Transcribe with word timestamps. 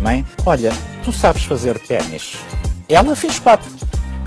Mãe, 0.00 0.24
olha, 0.46 0.70
tu 1.04 1.12
sabes 1.12 1.44
fazer 1.44 1.78
ténis. 1.80 2.38
Ela 2.88 3.14
fez 3.14 3.38
quatro, 3.38 3.70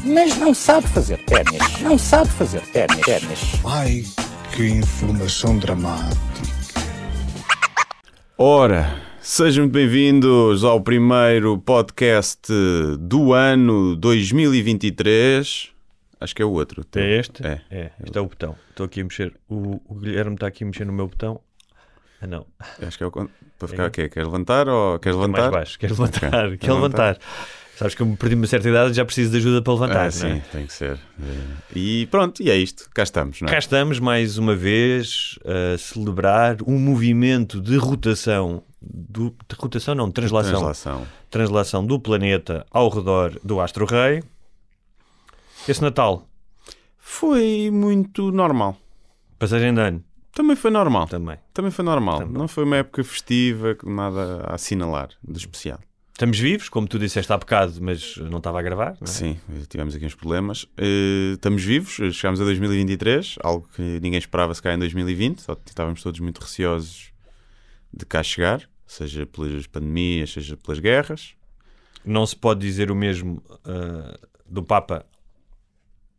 mas 0.05 0.37
não 0.37 0.53
sabe 0.53 0.87
fazer 0.89 1.17
ténis. 1.25 1.81
Não 1.81 1.97
sabe 1.97 2.29
fazer 2.29 2.61
ténis. 2.67 3.01
ténis. 3.01 3.39
Ai, 3.65 4.03
que 4.55 4.67
informação 4.67 5.57
dramática. 5.57 6.21
Ora, 8.37 8.95
sejam 9.19 9.63
muito 9.63 9.73
bem-vindos 9.73 10.63
ao 10.63 10.79
primeiro 10.79 11.57
podcast 11.57 12.53
do 12.99 13.33
ano 13.33 13.95
2023. 13.95 15.71
Acho 16.21 16.35
que 16.35 16.43
é 16.43 16.45
o 16.45 16.51
outro. 16.51 16.85
É 16.95 17.17
este? 17.17 17.43
É. 17.43 17.61
É, 17.71 17.91
este 18.05 18.19
é 18.19 18.21
o 18.21 18.27
botão. 18.27 18.55
Estou 18.69 18.85
aqui 18.85 19.01
a 19.01 19.03
mexer. 19.03 19.33
O, 19.49 19.81
o 19.89 19.95
Guilherme 19.95 20.35
está 20.35 20.45
aqui 20.45 20.63
a 20.63 20.67
mexer 20.67 20.85
no 20.85 20.93
meu 20.93 21.07
botão. 21.07 21.41
Ah, 22.23 22.27
não. 22.27 22.45
Acho 22.81 22.97
que 22.97 23.03
é 23.03 23.07
o. 23.07 23.11
Para 23.11 23.67
ficar 23.67 23.87
o 23.87 23.91
quê? 23.91 24.07
Queres 24.07 24.27
levantar 24.27 24.67
ou 24.69 24.97
queres 24.97 25.17
levantar? 25.17 25.41
Mais 25.41 25.51
baixo. 25.51 25.79
Quero 25.79 25.93
levantar. 25.93 26.45
Ok. 26.45 26.57
Quero 26.59 26.75
levantar. 26.75 27.17
Sabes 27.75 27.95
que 27.95 28.01
eu 28.01 28.05
me 28.05 28.15
perdi 28.15 28.35
uma 28.35 28.47
certa 28.47 28.69
idade 28.69 28.91
e 28.91 28.93
já 28.93 29.03
preciso 29.03 29.31
de 29.31 29.37
ajuda 29.37 29.61
para 29.61 29.73
levantar. 29.73 29.99
Ah, 29.99 30.03
não 30.05 30.11
sim, 30.11 30.27
é? 30.27 30.43
tem 30.51 30.65
que 30.65 30.73
ser. 30.73 30.99
E 31.75 32.05
pronto, 32.07 32.41
e 32.41 32.49
é 32.49 32.55
isto. 32.55 32.89
Cá 32.93 33.03
estamos, 33.03 33.41
não 33.41 33.47
é? 33.47 33.51
Cá 33.51 33.57
estamos 33.57 33.99
mais 33.99 34.37
uma 34.37 34.55
vez 34.55 35.37
a 35.43 35.77
celebrar 35.77 36.57
um 36.65 36.77
movimento 36.79 37.59
de 37.59 37.75
rotação. 37.75 38.63
Do, 38.81 39.31
de 39.31 39.55
rotação, 39.57 39.95
não, 39.95 40.07
de 40.07 40.13
translação. 40.13 40.51
Translação. 40.51 41.07
Translação 41.29 41.85
do 41.85 41.99
planeta 41.99 42.65
ao 42.69 42.89
redor 42.89 43.37
do 43.43 43.59
Astro 43.59 43.85
Rei. 43.85 44.21
Esse 45.67 45.81
Natal, 45.81 46.27
Foi 46.97 47.69
muito 47.71 48.31
normal. 48.31 48.77
passagem 49.39 49.73
de 49.73 49.79
ano, 49.79 50.03
Também 50.33 50.55
foi 50.55 50.71
normal. 50.71 51.07
também. 51.07 51.37
Também 51.53 51.71
foi 51.71 51.85
normal. 51.85 52.19
Também. 52.19 52.33
Não 52.33 52.47
foi 52.47 52.63
uma 52.63 52.77
época 52.77 53.03
festiva, 53.03 53.77
nada 53.85 54.45
a 54.47 54.55
assinalar 54.55 55.09
de 55.23 55.37
especial. 55.37 55.79
Estamos 56.11 56.39
vivos, 56.39 56.69
como 56.69 56.87
tu 56.87 56.99
disseste 56.99 57.31
há 57.33 57.37
bocado, 57.37 57.73
mas 57.81 58.17
não 58.17 58.37
estava 58.37 58.59
a 58.59 58.61
gravar. 58.61 58.95
é? 59.01 59.05
Sim, 59.05 59.39
tivemos 59.67 59.95
aqui 59.95 60.05
uns 60.05 60.13
problemas. 60.13 60.67
Eh, 60.77 61.33
estamos 61.33 61.63
vivos, 61.63 61.93
chegámos 62.15 62.39
a 62.39 62.43
2023, 62.43 63.37
algo 63.41 63.67
que 63.75 63.81
ninguém 63.99 64.19
esperava 64.19 64.53
se 64.53 64.61
cá 64.61 64.73
em 64.73 64.77
2020, 64.77 65.41
só 65.41 65.57
estávamos 65.65 66.03
todos 66.03 66.19
muito 66.19 66.39
receosos 66.39 67.11
de 67.91 68.05
cá 68.05 68.21
chegar, 68.21 68.67
seja 68.85 69.25
pelas 69.25 69.65
pandemias, 69.65 70.33
seja 70.33 70.55
pelas 70.55 70.79
guerras. 70.79 71.33
Não 72.05 72.25
se 72.25 72.35
pode 72.35 72.59
dizer 72.59 72.91
o 72.91 72.95
mesmo 72.95 73.41
ah, 73.65 74.17
do 74.45 74.61
Papa, 74.63 75.05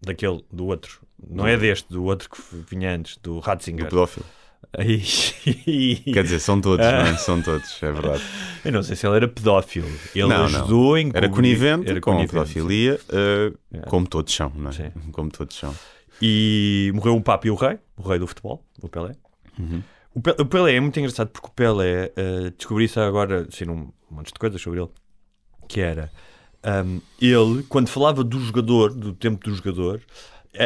daquele, 0.02 0.44
do 0.52 0.66
outro. 0.66 1.00
Não 1.28 1.46
é 1.46 1.56
deste, 1.56 1.88
do 1.90 2.04
outro 2.04 2.28
que 2.30 2.38
vinha 2.70 2.94
antes, 2.94 3.16
do 3.18 3.34
Do 3.34 3.40
Ratzinger. 3.40 3.88
pedófilo. 3.88 4.26
Ai, 4.76 5.02
Quer 6.12 6.22
dizer, 6.24 6.40
são 6.40 6.60
todos, 6.60 6.84
não 6.84 6.92
é? 6.98 7.16
São 7.16 7.40
todos, 7.42 7.80
é 7.82 7.92
verdade. 7.92 8.22
Eu 8.64 8.72
não 8.72 8.82
sei 8.82 8.96
se 8.96 9.06
ele 9.06 9.16
era 9.16 9.28
pedófilo. 9.28 9.86
Ele 10.14 10.26
Não, 10.26 10.38
não. 10.38 10.44
ajudou 10.46 10.98
em 10.98 11.10
Era 11.14 11.28
conivente 11.28 11.88
era 11.90 12.00
com 12.00 12.12
conivente, 12.12 12.32
pedofilia, 12.32 13.00
eh, 13.10 13.52
É. 13.72 13.78
como 13.82 14.06
todos 14.06 14.34
são, 14.34 14.50
não 14.56 14.70
é? 14.70 14.72
Sim. 14.72 14.90
Como 15.12 15.30
todos 15.30 15.56
são. 15.56 15.74
E 16.20 16.90
morreu 16.94 17.14
um 17.14 17.22
Papa 17.22 17.46
e 17.46 17.50
o 17.50 17.54
Rei, 17.54 17.78
o 17.96 18.08
Rei 18.08 18.18
do 18.18 18.26
futebol, 18.26 18.64
o 18.82 18.88
Pelé. 18.88 19.12
Uhum. 19.58 19.82
O, 20.14 20.20
Pe- 20.20 20.36
o 20.40 20.46
Pelé 20.46 20.74
é 20.76 20.80
muito 20.80 20.98
engraçado 20.98 21.28
porque 21.28 21.48
o 21.48 21.50
Pelé, 21.50 22.12
uh, 22.16 22.50
descobri 22.56 22.84
isso 22.84 22.98
agora, 23.00 23.46
assim, 23.52 23.68
um 23.68 23.90
monte 24.10 24.28
de 24.32 24.38
coisas 24.38 24.60
sobre 24.60 24.80
ele, 24.80 24.90
que 25.68 25.80
era, 25.80 26.10
um, 26.86 27.00
ele, 27.20 27.62
quando 27.68 27.88
falava 27.88 28.22
do 28.24 28.38
jogador, 28.40 28.92
do 28.94 29.12
tempo 29.12 29.44
do 29.44 29.54
jogador, 29.54 30.00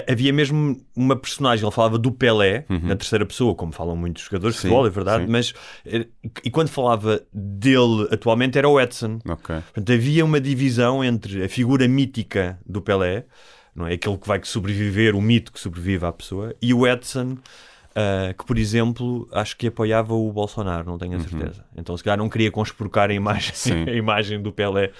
havia 0.09 0.33
mesmo 0.33 0.81
uma 0.95 1.17
personagem, 1.17 1.65
ele 1.65 1.75
falava 1.75 1.99
do 1.99 2.11
Pelé, 2.13 2.65
na 2.69 2.95
terceira 2.97 3.25
pessoa, 3.25 3.55
como 3.55 3.73
falam 3.73 3.97
muitos 3.97 4.23
jogadores 4.25 4.57
de 4.57 4.61
Uhum. 4.61 4.63
Sim, 4.63 4.69
futebol, 4.69 4.87
é 4.87 4.91
verdade, 4.91 5.25
sim. 5.25 5.31
mas, 5.31 5.55
eh, 5.87 6.07
e 6.45 6.51
quando 6.51 6.69
falava 6.69 7.23
dele 7.33 8.09
atualmente 8.11 8.59
era 8.59 8.69
o 8.69 8.81
Edson. 8.81 9.19
Ok. 9.29 9.57
Portanto, 9.57 9.93
havia 9.93 10.25
uma 10.25 10.41
divisão 10.41 11.03
entre 11.03 11.45
a 11.45 11.49
figura 11.49 11.87
mítica 11.89 12.59
do 12.67 12.81
Pelé, 12.83 13.25
não 13.75 13.87
é? 13.87 13.95
aquele 13.95 14.19
que 14.19 14.27
vai 14.29 14.41
sobreviver, 14.43 15.15
o 15.15 15.23
mito 15.23 15.53
que 15.53 15.61
sobrevive 15.61 16.05
à 16.05 16.13
pessoa, 16.13 16.55
e 16.61 16.75
o 16.75 16.87
Edson, 16.87 17.39
ah, 17.95 18.33
que, 18.37 18.45
por 18.45 18.59
exemplo, 18.59 19.29
acho 19.33 19.57
que 19.57 19.69
apoiava 19.69 20.15
o 20.15 20.33
Bolsonaro, 20.33 20.85
não 20.87 20.99
tenho 20.99 21.17
a 21.17 21.21
certeza. 21.21 21.65
Então, 21.77 21.97
se 21.97 22.05
calhar, 22.05 22.19
não 22.19 22.29
queria 22.29 22.51
conspurcar 22.51 23.11
a 23.11 23.15
imagem, 23.15 23.53
Uhum. 23.73 23.85
A 23.89 23.93
imagem 23.93 24.41
do 24.43 24.53
Pelé 24.53 24.91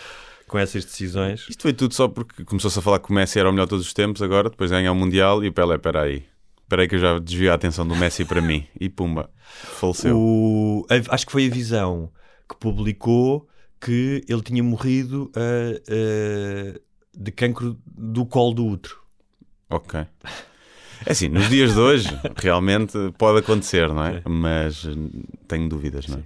com 0.49 0.59
essas 0.59 0.85
decisões. 0.85 1.47
Isto 1.49 1.63
foi 1.63 1.73
tudo 1.73 1.95
só 1.95 2.09
porque 2.09 2.45
começou-se 2.45 2.79
a 2.79 2.83
falar 2.83 2.99
que 2.99 3.11
o 3.11 3.13
Messi 3.15 3.39
era 3.39 3.49
o 3.49 3.53
melhor 3.53 3.67
de 3.67 3.71
todos 3.71 3.87
os 3.87 3.93
tempos, 3.93 4.21
agora, 4.23 4.51
depois 4.51 4.71
ganha 4.71 4.91
o 4.91 4.95
Mundial 4.95 5.45
e 5.45 5.49
o 5.49 5.53
Pelé, 5.53 5.77
espera 5.77 6.03
aí. 6.03 6.25
Espera 6.63 6.83
aí 6.83 6.89
que 6.89 6.97
eu 6.97 7.01
já 7.01 7.19
desvio 7.19 7.51
a 7.51 7.55
atenção 7.55 7.87
do 7.87 7.95
Messi 7.97 8.25
para 8.25 8.41
mim. 8.43 8.67
E 8.79 8.89
pumba, 8.89 9.31
faleceu. 9.39 10.17
O- 10.19 10.87
acho 11.11 11.25
que 11.27 11.33
foi 11.33 11.47
a 11.47 11.51
visão 11.51 12.11
que 12.49 12.57
publicou 12.57 13.49
que 13.81 14.23
ele 14.29 14.43
tinha 14.43 14.63
morrido 14.63 15.31
ah, 15.37 15.81
ah, 15.89 16.81
de 17.17 17.31
cancro 17.33 17.79
do 17.87 18.27
colo 18.27 18.53
do 18.55 18.67
útero. 18.67 18.99
Ok. 19.71 20.01
É 21.07 21.13
assim, 21.13 21.29
nos 21.29 21.49
dias 21.49 21.75
de 21.75 21.79
hoje, 21.81 22.09
realmente 22.37 22.99
pode 23.17 23.39
acontecer, 23.39 23.89
não 23.89 24.05
é? 24.05 24.21
Mas 24.29 24.85
hum, 24.85 25.11
tenho 25.47 25.69
dúvidas, 25.69 26.07
não 26.09 26.19
é? 26.19 26.23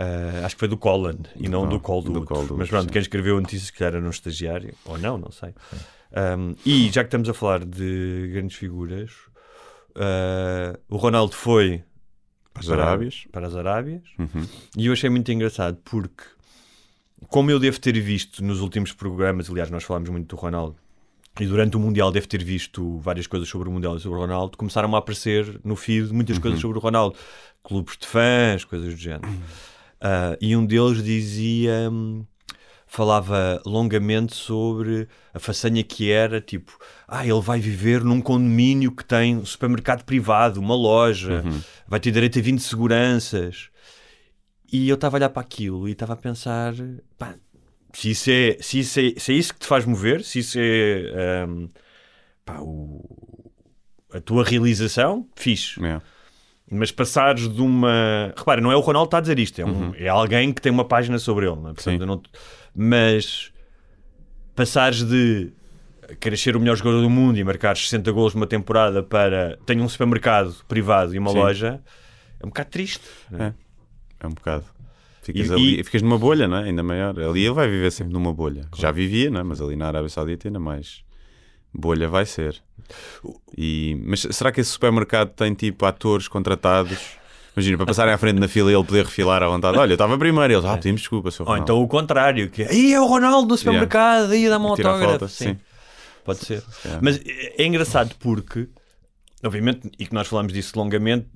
Uh, 0.00 0.44
acho 0.46 0.54
que 0.54 0.60
foi 0.60 0.68
do 0.68 0.78
Colin 0.78 1.18
e 1.36 1.46
não 1.48 1.60
colo- 1.66 1.70
do 1.72 1.80
colo 1.80 2.02
do, 2.42 2.48
do 2.48 2.56
Mas 2.56 2.70
pronto, 2.70 2.84
sim. 2.84 2.90
quem 2.90 3.02
escreveu 3.02 3.36
a 3.36 3.40
notícia 3.40 3.66
se 3.66 3.72
calhar 3.72 3.96
era 3.96 4.06
um 4.06 4.08
estagiário, 4.10 4.72
ou 4.86 4.96
não, 4.96 5.18
não 5.18 5.30
sei. 5.30 5.50
Um, 6.38 6.54
e 6.64 6.88
já 6.90 7.02
que 7.04 7.08
estamos 7.08 7.28
a 7.28 7.34
falar 7.34 7.64
de 7.66 8.30
grandes 8.32 8.56
figuras, 8.56 9.10
uh, 9.90 10.78
o 10.88 10.96
Ronaldo 10.96 11.34
foi 11.34 11.82
As 12.54 12.70
Arábias. 12.70 13.26
para 13.30 13.46
as 13.46 13.54
Arábias 13.54 14.02
Uhum. 14.18 14.46
e 14.76 14.86
eu 14.86 14.92
achei 14.92 15.10
muito 15.10 15.30
engraçado 15.30 15.76
porque, 15.84 16.24
como 17.28 17.50
eu 17.50 17.58
devo 17.58 17.78
ter 17.78 17.98
visto 18.00 18.42
nos 18.42 18.60
últimos 18.60 18.92
programas, 18.92 19.50
aliás, 19.50 19.70
nós 19.70 19.84
falámos 19.84 20.08
muito 20.08 20.34
do 20.34 20.40
Ronaldo. 20.40 20.76
E 21.38 21.46
durante 21.46 21.76
o 21.76 21.80
Mundial 21.80 22.10
devo 22.10 22.26
ter 22.26 22.42
visto 22.42 22.98
várias 22.98 23.26
coisas 23.26 23.48
sobre 23.48 23.68
o 23.68 23.72
Mundial 23.72 23.96
e 23.96 24.00
sobre 24.00 24.18
o 24.18 24.20
Ronaldo. 24.20 24.56
Começaram 24.56 24.94
a 24.94 24.98
aparecer 24.98 25.60
no 25.62 25.76
feed 25.76 26.12
muitas 26.12 26.36
Uhum. 26.36 26.42
coisas 26.42 26.60
sobre 26.60 26.78
o 26.78 26.80
Ronaldo. 26.80 27.16
Clubes 27.62 27.96
de 27.98 28.06
fãs, 28.06 28.64
coisas 28.64 28.94
do 28.94 28.98
género. 29.00 29.28
Ah, 30.00 30.36
e 30.40 30.56
um 30.56 30.64
deles 30.66 31.02
dizia... 31.02 31.88
hum, 31.90 32.24
Falava 32.92 33.62
longamente 33.64 34.34
sobre 34.34 35.06
a 35.32 35.38
façanha 35.38 35.80
que 35.84 36.10
era, 36.10 36.40
tipo, 36.40 36.76
ah, 37.06 37.24
ele 37.24 37.40
vai 37.40 37.60
viver 37.60 38.02
num 38.02 38.20
condomínio 38.20 38.90
que 38.90 39.04
tem 39.04 39.36
um 39.36 39.44
supermercado 39.46 40.02
privado, 40.04 40.58
uma 40.58 40.74
loja, 40.74 41.40
vai 41.86 42.00
ter 42.00 42.10
direito 42.10 42.40
a 42.40 42.42
20 42.42 42.58
seguranças. 42.60 43.68
E 44.72 44.88
eu 44.88 44.96
estava 44.96 45.16
a 45.16 45.18
olhar 45.18 45.28
para 45.30 45.40
aquilo 45.40 45.88
e 45.88 45.92
estava 45.92 46.14
a 46.14 46.16
pensar, 46.16 46.74
pá, 47.16 47.36
se 47.92 48.10
isso 48.10 48.28
é, 48.28 48.56
se 48.60 48.80
isso 48.80 48.98
é, 48.98 49.14
se 49.20 49.32
é 49.32 49.34
isso 49.36 49.54
que 49.54 49.60
te 49.60 49.66
faz 49.68 49.84
mover, 49.84 50.24
se 50.24 50.40
isso 50.40 50.58
é 50.60 51.46
hum, 51.48 51.68
pá, 52.44 52.58
o- 52.60 53.52
a 54.12 54.20
tua 54.20 54.42
realização, 54.44 55.28
fixe. 55.36 55.80
É. 55.86 56.00
Mas 56.70 56.92
passares 56.92 57.48
de 57.48 57.60
uma. 57.60 58.32
Repara, 58.36 58.60
não 58.60 58.70
é 58.70 58.76
o 58.76 58.80
Ronaldo 58.80 59.08
que 59.08 59.08
está 59.08 59.18
a 59.18 59.20
dizer 59.20 59.38
isto, 59.40 59.60
é, 59.60 59.64
um- 59.64 59.92
é 59.96 60.08
alguém 60.08 60.52
que 60.52 60.62
tem 60.62 60.70
uma 60.70 60.84
página 60.84 61.18
sobre 61.18 61.46
ele. 61.46 61.56
Não 61.56 61.70
é? 61.70 61.74
Portanto, 61.74 62.06
não- 62.06 62.22
Mas 62.74 63.50
passares 64.54 65.02
de 65.02 65.52
querer 66.20 66.36
ser 66.36 66.56
o 66.56 66.60
melhor 66.60 66.76
jogador 66.76 67.00
do 67.02 67.10
mundo 67.10 67.38
e 67.38 67.44
marcar 67.44 67.76
60 67.76 68.10
gols 68.12 68.34
numa 68.34 68.46
temporada 68.46 69.02
para 69.02 69.58
tenho 69.66 69.82
um 69.82 69.88
supermercado 69.88 70.54
privado 70.68 71.14
e 71.14 71.18
uma 71.18 71.30
Sim. 71.30 71.38
loja 71.38 71.80
é 72.40 72.46
um 72.46 72.48
bocado 72.48 72.70
triste. 72.70 73.04
é? 73.32 73.44
É. 73.46 73.54
É 74.20 74.26
um 74.26 74.30
bocado. 74.32 74.64
Ficas, 75.22 75.48
E- 75.48 75.52
ali, 75.52 75.80
e- 75.80 75.84
ficas 75.84 76.02
numa 76.02 76.18
bolha, 76.18 76.46
não 76.48 76.58
é? 76.58 76.64
Ainda 76.64 76.82
maior. 76.82 77.18
Ali 77.18 77.44
ele 77.44 77.54
vai 77.54 77.68
viver 77.68 77.90
sempre 77.90 78.12
numa 78.12 78.32
bolha. 78.32 78.66
Já 78.76 78.90
vivia, 78.90 79.30
não 79.30 79.40
é? 79.40 79.42
Mas 79.42 79.60
ali 79.60 79.76
na 79.76 79.86
Arábia 79.88 80.08
Saudita 80.08 80.46
ainda 80.48 80.58
mais 80.60 81.02
bolha 81.72 82.08
vai 82.08 82.26
ser. 82.26 82.60
E, 83.56 83.96
mas 84.04 84.26
será 84.30 84.50
que 84.50 84.60
esse 84.60 84.70
supermercado 84.70 85.30
tem 85.30 85.54
tipo 85.54 85.86
atores 85.86 86.28
contratados? 86.28 86.98
Imagina, 87.56 87.76
para 87.76 87.86
passarem 87.86 88.14
à 88.14 88.18
frente 88.18 88.38
na 88.38 88.48
fila 88.48 88.70
e 88.70 88.74
ele 88.74 88.84
poder 88.84 89.04
refilar 89.04 89.42
à 89.42 89.48
vontade. 89.48 89.76
Olha, 89.76 89.90
eu 89.90 89.94
estava 89.94 90.16
primeiro. 90.16 90.52
Eles, 90.52 90.64
ah, 90.64 90.76
pedimos 90.76 91.00
desculpa, 91.00 91.30
seu 91.30 91.46
Ou 91.46 91.56
então 91.56 91.82
o 91.82 91.88
contrário, 91.88 92.48
que 92.48 92.62
é, 92.62 92.72
"Ih, 92.72 92.94
é 92.94 93.00
o 93.00 93.06
Ronaldo 93.06 93.48
no 93.48 93.56
supermercado, 93.56 94.30
aí 94.30 94.48
dá-me 94.48 94.64
um 94.66 94.68
autógrafo. 94.68 95.28
sim. 95.28 95.44
sim. 95.44 95.58
Pode 96.24 96.40
ser. 96.40 96.62
Mas 97.00 97.18
é 97.24 97.62
é 97.62 97.66
engraçado 97.66 98.14
porque 98.18 98.68
obviamente, 99.42 99.90
e 99.98 100.06
que 100.06 100.14
nós 100.14 100.28
falamos 100.28 100.52
disso 100.52 100.72
longamente, 100.76 101.26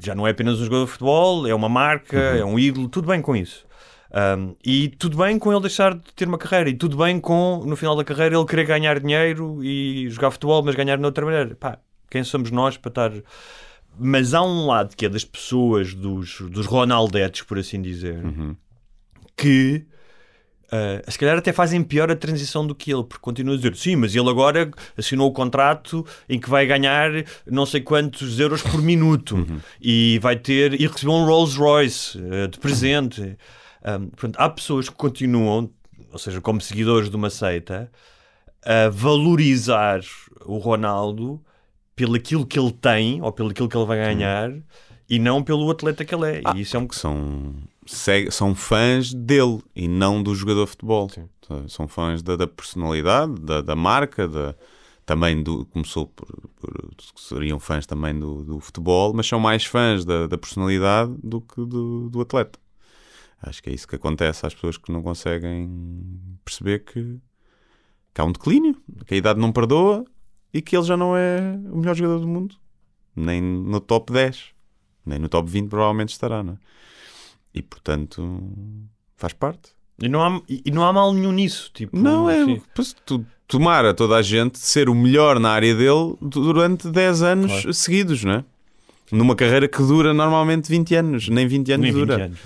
já 0.00 0.14
não 0.14 0.26
é 0.26 0.30
apenas 0.30 0.60
um 0.60 0.64
jogador 0.64 0.84
de 0.86 0.90
futebol, 0.90 1.46
é 1.46 1.54
uma 1.54 1.68
marca, 1.68 2.18
é 2.18 2.44
um 2.44 2.58
ídolo, 2.58 2.88
tudo 2.88 3.06
bem 3.08 3.22
com 3.22 3.36
isso. 3.36 3.64
Um, 4.14 4.54
e 4.62 4.88
tudo 4.88 5.16
bem 5.16 5.38
com 5.38 5.50
ele 5.50 5.62
deixar 5.62 5.94
de 5.94 6.12
ter 6.14 6.28
uma 6.28 6.36
carreira, 6.36 6.68
e 6.68 6.74
tudo 6.74 6.98
bem 6.98 7.18
com, 7.18 7.62
no 7.64 7.76
final 7.76 7.96
da 7.96 8.04
carreira, 8.04 8.36
ele 8.36 8.44
querer 8.44 8.66
ganhar 8.66 9.00
dinheiro 9.00 9.64
e 9.64 10.08
jogar 10.10 10.30
futebol, 10.30 10.62
mas 10.62 10.74
ganhar 10.74 10.98
de 10.98 11.04
outra 11.04 11.24
maneira. 11.24 11.54
Pá, 11.54 11.78
quem 12.10 12.22
somos 12.22 12.50
nós 12.50 12.76
para 12.76 12.90
estar. 12.90 13.12
Mas 13.98 14.34
há 14.34 14.42
um 14.42 14.66
lado 14.66 14.94
que 14.96 15.06
é 15.06 15.08
das 15.08 15.24
pessoas, 15.24 15.94
dos, 15.94 16.40
dos 16.42 16.66
Ronaldetes, 16.66 17.42
por 17.42 17.58
assim 17.58 17.80
dizer, 17.80 18.22
que 19.36 19.86
Uh, 20.72 21.04
se 21.10 21.18
calhar 21.18 21.36
até 21.36 21.52
fazem 21.52 21.82
pior 21.84 22.10
a 22.10 22.16
transição 22.16 22.66
do 22.66 22.74
que 22.74 22.90
ele, 22.90 23.04
porque 23.04 23.20
continua 23.20 23.52
a 23.52 23.56
dizer 23.58 23.76
sim, 23.76 23.94
mas 23.94 24.16
ele 24.16 24.30
agora 24.30 24.70
assinou 24.96 25.28
o 25.28 25.32
contrato 25.32 26.02
em 26.26 26.40
que 26.40 26.48
vai 26.48 26.64
ganhar 26.64 27.10
não 27.46 27.66
sei 27.66 27.82
quantos 27.82 28.40
euros 28.40 28.62
por 28.62 28.80
minuto 28.80 29.46
e 29.78 30.18
vai 30.22 30.34
ter 30.34 30.80
e 30.80 30.86
recebeu 30.86 31.12
um 31.12 31.26
Rolls 31.26 31.58
Royce 31.58 32.16
uh, 32.16 32.48
de 32.48 32.58
presente. 32.58 33.36
Um, 33.84 34.06
portanto, 34.08 34.36
há 34.38 34.48
pessoas 34.48 34.88
que 34.88 34.94
continuam, 34.94 35.70
ou 36.12 36.18
seja, 36.18 36.40
como 36.40 36.60
seguidores 36.60 37.10
de 37.10 37.16
uma 37.16 37.30
seita, 37.30 37.90
a 38.64 38.88
valorizar 38.88 40.00
o 40.44 40.58
Ronaldo 40.58 41.40
pelo 41.96 42.14
aquilo 42.14 42.46
que 42.46 42.58
ele 42.58 42.72
tem 42.72 43.20
ou 43.20 43.32
pelo 43.32 43.50
aquilo 43.50 43.68
que 43.68 43.76
ele 43.76 43.86
vai 43.86 43.98
ganhar 43.98 44.52
e 45.08 45.18
não 45.18 45.42
pelo 45.42 45.70
atleta 45.70 46.04
que 46.04 46.14
ele 46.14 46.26
é. 46.38 46.42
e 46.56 46.60
isso 46.62 46.76
é 46.76 46.80
um 46.80 46.86
que 46.86 46.96
são, 46.96 47.54
são 48.30 48.54
fãs 48.54 49.12
dele 49.12 49.60
e 49.74 49.86
não 49.88 50.22
do 50.22 50.34
jogador 50.34 50.64
de 50.64 50.70
futebol. 50.70 51.08
São 51.68 51.86
fãs 51.88 52.22
da, 52.22 52.36
da 52.36 52.46
personalidade, 52.46 53.34
da, 53.40 53.60
da 53.60 53.74
marca, 53.76 54.26
da, 54.26 54.54
também 55.04 55.42
do. 55.42 55.66
Começou 55.66 56.06
por, 56.06 56.26
por- 56.60 56.90
Seriam 57.16 57.58
fãs 57.60 57.84
também 57.84 58.18
do, 58.18 58.42
do 58.42 58.60
futebol, 58.60 59.12
mas 59.12 59.26
são 59.26 59.38
mais 59.38 59.64
fãs 59.64 60.04
da, 60.04 60.26
da 60.26 60.38
personalidade 60.38 61.12
do 61.22 61.40
que 61.40 61.56
do, 61.64 62.08
do 62.08 62.20
atleta. 62.22 62.58
Acho 63.42 63.62
que 63.62 63.70
é 63.70 63.72
isso 63.72 63.88
que 63.88 63.96
acontece 63.96 64.46
às 64.46 64.54
pessoas 64.54 64.76
que 64.76 64.92
não 64.92 65.02
conseguem 65.02 65.68
perceber 66.44 66.80
que, 66.84 67.18
que 68.14 68.20
há 68.20 68.24
um 68.24 68.30
declínio, 68.32 68.76
que 69.06 69.14
a 69.14 69.16
idade 69.16 69.40
não 69.40 69.50
perdoa 69.52 70.04
e 70.54 70.62
que 70.62 70.76
ele 70.76 70.84
já 70.86 70.96
não 70.96 71.16
é 71.16 71.58
o 71.70 71.78
melhor 71.78 71.94
jogador 71.96 72.20
do 72.20 72.28
mundo. 72.28 72.54
Nem 73.16 73.42
no 73.42 73.80
top 73.80 74.12
10, 74.12 74.44
nem 75.04 75.18
no 75.18 75.28
top 75.28 75.50
20 75.50 75.68
provavelmente 75.68 76.10
estará, 76.10 76.42
não 76.42 76.54
é? 76.54 76.56
E 77.54 77.60
portanto 77.62 78.40
faz 79.16 79.32
parte. 79.32 79.70
E 80.00 80.08
não 80.08 80.22
há, 80.22 80.40
e 80.48 80.70
não 80.70 80.84
há 80.84 80.92
mal 80.92 81.12
nenhum 81.12 81.32
nisso. 81.32 81.70
Tipo, 81.74 81.96
Não, 81.98 82.28
é. 82.30 82.60
pois, 82.74 82.94
tu, 83.04 83.24
tomara 83.46 83.92
toda 83.92 84.16
a 84.16 84.22
gente 84.22 84.58
ser 84.58 84.88
o 84.88 84.94
melhor 84.94 85.38
na 85.38 85.50
área 85.50 85.74
dele 85.74 86.16
durante 86.20 86.88
10 86.90 87.22
anos 87.22 87.52
Claro. 87.52 87.74
seguidos, 87.74 88.24
não 88.24 88.32
é? 88.34 88.44
Numa 89.12 89.36
carreira 89.36 89.68
que 89.68 89.78
dura 89.82 90.14
normalmente 90.14 90.68
20 90.70 90.94
anos, 90.94 91.28
nem 91.28 91.46
20 91.46 91.72
anos 91.72 91.84
Nem 91.84 91.92
20 91.92 92.00
dura. 92.08 92.24
anos. 92.24 92.38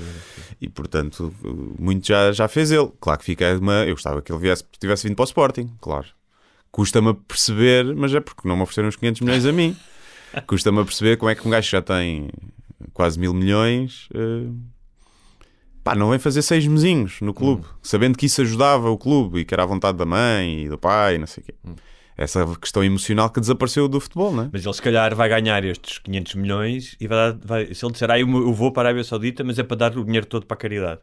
E 0.61 0.69
portanto, 0.69 1.35
muito 1.79 2.07
já, 2.07 2.33
já 2.33 2.49
fez 2.49 2.71
ele. 2.71 2.91
Claro 3.01 3.19
que 3.19 3.25
fica 3.25 3.57
uma. 3.59 3.85
Eu 3.85 3.95
gostava 3.95 4.23
que 4.23 4.33
ele 4.33 4.41
viesse, 4.41 4.65
tivesse 4.81 5.07
vindo 5.07 5.17
para 5.17 5.23
o 5.23 5.27
Sporting, 5.27 5.71
claro. 5.81 6.07
Custa-me 6.71 7.11
a 7.11 7.15
perceber, 7.15 7.95
mas 7.95 8.15
é 8.15 8.21
porque 8.21 8.47
não 8.49 8.57
me 8.57 8.63
ofereceram 8.63 8.89
os 8.89 8.97
500 8.97 9.21
milhões 9.23 9.47
a 9.47 9.53
mim. 9.53 9.77
Custa-me 10.47 10.81
a 10.81 10.85
perceber 10.85 11.17
como 11.17 11.31
é 11.31 11.35
que 11.35 11.47
um 11.47 11.51
gajo 11.51 11.69
já 11.71 11.81
tem 11.81 12.29
quase 12.93 13.19
mil 13.19 13.33
milhões. 13.33 14.09
eh, 14.15 14.51
Pá, 15.83 15.95
não 15.95 16.11
vem 16.11 16.19
fazer 16.19 16.43
seis 16.43 16.67
mesinhos 16.67 17.21
no 17.21 17.33
clube, 17.33 17.65
sabendo 17.81 18.19
que 18.19 18.27
isso 18.27 18.43
ajudava 18.43 18.91
o 18.91 18.99
clube 18.99 19.41
e 19.41 19.45
que 19.45 19.55
era 19.55 19.63
à 19.63 19.67
vontade 19.67 19.97
da 19.97 20.05
mãe 20.05 20.65
e 20.65 20.69
do 20.69 20.77
pai, 20.77 21.17
não 21.17 21.29
sei 21.29 21.43
o 21.43 21.47
quê. 21.47 21.55
Essa 22.17 22.47
questão 22.59 22.83
emocional 22.83 23.29
que 23.29 23.41
desapareceu 23.41 23.87
do 23.89 24.01
futebol, 24.01 24.33
não 24.33 24.45
é? 24.45 24.51
Mas 24.53 24.65
ele 24.65 24.73
se 24.75 24.81
calhar 24.81 25.15
vai 25.15 25.29
ganhar 25.29 25.63
estes 25.65 25.99
500 25.99 26.35
milhões 26.37 26.97
e 26.99 27.07
vai, 27.07 27.33
dar- 27.33 27.47
vai- 27.47 27.75
se 27.75 27.85
ele 27.85 27.93
disser, 27.93 28.11
ah, 28.11 28.19
eu 28.19 28.53
vou 28.55 28.73
para 28.73 28.89
a 28.89 28.91
Arábia 28.91 29.05
Saudita, 29.05 29.45
mas 29.45 29.59
é 29.59 29.63
para 29.63 29.77
dar 29.77 29.99
o 29.99 30.05
dinheiro 30.05 30.27
todo 30.27 30.47
para 30.47 30.55
a 30.55 30.59
caridade. 30.59 31.01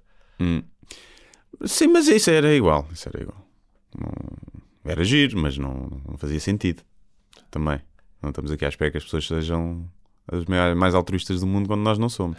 Sim, 1.66 1.88
mas 1.88 2.08
isso 2.08 2.30
era 2.32 2.54
igual. 2.56 2.88
Isso 2.92 3.08
era 3.10 3.22
igual. 3.22 3.48
Não- 3.98 4.62
Era 4.92 5.04
giro, 5.06 5.38
mas 5.40 5.58
não, 5.58 6.02
não 6.10 6.18
fazia 6.18 6.40
sentido. 6.40 6.82
Também. 7.50 7.80
Não 8.22 8.30
estamos 8.32 8.52
aqui 8.52 8.66
à 8.66 8.70
espera 8.70 8.90
que 8.92 8.98
as 8.98 9.04
pessoas 9.04 9.26
sejam 9.28 9.88
as 10.30 10.44
mai- 10.46 10.74
mais 10.76 10.94
altruístas 10.96 11.40
do 11.42 11.48
mundo 11.48 11.68
quando 11.68 11.82
nós 11.82 11.98
não 11.98 12.10
somos. 12.10 12.38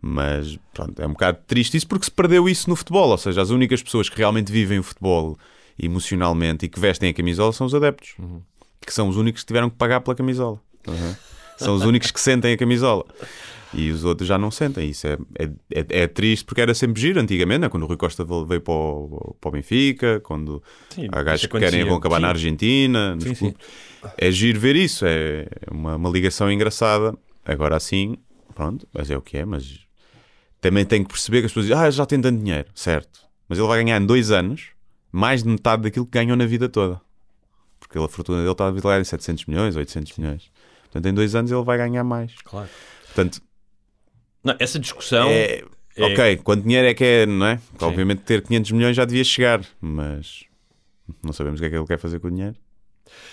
Mas 0.00 0.58
pronto, 0.72 1.00
é 1.02 1.06
um 1.06 1.10
bocado 1.12 1.38
triste 1.46 1.76
isso 1.76 1.86
porque 1.86 2.06
se 2.06 2.10
perdeu 2.10 2.48
isso 2.48 2.68
no 2.70 2.74
futebol. 2.76 3.10
Ou 3.10 3.18
seja, 3.18 3.42
as 3.42 3.50
únicas 3.50 3.82
pessoas 3.82 4.08
que 4.08 4.16
realmente 4.16 4.50
vivem 4.50 4.78
o 4.78 4.82
futebol 4.82 5.38
emocionalmente 5.78 6.66
e 6.66 6.68
que 6.68 6.80
vestem 6.80 7.10
a 7.10 7.14
camisola 7.14 7.52
são 7.52 7.66
os 7.66 7.74
adeptos. 7.74 8.16
Que 8.80 8.92
são 8.92 9.08
os 9.08 9.16
únicos 9.16 9.42
que 9.42 9.46
tiveram 9.46 9.70
que 9.70 9.76
pagar 9.76 10.00
pela 10.00 10.14
camisola. 10.14 10.60
Ver? 10.86 11.16
São 11.56 11.74
os 11.74 11.82
únicos 11.82 12.10
que 12.10 12.20
sentem 12.20 12.52
a 12.54 12.56
camisola. 12.56 13.04
E 13.74 13.90
os 13.90 14.04
outros 14.04 14.26
já 14.26 14.38
não 14.38 14.50
sentem. 14.50 14.88
Isso 14.88 15.06
é, 15.06 15.18
é, 15.38 15.44
é, 15.74 16.02
é 16.02 16.06
triste 16.06 16.44
porque 16.44 16.60
era 16.60 16.72
sempre 16.72 17.00
giro 17.00 17.20
antigamente, 17.20 17.60
né? 17.60 17.68
quando 17.68 17.82
o 17.82 17.86
Rui 17.86 17.96
Costa 17.96 18.24
veio 18.24 18.60
para 18.60 18.72
o, 18.72 19.36
para 19.40 19.48
o 19.48 19.52
Benfica, 19.52 20.20
quando 20.20 20.62
Sim, 20.88 21.08
há 21.12 21.22
gajos 21.22 21.46
que 21.46 21.58
querem 21.58 21.84
vão 21.84 21.96
acabar 21.96 22.20
na 22.20 22.28
Sim. 22.28 22.32
Argentina. 22.32 23.14
nos 23.14 23.24
Sim, 23.24 23.34
sim. 23.34 23.54
É 24.16 24.30
giro 24.30 24.58
ver 24.58 24.76
isso, 24.76 25.04
é 25.04 25.46
uma, 25.70 25.96
uma 25.96 26.08
ligação 26.08 26.50
engraçada. 26.50 27.14
Agora 27.44 27.76
assim, 27.76 28.16
pronto, 28.54 28.86
mas 28.92 29.10
é 29.10 29.16
o 29.16 29.20
que 29.20 29.36
é. 29.36 29.44
Mas 29.44 29.80
também 30.60 30.84
tem 30.84 31.02
que 31.02 31.10
perceber 31.10 31.40
que 31.40 31.46
as 31.46 31.52
pessoas 31.52 31.66
dizem, 31.66 31.82
ah, 31.82 31.90
já 31.90 32.06
tem 32.06 32.20
tanto 32.20 32.38
dinheiro, 32.38 32.68
certo. 32.74 33.20
Mas 33.48 33.58
ele 33.58 33.68
vai 33.68 33.82
ganhar 33.82 34.00
em 34.00 34.06
dois 34.06 34.30
anos 34.30 34.68
mais 35.12 35.42
de 35.42 35.48
metade 35.48 35.82
daquilo 35.82 36.04
que 36.06 36.12
ganhou 36.12 36.36
na 36.36 36.46
vida 36.46 36.68
toda. 36.68 37.00
Porque 37.80 37.98
a 37.98 38.08
fortuna 38.08 38.38
dele 38.38 38.50
está 38.52 38.66
a 38.66 38.70
virar 38.70 39.00
em 39.00 39.04
700 39.04 39.46
milhões, 39.46 39.76
800 39.76 40.16
milhões. 40.18 40.50
Portanto, 40.84 41.06
em 41.06 41.14
dois 41.14 41.34
anos 41.34 41.50
ele 41.50 41.62
vai 41.62 41.78
ganhar 41.78 42.02
mais. 42.04 42.32
Claro. 42.44 42.68
Portanto, 43.06 43.40
Não, 44.42 44.54
essa 44.58 44.78
discussão. 44.78 45.28
é, 45.28 45.62
é- 45.96 46.04
ok, 46.04 46.36
quanto 46.38 46.62
dinheiro 46.62 46.86
é 46.88 46.94
que 46.94 47.04
é, 47.04 47.26
não 47.26 47.46
é? 47.46 47.58
Sim. 47.58 47.62
Obviamente 47.80 48.22
ter 48.22 48.42
500 48.42 48.72
milhões 48.72 48.96
já 48.96 49.04
devia 49.04 49.24
chegar, 49.24 49.64
mas 49.80 50.44
não 51.22 51.32
sabemos 51.32 51.58
o 51.58 51.62
que 51.62 51.66
é 51.66 51.70
que 51.70 51.76
ele 51.76 51.86
quer 51.86 51.98
fazer 51.98 52.18
com 52.20 52.28
o 52.28 52.30
dinheiro. 52.30 52.56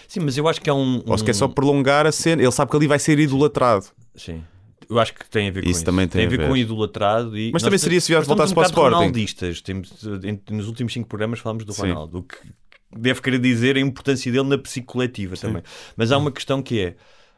Sim, 0.07 0.21
mas 0.21 0.37
eu 0.37 0.47
acho 0.47 0.61
que 0.61 0.69
é 0.69 0.73
um. 0.73 1.01
Ou 1.05 1.17
se 1.17 1.23
um- 1.23 1.25
quer 1.25 1.33
só 1.33 1.47
prolongar 1.47 2.05
a 2.05 2.11
cena, 2.11 2.41
ele 2.41 2.51
sabe 2.51 2.69
que 2.71 2.77
ali 2.77 2.87
vai 2.87 2.99
ser 2.99 3.19
idolatrado. 3.19 3.87
Sim. 4.15 4.43
Eu 4.89 4.99
acho 4.99 5.13
que 5.13 5.29
tem 5.29 5.47
a 5.47 5.51
ver 5.51 5.63
com 5.63 5.69
Isso 5.69 5.77
isso. 5.79 5.85
também 5.85 6.07
tem 6.07 6.23
a 6.23 6.27
a 6.27 6.29
ver, 6.29 6.37
ver. 6.39 6.47
com 6.47 6.55
idolatrado. 6.57 7.37
E 7.37 7.51
Mas 7.51 7.61
também 7.63 7.79
seria 7.79 7.99
se 8.01 8.11
viesse 8.11 8.27
voltasse 8.27 8.53
para 8.53 8.61
o 8.61 8.63
um 8.63 8.67
Sporting. 8.67 8.95
ronaldistas. 8.95 9.61
Temos, 9.61 9.91
em- 10.23 10.41
nos 10.51 10.67
últimos 10.67 10.93
cinco 10.93 11.07
programas 11.07 11.39
falámos 11.39 11.65
do 11.65 11.73
Sim. 11.73 11.81
Ronaldo. 11.89 12.19
O 12.19 12.23
que 12.23 12.37
deve 12.97 13.21
querer 13.21 13.39
dizer 13.39 13.75
a 13.75 13.79
importância 13.79 14.31
dele 14.31 14.47
na 14.47 14.57
psicoletiva 14.57 15.35
também. 15.35 15.61
Mas 15.97 16.11
há 16.11 16.17
uma 16.17 16.31
questão 16.31 16.61
que 16.61 16.79
é, 16.79 16.95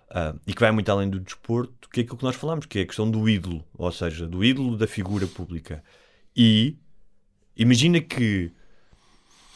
ah, 0.10 0.36
e 0.46 0.54
que 0.54 0.60
vai 0.62 0.72
muito 0.72 0.90
além 0.92 1.10
do 1.10 1.20
desporto, 1.20 1.90
que 1.90 2.02
é 2.02 2.04
aquilo 2.04 2.18
que 2.18 2.24
nós 2.24 2.36
falamos, 2.36 2.66
que 2.66 2.80
é 2.80 2.82
a 2.84 2.86
questão 2.86 3.10
do 3.10 3.28
ídolo. 3.30 3.64
Ou 3.78 3.92
seja, 3.92 4.28
do 4.28 4.44
ídolo 4.44 4.78
da 4.78 4.86
figura 4.88 5.26
pública. 5.28 5.84
E 6.36 6.78
imagina 7.56 8.00
que 8.00 8.52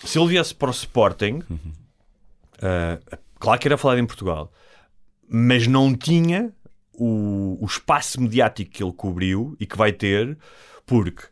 se 0.04 0.18
ele 0.18 0.30
viesse 0.30 0.56
para 0.56 0.70
o 0.70 0.72
Sporting, 0.74 1.42
ah, 2.62 3.00
claro 3.40 3.60
que 3.60 3.68
era 3.68 3.78
falado 3.78 4.00
em 4.00 4.06
Portugal, 4.06 4.52
mas 5.30 5.68
não 5.68 5.96
tinha 5.96 6.52
o, 6.94 7.58
o 7.62 7.66
espaço 7.66 8.20
mediático 8.22 8.72
que 8.72 8.84
ele 8.84 8.94
cobriu 8.94 9.56
e 9.60 9.66
que 9.66 9.78
vai 9.78 9.92
ter, 9.92 10.38
porque 10.86 11.24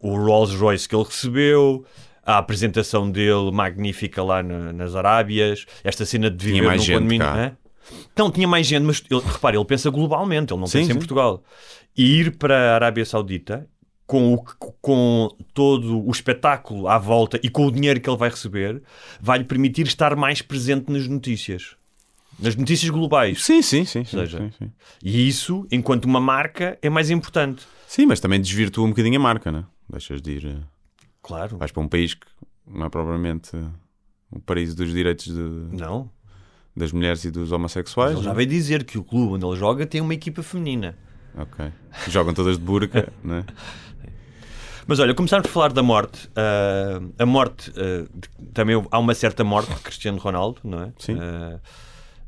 o 0.00 0.16
Rolls 0.16 0.56
Royce 0.56 0.88
que 0.88 0.94
ele 0.94 1.04
recebeu, 1.04 1.84
a 2.24 2.38
apresentação 2.38 3.10
dele 3.10 3.50
magnífica 3.52 4.22
lá 4.22 4.42
na- 4.42 4.72
nas 4.72 4.94
Arábias, 4.96 5.64
esta 5.84 6.04
cena 6.04 6.30
de 6.30 6.44
viver 6.46 6.60
num 6.76 6.84
condomínio. 6.86 7.26
hã? 7.26 7.56
Não, 8.16 8.30
tinha 8.32 8.48
mais 8.48 8.66
gente, 8.66 8.82
mas 8.82 9.02
ele, 9.08 9.20
repare, 9.20 9.56
ele 9.56 9.64
pensa 9.64 9.90
globalmente, 9.90 10.52
ele 10.52 10.60
não 10.60 10.66
Sim, 10.66 10.78
pensa 10.80 10.90
em 10.90 10.94
sim. 10.94 10.98
Portugal. 10.98 11.44
E 11.96 12.18
ir 12.20 12.36
para 12.36 12.72
a 12.72 12.74
Arábia 12.74 13.04
Saudita 13.04 13.68
com, 14.06 14.34
o, 14.34 14.42
com 14.80 15.28
todo 15.54 16.04
o 16.04 16.10
espetáculo 16.10 16.88
à 16.88 16.98
volta 16.98 17.38
e 17.42 17.48
com 17.48 17.64
o 17.66 17.70
dinheiro 17.72 18.00
que 18.00 18.10
ele 18.10 18.16
vai 18.16 18.28
receber, 18.28 18.82
vai-lhe 19.20 19.44
permitir 19.44 19.86
estar 19.86 20.16
mais 20.16 20.42
presente 20.42 20.90
nas 20.90 21.06
notícias. 21.06 21.76
Nas 22.38 22.54
notícias 22.54 22.90
globais. 22.90 23.42
Sim, 23.44 23.62
sim, 23.62 23.84
sim. 23.84 24.04
sim, 24.04 24.18
seja, 24.18 24.38
sim, 24.38 24.50
sim. 24.58 24.72
E 25.02 25.26
isso, 25.28 25.66
enquanto 25.72 26.04
uma 26.04 26.20
marca, 26.20 26.78
é 26.82 26.90
mais 26.90 27.10
importante. 27.10 27.66
Sim, 27.86 28.06
mas 28.06 28.20
também 28.20 28.40
desvirtua 28.40 28.84
um 28.84 28.90
bocadinho 28.90 29.16
a 29.18 29.22
marca, 29.22 29.50
né? 29.50 29.64
Deixas 29.88 30.20
de 30.20 30.32
ir. 30.32 30.46
eh, 30.46 30.56
Claro. 31.22 31.56
Vais 31.56 31.72
para 31.72 31.82
um 31.82 31.88
país 31.88 32.14
que 32.14 32.26
não 32.66 32.86
é 32.86 32.88
propriamente 32.90 33.56
eh, 33.56 33.60
o 34.30 34.38
paraíso 34.40 34.76
dos 34.76 34.92
direitos 34.92 35.26
de- 35.26 35.76
Não. 35.76 36.10
das 36.76 36.92
mulheres 36.92 37.24
e 37.24 37.30
dos 37.30 37.52
homossexuais. 37.52 38.12
Ele 38.16 38.22
já 38.24 38.30
né? 38.30 38.36
veio 38.36 38.48
dizer 38.48 38.84
que 38.84 38.98
o 38.98 39.02
clube 39.04 39.34
onde 39.34 39.46
ele 39.46 39.56
joga 39.56 39.86
tem 39.86 40.00
uma 40.00 40.12
equipa 40.14 40.42
feminina. 40.42 40.96
Ok. 41.36 41.72
Jogam 42.08 42.34
todas 42.34 42.58
de 42.58 42.64
burca, 42.64 43.12
né? 43.24 43.44
Mas 44.86 44.98
olha, 45.00 45.14
começámos 45.14 45.46
por 45.46 45.52
falar 45.52 45.72
da 45.72 45.82
morte. 45.82 46.28
Ah, 46.36 47.00
a 47.18 47.26
morte, 47.26 47.72
de- 47.72 48.50
também 48.52 48.76
há 48.90 48.98
uma 48.98 49.14
certa 49.14 49.42
morte 49.42 49.72
de 49.74 49.80
Cristiano 49.80 50.18
Ronaldo, 50.18 50.60
não 50.62 50.82
é? 50.82 50.92
Sim. 50.98 51.16
Ah, 51.20 51.58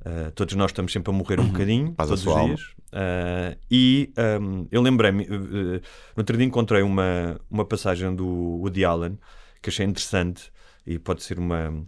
ah, 0.08 0.32
todos 0.34 0.54
nós 0.54 0.70
estamos 0.70 0.92
sempre 0.92 1.10
a 1.10 1.14
morrer 1.14 1.38
um 1.38 1.48
bocadinho, 1.48 1.92
Paz 1.92 2.08
a 2.08 2.10
todos 2.10 2.26
os 2.26 2.32
alma. 2.32 2.54
dias. 2.54 2.70
Ah, 2.92 3.56
e 3.70 4.10
ahm, 4.16 4.66
eu 4.70 4.80
lembrei-me, 4.80 5.24
ah, 5.24 5.80
no 6.16 6.20
outro 6.20 6.36
dia 6.36 6.46
encontrei 6.46 6.82
uma, 6.82 7.38
uma 7.50 7.64
passagem 7.64 8.14
do 8.14 8.26
Woody 8.26 8.84
Allen 8.84 9.18
que 9.60 9.68
achei 9.68 9.84
interessante 9.84 10.50
e 10.86 10.98
pode 10.98 11.22
ser 11.22 11.38
uma 11.38 11.86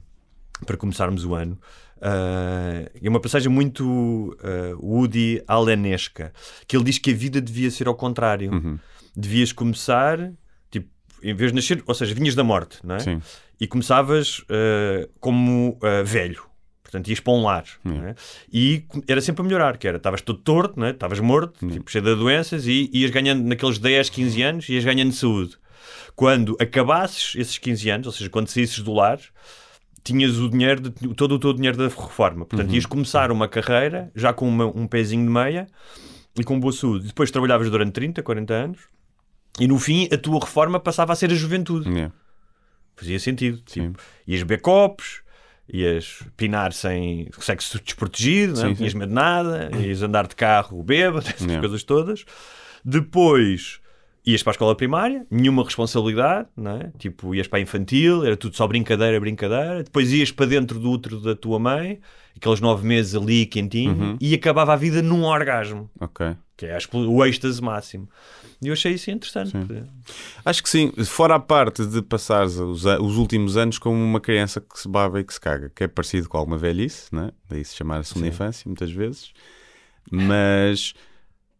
para 0.66 0.76
começarmos 0.76 1.24
o 1.24 1.34
ano, 1.34 1.58
Uh, 2.00 2.88
é 2.94 3.08
uma 3.10 3.20
passagem 3.20 3.52
muito 3.52 3.84
uh, 3.84 4.78
Woody 4.82 5.42
Allenesca, 5.46 6.32
que 6.66 6.74
ele 6.74 6.84
diz 6.84 6.96
que 6.98 7.10
a 7.10 7.14
vida 7.14 7.42
devia 7.42 7.70
ser 7.70 7.88
ao 7.88 7.94
contrário. 7.94 8.50
Uhum. 8.50 8.78
Devias 9.14 9.52
começar, 9.52 10.32
tipo, 10.70 10.88
em 11.22 11.34
vez 11.34 11.52
de 11.52 11.56
nascer, 11.56 11.84
ou 11.86 11.94
seja, 11.94 12.14
vinhas 12.14 12.34
da 12.34 12.42
morte, 12.42 12.78
não 12.82 12.94
é? 12.94 13.00
Sim. 13.00 13.20
E 13.60 13.66
começavas 13.66 14.38
uh, 14.38 15.10
como 15.20 15.78
uh, 15.82 16.02
velho. 16.02 16.42
Portanto, 16.90 17.08
ias 17.08 17.20
para 17.20 17.32
um 17.32 17.42
lar. 17.44 17.64
é? 17.86 18.14
E 18.52 18.80
com- 18.88 19.00
era 19.06 19.20
sempre 19.20 19.42
a 19.42 19.44
melhorar, 19.44 19.76
que 19.78 19.86
era, 19.86 19.96
estavas 19.98 20.20
todo 20.20 20.38
torto, 20.40 20.82
é? 20.84 20.90
estavas 20.90 21.20
morto, 21.20 21.64
tipo, 21.68 21.90
cheio 21.90 22.02
de 22.04 22.14
doenças, 22.16 22.66
e 22.66 22.90
ias 22.92 23.10
ganhando, 23.10 23.44
naqueles 23.46 23.78
10, 23.78 24.08
15 24.10 24.42
anos, 24.42 24.68
ias 24.68 24.84
ganhando 24.84 25.12
saúde. 25.12 25.56
Quando 26.16 26.56
acabasses 26.60 27.34
esses 27.36 27.58
15 27.58 27.88
anos, 27.90 28.06
ou 28.08 28.12
seja, 28.12 28.28
quando 28.28 28.48
saísses 28.48 28.80
do 28.80 28.92
lar, 28.92 29.20
tinhas 30.02 30.38
o 30.38 30.48
dinheiro, 30.50 30.80
de- 30.80 31.14
todo 31.14 31.36
o 31.36 31.38
teu 31.38 31.52
dinheiro 31.52 31.76
da 31.76 31.84
reforma. 31.84 32.44
Portanto, 32.44 32.74
ias 32.74 32.86
começar 32.86 33.30
uma 33.30 33.46
carreira 33.46 34.10
já 34.14 34.32
com 34.32 34.48
uma- 34.48 34.66
um 34.66 34.86
pezinho 34.86 35.24
de 35.24 35.30
meia 35.30 35.66
e 36.38 36.42
com 36.42 36.58
boa 36.58 36.72
saúde. 36.72 37.06
Depois 37.06 37.30
trabalhavas 37.30 37.70
durante 37.70 37.92
30, 37.92 38.22
40 38.22 38.52
anos 38.54 38.80
e 39.60 39.68
no 39.68 39.78
fim 39.78 40.08
a 40.12 40.16
tua 40.18 40.40
reforma 40.40 40.80
passava 40.80 41.12
a 41.12 41.16
ser 41.16 41.30
a 41.30 41.34
juventude. 41.34 41.88
Yeah. 41.88 42.12
Fazia 42.96 43.18
sentido. 43.20 43.62
Sim. 43.66 43.88
Tipo, 43.92 44.02
ias 44.26 44.42
beber 44.42 44.60
copos, 44.60 45.22
ias 45.72 46.22
pinar 46.36 46.72
sem 46.72 47.28
sexo 47.38 47.80
desprotegido, 47.82 48.54
não 48.54 48.60
é? 48.60 48.62
Sim, 48.62 48.64
não 48.64 48.70
sim. 48.70 48.76
tinhas 48.78 48.94
medo 48.94 49.08
de 49.08 49.14
nada, 49.14 49.70
ias 49.78 50.02
andar 50.02 50.26
de 50.26 50.34
carro 50.34 50.82
bêbado, 50.82 51.26
essas 51.28 51.40
Yeah. 51.40 51.60
coisas 51.60 51.82
todas. 51.82 52.24
Depois 52.84 53.80
ias 54.26 54.42
para 54.42 54.50
a 54.50 54.54
escola 54.54 54.74
primária, 54.74 55.26
nenhuma 55.30 55.64
responsabilidade, 55.64 56.48
não 56.56 56.72
é? 56.72 56.92
Tipo, 56.98 57.34
ias 57.34 57.46
para 57.48 57.58
a 57.58 57.62
infantil, 57.62 58.24
era 58.24 58.36
tudo 58.36 58.54
só 58.56 58.66
brincadeira, 58.66 59.18
brincadeira. 59.18 59.82
Depois 59.82 60.12
ias 60.12 60.30
para 60.30 60.46
dentro 60.46 60.78
do 60.78 60.90
útero 60.90 61.20
da 61.20 61.34
tua 61.34 61.58
mãe, 61.58 62.00
aqueles 62.36 62.60
nove 62.60 62.86
meses 62.86 63.14
ali 63.14 63.46
quentinho, 63.46 63.92
Uhum. 63.92 64.16
e 64.20 64.34
acabava 64.34 64.72
a 64.74 64.76
vida 64.76 65.00
num 65.02 65.24
orgasmo, 65.24 65.90
Ok. 65.98 66.36
que 66.56 66.66
é 66.66 66.76
o 66.94 67.24
êxtase 67.24 67.62
máximo. 67.62 68.08
E 68.62 68.68
eu 68.68 68.74
achei 68.74 68.92
isso 68.92 69.10
interessante. 69.10 69.56
Acho 70.44 70.62
que 70.62 70.68
sim, 70.68 70.92
fora 71.06 71.36
a 71.36 71.40
parte 71.40 71.86
de 71.86 72.02
passares 72.02 72.56
os, 72.58 72.84
os 72.84 73.16
últimos 73.16 73.56
anos 73.56 73.78
como 73.78 73.96
uma 73.96 74.20
criança 74.20 74.60
que 74.60 74.78
se 74.78 74.86
baba 74.86 75.18
e 75.18 75.24
que 75.24 75.32
se 75.32 75.40
caga, 75.40 75.72
que 75.74 75.84
é 75.84 75.88
parecido 75.88 76.28
com 76.28 76.36
alguma 76.36 76.58
velhice, 76.58 77.08
né? 77.14 77.30
daí 77.48 77.64
se 77.64 77.74
chamar 77.74 78.00
a 78.00 78.02
segunda 78.02 78.28
infância, 78.28 78.64
muitas 78.68 78.92
vezes, 78.92 79.32
mas 80.10 80.92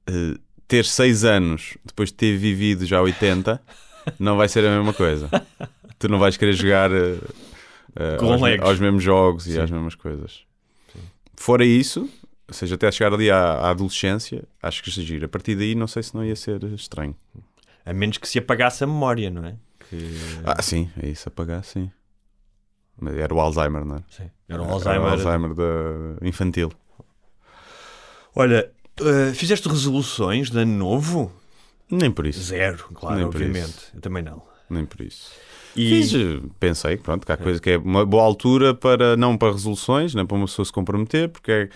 eh, 0.06 0.36
ter 0.70 0.84
6 0.84 1.24
anos 1.24 1.76
depois 1.84 2.08
de 2.10 2.14
ter 2.14 2.36
vivido 2.36 2.86
já 2.86 3.00
80 3.02 3.60
não 4.18 4.36
vai 4.36 4.48
ser 4.48 4.64
a 4.64 4.70
mesma 4.76 4.92
coisa. 4.94 5.28
tu 5.98 6.08
não 6.08 6.18
vais 6.18 6.36
querer 6.36 6.52
jogar 6.54 6.90
Com 8.18 8.32
aos, 8.32 8.40
me- 8.40 8.58
aos 8.58 8.78
mesmos 8.78 9.02
jogos 9.02 9.46
e 9.46 9.52
Sim. 9.52 9.60
às 9.60 9.70
mesmas 9.70 9.94
coisas. 9.94 10.40
Fora 11.36 11.64
isso, 11.64 12.08
ou 12.48 12.54
seja, 12.54 12.74
até 12.76 12.90
chegar 12.92 13.12
ali 13.14 13.30
à, 13.30 13.36
à 13.38 13.70
adolescência, 13.70 14.44
acho 14.62 14.82
que 14.82 14.90
se 14.90 15.02
gira. 15.02 15.26
A 15.26 15.28
partir 15.28 15.54
daí, 15.56 15.74
não 15.74 15.86
sei 15.86 16.02
se 16.02 16.14
não 16.14 16.24
ia 16.24 16.36
ser 16.36 16.62
estranho. 16.74 17.16
A 17.84 17.92
menos 17.92 18.18
que 18.18 18.28
se 18.28 18.38
apagasse 18.38 18.84
a 18.84 18.86
memória, 18.86 19.30
não 19.30 19.44
é? 19.44 19.56
Que... 19.88 19.96
Ah, 20.44 20.60
sim, 20.62 20.90
é 21.02 21.08
isso, 21.08 21.28
apagar, 21.28 21.64
sim. 21.64 21.90
Mas 23.00 23.16
era 23.16 23.32
o 23.34 23.40
Alzheimer, 23.40 23.84
não 23.84 23.96
é? 23.96 24.02
Sim, 24.10 24.30
era 24.48 24.62
Era 24.62 24.72
Alzheimer. 24.72 25.00
o 25.02 25.06
Alzheimer 25.12 25.54
da 25.54 26.26
infantil. 26.26 26.70
Olha, 28.34 28.70
eh, 29.00 29.34
fizeste 29.34 29.68
resoluções 29.68 30.50
de 30.50 30.58
ano 30.58 30.76
novo? 30.76 31.32
Nem 31.90 32.10
por 32.10 32.26
isso. 32.26 32.40
Zero, 32.40 32.84
claro, 32.94 33.16
Nem 33.16 33.24
obviamente. 33.24 33.90
Eu 33.94 34.00
também 34.00 34.22
não. 34.22 34.42
Nem 34.68 34.84
por 34.84 35.00
isso. 35.00 35.32
E 35.76 35.88
Fiz, 35.88 36.14
eh, 36.14 36.40
pensei 36.58 36.96
que 36.96 37.02
pronto, 37.02 37.24
que 37.26 37.32
há 37.32 37.36
coisa 37.36 37.60
que 37.60 37.70
é 37.70 37.78
uma 37.78 38.04
boa 38.04 38.22
altura 38.22 38.74
para, 38.74 39.16
não 39.16 39.36
para 39.36 39.52
resoluções, 39.52 40.14
nem 40.14 40.26
para 40.26 40.36
uma 40.36 40.46
pessoa 40.46 40.64
se 40.64 40.72
comprometer, 40.72 41.28
porque 41.28 41.50
é, 41.50 41.68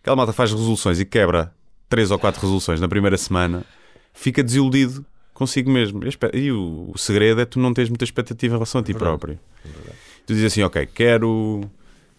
aquela 0.00 0.16
malta 0.16 0.32
faz 0.32 0.52
resoluções 0.52 1.00
e 1.00 1.04
quebra 1.04 1.52
três 1.88 2.10
ou 2.10 2.18
quatro 2.18 2.40
resoluções 2.40 2.80
na 2.80 2.88
primeira 2.88 3.16
semana, 3.16 3.64
fica 4.12 4.42
desiludido 4.42 5.04
consigo 5.34 5.70
mesmo. 5.70 6.00
E 6.32 6.52
o, 6.52 6.90
o 6.94 6.98
segredo 6.98 7.40
é 7.40 7.44
tu 7.44 7.58
não 7.58 7.72
teres 7.72 7.88
muita 7.88 8.04
expectativa 8.04 8.54
em 8.54 8.56
relação 8.56 8.80
a 8.80 8.84
ti 8.84 8.94
próprio. 8.94 9.38
Tu 10.26 10.34
dizes 10.34 10.52
assim, 10.52 10.62
ok, 10.62 10.86
quero, 10.86 11.62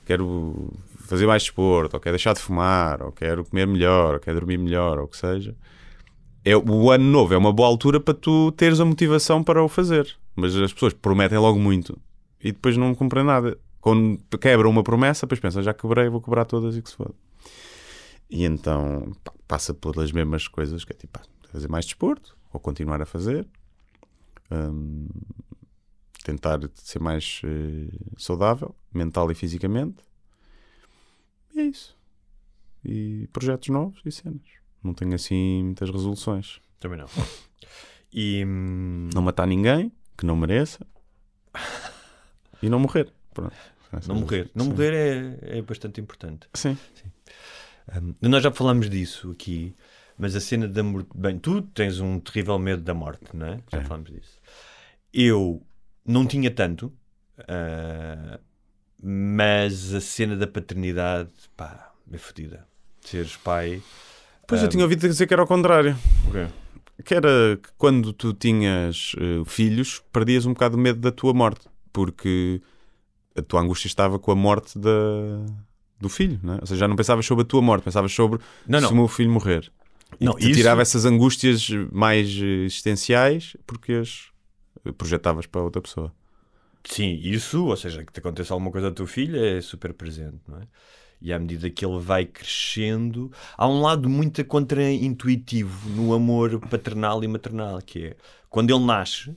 quero 0.06 0.74
fazer 1.12 1.28
mais 1.28 1.44
desporto, 1.44 1.98
ou 1.98 2.00
quero 2.00 2.16
deixar 2.16 2.34
de 2.34 2.40
fumar, 2.40 3.04
ou 3.04 3.12
quero 3.12 3.44
comer 3.44 3.68
melhor, 3.68 4.14
ou 4.14 4.20
quero 4.22 4.40
dormir 4.40 4.58
melhor, 4.58 4.98
ou 4.98 5.04
o 5.04 5.08
que 5.10 5.18
seja. 5.18 5.54
É, 6.46 6.56
o 6.56 6.90
ano 6.90 7.04
novo 7.04 7.34
é 7.34 7.38
uma 7.38 7.52
boa 7.52 7.68
altura 7.68 8.00
para 8.00 8.14
tu 8.14 8.50
teres 8.54 8.80
a 8.80 8.86
motivação 8.86 9.44
para 9.44 9.62
o 9.62 9.68
fazer. 9.68 10.16
Mas 10.34 10.56
as 10.56 10.72
pessoas 10.72 10.94
prometem 10.94 11.38
logo 11.38 11.60
muito 11.60 12.00
e 12.42 12.54
depois 12.54 12.78
não 12.78 12.96
cumprem 12.96 13.26
nada. 13.26 13.60
Quando 13.82 14.20
quebram 14.40 14.70
uma 14.70 14.84
promessa, 14.84 15.26
depois 15.26 15.42
pensam, 15.42 15.62
já 15.62 15.74
quebrei, 15.74 16.08
vou 16.08 16.22
cobrar 16.22 16.46
todas 16.46 16.78
e 16.78 16.82
que 16.82 16.90
se 16.90 16.96
foda. 16.96 17.14
E 18.30 18.46
então 18.46 19.12
pá, 19.22 19.34
passa 19.46 19.74
pelas 19.74 20.14
mesmas 20.14 20.48
coisas, 20.48 20.86
que 20.86 20.94
é 20.94 20.96
tipo, 20.96 21.20
pá, 21.20 21.26
fazer 21.52 21.68
mais 21.68 21.86
desporto, 21.86 22.38
ou 22.54 22.60
continuar 22.62 23.02
a 23.02 23.06
fazer, 23.06 23.46
hum, 24.50 25.10
tentar 26.24 26.62
ser 26.76 27.00
mais 27.00 27.42
eh, 27.44 27.94
saudável, 28.18 28.74
mental 28.94 29.30
e 29.30 29.36
fisicamente. 29.36 30.02
E 31.56 31.60
é 31.60 31.64
isso. 31.64 31.98
E 32.84 33.28
projetos 33.32 33.70
novos 33.70 34.02
e 34.06 34.12
cenas. 34.12 34.42
Não 34.84 34.94
tenho 34.94 35.14
assim 35.14 35.64
muitas 35.64 35.90
resoluções. 35.90 36.60
também 36.80 36.98
não. 37.00 37.08
E 38.14 38.44
hum, 38.46 39.10
Não 39.14 39.22
matar 39.22 39.48
ninguém 39.48 39.92
que 40.18 40.26
não 40.26 40.36
mereça 40.36 40.86
e 42.62 42.70
não 42.70 42.80
morrer. 42.80 43.12
Pronto. 43.34 43.54
não 44.08 44.16
morrer. 44.16 44.50
Não 44.56 44.66
Sim. 44.66 44.72
morrer 44.72 44.94
é, 45.42 45.60
é 45.60 45.62
bastante 45.62 46.02
importante. 46.02 46.48
Sim. 46.54 46.78
Hum, 48.02 48.14
nós 48.22 48.44
já 48.44 48.52
falámos 48.52 48.90
disso 48.90 49.32
aqui, 49.32 49.76
mas 50.18 50.36
a 50.36 50.40
cena 50.40 50.68
da 50.68 50.84
morte. 50.84 51.10
Bem, 51.16 51.38
tu 51.40 51.62
tens 51.62 52.00
um 52.00 52.20
terrível 52.20 52.58
medo 52.60 52.82
da 52.82 52.94
morte, 52.94 53.36
não 53.36 53.46
é? 53.48 53.60
Já 53.72 53.80
É. 53.80 53.84
falámos 53.84 54.12
disso. 54.12 54.40
Eu 55.14 55.62
não 56.06 56.26
tinha 56.26 56.50
tanto, 56.52 56.92
ah, 57.48 58.40
mas 59.02 59.94
a 59.94 60.02
cena 60.02 60.36
da 60.36 60.48
paternidade, 60.48 61.30
pá, 61.58 61.92
é 62.12 62.18
fodida. 62.18 62.68
Seres 63.02 63.36
pai. 63.38 63.82
Pois 64.48 64.62
eu 64.62 64.68
Ah, 64.68 64.70
tinha 64.70 64.84
ouvido 64.84 65.08
dizer 65.08 65.26
que 65.28 65.34
era 65.34 65.42
ao 65.42 65.48
contrário. 65.48 65.98
o 66.28 66.32
quê? 66.32 66.48
Que 67.04 67.16
era 67.16 67.58
que 67.62 67.70
quando 67.78 68.14
tu 68.14 68.34
tinhas 68.34 69.14
eh, 69.18 69.44
filhos, 69.46 70.04
perdias 70.14 70.46
um 70.46 70.54
bocado 70.54 70.78
o 70.78 70.80
medo 70.80 71.00
da 71.00 71.12
tua 71.12 71.34
morte. 71.34 71.68
Porque 71.92 72.62
a 73.36 73.42
tua 73.42 73.62
angústia 73.62 73.88
estava 73.88 74.20
com 74.20 74.32
a 74.32 74.36
morte 74.36 74.78
da, 74.78 74.90
do 76.00 76.08
filho, 76.10 76.40
não 76.44 76.54
é? 76.56 76.58
Ou 76.62 76.68
seja, 76.68 76.82
já 76.82 76.88
não 76.88 76.96
pensavas 76.96 77.26
sobre 77.26 77.42
a 77.44 77.46
tua 77.46 77.62
morte, 77.62 77.84
pensavas 77.84 78.14
sobre 78.14 78.40
Não, 78.68 78.80
se 78.80 78.86
não. 78.86 78.92
o 78.92 78.96
meu 78.96 79.08
filho 79.08 79.32
morrer. 79.32 79.72
E 80.20 80.26
Não, 80.26 80.38
isso- 80.38 80.52
tirava 80.54 80.82
essas 80.82 81.06
angústias 81.06 81.70
mais 81.92 82.28
existenciais 82.30 83.56
porque 83.66 83.94
as 83.94 84.28
eh, 84.86 84.92
projetavas 84.92 85.46
para 85.48 85.62
outra 85.62 85.82
pessoa. 85.82 86.14
Sim, 86.84 87.20
isso, 87.22 87.66
ou 87.66 87.78
seja, 87.78 88.04
que 88.04 88.12
te 88.12 88.20
aconteça 88.20 88.54
alguma 88.54 88.72
coisa 88.72 88.88
ao 88.88 88.94
teu 88.94 89.06
filho 89.06 89.44
é 89.44 89.62
super 89.62 89.94
presente, 89.94 90.40
não 90.48 90.58
é? 90.58 90.68
E 91.22 91.32
à 91.32 91.38
medida 91.38 91.70
que 91.70 91.86
ele 91.86 92.00
vai 92.00 92.26
crescendo, 92.26 93.32
há 93.56 93.68
um 93.68 93.82
lado 93.82 94.10
muito 94.10 94.44
contra-intuitivo 94.44 95.90
no 95.92 96.14
amor 96.16 96.60
paternal 96.62 97.24
e 97.24 97.28
maternal, 97.28 97.80
que 97.80 98.08
é 98.08 98.16
quando 98.50 98.72
ele 98.72 98.84
nasce, 98.84 99.36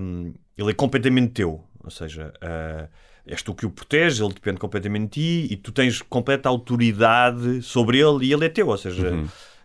hum, 0.00 0.32
ele 0.56 0.70
é 0.70 0.74
completamente 0.74 1.32
teu, 1.32 1.62
ou 1.84 1.90
seja, 1.90 2.32
ah, 2.40 2.88
és 3.26 3.42
tu 3.42 3.54
que 3.54 3.66
o 3.66 3.70
proteges, 3.70 4.20
ele 4.20 4.32
depende 4.32 4.58
completamente 4.58 5.20
de 5.20 5.46
ti 5.46 5.52
e 5.52 5.56
tu 5.56 5.70
tens 5.70 6.00
completa 6.00 6.48
autoridade 6.48 7.60
sobre 7.60 7.98
ele 7.98 8.24
e 8.26 8.32
ele 8.32 8.46
é 8.46 8.48
teu, 8.48 8.68
ou 8.68 8.78
seja, 8.78 9.12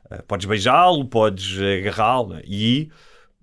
ah, 0.09 0.23
podes 0.27 0.45
beijá-lo, 0.45 1.05
podes 1.05 1.57
agarrá-lo 1.59 2.41
e 2.43 2.91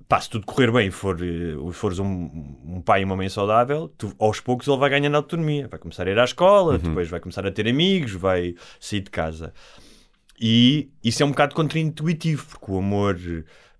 pá, 0.09 0.21
se 0.21 0.31
tudo 0.31 0.47
correr 0.47 0.73
bem 0.73 0.89
e 0.89 0.91
for, 0.91 1.19
eh, 1.23 1.55
fores 1.73 1.99
um, 1.99 2.31
um 2.65 2.81
pai 2.81 3.03
e 3.03 3.05
uma 3.05 3.15
mãe 3.15 3.29
saudável, 3.29 3.93
tu, 3.99 4.13
aos 4.19 4.41
poucos 4.41 4.67
ele 4.67 4.79
vai 4.79 4.89
ganhando 4.89 5.17
autonomia. 5.17 5.69
Vai 5.69 5.79
começar 5.79 6.07
a 6.07 6.11
ir 6.11 6.19
à 6.19 6.25
escola, 6.25 6.79
depois 6.79 7.09
vai 7.09 7.21
começar 7.21 7.47
a 7.47 7.51
ter 7.51 7.69
amigos, 7.69 8.13
vai 8.13 8.55
sair 8.81 9.01
de 9.01 9.11
casa. 9.11 9.53
E 10.41 10.89
isso 11.03 11.23
é 11.23 11.27
um 11.27 11.31
bocado 11.31 11.55
contra-intuitivo, 11.55 12.47
porque 12.49 12.71
o 12.71 12.79
amor, 12.79 13.19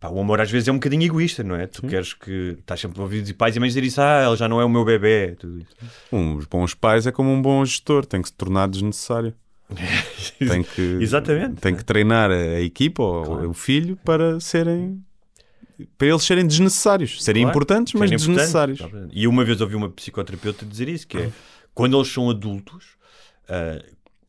pá, 0.01 0.09
o 0.09 0.21
amor 0.21 0.41
às 0.41 0.51
vezes 0.51 0.69
é 0.69 0.73
um 0.73 0.75
bocadinho 0.77 1.05
egoísta, 1.05 1.43
não 1.45 1.55
é? 1.55 1.67
Tu 1.67 1.83
queres 1.87 2.13
que 2.13 2.57
estás 2.59 2.81
sempre 2.81 2.99
a 2.99 3.03
ouvir 3.05 3.23
de 3.23 3.33
pais 3.33 3.55
e 3.57 3.61
mães 3.61 3.69
dizer 3.75 3.85
isso, 3.87 4.01
ah, 4.01 4.25
ele 4.27 4.37
já 4.37 4.49
não 4.49 4.61
é 4.61 4.65
o 4.65 4.69
meu 4.69 4.85
bebê, 4.85 5.37
tudo 5.39 5.59
isso. 5.61 5.77
Uns 6.13 6.45
bons 6.47 6.75
pais 6.75 7.07
é 7.07 7.13
como 7.13 7.31
um 7.31 7.41
bom 7.41 7.65
gestor, 7.65 8.05
tem 8.05 8.21
que 8.21 8.29
se 8.29 8.35
tornar 8.35 8.69
desnecessário. 8.69 9.33
Tem 10.39 10.63
que, 10.63 10.81
Exatamente. 10.99 11.57
Tem 11.61 11.75
que 11.77 11.85
treinar 11.85 12.31
a 12.31 12.35
a 12.35 12.61
equipa 12.61 13.03
ou 13.03 13.25
Claro. 13.25 13.51
o 13.51 13.53
filho 13.53 13.99
para 14.03 14.41
serem 14.41 15.05
para 15.97 16.09
eles 16.09 16.23
serem 16.23 16.47
desnecessários, 16.47 17.23
serem 17.23 17.43
Claro, 17.43 17.53
importantes, 17.57 17.95
mas 17.95 18.11
serem 18.11 18.19
desnecessários. 18.19 18.81
E 19.13 19.27
uma 19.27 19.45
vez 19.45 19.61
ouvi 19.61 19.75
uma 19.75 19.89
psicoterapeuta 19.89 20.65
dizer 20.67 20.89
isso, 20.89 21.07
que 21.07 21.19
é 21.19 21.31
quando 21.75 21.97
eles 21.97 22.09
são 22.09 22.29
adultos, 22.29 22.97
ah, 23.49 23.83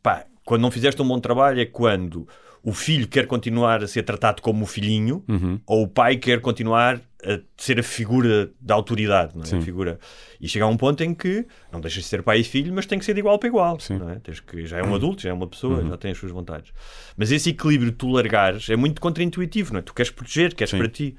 pá, 0.04 0.26
quando 0.46 0.62
não 0.62 0.72
fizeste 0.72 1.02
um 1.02 1.08
bom 1.08 1.20
trabalho 1.20 1.60
é 1.60 1.66
quando 1.66 2.28
o 2.64 2.74
filho 2.74 3.08
quer 3.08 3.26
continuar 3.26 3.84
a 3.84 3.88
ser 3.88 4.04
tratado 4.04 4.42
como 4.42 4.64
o 4.64 4.68
filhinho 4.68 5.24
Uhum. 5.28 5.60
ou 5.66 5.84
o 5.84 5.88
pai 5.88 6.18
quer 6.18 6.42
continuar 6.42 7.00
a 7.26 7.40
ser 7.58 7.80
a 7.80 7.84
figura 7.84 8.50
da 8.62 8.74
autoridade, 8.76 9.34
não 9.36 9.44
é? 9.44 9.46
Sim. 9.46 9.58
A 9.58 9.62
figura. 9.62 10.00
E 10.40 10.48
chega 10.48 10.66
a 10.66 10.68
um 10.68 10.78
ponto 10.78 11.04
em 11.04 11.14
que 11.14 11.46
não 11.72 11.82
deixas 11.82 12.04
de 12.04 12.10
ser 12.10 12.24
pai 12.24 12.40
e 12.40 12.44
filho, 12.44 12.74
mas 12.74 12.86
tem 12.86 12.98
que 12.98 13.06
ser 13.06 13.14
de 13.14 13.20
igual 13.20 13.38
para 13.38 13.50
igual. 13.50 13.80
Sim. 13.80 13.94
Uhum. 13.94 14.00
Não 14.00 14.10
é? 14.12 14.20
Tens 14.20 14.40
que, 14.40 14.66
já 14.66 14.78
é 14.78 14.84
um 14.84 14.96
adulto, 14.96 15.22
já 15.22 15.30
é 15.30 15.34
uma 15.34 15.48
pessoa, 15.48 15.86
já 15.86 15.98
tem 15.98 16.12
as 16.12 16.18
suas 16.18 16.32
vontades. 16.32 16.72
Mas 17.18 17.32
esse 17.32 17.50
equilíbrio 17.50 17.92
tu 17.92 18.10
largares 18.10 18.70
é 18.70 18.76
muito 18.76 19.02
contraintuitivo, 19.02 19.74
não 19.74 19.80
é? 19.80 19.82
Tu 19.82 19.94
queres 19.94 20.12
proteger, 20.12 20.56
queres 20.56 20.72
Sim. 20.72 20.78
para 20.78 20.88
ti. 20.88 21.16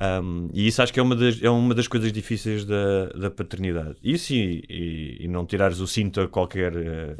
Um, 0.00 0.48
e 0.54 0.66
isso 0.66 0.80
acho 0.80 0.92
que 0.92 0.98
é 0.98 1.02
uma 1.02 1.14
das, 1.14 1.42
é 1.42 1.50
uma 1.50 1.74
das 1.74 1.86
coisas 1.86 2.10
difíceis 2.10 2.64
da, 2.64 3.06
da 3.08 3.30
paternidade. 3.30 3.96
Isso 4.02 4.32
e, 4.32 4.64
e, 4.68 5.24
e 5.24 5.28
não 5.28 5.44
tirares 5.44 5.78
o 5.80 5.86
cinto 5.86 6.22
a 6.22 6.28
qualquer, 6.28 6.74
eh, 6.74 7.16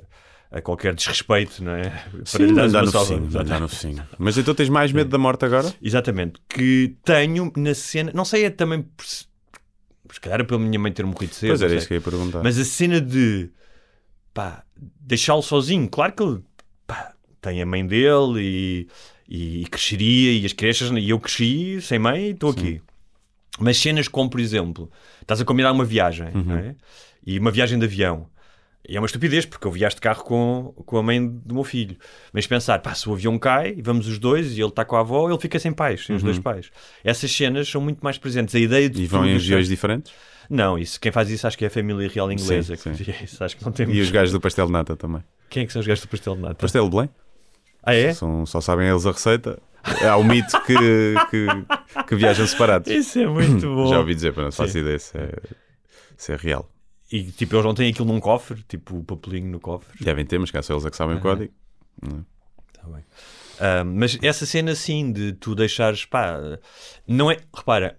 a 0.51 0.61
qualquer 0.61 0.95
desrespeito, 0.95 1.63
não 1.63 1.73
é? 1.73 2.05
Sim, 2.25 2.47
lhe 2.47 2.53
dares 2.55 2.71
andar 2.75 2.85
no 2.85 2.93
focinho, 2.93 3.19
Exatamente. 3.27 3.37
andar 3.39 3.61
no 3.61 3.69
focinho. 3.69 4.09
Mas 4.19 4.37
então 4.39 4.55
tens 4.55 4.69
mais 4.69 4.93
medo 4.93 5.09
da 5.11 5.19
morte 5.19 5.45
agora? 5.45 5.73
Exatamente. 5.81 6.41
Que 6.49 6.97
tenho 7.05 7.53
na 7.57 7.75
cena. 7.75 8.11
Não 8.15 8.25
sei, 8.25 8.45
é 8.47 8.51
também. 8.51 8.85
Se 9.03 10.21
calhar 10.21 10.41
é 10.41 10.45
pela 10.45 10.59
minha 10.59 10.79
mãe 10.79 10.91
ter 10.93 11.05
morrido 11.07 11.35
cedo. 11.35 11.51
Pois 11.51 11.63
era 11.63 11.75
isso 11.75 11.87
que 11.87 11.95
eu 11.95 11.99
ia 11.99 12.01
perguntar. 12.03 12.43
Mas 12.43 12.59
a 12.59 12.65
cena 12.65 13.01
de. 13.01 13.49
pá, 14.35 14.65
deixá-lo 15.01 15.43
sozinho. 15.43 15.89
Claro 15.89 16.13
que 16.13 16.23
ele. 16.23 16.43
pá, 16.87 17.13
tem 17.41 17.63
a 17.63 17.67
mãe 17.67 17.87
dele 17.87 18.89
e, 19.29 19.61
e 19.63 19.65
cresceria 19.71 20.33
e 20.33 20.45
as 20.45 20.53
crianças. 20.53 20.91
E 20.91 21.11
eu 21.11 21.21
cresci 21.21 21.81
sem 21.81 21.99
mãe 22.01 22.27
e 22.27 22.31
estou 22.31 22.51
aqui. 22.51 22.83
Mas 23.61 23.77
cenas 23.79 24.09
como, 24.09 24.29
por 24.29 24.41
exemplo, 24.41 24.91
estás 25.23 25.41
a 25.41 25.45
combinar 25.45 25.71
uma 25.71 25.85
viagem, 25.85 26.29
Uhum. 26.35 26.43
não 26.45 26.57
é? 26.57 26.75
E 27.25 27.39
uma 27.39 27.51
viagem 27.53 27.79
de 27.79 27.85
avião. 27.85 28.27
E 28.89 28.97
é 28.97 29.01
uma 29.01 29.07
estupidez, 29.07 29.45
porque 29.47 29.67
eu 29.67 29.71
viajo 29.71 29.95
de 29.97 30.01
carro 30.01 30.25
com, 30.25 30.73
com 30.85 30.97
a 30.97 31.03
mãe 31.03 31.25
do 31.29 31.55
meu 31.55 31.63
filho. 31.65 31.97
Mas 32.33 32.47
pensar, 32.47 32.79
pá, 32.81 32.95
se 32.95 33.09
o 33.09 33.13
avião 33.13 33.39
cai, 33.39 33.77
vamos 33.81 34.09
os 34.09 34.19
dois, 34.19 34.57
e 34.57 34.61
ele 34.61 34.69
está 34.69 34.85
com 34.85 34.97
a 34.97 35.01
avó, 35.01 35.29
ele 35.29 35.39
fica 35.39 35.59
sem 35.59 35.73
pais, 35.73 36.07
sem 36.07 36.17
os 36.17 36.23
dois 36.23 36.39
pais. 36.39 36.71
Essas 37.05 37.31
cenas 37.31 37.69
são 37.69 37.81
muito 37.81 38.01
mais 38.01 38.19
presentes. 38.19 38.55
A 38.55 38.59
ideia 38.59 38.89
de 38.89 38.99
Uhum. 38.99 39.05
E 39.05 39.07
vão 39.07 39.27
em 39.27 39.33
regiões 39.35 39.69
diferentes? 39.69 40.13
Não, 40.49 40.77
isso, 40.79 40.99
quem 41.01 41.13
faz 41.13 41.31
isso 41.31 41.47
acho 41.47 41.57
que 41.57 41.65
é 41.65 41.69
a 41.69 41.71
família 41.71 42.09
real 42.09 42.33
inglesa. 42.33 42.75
Sim, 42.75 42.95
sim. 42.95 43.15
isso. 43.23 43.45
Acho 43.45 43.57
que 43.57 43.65
não 43.65 43.71
temos... 43.71 43.95
E 43.95 44.01
os 44.01 44.11
gajos 44.11 44.33
do 44.33 44.41
pastel 44.41 44.67
de 44.67 44.73
nata 44.73 44.97
também. 44.97 45.23
Quem 45.49 45.63
é 45.63 45.67
que 45.67 45.73
são 45.73 45.81
os 45.81 45.87
gajos 45.87 46.03
do 46.05 46.09
pastel 46.09 46.35
de 46.35 46.43
nata? 46.43 46.55
Pastel 46.57 46.85
de 46.85 46.91
Belém? 46.91 47.11
Ah, 47.83 47.95
é? 47.95 48.13
São- 48.13 48.45
só 48.47 48.61
sabem 48.61 48.89
eles 48.89 49.07
a 49.07 49.13
receita. 49.13 49.59
Há 50.07 50.17
o 50.17 50.25
mito 50.25 50.61
que, 50.63 50.75
que, 51.31 52.05
que 52.07 52.15
viajam 52.17 52.47
separados. 52.47 52.91
Isso 52.91 53.19
é 53.19 53.27
muito 53.27 53.61
bom. 53.75 53.87
Já 53.89 53.99
ouvi 53.99 54.15
dizer, 54.15 54.33
mas 54.37 54.45
não 54.47 54.53
faço 54.53 54.73
Sim. 54.73 54.81
ideia 54.81 54.99
se 54.99 55.17
é, 55.17 55.33
se 56.17 56.33
é 56.33 56.37
real. 56.37 56.70
E 57.13 57.25
tipo, 57.33 57.55
eles 57.57 57.65
não 57.65 57.75
têm 57.75 57.91
aquilo 57.91 58.07
num 58.07 58.21
cofre, 58.21 58.63
tipo 58.69 58.99
o 58.99 59.05
papelinho 59.05 59.51
no 59.51 59.59
cofre. 59.61 60.05
Devem 60.05 60.25
ter, 60.25 60.39
mas 60.39 60.51
cá 60.51 60.63
só 60.63 60.75
eles 60.75 60.85
é 60.87 60.91
que 60.91 60.97
sabem 60.97 61.17
o 61.17 61.21
código. 61.21 61.53
Tá 62.73 62.87
bem. 62.89 63.05
Ah, 63.59 63.85
mas 63.85 64.17
essa 64.23 64.47
cena 64.47 64.73
assim 64.73 65.13
de 65.13 65.33
tu 65.35 65.55
deixares, 65.55 66.05
pá, 66.05 66.39
não 67.07 67.31
é, 67.31 67.37
repara, 67.55 67.99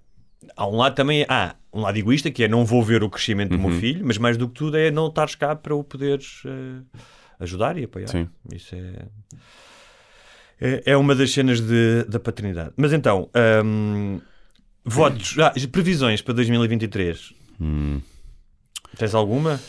há 0.56 0.66
um 0.68 0.78
lado 0.78 0.96
também, 0.96 1.26
há 1.30 1.56
um 1.74 1.82
lado 1.82 1.98
egoísta 1.98 2.32
que 2.32 2.44
é 2.44 2.48
não 2.48 2.66
vou 2.66 2.82
ver 2.84 3.04
o 3.04 3.10
crescimento 3.10 3.52
do 3.52 3.58
Uhum. 3.62 3.70
meu 3.70 3.80
filho, 3.80 4.06
mas 4.06 4.18
mais 4.18 4.38
do 4.38 4.48
que 4.48 4.56
tudo 4.56 4.78
é 4.78 4.90
não 4.90 5.08
estares 5.08 5.36
cá 5.36 5.56
para 5.56 5.76
o 5.76 5.84
poderes 5.84 6.42
eh, 6.46 7.00
ajudar 7.40 7.78
e 7.78 7.84
apoiar. 7.84 8.08
Sim. 8.08 8.28
Isso 8.52 8.74
é, 8.76 9.06
é, 10.60 10.84
é 10.86 10.98
uma 10.98 11.14
das 11.16 11.32
cenas 11.32 11.60
de, 11.62 12.06
da 12.06 12.20
paternidade. 12.20 12.72
Mas 12.78 12.92
então, 12.94 13.30
ahm, 13.34 14.20
votos, 14.86 15.38
ah, 15.40 15.54
previsões 15.72 16.22
para 16.22 16.34
2023. 16.34 17.34
Hum. 17.60 18.02
Tens 18.98 19.14
alguma? 19.16 19.60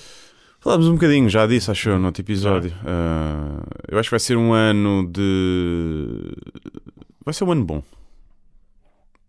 Falámos 0.61 0.87
um 0.87 0.93
bocadinho, 0.93 1.29
já 1.29 1.47
disse, 1.47 1.71
acho 1.71 1.88
eu, 1.91 1.99
no 1.99 2.07
outro 2.07 2.23
episódio. 2.23 2.73
Ah, 2.87 3.62
eu 3.91 3.99
acho 3.99 4.09
que 4.09 4.12
vai 4.12 4.21
ser 4.21 4.37
um 4.37 4.52
ano 4.52 5.09
de. 5.11 6.37
Vai 7.25 7.35
ser 7.35 7.45
um 7.45 7.50
ano 7.52 7.64
bom. 7.64 7.83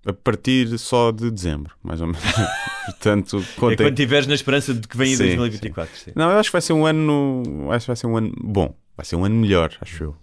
A 0.05 0.11
partir 0.13 0.77
só 0.77 1.11
de 1.11 1.31
dezembro, 1.31 1.73
mais 1.81 2.01
ou 2.01 2.07
menos. 2.07 2.21
Portanto, 2.85 3.37
É 3.39 3.59
quando 3.59 3.89
estiveres 3.89 4.27
na 4.27 4.33
esperança 4.35 4.73
de 4.73 4.85
que 4.87 4.97
venha 4.97 5.13
em 5.13 5.15
Sim, 5.15 5.23
2024. 5.37 5.95
sim. 5.97 6.11
Não, 6.13 6.29
eu 6.29 6.37
acho 6.39 6.49
que 6.49 6.53
vai 6.53 6.61
ser 6.61 6.73
um 6.73 6.85
ano. 6.85 7.41
Acho 7.71 7.85
que 7.85 7.89
vai 7.89 7.95
ser 7.95 8.07
um 8.07 8.17
ano 8.17 8.31
bom. 8.37 8.75
Vai 8.97 9.05
ser 9.05 9.15
um 9.15 9.23
ano 9.23 9.35
melhor, 9.35 9.71
acho 9.81 10.03
eu. 10.03 10.15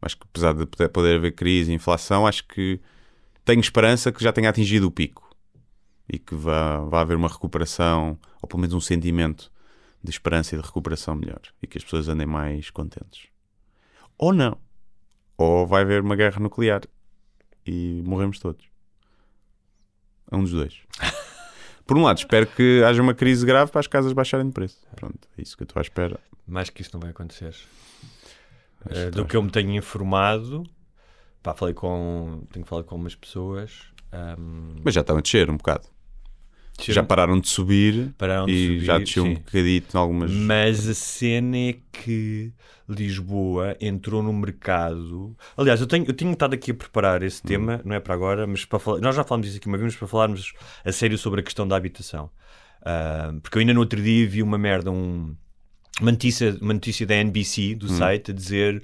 Acho 0.00 0.16
que 0.16 0.22
apesar 0.32 0.54
de 0.54 0.66
poder 0.88 1.16
haver 1.16 1.32
crise 1.32 1.72
e 1.72 1.74
inflação, 1.74 2.26
acho 2.26 2.46
que 2.46 2.80
tenho 3.44 3.60
esperança 3.60 4.10
que 4.10 4.22
já 4.22 4.32
tenha 4.32 4.48
atingido 4.48 4.86
o 4.86 4.90
pico 4.90 5.21
e 6.12 6.18
que 6.18 6.34
vá, 6.34 6.80
vá 6.80 7.00
haver 7.00 7.16
uma 7.16 7.28
recuperação, 7.28 8.18
ou 8.42 8.46
pelo 8.46 8.60
menos 8.60 8.74
um 8.74 8.80
sentimento 8.80 9.50
de 10.04 10.10
esperança 10.10 10.54
e 10.54 10.58
de 10.58 10.64
recuperação 10.64 11.14
melhor 11.16 11.40
e 11.62 11.66
que 11.66 11.78
as 11.78 11.84
pessoas 11.84 12.06
andem 12.08 12.26
mais 12.26 12.68
contentes. 12.70 13.28
Ou 14.18 14.32
não. 14.32 14.58
Ou 15.38 15.66
vai 15.66 15.82
haver 15.82 16.02
uma 16.02 16.14
guerra 16.14 16.38
nuclear 16.38 16.82
e 17.66 18.02
morremos 18.04 18.38
todos. 18.38 18.66
É 20.30 20.36
um 20.36 20.42
dos 20.42 20.52
dois. 20.52 20.80
Por 21.86 21.96
um 21.96 22.02
lado, 22.02 22.18
espero 22.18 22.46
que 22.46 22.82
haja 22.86 23.02
uma 23.02 23.14
crise 23.14 23.44
grave 23.44 23.70
para 23.70 23.80
as 23.80 23.86
casas 23.86 24.12
baixarem 24.12 24.46
de 24.46 24.52
preço. 24.52 24.80
Pronto, 24.94 25.28
é 25.36 25.42
isso 25.42 25.56
que 25.56 25.62
eu 25.62 25.64
estou 25.64 25.80
à 25.80 25.82
espera. 25.82 26.20
Mais 26.46 26.68
que 26.70 26.82
isso 26.82 26.90
não 26.92 27.00
vai 27.00 27.10
acontecer. 27.10 27.54
Que 28.88 29.10
do 29.10 29.24
que 29.24 29.36
eu 29.36 29.42
me 29.42 29.50
tenho 29.50 29.72
informado, 29.74 30.64
pá, 31.42 31.54
falei 31.54 31.74
com, 31.74 32.42
tenho 32.52 32.66
falado 32.66 32.84
com 32.84 32.96
umas 32.96 33.14
pessoas. 33.14 33.82
ahm, 34.12 34.80
Mas 34.84 34.94
já 34.94 35.00
estão 35.00 35.16
a 35.16 35.20
descer 35.20 35.48
um 35.50 35.56
bocado. 35.56 35.86
Já 36.90 37.02
pararam 37.02 37.38
de 37.38 37.48
subir 37.48 38.12
pararam 38.18 38.46
de 38.46 38.52
e 38.52 38.66
subir, 38.66 38.84
já 38.84 38.98
desceu 38.98 39.24
um 39.24 39.34
bocadito 39.34 39.96
em 39.96 40.00
algumas. 40.00 40.30
Mas 40.32 40.88
a 40.88 40.94
cena 40.94 41.56
é 41.56 41.76
que 41.92 42.52
Lisboa 42.88 43.76
entrou 43.80 44.22
no 44.22 44.32
mercado. 44.32 45.36
Aliás, 45.56 45.80
eu 45.80 45.86
tenho, 45.86 46.04
eu 46.06 46.14
tinha 46.14 46.32
estado 46.32 46.54
aqui 46.54 46.70
a 46.70 46.74
preparar 46.74 47.22
esse 47.22 47.42
tema, 47.42 47.80
não 47.84 47.94
é 47.94 48.00
para 48.00 48.14
agora, 48.14 48.46
mas 48.46 48.64
para 48.64 48.78
falar. 48.78 49.00
Nós 49.00 49.14
já 49.14 49.22
falámos 49.22 49.46
disso 49.46 49.58
aqui 49.58 49.66
uma 49.66 49.76
vez, 49.78 49.92
mas 49.92 49.96
para 49.96 50.08
falarmos 50.08 50.52
a 50.84 50.90
sério 50.92 51.16
sobre 51.18 51.40
a 51.40 51.42
questão 51.42 51.68
da 51.68 51.76
habitação. 51.76 52.30
Ah, 52.84 53.32
porque 53.42 53.58
eu 53.58 53.60
ainda 53.60 53.74
no 53.74 53.80
outro 53.80 54.00
dia 54.02 54.26
vi 54.26 54.42
uma 54.42 54.58
merda, 54.58 54.90
um, 54.90 55.34
uma, 56.00 56.10
notícia, 56.10 56.56
uma 56.60 56.74
notícia 56.74 57.06
da 57.06 57.14
NBC, 57.14 57.74
do 57.74 57.88
site, 57.88 58.30
a 58.30 58.34
dizer. 58.34 58.82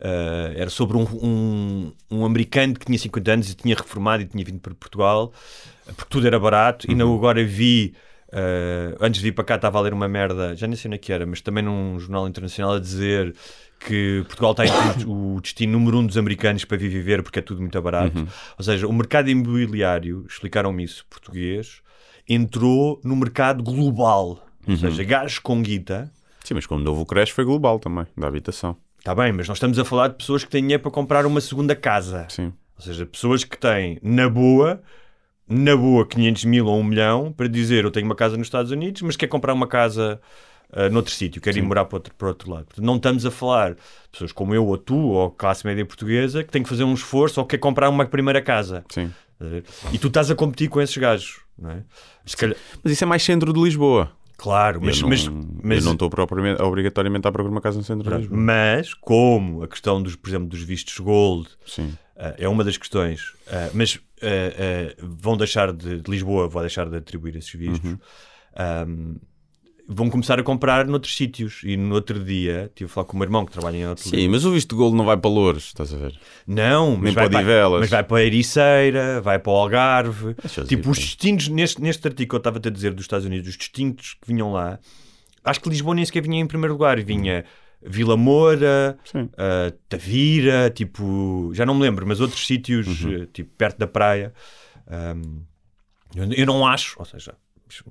Ah, 0.00 0.52
era 0.54 0.70
sobre 0.70 0.96
um, 0.96 1.02
um, 1.22 1.92
um 2.10 2.24
americano 2.24 2.74
que 2.74 2.86
tinha 2.86 2.98
50 2.98 3.32
anos 3.32 3.50
e 3.50 3.54
tinha 3.54 3.74
reformado 3.74 4.22
e 4.22 4.26
tinha 4.26 4.44
vindo 4.44 4.60
para 4.60 4.74
Portugal 4.74 5.32
porque 5.96 6.10
tudo 6.10 6.26
era 6.26 6.38
barato. 6.38 6.90
E 6.90 6.94
não 6.94 7.14
agora 7.14 7.44
vi 7.44 7.94
Uh, 8.30 8.92
antes 9.00 9.22
de 9.22 9.28
vir 9.28 9.32
para 9.32 9.42
cá 9.42 9.54
estava 9.54 9.78
a 9.78 9.80
ler 9.80 9.94
uma 9.94 10.06
merda, 10.06 10.54
já 10.54 10.66
nem 10.66 10.76
sei 10.76 10.90
onde 10.90 10.96
é 10.96 10.98
que 10.98 11.10
era, 11.10 11.24
mas 11.24 11.40
também 11.40 11.64
num 11.64 11.98
jornal 11.98 12.28
internacional 12.28 12.74
a 12.74 12.78
dizer 12.78 13.34
que 13.80 14.22
Portugal 14.26 14.50
está 14.50 14.66
entre 14.66 15.06
o 15.08 15.40
destino 15.40 15.72
número 15.72 15.98
um 15.98 16.06
dos 16.06 16.18
americanos 16.18 16.62
para 16.66 16.76
vir 16.76 16.90
viver 16.90 17.22
porque 17.22 17.38
é 17.38 17.42
tudo 17.42 17.62
muito 17.62 17.80
barato. 17.80 18.28
Ou 18.58 18.62
seja, 18.62 18.86
o 18.86 18.92
mercado 18.92 19.30
imobiliário, 19.30 20.26
explicaram-me 20.28 20.84
isso 20.84 21.06
português, 21.08 21.80
entrou 22.28 23.00
no 23.02 23.16
mercado 23.16 23.62
global. 23.62 24.46
Ou 24.68 24.76
seja, 24.76 25.02
gajos 25.04 25.38
com 25.38 25.62
guita. 25.62 26.12
Sim, 26.44 26.52
mas 26.52 26.66
como 26.66 26.84
novo 26.84 27.06
crash 27.06 27.30
foi 27.30 27.44
global 27.46 27.78
também, 27.78 28.06
da 28.14 28.28
habitação. 28.28 28.76
Está 29.08 29.14
bem, 29.22 29.32
mas 29.32 29.48
nós 29.48 29.56
estamos 29.56 29.78
a 29.78 29.86
falar 29.86 30.08
de 30.08 30.16
pessoas 30.16 30.44
que 30.44 30.50
têm 30.50 30.60
dinheiro 30.60 30.82
para 30.82 30.92
comprar 30.92 31.24
uma 31.24 31.40
segunda 31.40 31.74
casa. 31.74 32.26
Sim. 32.28 32.52
Ou 32.76 32.82
seja, 32.84 33.06
pessoas 33.06 33.42
que 33.42 33.56
têm, 33.56 33.98
na 34.02 34.28
boa, 34.28 34.82
na 35.48 35.74
boa, 35.74 36.06
500 36.06 36.44
mil 36.44 36.66
ou 36.66 36.78
1 36.78 36.84
milhão 36.84 37.32
para 37.32 37.48
dizer 37.48 37.84
eu 37.84 37.90
tenho 37.90 38.04
uma 38.04 38.14
casa 38.14 38.36
nos 38.36 38.48
Estados 38.48 38.70
Unidos, 38.70 39.00
mas 39.00 39.16
quer 39.16 39.26
comprar 39.26 39.54
uma 39.54 39.66
casa 39.66 40.20
uh, 40.76 40.92
noutro 40.92 41.10
sítio, 41.14 41.40
quer 41.40 41.56
ir 41.56 41.62
morar 41.62 41.86
para 41.86 41.96
outro, 41.96 42.14
para 42.16 42.28
outro 42.28 42.50
lado. 42.50 42.66
Portanto, 42.66 42.84
não 42.84 42.96
estamos 42.96 43.24
a 43.24 43.30
falar 43.30 43.70
de 43.76 43.80
pessoas 44.12 44.30
como 44.30 44.54
eu 44.54 44.66
ou 44.66 44.76
tu, 44.76 44.94
ou 44.94 45.30
classe 45.30 45.66
média 45.66 45.86
portuguesa, 45.86 46.44
que 46.44 46.50
têm 46.52 46.62
que 46.62 46.68
fazer 46.68 46.84
um 46.84 46.92
esforço 46.92 47.40
ou 47.40 47.46
quer 47.46 47.56
comprar 47.56 47.88
uma 47.88 48.04
primeira 48.04 48.42
casa. 48.42 48.84
Sim. 48.90 49.10
E 49.90 49.98
tu 49.98 50.08
estás 50.08 50.30
a 50.30 50.34
competir 50.34 50.68
com 50.68 50.82
esses 50.82 50.96
gajos, 50.98 51.40
não 51.58 51.70
é? 51.70 51.82
Calhar- 52.36 52.58
Mas 52.84 52.92
isso 52.92 53.04
é 53.04 53.06
mais 53.06 53.22
centro 53.22 53.54
de 53.54 53.58
Lisboa. 53.62 54.12
Claro, 54.38 54.80
mas, 54.80 55.00
eu 55.00 55.02
não, 55.02 55.08
mas, 55.64 55.78
eu 55.78 55.84
não 55.84 55.92
estou 55.94 56.08
propriamente, 56.08 56.62
obrigatoriamente 56.62 57.26
à 57.26 57.32
procura 57.32 57.50
de 57.50 57.54
uma 57.56 57.60
casa 57.60 57.76
no 57.76 57.84
centro 57.84 58.08
de 58.08 58.16
Lisboa. 58.18 58.40
mas 58.40 58.94
como 58.94 59.64
a 59.64 59.68
questão 59.68 60.00
dos, 60.00 60.14
por 60.14 60.30
exemplo, 60.30 60.46
dos 60.46 60.62
vistos 60.62 60.96
gold. 61.00 61.48
Uh, 61.76 62.34
é 62.38 62.48
uma 62.48 62.64
das 62.64 62.76
questões, 62.76 63.34
Uh, 63.48 63.70
mas 63.72 63.94
uh, 63.96 64.00
vão 65.02 65.36
deixar 65.36 65.72
de, 65.72 66.00
de 66.02 66.10
Lisboa, 66.10 66.48
vai 66.48 66.64
deixar 66.64 66.88
de 66.88 66.96
atribuir 66.96 67.34
esses 67.36 67.50
vistos. 67.52 67.96
Um, 68.86 69.16
vão 69.90 70.10
começar 70.10 70.38
a 70.38 70.42
comprar 70.42 70.86
noutros 70.86 71.16
sítios. 71.16 71.62
E 71.64 71.74
no 71.76 71.94
outro 71.94 72.22
dia 72.22 72.66
estive 72.66 72.90
a 72.90 72.92
falar 72.92 73.06
com 73.06 73.14
o 73.14 73.16
meu 73.18 73.24
irmão 73.26 73.46
que 73.46 73.52
trabalha 73.52 73.76
em 73.78 73.86
outro 73.88 74.06
Sim, 74.06 74.28
mas 74.28 74.44
o 74.44 74.52
visto 74.52 74.70
de 74.70 74.76
golo 74.76 74.94
não 74.94 75.04
vai 75.06 75.16
para 75.16 75.30
Louros, 75.30 75.64
estás 75.64 75.94
a 75.94 75.96
ver? 75.96 76.18
Não, 76.46 76.90
mas 76.92 77.00
Nem 77.04 77.14
vai, 77.14 77.28
para 77.28 77.38
Odivelas. 77.38 77.80
mas 77.80 77.90
vai 77.90 78.04
para 78.04 78.16
a 78.18 78.24
Ericeira, 78.24 79.20
vai 79.22 79.38
para 79.38 79.50
o 79.52 79.56
Algarve. 79.56 80.34
Deixa 80.34 80.64
Tipo, 80.64 80.90
os 80.90 80.98
destinos, 80.98 81.48
neste, 81.48 81.80
neste 81.80 82.06
artigo 82.06 82.28
que 82.28 82.34
eu 82.34 82.38
estava 82.38 82.58
a 82.58 82.70
dizer 82.70 82.92
dos 82.92 83.04
Estados 83.04 83.24
Unidos, 83.26 83.48
os 83.48 83.56
destinos 83.56 84.14
que 84.20 84.28
vinham 84.28 84.52
lá, 84.52 84.78
acho 85.42 85.60
que 85.60 85.68
Lisboa 85.70 85.94
nem 85.94 86.04
sequer 86.04 86.22
vinha 86.22 86.38
em 86.40 86.46
primeiro 86.46 86.74
lugar. 86.74 87.00
Vinha 87.00 87.44
Vila 87.80 88.16
Moura, 88.16 88.98
uh, 89.14 89.70
Tavira, 89.88 90.68
tipo, 90.68 91.50
já 91.54 91.64
não 91.64 91.74
me 91.74 91.82
lembro, 91.82 92.06
mas 92.06 92.20
outros 92.20 92.46
sítios, 92.46 93.04
Uhum. 93.04 93.22
uh, 93.22 93.26
tipo, 93.26 93.50
perto 93.56 93.78
da 93.78 93.86
praia. 93.86 94.34
Um, 94.86 95.42
eu, 96.14 96.32
eu 96.32 96.46
não 96.46 96.66
acho, 96.66 96.96
ou 96.98 97.04
seja, 97.04 97.34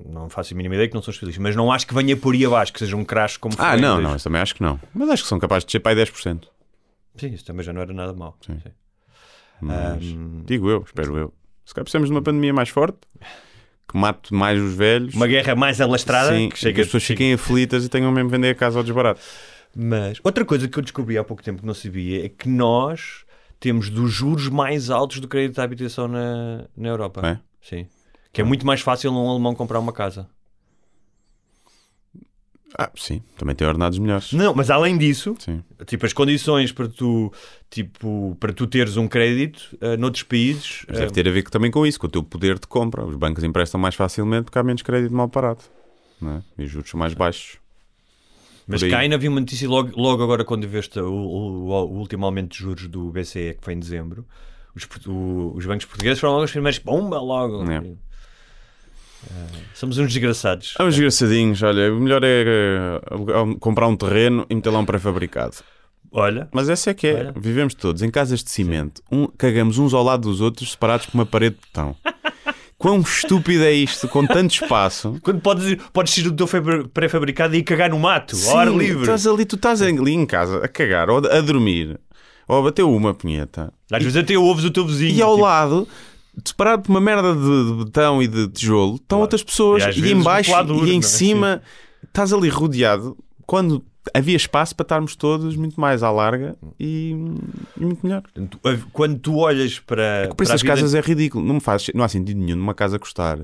não 0.05 0.29
faço 0.29 0.53
a 0.53 0.57
mínima 0.57 0.75
ideia 0.75 0.87
que 0.87 0.95
não 0.95 1.01
sou 1.01 1.11
especialista, 1.11 1.41
mas 1.41 1.55
não 1.55 1.71
acho 1.71 1.85
que 1.87 1.93
venha 1.93 2.15
por 2.17 2.33
aí 2.33 2.45
abaixo, 2.45 2.71
que 2.73 2.79
seja 2.79 2.95
um 2.95 3.03
crash 3.05 3.37
como 3.37 3.55
Ah, 3.57 3.71
foi 3.71 3.81
não, 3.81 3.99
em 3.99 4.01
não, 4.01 4.09
dois- 4.09 4.15
isso 4.17 4.23
também 4.23 4.41
acho 4.41 4.55
que 4.55 4.61
não. 4.63 4.79
Mas 4.93 5.09
acho 5.09 5.23
que 5.23 5.29
são 5.29 5.39
capazes 5.39 5.65
de 5.65 5.71
ser 5.71 5.79
para 5.79 5.91
aí 5.91 5.95
10%. 6.05 6.47
Sim, 7.15 7.27
isso 7.33 7.45
também 7.45 7.63
já 7.65 7.73
não 7.73 7.81
era 7.81 7.93
nada 7.93 8.13
mau. 8.13 8.37
Sim. 8.45 8.59
Sim. 8.63 8.71
Mas, 9.61 10.03
Um, 10.03 10.43
Digo 10.45 10.69
eu, 10.69 10.83
espero 10.85 11.17
eu. 11.17 11.33
Se 11.65 11.73
calhar 11.73 11.83
precisamos 11.83 12.09
de 12.09 12.15
uma 12.15 12.21
pandemia 12.21 12.53
mais 12.53 12.69
forte, 12.69 12.99
que 13.87 13.97
mate 13.97 14.33
mais 14.33 14.61
os 14.61 14.73
velhos. 14.75 15.13
Uma 15.15 15.27
guerra 15.27 15.55
mais 15.55 15.81
alastrada 15.81 16.35
Sim, 16.35 16.49
que 16.49 16.57
chega 16.59 16.75
que 16.75 16.81
as 16.81 16.87
pessoas 16.87 17.03
fiquem 17.03 17.33
aflitas 17.33 17.83
e 17.85 17.89
tenham 17.89 18.11
mesmo 18.11 18.29
de 18.29 18.35
vender 18.35 18.49
a 18.51 18.55
casa 18.55 18.77
ao 18.77 18.83
desbarato. 18.83 19.19
Mas 19.75 20.19
outra 20.23 20.45
coisa 20.45 20.67
que 20.67 20.77
eu 20.77 20.83
descobri 20.83 21.17
há 21.17 21.23
pouco 21.23 21.41
tempo 21.43 21.61
que 21.61 21.65
não 21.67 21.73
sabia 21.73 22.25
é 22.25 22.29
que 22.29 22.47
nós 22.47 23.25
temos 23.59 23.89
dos 23.89 24.11
juros 24.11 24.47
mais 24.49 24.89
altos 24.89 25.19
do 25.19 25.27
crédito 25.27 25.59
à 25.59 25.63
habitação 25.63 26.07
na, 26.07 26.65
na 26.77 26.87
Europa. 26.89 27.21
É? 27.27 27.39
Sim. 27.61 27.87
Que 28.38 28.41
é 28.41 28.43
muito 28.43 28.67
mais 28.67 28.82
fácil 28.82 29.12
um 29.12 29.30
alemão 29.32 29.56
comprar 29.56 29.80
uma 29.80 29.91
casa. 29.91 30.30
Ah, 32.78 32.91
sim, 32.95 33.23
também 33.38 33.56
tem 33.56 33.65
ordenados 33.65 33.97
melhores. 33.97 34.32
Não, 34.34 34.54
mas 34.54 34.69
além 34.69 34.95
disso, 34.97 35.36
Sim. 35.39 35.63
tipo, 35.88 36.06
as 36.06 36.13
condições 36.13 36.71
para 36.71 36.88
tu, 36.88 37.32
tipo, 37.69 38.38
para 38.39 38.54
tu 38.54 38.67
teres 38.67 38.97
um 38.97 39.08
crédito 39.08 39.76
uh, 39.82 39.97
noutros 39.97 40.21
países. 40.23 40.86
Mas 40.88 41.00
deve 41.00 41.12
ter 41.12 41.28
a 41.28 41.32
ver 41.32 41.43
também 41.50 41.71
com 41.71 41.84
isso, 41.88 42.00
com 42.00 42.06
o 42.06 42.10
teu 42.10 42.21
poder 42.21 42.60
de 42.60 42.67
compra. 42.67 43.04
Os 43.06 43.15
bancos 43.15 43.43
emprestam 43.43 43.80
mais 43.80 43.95
facilmente 43.95 44.43
porque 44.45 44.60
há 44.60 44.63
menos 44.63 44.82
crédito 44.84 45.13
mal 45.13 45.28
parado. 45.30 45.62
Não 46.21 46.34
é? 46.36 46.43
E 46.60 46.65
os 46.65 46.69
juros 46.69 46.89
são 46.89 47.00
mais 47.00 47.13
baixos. 47.15 47.58
Mas 48.67 48.84
cá 48.84 49.00
ainda 49.00 49.15
havia 49.15 49.30
uma 49.32 49.39
notícia 49.39 49.67
logo, 49.67 50.00
logo 50.00 50.21
agora 50.21 50.43
quando 50.45 50.67
veste 50.67 51.00
o, 51.00 51.12
o- 51.12 51.69
o 51.69 51.97
último 51.97 52.26
aumento 52.26 52.52
de 52.52 52.58
juros 52.60 52.88
do 52.88 53.10
BCE, 53.12 53.56
que 53.58 53.63
foi 53.63 53.73
em 53.73 53.80
dezembro. 53.80 54.23
Os, 54.76 54.88
o- 55.08 55.54
os 55.56 55.65
bancos 55.65 55.86
portugueses 55.86 56.19
foram 56.19 56.34
logo 56.34 56.45
os 56.45 56.52
primeiros. 56.52 56.78
Bomba 56.80 57.17
logo! 57.19 57.63
É. 57.71 57.82
Somos 59.73 59.97
uns 59.97 60.08
desgraçados. 60.13 60.73
Há 60.80 60.84
uns 60.84 60.95
desgraçadinhos, 60.95 61.62
olha, 61.63 61.93
o 61.93 61.99
melhor 61.99 62.23
é 62.23 62.43
eh, 62.47 63.01
alugar- 63.12 63.56
comprar 63.60 63.88
um 63.88 63.95
terreno 63.95 64.45
e 64.49 64.56
meter 64.56 64.69
lá 64.69 64.80
um 64.80 64.86
pré-fabricado. 64.86 65.58
Olha, 66.12 66.47
Mas 66.53 66.69
essa 66.69 66.89
é 66.91 66.93
que 66.93 67.08
é. 67.08 67.13
Olha. 67.15 67.34
Vivemos 67.36 67.73
todos 67.75 68.01
em 68.01 68.10
casas 68.10 68.43
de 68.43 68.49
cimento, 68.49 69.01
um- 69.12 69.27
cagamos 69.38 69.77
uns 69.77 69.93
ao 69.93 70.03
lado 70.03 70.21
dos 70.21 70.39
outros, 70.41 70.71
separados 70.71 71.06
por 71.06 71.15
uma 71.15 71.25
parede 71.25 71.56
de 71.56 71.62
betão. 71.62 71.95
Quão 72.77 72.99
estúpido 73.01 73.63
é 73.63 73.71
isto, 73.73 74.08
com 74.08 74.25
tanto 74.25 74.51
espaço. 74.53 75.17
quando 75.23 75.41
podes, 75.41 75.65
ir- 75.65 75.82
podes 75.91 76.15
ir 76.17 76.23
do 76.23 76.32
teu 76.34 76.47
fabri- 76.47 76.88
pré-fabricado 76.88 77.56
e 77.56 77.63
cagar 77.63 77.89
no 77.89 77.99
mato, 77.99 78.36
ao 78.49 78.58
ar 78.58 78.67
Sim, 78.69 78.77
livre. 78.77 79.01
Estás 79.01 79.25
ali, 79.27 79.45
tu 79.45 79.56
estás 79.56 79.82
ali 79.82 80.13
em 80.13 80.25
casa 80.25 80.63
a 80.63 80.67
cagar 80.67 81.10
ou 81.10 81.17
a 81.17 81.41
dormir 81.41 81.99
ou 82.47 82.60
a 82.60 82.62
bater 82.62 82.84
uma 82.84 83.13
punheta 83.15 83.73
Às 83.91 84.03
vezes 84.03 84.15
até 84.17 84.38
ouves 84.38 84.63
o 84.63 84.69
teu 84.71 84.86
vizinho. 84.86 85.13
e 85.15 85.21
ao 85.21 85.32
tipo, 85.34 85.43
lado, 85.43 85.88
separado 86.45 86.84
por 86.84 86.89
uma 86.91 87.02
merda 87.02 87.34
de, 87.36 87.65
de 87.78 87.86
betão 87.86 88.21
e 88.21 88.28
de 88.28 88.47
tijolo, 88.50 88.95
estão 88.95 89.19
outras 89.19 89.43
pessoas 89.43 89.84
E 89.84 89.89
e, 89.89 90.02
vezes 90.02 90.12
em 90.17 90.21
baixo 90.23 90.50
peladuro, 90.52 90.86
e 90.88 90.91
em 90.91 91.00
não 91.00 91.00
é? 91.00 91.10
cima 91.10 91.62
estás 92.04 92.32
ali 92.34 92.50
rodeado 92.50 93.17
quando 93.45 93.84
havia 94.13 94.36
espaço 94.38 94.76
para 94.76 94.84
estarmos 94.84 95.15
todos 95.15 95.56
muito 95.56 95.80
mais 95.80 96.02
à 96.04 96.10
larga 96.12 96.56
e, 96.80 97.12
e 97.78 97.86
muito 97.86 98.06
melhor. 98.06 98.23
A- 98.63 98.78
Quando 98.93 99.19
tu 99.19 99.38
olhas 99.38 99.80
para. 99.80 100.28
Por 100.30 100.36
para 100.36 100.43
isso 100.43 100.52
a 100.54 100.56
as 100.56 100.62
vida- 100.62 100.73
casas 100.76 100.93
é 100.95 101.02
ridículo. 101.02 101.43
Não, 101.45 101.56
me 101.56 101.60
faz, 101.62 101.88
não 101.93 102.04
há 102.04 102.08
sentido 102.08 102.39
nenhum 102.39 102.56
numa 102.58 102.73
casa 102.73 102.97
custar 103.00 103.38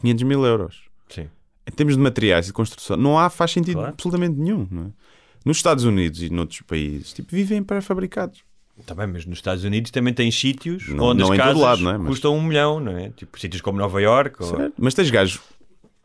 500 0.00 0.22
mil 0.24 0.44
euros. 0.44 0.82
Sim. 1.08 1.28
Em 1.66 1.72
termos 1.72 1.96
de 1.96 2.02
materiais 2.02 2.46
e 2.46 2.48
de 2.48 2.52
construção, 2.52 2.96
não 2.96 3.18
há, 3.18 3.28
faz 3.30 3.50
sentido 3.52 3.74
Claro. 3.78 3.90
absolutamente 3.94 4.38
nenhum. 4.38 4.68
é? 4.86 5.04
Nos 5.44 5.56
Estados 5.56 5.84
Unidos 5.84 6.22
e 6.22 6.30
noutros 6.30 6.60
países, 6.62 7.12
tipo, 7.12 7.28
vivem 7.34 7.62
pré-fabricados. 7.62 8.40
Tá 8.86 8.94
bem, 8.94 9.06
mas 9.06 9.24
nos 9.24 9.38
Estados 9.38 9.62
Unidos 9.64 9.90
também 9.90 10.12
tem 10.12 10.30
sítios 10.30 10.88
Não- 10.88 11.04
onde 11.06 11.22
não 11.22 11.30
as 11.32 11.38
casas 11.38 11.56
lado, 11.62 11.88
é? 11.88 11.96
Mas- 11.98 12.08
custam 12.08 12.36
um 12.36 12.42
milhão, 12.42 12.80
não 12.80 12.96
é? 12.96 13.10
Tipo 13.10 13.38
sítios 13.38 13.62
como 13.62 13.78
Nova 13.78 14.00
York. 14.02 14.42
Ou... 14.42 14.48
Certo? 14.48 14.74
Mas 14.76 14.94
tens 14.94 15.10
gajos 15.10 15.40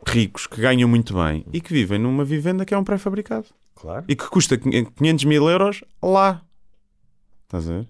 ricos 0.07 0.45
que 0.47 0.61
ganham 0.61 0.87
muito 0.87 1.13
bem 1.13 1.43
e 1.51 1.59
que 1.59 1.73
vivem 1.73 1.97
numa 1.99 2.23
vivenda 2.23 2.63
que 2.65 2.73
é 2.73 2.77
um 2.77 2.83
pré-fabricado 2.83 3.47
Claro. 3.75 4.05
e 4.07 4.15
que 4.15 4.27
custa 4.29 4.57
500 4.57 5.25
mil 5.25 5.49
euros 5.49 5.83
lá. 6.01 6.41
Estás 7.45 7.67
a 7.69 7.73
ver? 7.79 7.87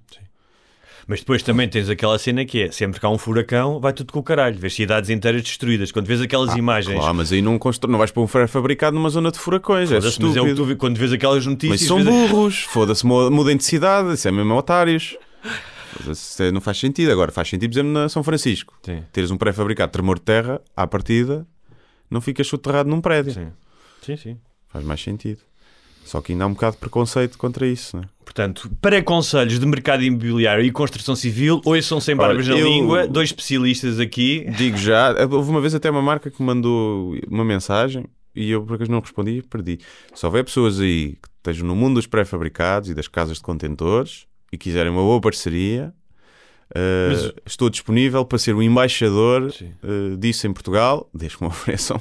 Mas 1.09 1.21
depois 1.21 1.41
também 1.41 1.67
tens 1.67 1.89
aquela 1.89 2.19
cena 2.19 2.45
que 2.45 2.61
é 2.61 2.71
sempre 2.71 2.99
que 2.99 3.05
há 3.05 3.09
um 3.09 3.17
furacão, 3.17 3.79
vai 3.79 3.91
tudo 3.91 4.13
com 4.13 4.19
o 4.19 4.23
caralho. 4.23 4.55
Vês 4.59 4.75
cidades 4.75 5.09
inteiras 5.09 5.41
destruídas. 5.41 5.91
Quando 5.91 6.05
vês 6.05 6.21
aquelas 6.21 6.55
imagens. 6.55 6.99
Claro, 6.99 7.15
mas 7.15 7.31
aí 7.31 7.41
não, 7.41 7.57
constro... 7.57 7.89
não 7.91 7.97
vais 7.97 8.11
para 8.11 8.21
um 8.21 8.27
pré-fabricado 8.27 8.95
numa 8.95 9.09
zona 9.09 9.31
de 9.31 9.39
furacões. 9.39 9.91
É 9.91 9.95
Foda-se, 9.95 10.21
mas 10.21 10.37
é 10.37 10.39
o 10.39 10.43
que 10.43 10.49
estúpido. 10.51 10.55
tu 10.55 10.65
vê- 10.65 10.75
quando 10.75 10.97
vês 10.97 11.11
aquelas 11.11 11.43
notícias. 11.47 11.81
Mas 11.81 11.87
são 11.87 12.03
burros, 12.03 12.59
foda-se, 12.65 13.03
mu- 13.05 13.31
mudem 13.31 13.57
de 13.57 13.63
cidade, 13.63 14.13
isso 14.13 14.27
é 14.27 14.31
mesmo 14.31 14.53
otários. 14.53 15.17
É- 16.39 16.51
não 16.51 16.61
faz 16.61 16.77
sentido. 16.77 17.11
Agora, 17.11 17.31
faz 17.31 17.49
sentido, 17.49 17.71
por 17.71 17.79
exemplo, 17.79 17.91
na 17.91 18.07
São 18.07 18.21
Francisco. 18.23 18.77
Sim. 18.83 19.03
Teres 19.11 19.31
um 19.31 19.37
pré-fabricado 19.37 19.91
tremor 19.91 20.19
de 20.19 20.25
terra, 20.25 20.61
à 20.77 20.85
partida, 20.85 21.43
não 22.07 22.21
ficas 22.21 22.45
soterrado 22.45 22.87
num 22.87 23.01
prédio. 23.01 23.33
Sim. 23.33 23.47
sim, 24.05 24.15
sim. 24.15 24.37
Faz 24.67 24.85
mais 24.85 25.01
sentido. 25.01 25.39
Só 26.09 26.21
que 26.21 26.31
ainda 26.31 26.43
há 26.43 26.47
um 26.47 26.53
bocado 26.53 26.73
de 26.73 26.79
preconceito 26.79 27.37
contra 27.37 27.67
isso, 27.67 27.95
não 27.95 28.01
é? 28.03 28.07
Portanto, 28.25 28.67
para 28.81 28.99
conselhos 29.03 29.59
de 29.59 29.65
mercado 29.67 30.01
imobiliário 30.03 30.65
e 30.65 30.71
construção 30.71 31.15
civil, 31.15 31.61
hoje 31.63 31.85
são 31.85 31.99
sem 32.01 32.15
barbas 32.15 32.47
Olha, 32.47 32.55
na 32.55 32.61
eu- 32.61 32.67
língua, 32.67 33.07
dois 33.07 33.29
especialistas 33.29 33.99
aqui. 33.99 34.45
Digo 34.57 34.75
já, 34.75 35.13
houve 35.29 35.51
uma 35.51 35.61
vez 35.61 35.75
até 35.75 35.87
uma 35.89 36.01
marca 36.01 36.31
que 36.31 36.41
me 36.41 36.47
mandou 36.47 37.15
uma 37.27 37.45
mensagem 37.45 38.05
e 38.35 38.49
eu 38.49 38.63
por 38.63 38.73
acaso 38.73 38.89
não 38.89 38.99
respondi 39.01 39.37
e 39.37 39.41
perdi. 39.43 39.77
Se 40.15 40.25
houver 40.25 40.43
pessoas 40.43 40.79
aí 40.79 41.09
que 41.21 41.29
estejam 41.37 41.67
no 41.67 41.75
mundo 41.75 41.95
dos 41.95 42.07
pré-fabricados 42.07 42.89
e 42.89 42.95
das 42.95 43.07
casas 43.07 43.37
de 43.37 43.43
contentores 43.43 44.25
e 44.51 44.57
quiserem 44.57 44.91
uma 44.91 45.01
boa 45.03 45.21
parceria, 45.21 45.93
eh, 46.75 47.07
Mas- 47.11 47.33
estou 47.45 47.69
disponível 47.69 48.23
para 48.25 48.37
ser 48.37 48.55
o 48.55 48.61
embaixador 48.61 49.51
Sim. 49.51 49.71
eh, 49.83 50.15
disso 50.17 50.47
em 50.47 50.53
Portugal, 50.53 51.09
desde 51.13 51.37
que 51.37 51.43
me 51.43 51.49
ofereçam 51.49 51.99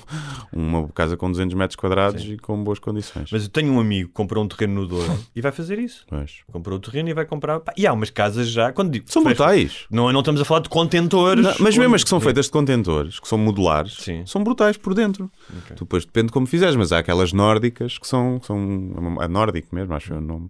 uma 0.52 0.88
casa 0.88 1.16
com 1.16 1.30
200 1.30 1.54
metros 1.54 1.76
quadrados 1.76 2.22
e 2.24 2.36
com 2.36 2.62
boas 2.62 2.78
condições. 2.78 3.30
Mas 3.32 3.44
eu 3.44 3.48
tenho 3.48 3.72
um 3.72 3.80
amigo 3.80 4.08
que 4.08 4.14
comprou 4.14 4.44
um 4.44 4.48
terreno 4.48 4.80
no 4.82 4.86
Douro 4.86 5.18
e 5.34 5.40
vai 5.40 5.52
fazer 5.52 5.78
isso. 5.78 6.04
Pois. 6.08 6.38
Comprou 6.52 6.76
o 6.78 6.80
terreno 6.80 7.08
e 7.08 7.14
vai 7.14 7.24
comprar. 7.24 7.60
Pá, 7.60 7.72
E 7.76 7.86
há 7.86 7.92
umas 7.92 8.10
casas 8.10 8.48
já. 8.48 8.72
Quando 8.72 8.90
digo, 8.90 9.06
São 9.10 9.22
brutais. 9.22 9.86
Não, 9.90 10.12
não 10.12 10.20
estamos 10.20 10.40
a 10.40 10.44
falar 10.44 10.60
de 10.60 10.68
contentores. 10.68 11.44
Não, 11.44 11.54
mas 11.60 11.76
mesmo 11.76 11.94
as 11.94 12.02
que 12.04 12.10
são 12.10 12.20
feitas 12.20 12.46
de 12.46 12.50
contentores, 12.52 13.18
que 13.18 13.28
são 13.28 13.38
modulares, 13.38 13.94
Sim. 14.00 14.24
são 14.26 14.42
brutais 14.44 14.76
por 14.76 14.94
dentro. 14.94 15.30
Tu 15.76 15.84
depois 15.84 16.04
depende 16.04 16.26
de 16.26 16.32
como 16.32 16.46
fizeres, 16.46 16.76
mas 16.76 16.92
há 16.92 16.98
aquelas 16.98 17.32
nórdicas 17.32 17.98
que 17.98 18.06
são, 18.06 18.40
são 18.42 19.16
a 19.20 19.28
nórdico 19.28 19.74
mesmo, 19.74 19.94
acho 19.94 20.08
que 20.08 20.12
é 20.12 20.16
o 20.16 20.20
nome, 20.20 20.48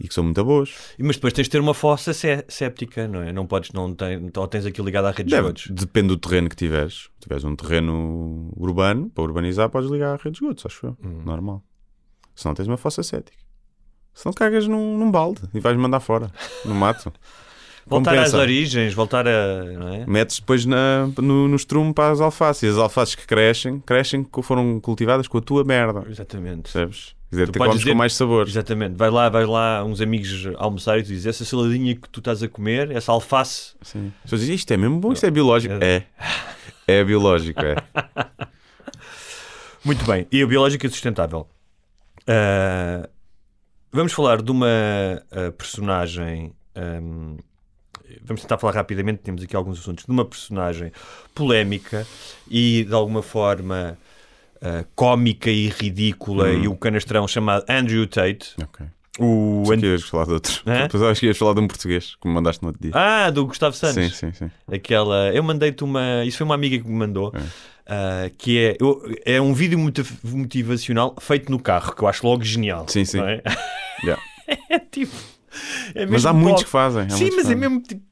e 0.00 0.08
que 0.08 0.14
são 0.14 0.24
muito 0.24 0.44
boas. 0.44 0.74
Mas 0.98 1.16
depois 1.16 1.32
tens 1.32 1.44
de 1.44 1.50
ter 1.50 1.60
uma 1.60 1.74
fossa 1.74 2.12
sé- 2.12 2.44
séptica, 2.48 3.06
não 3.06 3.22
é? 3.22 3.32
Não 3.32 3.46
podes, 3.46 3.70
não 3.72 3.94
tem, 3.94 4.30
ou 4.36 4.48
tens 4.48 4.66
aquilo 4.66 4.86
ligado 4.86 5.06
à 5.06 5.10
rede 5.10 5.28
de 5.30 5.34
esgotos. 5.36 5.68
depende 5.70 6.08
do 6.08 6.16
terreno 6.16 6.48
que 6.48 6.56
tiveres. 6.56 6.94
Se 7.14 7.20
tiveres 7.20 7.44
um 7.44 7.54
terreno 7.56 8.52
urbano, 8.56 9.08
para 9.10 9.24
urbanizar, 9.24 9.68
podes 9.70 9.90
ligar 9.90 10.14
à 10.14 10.16
rede 10.16 10.32
de 10.38 10.44
esgotos, 10.44 10.66
acho 10.66 10.86
eu. 10.86 10.96
Hum. 11.04 11.22
Normal. 11.24 11.62
Se 12.34 12.44
não 12.46 12.54
tens 12.54 12.66
uma 12.66 12.76
fossa 12.76 13.02
cética. 13.02 13.38
Se 14.12 14.26
não 14.26 14.32
cagas 14.32 14.66
num, 14.68 14.96
num 14.98 15.10
balde 15.10 15.42
e 15.52 15.60
vais 15.60 15.76
mandar 15.76 16.00
fora, 16.00 16.30
no 16.64 16.74
mato. 16.74 17.12
Voltar 17.86 18.12
Compensa. 18.12 18.36
às 18.38 18.42
origens, 18.42 18.94
voltar 18.94 19.28
a. 19.28 19.62
Não 19.64 19.88
é? 19.88 20.06
Metes 20.06 20.40
depois 20.40 20.64
na, 20.64 21.06
no, 21.18 21.46
no 21.46 21.54
estrume 21.54 21.92
para 21.92 22.12
as 22.12 22.20
alfaces. 22.22 22.62
E 22.62 22.66
as 22.68 22.78
alfaces 22.78 23.14
que 23.14 23.26
crescem, 23.26 23.78
crescem 23.80 24.24
que 24.24 24.40
foram 24.42 24.80
cultivadas 24.80 25.28
com 25.28 25.36
a 25.36 25.40
tua 25.42 25.62
merda. 25.64 26.02
Exatamente. 26.08 26.62
Percebes? 26.62 27.14
Dizer, 27.34 27.48
Tu 27.50 27.58
comes 27.58 27.78
dizer- 27.78 27.90
com 27.90 27.96
mais 27.96 28.14
sabor. 28.14 28.46
Exatamente. 28.46 28.94
Vai 28.96 29.10
lá, 29.10 29.28
vai 29.28 29.44
lá 29.44 29.82
uns 29.84 30.00
amigos 30.00 30.46
almoçar 30.56 30.98
e 30.98 31.02
tu 31.02 31.08
dizes 31.08 31.26
essa 31.26 31.44
saladinha 31.44 31.94
que 31.96 32.08
tu 32.08 32.20
estás 32.20 32.42
a 32.42 32.48
comer, 32.48 32.90
essa 32.92 33.10
alface. 33.10 33.74
Sim. 33.82 34.12
As 34.18 34.22
pessoas 34.22 34.40
dizem, 34.42 34.54
isto 34.54 34.70
é 34.72 34.76
mesmo 34.76 34.98
bom, 35.00 35.12
isto 35.12 35.26
é 35.26 35.30
biológico. 35.30 35.74
É. 35.80 36.04
É 36.86 37.02
biológico, 37.02 37.60
é. 37.60 37.74
Muito 39.84 40.04
bem. 40.04 40.26
E 40.30 40.42
a 40.42 40.46
biológica 40.46 40.88
sustentável. 40.88 41.48
Ah, 42.26 43.08
vamos 43.92 44.12
falar 44.12 44.40
de 44.42 44.50
uma 44.50 44.68
ah, 45.30 45.52
personagem. 45.56 46.52
ahm, 46.74 47.36
vamos 48.22 48.42
tentar 48.42 48.58
falar 48.58 48.74
rapidamente, 48.74 49.22
temos 49.22 49.42
aqui 49.42 49.54
alguns 49.56 49.78
assuntos. 49.80 50.04
De 50.04 50.10
uma 50.10 50.24
personagem 50.24 50.92
polémica 51.34 52.06
e 52.48 52.84
de 52.84 52.94
alguma 52.94 53.22
forma 53.22 53.98
ah, 54.64 54.84
cómica 54.96 55.50
e 55.50 55.68
ridícula 55.68 56.46
Uhum. 56.46 56.64
e 56.64 56.68
o 56.68 56.74
canastrão 56.76 57.28
chamado 57.28 57.64
Andrew 57.68 58.06
Tate. 58.06 58.54
Ok. 58.62 58.86
O 59.20 59.62
Pensei 59.62 59.76
An- 59.76 59.80
que 59.80 59.86
ias 59.86 60.02
falar 60.02 60.24
de 60.26 60.32
outro. 60.32 60.62
Hã? 60.66 60.82
Depois 60.82 61.02
acho 61.04 61.20
que 61.20 61.26
ias 61.26 61.38
falar 61.38 61.54
de 61.54 61.60
um 61.60 61.68
português, 61.68 62.16
que 62.20 62.26
me 62.26 62.34
mandaste 62.34 62.60
no 62.62 62.68
outro 62.70 62.82
dia. 62.82 62.90
Ah, 62.94 63.30
do 63.30 63.46
Gustavo 63.46 63.76
Santos. 63.76 63.94
sim, 64.16 64.32
sim, 64.32 64.32
sim. 64.32 64.50
Aquela. 64.72 65.32
Eu 65.32 65.42
mandei-te 65.44 65.84
uma. 65.84 66.24
Isso 66.24 66.38
foi 66.38 66.44
uma 66.44 66.56
amiga 66.56 66.76
que 66.80 66.88
me 66.88 66.96
mandou. 66.96 67.32
É. 67.32 67.40
ah, 67.86 68.30
que 68.36 68.58
é, 68.58 68.76
eu- 68.80 69.00
é 69.24 69.40
um 69.40 69.54
vídeo 69.54 69.78
motiv- 69.78 70.18
motivacional 70.24 71.14
feito 71.20 71.48
no 71.52 71.60
carro, 71.60 71.94
que 71.94 72.02
eu 72.02 72.08
acho 72.08 72.26
logo 72.26 72.42
genial. 72.42 72.86
Sim, 72.88 73.04
sim. 73.04 73.20
é? 73.20 73.40
Yeah. 74.02 74.22
é 74.70 74.78
tipo. 74.80 75.12
é 75.94 76.06
Mas 76.06 76.26
há 76.26 76.32
muitos 76.32 76.64
que 76.64 76.70
fazem. 76.70 77.02
há 77.04 77.10
Sim, 77.10 77.26
mas 77.26 77.34
que 77.34 77.40
é 77.40 77.42
fazem. 77.42 77.56
mesmo 77.56 77.80
tipo. 77.82 78.02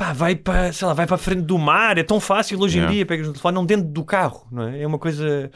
Pá, 0.00 0.14
vai 0.14 0.34
para, 0.34 0.72
sei 0.72 0.86
lá, 0.88 0.94
vai 0.94 1.06
para 1.06 1.16
a 1.16 1.18
frente 1.18 1.42
do 1.42 1.58
mar, 1.58 1.98
é 1.98 2.02
tão 2.02 2.18
fácil 2.18 2.58
hoje 2.58 2.76
em 2.78 2.80
Yeah. 2.80 2.94
dia, 2.94 3.04
pegas 3.04 3.26
no 3.26 3.34
telefone, 3.34 3.54
não 3.54 3.66
dentro 3.66 3.86
do 3.86 4.02
carro, 4.02 4.46
não 4.50 4.62
é? 4.66 4.80
É 4.80 4.86
uma 4.86 4.98
coisa. 4.98 5.50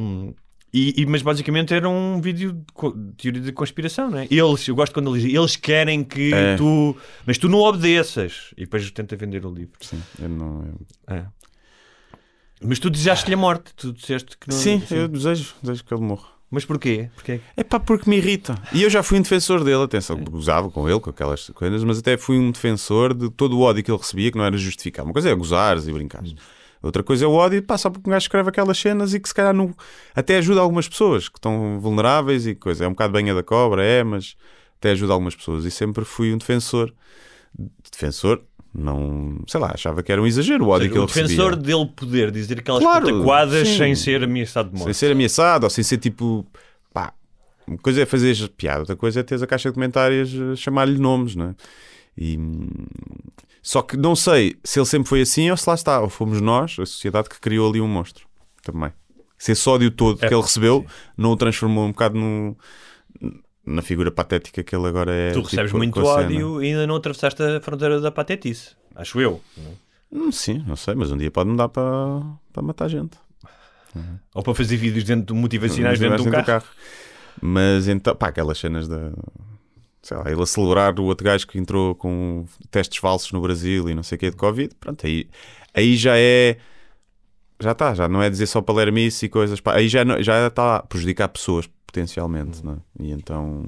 hum, 0.00 0.34
e, 0.74 1.00
e- 1.00 1.06
mas 1.06 1.22
basicamente 1.22 1.72
era 1.72 1.88
um 1.88 2.20
vídeo 2.20 2.52
de, 2.54 3.12
teoria 3.16 3.40
de 3.40 3.52
conspiração, 3.52 4.10
não 4.10 4.18
é? 4.18 4.26
Eles, 4.28 4.66
eu 4.66 4.74
gosto 4.74 4.92
quando 4.92 5.10
eles 5.10 5.22
dizem, 5.22 5.38
eles 5.40 5.54
querem 5.54 6.02
que 6.02 6.34
É. 6.34 6.56
tu. 6.56 6.96
Mas 7.24 7.38
tu 7.38 7.48
não 7.48 7.60
obedeças. 7.60 8.52
E 8.56 8.62
depois 8.64 8.90
tenta 8.90 9.14
vender 9.14 9.46
o 9.46 9.54
livro. 9.54 9.74
Sim, 9.80 10.02
eu 10.20 10.28
não. 10.28 10.64
eu- 10.66 11.14
É. 11.16 11.24
Mas 12.60 12.80
tu 12.80 12.90
desejaste-lhe 12.90 13.34
a 13.34 13.36
morte, 13.38 13.72
tu 13.76 13.92
disseste 13.92 14.36
que 14.36 14.48
não. 14.50 14.56
Sim, 14.58 14.82
eu 14.90 15.06
desejo, 15.06 15.54
desejo 15.62 15.84
que 15.84 15.94
ele 15.94 16.02
morra. 16.02 16.30
Mas 16.50 16.64
porquê? 16.64 17.10
Porquê? 17.14 17.40
É 17.56 17.62
pá, 17.62 17.78
porque 17.78 18.08
me 18.08 18.16
irrita. 18.16 18.54
E 18.72 18.82
eu 18.82 18.88
já 18.88 19.02
fui 19.02 19.18
um 19.18 19.22
defensor 19.22 19.62
dele, 19.62 19.82
atenção, 19.82 20.16
gozava 20.18 20.70
com 20.70 20.88
ele, 20.88 20.98
com 20.98 21.10
aquelas 21.10 21.50
coisas, 21.50 21.84
mas 21.84 21.98
até 21.98 22.16
fui 22.16 22.38
um 22.38 22.50
defensor 22.50 23.12
de 23.12 23.30
todo 23.30 23.58
o 23.58 23.60
ódio 23.60 23.84
que 23.84 23.90
ele 23.90 23.98
recebia, 23.98 24.30
que 24.32 24.38
não 24.38 24.44
era 24.44 24.56
justificado. 24.56 25.06
Uma 25.06 25.12
coisa 25.12 25.28
é 25.28 25.34
gozares 25.34 25.86
e 25.86 25.92
brincares. 25.92 26.34
Outra 26.80 27.02
coisa 27.02 27.24
é 27.24 27.28
o 27.28 27.32
ódio, 27.32 27.62
pá, 27.62 27.76
só 27.76 27.90
porque 27.90 28.08
um 28.08 28.12
gajo 28.12 28.24
escreve 28.24 28.48
aquelas 28.48 28.78
cenas 28.78 29.12
e 29.12 29.20
que 29.20 29.28
se 29.28 29.34
calhar 29.34 29.52
não, 29.52 29.74
até 30.14 30.38
ajuda 30.38 30.60
algumas 30.60 30.88
pessoas 30.88 31.28
que 31.28 31.36
estão 31.36 31.78
vulneráveis 31.80 32.46
e 32.46 32.54
coisa. 32.54 32.84
É 32.84 32.88
um 32.88 32.92
bocado 32.92 33.12
banha 33.12 33.34
da 33.34 33.42
cobra, 33.42 33.84
é, 33.84 34.02
mas 34.02 34.36
até 34.78 34.92
ajuda 34.92 35.12
algumas 35.12 35.34
pessoas. 35.34 35.64
E 35.64 35.70
sempre 35.70 36.04
fui 36.04 36.32
um 36.32 36.38
defensor. 36.38 36.94
Defensor, 37.90 38.42
não, 38.78 39.40
sei 39.46 39.60
lá, 39.60 39.72
achava 39.74 40.02
que 40.02 40.10
era 40.12 40.20
um 40.22 40.26
exagero 40.26 40.64
o 40.64 40.68
ódio 40.68 40.84
seja, 40.88 40.92
que 40.92 40.98
ele 40.98 41.04
o 41.04 41.06
defensor 41.06 41.50
recebia. 41.50 41.76
dele 41.76 41.92
poder 41.94 42.30
dizer 42.30 42.58
aquelas 42.60 42.82
Claro, 42.82 43.06
pataquadas 43.06 43.68
sim. 43.68 43.76
sem 43.78 43.94
ser 43.94 44.22
ameaçado 44.22 44.68
de 44.70 44.74
morte. 44.76 44.84
Sem 44.84 44.94
ser 44.94 45.12
ameaçado 45.12 45.64
ou 45.64 45.70
sem 45.70 45.82
ser 45.84 45.98
tipo. 45.98 46.46
Pá, 46.92 47.12
uma 47.66 47.78
coisa 47.78 48.02
é 48.02 48.06
fazer 48.06 48.48
piada, 48.50 48.80
outra 48.80 48.96
coisa 48.96 49.20
é 49.20 49.22
teres 49.22 49.42
a 49.42 49.46
caixa 49.46 49.68
de 49.68 49.74
comentários 49.74 50.30
chamar-lhe 50.58 50.98
nomes, 50.98 51.34
não 51.36 51.46
é? 51.50 51.54
E, 52.16 52.38
só 53.62 53.82
que 53.82 53.96
não 53.96 54.16
sei 54.16 54.56
se 54.64 54.78
ele 54.78 54.86
sempre 54.86 55.08
foi 55.08 55.20
assim 55.20 55.50
ou 55.50 55.56
se 55.56 55.68
lá 55.68 55.74
está, 55.74 56.00
ou 56.00 56.08
fomos 56.08 56.40
nós, 56.40 56.72
a 56.80 56.86
sociedade, 56.86 57.28
que 57.28 57.38
criou 57.40 57.68
ali 57.68 57.80
um 57.80 57.88
monstro 57.88 58.26
também. 58.62 58.92
Se 59.36 59.52
esse 59.52 59.68
ódio 59.68 59.90
todo 59.90 60.18
É, 60.24 60.28
que 60.28 60.34
ele 60.34 60.42
recebeu 60.42 60.84
não 61.16 61.32
o 61.32 61.36
transformou 61.36 61.84
um 61.84 61.90
bocado 61.92 62.18
no, 62.18 62.56
na 63.68 63.82
figura 63.82 64.10
patética 64.10 64.62
que 64.62 64.74
ele 64.74 64.86
agora 64.86 65.12
é. 65.12 65.30
Tu 65.32 65.36
tipo, 65.40 65.48
recebes 65.50 65.72
com- 65.72 65.78
muito 65.78 66.00
ódio 66.04 66.62
e 66.62 66.68
ainda 66.68 66.86
não 66.86 66.96
atravessaste 66.96 67.42
a 67.42 67.60
fronteira 67.60 68.00
da 68.00 68.10
patetice. 68.10 68.70
Acho 68.94 69.20
eu. 69.20 69.40
Hum, 70.10 70.32
sim, 70.32 70.64
não 70.66 70.74
sei, 70.76 70.94
mas 70.94 71.12
um 71.12 71.16
dia 71.16 71.30
pode 71.30 71.50
mudar 71.50 71.68
para, 71.68 72.22
para 72.52 72.62
matar 72.62 72.88
gente. 72.88 73.16
Ou 74.34 74.42
para 74.42 74.54
fazer 74.54 74.76
vídeos 74.76 75.04
dentro, 75.04 75.34
motivacionais 75.34 75.98
dentro 75.98 76.22
de 76.22 76.28
um 76.28 76.30
do 76.40 76.44
carro. 76.46 76.64
Mas 77.40 77.88
então, 77.88 78.14
pá, 78.14 78.28
aquelas 78.28 78.58
cenas 78.58 78.86
da. 78.88 79.12
Sei 80.02 80.16
lá, 80.16 80.30
ele 80.30 80.40
a 80.42 80.46
celebrar 80.46 80.98
o 81.00 81.04
outro 81.04 81.24
gajo 81.24 81.46
que 81.46 81.58
entrou 81.58 81.94
com 81.94 82.46
testes 82.70 82.98
falsos 82.98 83.32
no 83.32 83.40
Brasil 83.40 83.88
e 83.90 83.94
não 83.94 84.02
sei 84.02 84.16
o 84.16 84.18
que 84.18 84.30
de 84.30 84.36
Covid, 84.36 84.74
pronto, 84.78 85.04
aí, 85.06 85.28
aí 85.74 85.96
já 85.96 86.16
é. 86.16 86.56
Já 87.60 87.72
está, 87.72 87.92
já 87.92 88.08
não 88.08 88.22
é 88.22 88.30
dizer 88.30 88.46
só 88.46 88.62
palermice 88.62 89.26
e 89.26 89.28
coisas, 89.28 89.60
pá, 89.60 89.74
aí 89.74 89.88
já 89.88 90.04
não- 90.04 90.22
já 90.22 90.46
está 90.46 90.76
a 90.76 90.82
prejudicar 90.82 91.28
pessoas 91.28 91.68
potencialmente, 91.92 92.62
é? 92.68 92.76
E 93.02 93.10
então 93.10 93.64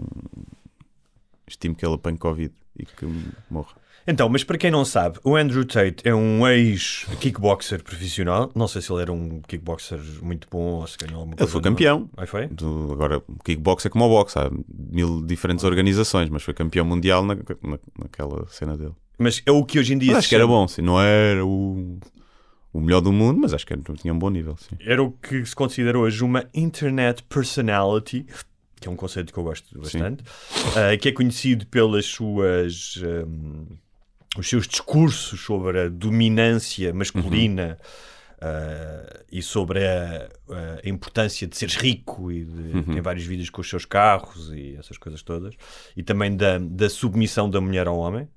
estimo 1.48 1.74
que 1.74 1.84
ele 1.84 1.94
apanhe 1.94 2.18
Covid 2.18 2.52
e 2.78 2.84
que 2.86 3.06
morra. 3.50 3.74
Então, 4.06 4.28
mas 4.28 4.42
para 4.42 4.56
quem 4.56 4.70
não 4.70 4.84
sabe, 4.84 5.18
o 5.22 5.36
Andrew 5.36 5.64
Tate 5.64 5.96
é 6.08 6.14
um 6.14 6.46
ex-kickboxer 6.48 7.82
profissional. 7.82 8.50
Não 8.54 8.66
sei 8.66 8.80
se 8.80 8.90
ele 8.92 9.02
era 9.02 9.12
um 9.12 9.40
kickboxer 9.42 10.00
muito 10.22 10.48
bom 10.50 10.80
ou 10.80 10.86
se 10.86 10.96
ganhou 10.96 11.16
alguma 11.16 11.34
Ele 11.34 11.38
coisa. 11.38 11.52
foi 11.52 11.60
não. 11.60 11.70
campeão. 11.70 12.10
Aí 12.16 12.26
foi? 12.26 12.46
Do- 12.48 12.92
agora, 12.92 13.18
o 13.18 13.42
kickbox 13.44 13.84
é 13.86 13.88
como 13.90 14.06
o 14.06 14.08
boxe, 14.08 14.38
há 14.38 14.50
mil 14.68 15.22
diferentes 15.24 15.64
organizações, 15.64 16.28
mas 16.30 16.42
foi 16.42 16.54
campeão 16.54 16.84
mundial 16.84 17.22
na, 17.24 17.34
na- 17.34 17.78
naquela 17.98 18.46
cena 18.48 18.76
dele. 18.76 18.94
Mas 19.18 19.42
é 19.44 19.52
o 19.52 19.64
que 19.64 19.78
hoje 19.78 19.92
em 19.92 19.98
dia 19.98 20.12
Mas 20.14 20.16
se 20.16 20.18
acho 20.20 20.28
que 20.30 20.34
era 20.34 20.46
bom, 20.46 20.66
sim. 20.66 20.80
Não 20.82 20.98
era 21.00 21.44
o, 21.44 21.98
o 22.72 22.80
melhor 22.80 23.00
do 23.00 23.12
mundo, 23.12 23.40
mas 23.40 23.52
acho 23.52 23.66
que 23.66 23.74
tinha 23.96 24.12
um 24.14 24.18
bom 24.18 24.30
nível, 24.30 24.56
sim. 24.56 24.76
Era 24.80 25.02
o 25.02 25.10
que 25.12 25.44
se 25.44 25.54
considera 25.54 25.98
hoje 25.98 26.22
uma 26.24 26.44
Internet 26.54 27.22
Personality, 27.24 28.26
que 28.80 28.88
é 28.88 28.90
um 28.90 28.96
conceito 28.96 29.32
que 29.32 29.38
eu 29.38 29.44
gosto 29.44 29.78
bastante, 29.80 30.22
ah, 30.76 30.96
que 30.96 31.08
é 31.08 31.12
conhecido 31.12 31.66
pelas 31.66 32.06
suas. 32.06 32.98
ahm, 33.04 33.64
os 34.38 34.48
seus 34.48 34.68
discursos 34.68 35.40
sobre 35.40 35.80
a 35.80 35.88
dominância 35.88 36.94
masculina 36.94 37.76
ah, 38.40 39.20
e 39.30 39.42
sobre 39.42 39.84
a, 39.86 40.28
a 40.84 40.88
importância 40.88 41.46
de 41.46 41.56
seres 41.56 41.74
rico 41.76 42.30
e 42.32 42.44
de, 42.44 42.82
tem 42.84 43.00
vários 43.00 43.26
vídeos 43.26 43.50
com 43.50 43.60
os 43.60 43.68
seus 43.68 43.84
carros 43.84 44.50
e 44.54 44.76
essas 44.76 44.96
coisas 44.96 45.20
todas 45.22 45.54
e 45.96 46.02
também 46.02 46.36
da, 46.36 46.58
da 46.58 46.88
submissão 46.88 47.50
da 47.50 47.60
mulher 47.60 47.86
ao 47.86 47.98
homem 47.98 48.28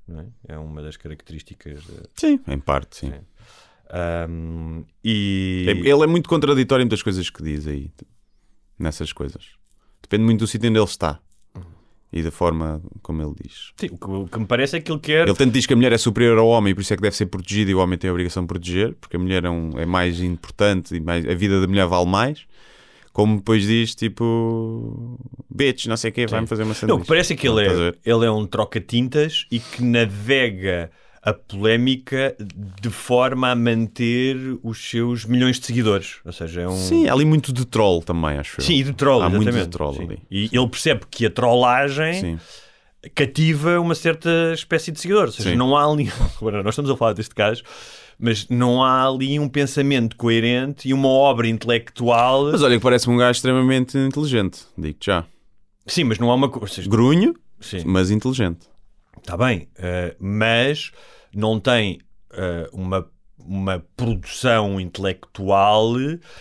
é? 0.48 0.54
é 0.56 0.58
uma 0.58 0.82
das 0.82 0.98
características 0.98 1.84
de- 1.84 2.02
Sim, 2.16 2.40
em 2.48 2.60
parte, 2.60 2.98
sim. 2.98 3.14
Ahm, 3.96 4.84
e 5.04 5.66
É- 5.68 5.72
Ele 5.72 6.04
é 6.04 6.08
muito 6.08 6.28
contraditório 6.28 6.82
em 6.82 6.86
muitas 6.86 7.04
coisas 7.04 7.30
que 7.30 7.44
diz 7.44 7.68
aí, 7.68 7.92
nessas 8.80 9.14
coisas. 9.14 9.44
Depende 10.02 10.24
muito 10.24 10.40
do 10.40 10.48
sítio 10.48 10.68
onde 10.70 10.80
ele 10.80 10.86
está 10.86 11.20
e 12.12 12.22
da 12.24 12.32
forma 12.32 12.82
como 13.04 13.22
ele 13.22 13.34
diz. 13.44 13.72
Sim, 13.78 13.88
o, 13.92 13.98
que, 13.98 14.06
o 14.10 14.28
que 14.28 14.40
me 14.40 14.46
parece 14.46 14.78
é 14.78 14.82
que 14.82 14.92
ele 14.92 15.00
quer. 15.00 15.28
Ele 15.28 15.38
tanto 15.38 15.52
diz 15.54 15.66
que 15.68 15.74
a 15.74 15.76
mulher 15.76 15.92
é 15.94 15.98
superior 15.98 16.38
ao 16.40 16.48
homem 16.48 16.72
e 16.72 16.74
por 16.76 16.82
isso 16.82 16.94
é 16.94 16.96
que 16.96 17.02
deve 17.04 17.16
ser 17.16 17.28
protegida 17.28 17.70
e 17.72 17.76
o 17.76 17.80
homem 17.80 17.98
tem 17.98 18.10
a 18.10 18.14
obrigação 18.14 18.44
de 18.44 18.48
proteger, 18.48 18.96
porque 19.00 19.16
a 19.16 19.20
mulher 19.20 19.46
é, 19.46 19.50
um- 19.50 19.78
é 19.80 19.86
mais 19.86 20.20
importante 20.22 20.96
e 20.96 21.00
mais, 21.00 21.26
a 21.28 21.34
vida 21.36 21.62
da 21.62 21.68
mulher 21.68 21.86
vale 21.88 22.10
mais. 22.10 22.46
Como 23.12 23.38
depois 23.38 23.62
diz, 23.64 23.94
tipo, 23.94 25.20
bitch, 25.48 25.86
não 25.86 25.96
sei 25.96 26.10
o 26.10 26.14
quê, 26.14 26.26
vai-me 26.26 26.48
fazer 26.48 26.64
uma 26.64 26.70
Não, 26.70 26.76
sanduíche. 26.76 27.00
o 27.00 27.04
que 27.04 27.08
parece 27.08 27.34
é 27.34 27.36
que 27.36 27.48
ele 27.48 27.62
é, 27.68 27.94
ele 28.04 28.26
é 28.26 28.32
um 28.32 28.48
troca-tintas 28.48 29.46
e 29.52 29.60
que 29.60 29.84
navega 29.84 30.90
a 31.26 31.34
polémica 31.34 32.36
de 32.82 32.90
forma 32.90 33.50
a 33.50 33.56
manter 33.56 34.36
os 34.62 34.90
seus 34.90 35.24
milhões 35.26 35.58
de 35.58 35.66
seguidores. 35.66 36.18
Ou 36.26 36.34
seja, 36.34 36.62
é 36.62 36.68
um. 36.68 36.76
Sim, 36.76 37.08
há 37.08 37.14
ali 37.14 37.24
muito 37.24 37.54
de 37.54 37.66
troll 37.66 38.02
também, 38.02 38.38
acho 38.38 38.60
eu. 38.60 38.66
Sim, 38.66 38.74
e 38.76 38.84
de 38.84 38.94
troll, 38.94 39.22
Há 39.22 39.30
muito 39.30 39.44
exatamente. 39.44 39.66
de 39.66 39.72
troll 39.72 39.94
Sim. 39.94 40.04
ali. 40.04 40.20
E 40.30 40.50
ele 40.52 40.68
percebe 40.68 41.02
que 41.10 41.26
a 41.26 41.30
trollagem 41.30 42.14
Sim. 42.14 42.40
cativa 43.16 43.80
uma 43.80 43.96
certa 43.96 44.30
espécie 44.54 44.92
de 44.92 45.00
seguidor. 45.00 45.26
Ou 45.28 45.32
seja, 45.32 45.52
Sim. 45.52 45.56
não 45.56 45.78
há 45.78 45.90
ali. 45.90 46.12
Agora, 46.42 46.62
nós 46.62 46.74
estamos 46.74 46.92
a 46.92 46.98
falar 46.98 47.14
deste 47.14 47.34
caso, 47.34 47.64
mas 48.20 48.50
não 48.50 48.84
há 48.84 49.08
ali 49.08 49.40
um 49.40 49.48
pensamento 49.48 50.18
coerente 50.18 50.90
e 50.90 50.94
uma 50.94 51.08
obra 51.08 51.48
intelectual. 51.48 52.52
Mas 52.52 52.62
olha 52.62 52.76
que 52.76 52.84
parece-me 52.84 53.16
um 53.16 53.18
gajo 53.18 53.38
extremamente 53.38 53.98
inteligente, 53.98 54.60
digo-te 54.78 55.06
já. 55.06 55.26
Sim, 55.88 56.04
mas 56.04 56.20
não 56.20 56.30
há 56.32 56.36
uma 56.36 56.50
coisa. 56.50 56.82
Grunho, 56.86 57.34
Sim. 57.62 57.84
mas 57.86 58.12
inteligente. 58.12 58.73
Está 59.24 59.38
bem, 59.38 59.68
eh, 59.78 60.16
mas 60.20 60.92
não 61.34 61.58
tem 61.60 62.00
eh, 62.34 62.70
uma, 62.74 63.08
uma 63.40 63.84
produção 63.96 64.80
intelectual. 64.82 65.94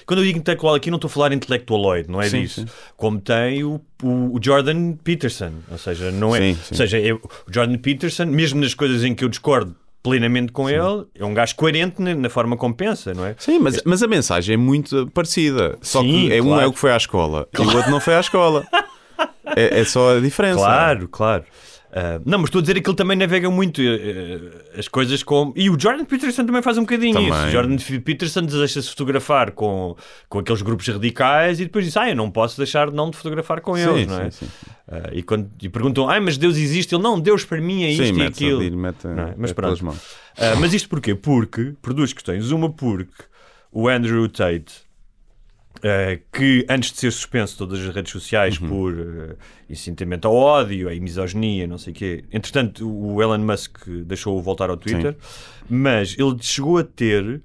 Quando 0.05 0.19
eu 0.21 0.25
digo 0.27 0.39
intelectual 0.39 0.75
aqui, 0.75 0.91
não 0.91 0.97
estou 0.97 1.09
a 1.09 1.13
falar 1.13 1.33
intelectualoide, 1.33 2.11
não 2.11 2.21
é 2.21 2.29
Sim, 2.29 2.43
disso. 2.43 2.63
sim. 2.63 2.67
Como 2.97 3.21
tem 3.21 3.63
o, 3.63 3.81
o- 4.03 4.39
Jordan 4.43 4.95
Peterson. 5.05 5.53
Ou 5.71 5.79
seja, 5.79 6.11
não 6.11 6.35
é. 6.35 6.41
Sim, 6.55 6.59
Ou 6.73 6.77
seja, 6.77 6.99
é- 7.01 7.13
o 7.15 7.21
Jordan 7.49 7.79
Peterson, 7.79 8.27
mesmo 8.27 8.61
nas 8.61 8.75
coisas 8.75 9.05
em 9.05 9.15
que 9.15 9.25
eu 9.25 9.29
discordo 9.29 9.77
plenamente 10.03 10.51
com 10.51 10.69
ele, 10.69 11.07
é 11.15 11.25
um 11.25 11.33
gajo 11.33 11.55
coerente 11.55 12.03
na, 12.03 12.13
na 12.17 12.29
forma 12.29 12.57
como 12.57 12.75
pensa, 12.75 13.15
não 13.15 13.25
é? 13.25 13.37
Sim, 13.39 13.61
mas, 13.61 13.81
mas 13.85 14.03
a 14.03 14.09
mensagem 14.09 14.55
é 14.55 14.57
muito 14.57 15.09
parecida. 15.15 15.79
Só 15.81 16.01
que 16.03 16.33
é 16.33 16.43
um 16.43 16.47
claro. 16.47 16.63
é 16.63 16.67
o 16.67 16.73
que 16.73 16.79
foi 16.81 16.91
à 16.91 16.97
escola 16.97 17.47
e 17.57 17.61
o 17.63 17.77
outro 17.77 17.91
não 17.93 18.01
foi 18.01 18.17
à 18.17 18.21
escola. 18.21 18.67
É, 19.55 19.81
é 19.81 19.85
só 19.85 20.17
a 20.17 20.21
diferença. 20.21 20.57
Claro, 20.61 21.09
claro. 21.09 21.45
Ah, 21.95 22.19
não, 22.25 22.39
mas 22.39 22.49
estou 22.49 22.61
a 22.61 22.63
dizer 22.63 22.81
que 22.81 22.89
ele 22.89 22.97
também 22.97 23.19
navega 23.19 23.51
muito 23.51 23.83
eh, 23.83 24.79
as 24.79 24.89
coisas 24.89 25.23
com. 25.23 25.53
E 25.55 25.69
o 25.69 25.79
Jordan 25.79 26.07
Peterson 26.07 26.47
também 26.47 26.63
faz 26.63 26.79
um 26.79 26.83
bocadinho 26.83 27.13
Também. 27.13 27.29
isso. 27.29 27.47
O 27.47 27.51
Jordan 27.51 27.77
Peterson 28.01 28.43
deixa-se 28.43 28.89
fotografar 28.89 29.51
com, 29.51 29.95
com 30.27 30.39
aqueles 30.39 30.63
grupos 30.63 30.89
radicais 30.89 31.61
e 31.61 31.65
depois 31.65 31.85
diz: 31.85 31.95
Ah, 31.99 32.09
eu 32.09 32.17
não 32.17 32.31
posso 32.31 32.57
deixar 32.57 32.89
de 32.89 32.97
não 32.97 33.11
de 33.11 33.19
fotografar 33.19 33.61
com 33.61 33.77
Sim, 33.77 33.83
eles, 33.83 34.07
não 34.07 34.21
é? 34.21 34.31
sim, 34.31 34.47
sim. 34.47 34.71
Ah, 34.89 35.11
e, 35.13 35.23
quando, 35.23 35.51
e 35.61 35.69
perguntam: 35.69 36.09
Ah, 36.09 36.19
mas 36.19 36.39
Deus 36.39 36.57
existe? 36.57 36.95
Ele 36.95 37.03
não, 37.03 37.21
Deus 37.21 37.45
para 37.45 37.61
mim 37.61 37.85
é 37.85 37.91
isto 37.91 38.05
Sim, 38.15 38.21
e 38.23 38.27
aquilo. 38.27 38.61
ali, 38.61 38.71
mete 38.71 39.07
é? 39.07 39.35
Mas 39.37 39.53
pronto. 39.53 39.95
Ah, 40.39 40.57
mas 40.59 40.73
isto 40.73 40.89
porquê? 40.89 41.15
Porque, 41.15 41.75
por 41.83 41.93
duas 41.93 42.15
questões. 42.15 42.51
Uma, 42.51 42.71
porque 42.71 43.23
o 43.71 43.87
Andrew 43.87 44.27
Tate, 44.31 44.73
ah, 45.83 46.19
que 46.33 46.65
antes 46.69 46.93
de 46.93 46.99
ser 46.99 47.11
suspenso 47.13 47.53
de 47.55 47.59
todas 47.59 47.79
as 47.81 47.95
redes 47.95 48.13
sociais 48.13 48.59
Uhum. 48.61 48.69
por 48.69 48.93
uh, 48.95 49.37
incitamento 49.71 50.29
ao 50.29 50.35
ódio, 50.35 50.89
a 50.89 50.95
misoginia, 50.95 51.67
não 51.67 51.79
sei 51.79 51.93
o 51.93 51.97
quê, 51.97 52.25
entretanto 52.33 52.89
o 52.89 53.23
Elon 53.23 53.39
Musk 53.39 53.87
deixou-o 54.05 54.41
voltar 54.43 54.71
ao 54.71 54.77
Twitter, 54.77 55.17
mas 55.69 56.15
ele 56.19 56.37
chegou 56.41 56.79
a 56.79 56.85
ter 56.85 57.41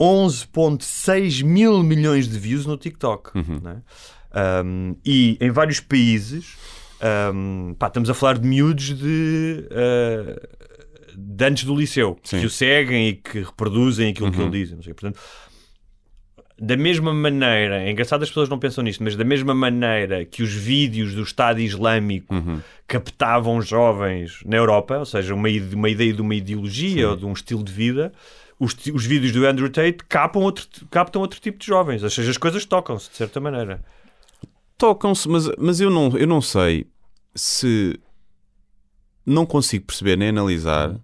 11,6 0.00 1.42
mil 1.44 1.82
milhões 1.82 2.28
de 2.28 2.38
views 2.38 2.66
no 2.66 2.76
TikTok. 2.76 3.30
Uhum. 3.36 3.60
né? 3.62 3.82
Um, 4.64 4.96
e 5.04 5.36
em 5.40 5.50
vários 5.50 5.80
países, 5.80 6.56
um, 7.34 7.74
pá, 7.78 7.86
estamos 7.86 8.10
a 8.10 8.14
falar 8.14 8.38
de 8.38 8.46
miúdos 8.46 8.94
de. 8.98 9.66
uh, 9.70 10.66
de 11.18 11.44
antes 11.46 11.64
do 11.64 11.74
liceu, 11.74 12.18
Sim. 12.22 12.40
que 12.40 12.46
o 12.46 12.50
seguem 12.50 13.08
e 13.08 13.14
que 13.14 13.38
reproduzem 13.40 14.10
aquilo 14.10 14.30
que 14.30 14.38
Uhum. 14.38 14.48
ele 14.48 14.58
diz. 14.64 14.72
Não 14.72 14.82
sei. 14.82 14.92
Portanto, 14.92 15.18
da 16.58 16.76
mesma 16.76 17.12
maneira, 17.12 17.82
é 17.82 17.90
engraçado 17.90 18.22
as 18.22 18.28
pessoas 18.28 18.48
não 18.48 18.58
pensam 18.58 18.82
nisto, 18.82 19.02
mas 19.04 19.14
da 19.14 19.24
mesma 19.24 19.54
maneira 19.54 20.24
que 20.24 20.42
os 20.42 20.52
vídeos 20.52 21.12
do 21.14 21.22
Estado 21.22 21.60
Islâmico 21.60 22.34
Uhum. 22.34 22.60
captavam 22.86 23.60
jovens 23.60 24.40
na 24.44 24.56
Europa, 24.56 24.98
ou 24.98 25.04
seja, 25.04 25.34
uma, 25.34 25.48
uma 25.74 25.88
ideia 25.90 26.12
de 26.14 26.22
uma 26.22 26.34
ideologia 26.34 27.10
ou 27.10 27.16
de 27.16 27.26
um 27.26 27.32
estilo 27.32 27.62
de 27.62 27.72
vida, 27.72 28.10
os, 28.58 28.74
os 28.94 29.04
vídeos 29.04 29.32
do 29.32 29.46
Andrew 29.46 29.68
Tate 29.68 29.98
capam 30.08 30.40
outro, 30.40 30.66
captam 30.90 31.20
outro 31.20 31.38
tipo 31.40 31.58
de 31.58 31.66
jovens, 31.66 32.02
ou 32.02 32.08
seja, 32.08 32.30
as 32.30 32.38
coisas 32.38 32.64
tocam-se 32.64 33.10
de 33.10 33.16
certa 33.16 33.38
maneira. 33.38 33.84
Tocam-se, 34.78 35.28
mas, 35.28 35.50
mas 35.58 35.78
eu, 35.80 35.90
não, 35.90 36.16
eu 36.16 36.26
não 36.26 36.40
sei 36.40 36.86
se 37.34 37.98
não 39.26 39.44
consigo 39.44 39.84
perceber 39.86 40.16
nem 40.16 40.28
analisar 40.28 40.96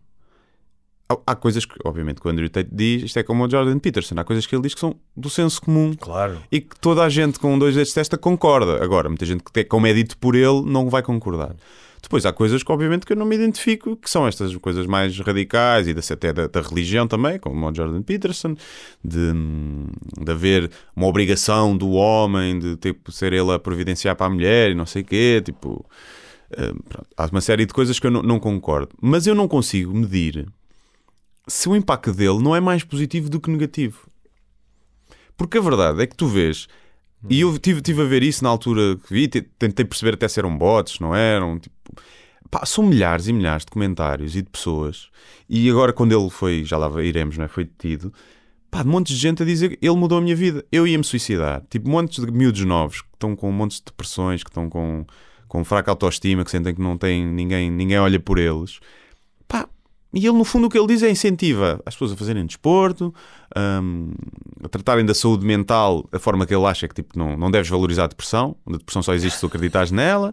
há- 1.27 1.35
coisas 1.37 1.65
que, 1.65 1.75
obviamente, 1.85 2.21
que 2.21 2.27
o 2.27 2.31
Andrew 2.31 2.49
Tate 2.49 2.71
diz, 2.73 3.03
isto 3.05 3.19
é 3.19 3.23
como 3.23 3.45
o 3.45 3.51
Jordan 3.51 3.79
Peterson, 3.79 4.15
há 4.19 4.25
coisas 4.25 4.47
que 4.47 4.55
ele 4.55 4.63
diz 4.63 4.75
que 4.75 4.81
são 4.81 4.95
do 5.17 5.29
senso 5.31 5.61
comum 5.61 5.95
Claro. 5.99 6.39
e 6.51 6.61
que 6.61 6.79
toda 6.81 7.03
a 7.05 7.09
gente 7.09 7.39
com 7.39 7.59
dois 7.59 7.75
dedos 7.75 7.89
de 7.89 7.95
testa 7.95 8.17
concorda. 8.19 8.83
Agora, 8.83 9.09
muita 9.09 9.25
gente 9.27 9.43
que, 9.43 9.53
te- 9.53 9.65
como 9.65 9.87
é 9.87 9.93
dito 9.93 10.17
por 10.19 10.35
ele, 10.35 10.63
não 10.65 10.89
vai 10.91 11.03
concordar. 11.03 11.55
Depois 12.03 12.27
há 12.27 12.33
coisas 12.33 12.65
que, 12.65 12.73
obviamente, 12.73 13.07
que 13.07 13.13
eu 13.13 13.17
não 13.17 13.25
me 13.25 13.37
identifico, 13.37 13.97
que 13.97 14.11
são 14.11 14.27
estas 14.27 14.55
coisas 14.57 14.89
mais 14.89 15.17
radicais 15.21 15.87
e 15.87 15.95
da- 15.95 16.01
até 16.11 16.33
da, 16.33 16.49
da 16.49 16.61
religião 16.61 17.07
também, 17.07 17.39
como 17.39 17.65
o 17.65 17.73
Jordan 17.75 18.03
Peterson, 18.03 18.57
de, 19.05 19.33
de 20.21 20.31
haver 20.33 20.69
uma 20.97 21.07
obrigação 21.07 21.77
do 21.77 21.91
homem 21.93 22.59
de 22.59 22.77
tipo, 22.77 23.13
ser 23.13 23.33
ele 23.33 23.53
a 23.53 23.59
providenciar 23.59 24.17
para 24.17 24.27
a 24.27 24.31
mulher 24.31 24.73
e 24.73 24.75
não 24.75 24.85
sei 24.85 25.03
o 25.03 25.05
quê. 25.05 25.41
Tipo, 25.45 25.87
pronto. 26.89 27.07
há 27.17 27.27
uma 27.27 27.41
série 27.41 27.65
de 27.67 27.73
coisas 27.73 28.01
que 28.01 28.07
eu 28.09 28.11
não, 28.11 28.21
não 28.23 28.41
concordo. 28.41 28.89
Mas 29.01 29.27
eu 29.29 29.35
não 29.35 29.47
consigo 29.47 29.95
medir 29.95 30.47
se 31.47 31.69
o 31.69 31.77
impacto 31.77 32.13
dele 32.13 32.43
não 32.43 32.55
é 32.55 32.61
mais 32.61 32.85
positivo 32.85 33.29
do 33.29 33.41
que 33.41 33.51
negativo. 33.51 34.09
Porque 35.37 35.59
a 35.59 35.61
verdade 35.61 36.03
é 36.03 36.07
que 36.07 36.17
tu 36.17 36.27
vês, 36.27 36.69
e 37.29 37.41
eu 37.41 37.59
tive, 37.59 37.81
tive 37.81 38.03
a 38.03 38.05
ver 38.05 38.23
isso 38.23 38.43
na 38.45 38.51
altura 38.51 38.97
que 38.97 39.13
vi, 39.13 39.29
te- 39.29 39.43
tentei 39.43 39.85
perceber 39.85 40.15
até 40.15 40.29
se 40.29 40.39
eram 40.39 40.57
bots, 40.57 40.99
não 41.01 41.15
eram. 41.15 41.59
Tipo, 41.59 41.75
pá, 42.51 42.67
são 42.67 42.85
milhares 42.85 43.29
e 43.29 43.33
milhares 43.33 43.65
de 43.65 43.71
comentários 43.71 44.37
e 44.37 44.43
de 44.43 44.51
pessoas. 44.51 45.09
E 45.49 45.69
agora, 45.71 45.93
quando 45.93 46.13
ele 46.19 46.29
foi, 46.31 46.65
já 46.65 46.77
lá 46.77 47.03
iremos, 47.03 47.39
não 47.39 47.45
é? 47.45 47.49
Foi 47.49 47.65
detido, 47.65 48.13
pá, 48.71 48.83
de 48.83 48.89
montes 48.89 49.15
de 49.15 49.21
gente 49.21 49.43
a 49.43 49.47
dizer 49.47 49.79
ele 49.81 49.97
mudou 49.97 50.19
a 50.19 50.21
minha 50.21 50.37
vida, 50.37 50.65
eu 50.71 50.87
ia 50.87 50.99
me 50.99 51.05
suicidar. 51.05 51.63
Tipo, 51.71 51.89
montes 51.89 52.25
de 52.25 52.31
miúdos 52.31 52.65
novos 52.65 53.03
que 53.03 53.09
estão 53.15 53.35
com 53.37 53.51
montes 53.53 53.79
de 53.79 53.85
depressões, 53.87 54.43
que 54.43 54.51
estão 54.51 54.69
com, 54.69 55.07
com 55.49 55.65
fraca 55.65 55.91
autoestima, 55.91 56.45
que 56.45 56.51
sentem 56.51 56.75
que 56.75 56.81
não 56.81 56.99
têm 56.99 57.27
ninguém, 57.27 57.71
ninguém 57.71 57.99
olha 57.99 58.19
por 58.19 58.39
eles. 58.39 58.81
Pá, 59.47 59.69
e 60.15 60.19
ele, 60.27 60.37
no 60.37 60.45
fundo, 60.45 60.67
o 60.67 60.71
que 60.71 60.79
ele 60.79 60.87
diz 60.87 61.03
é 61.03 61.11
incentiva 61.11 61.81
as 61.87 61.95
pessoas 61.95 62.13
a 62.13 62.17
fazerem 62.17 62.45
desporto, 62.47 63.15
hum, 63.57 64.13
a 64.63 64.69
tratarem 64.69 65.05
da 65.07 65.15
saúde 65.15 65.45
mental 65.47 66.07
da 66.13 66.19
forma 66.19 66.47
que 66.47 66.55
ele 66.55 66.65
acha 66.67 66.87
que 66.89 66.95
tipo, 66.95 67.19
não, 67.19 67.37
não 67.37 67.51
deves 67.51 67.69
valorizar 67.69 68.05
a 68.05 68.09
depressão. 68.09 68.55
A 68.67 68.73
depressão 68.73 69.03
só 69.03 69.15
existe 69.15 69.37
se 69.37 69.41
tu 69.41 69.47
acreditares 69.47 69.91
nela. 69.91 70.33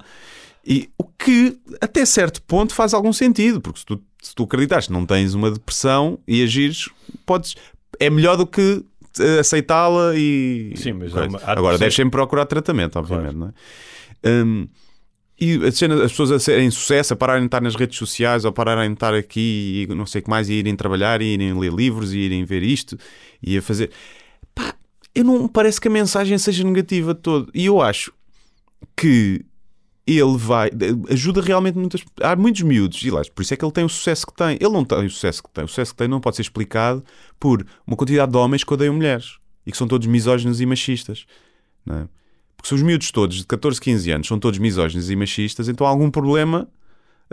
E 0.66 0.90
o 0.98 1.04
que, 1.06 1.58
até 1.82 2.06
certo 2.06 2.42
ponto, 2.44 2.74
faz 2.76 2.94
algum 2.94 3.14
sentido, 3.14 3.62
porque 3.62 3.80
se 3.80 3.86
tu, 3.86 4.02
se 4.22 4.36
tu 4.36 4.44
acreditas 4.44 4.88
que 4.88 4.94
não 4.94 5.06
tens 5.06 5.34
uma 5.34 5.50
depressão 5.50 6.20
e 6.28 6.44
agires, 6.44 6.90
podes. 7.26 7.56
É 8.00 8.10
melhor 8.10 8.36
do 8.38 8.46
que 8.46 8.84
eh, 9.20 9.40
aceitá-la 9.40 10.14
e. 10.16 10.74
Sim, 10.76 10.94
mas 10.94 11.16
há 11.16 11.26
uma- 11.26 11.40
há 11.40 11.52
Agora, 11.54 11.78
deves 11.78 11.96
sempre 11.96 12.12
procurar 12.12 12.46
tratamento, 12.46 13.00
obviamente, 13.00 13.36
não 13.36 13.48
é? 13.48 13.54
Hum, 14.30 14.68
e 15.40 15.66
a 15.66 15.72
cena, 15.72 16.04
as 16.04 16.12
pessoas 16.12 16.32
a 16.32 16.40
serem 16.40 16.70
sucesso, 16.70 17.14
a 17.14 17.16
pararem 17.16 17.44
de 17.44 17.48
estar 17.48 17.62
nas 17.62 17.76
redes 17.76 17.98
sociais, 17.98 18.46
ou 18.46 18.52
pararem 18.52 18.90
de 18.90 18.96
estar 18.96 19.14
aqui 19.14 19.88
e 19.90 19.96
não 19.96 20.06
sei 20.06 20.22
o 20.22 20.24
que 20.24 20.30
mais, 20.30 20.50
e 20.50 20.54
irem 20.54 20.76
trabalhar, 20.76 21.22
e 21.22 21.34
irem 21.34 21.58
ler 21.58 21.72
livros, 21.72 22.14
e 22.14 22.20
irem 22.20 22.44
ver 22.44 22.64
isto, 22.64 22.98
e 23.42 23.58
a 23.58 23.62
fazer. 23.62 23.92
Pá, 24.54 24.76
eu 25.16 25.24
não 25.24 25.48
parece 25.48 25.80
que 25.80 25.88
a 25.88 25.92
mensagem 25.92 26.38
seja 26.38 26.64
negativa 26.64 27.14
de 27.14 27.22
todo. 27.22 27.52
E 27.54 27.66
eu 27.66 27.82
acho 27.82 28.12
que 28.96 29.46
ele 30.06 30.38
vai. 30.38 30.72
ajuda 31.10 31.42
realmente 31.42 31.78
muitas. 31.78 32.04
Há 32.22 32.36
muitos 32.36 32.62
miúdos, 32.62 33.02
e 33.04 33.12
lá, 33.12 33.22
por 33.34 33.42
isso 33.42 33.54
é 33.54 33.58
que 33.58 33.64
ele 33.64 33.72
tem 33.72 33.86
o 33.86 33.90
sucesso 33.90 34.26
que 34.28 34.34
tem. 34.34 34.58
Ele 34.60 34.74
não 34.74 34.84
tem 34.84 35.06
o 35.06 35.10
sucesso 35.10 35.44
que 35.44 35.50
tem. 35.52 35.64
O 35.64 35.68
sucesso 35.68 35.92
que 35.92 35.98
tem 35.98 36.08
não 36.08 36.20
pode 36.20 36.36
ser 36.36 36.42
explicado 36.42 37.04
por 37.40 37.66
uma 37.86 37.96
quantidade 37.96 38.32
de 38.32 38.38
homens 38.38 38.64
que 38.64 38.74
odeiam 38.74 38.94
mulheres 38.94 39.38
e 39.66 39.72
que 39.72 39.78
são 39.78 39.88
todos 39.88 40.08
misóginos 40.08 40.60
e 40.60 40.66
machistas. 40.66 41.26
Não 41.86 41.96
é? 41.96 42.08
Porque 42.60 42.68
se 42.68 42.76
os 42.76 42.82
miúdos 42.82 43.10
todos 43.10 43.38
de 43.38 43.46
14, 43.46 43.80
15 43.80 44.12
anos 44.12 44.28
são 44.28 44.38
todos 44.38 44.60
misóginos 44.60 45.10
e 45.10 45.16
machistas, 45.16 45.70
então 45.70 45.88
algum 45.88 46.12
problema 46.12 46.68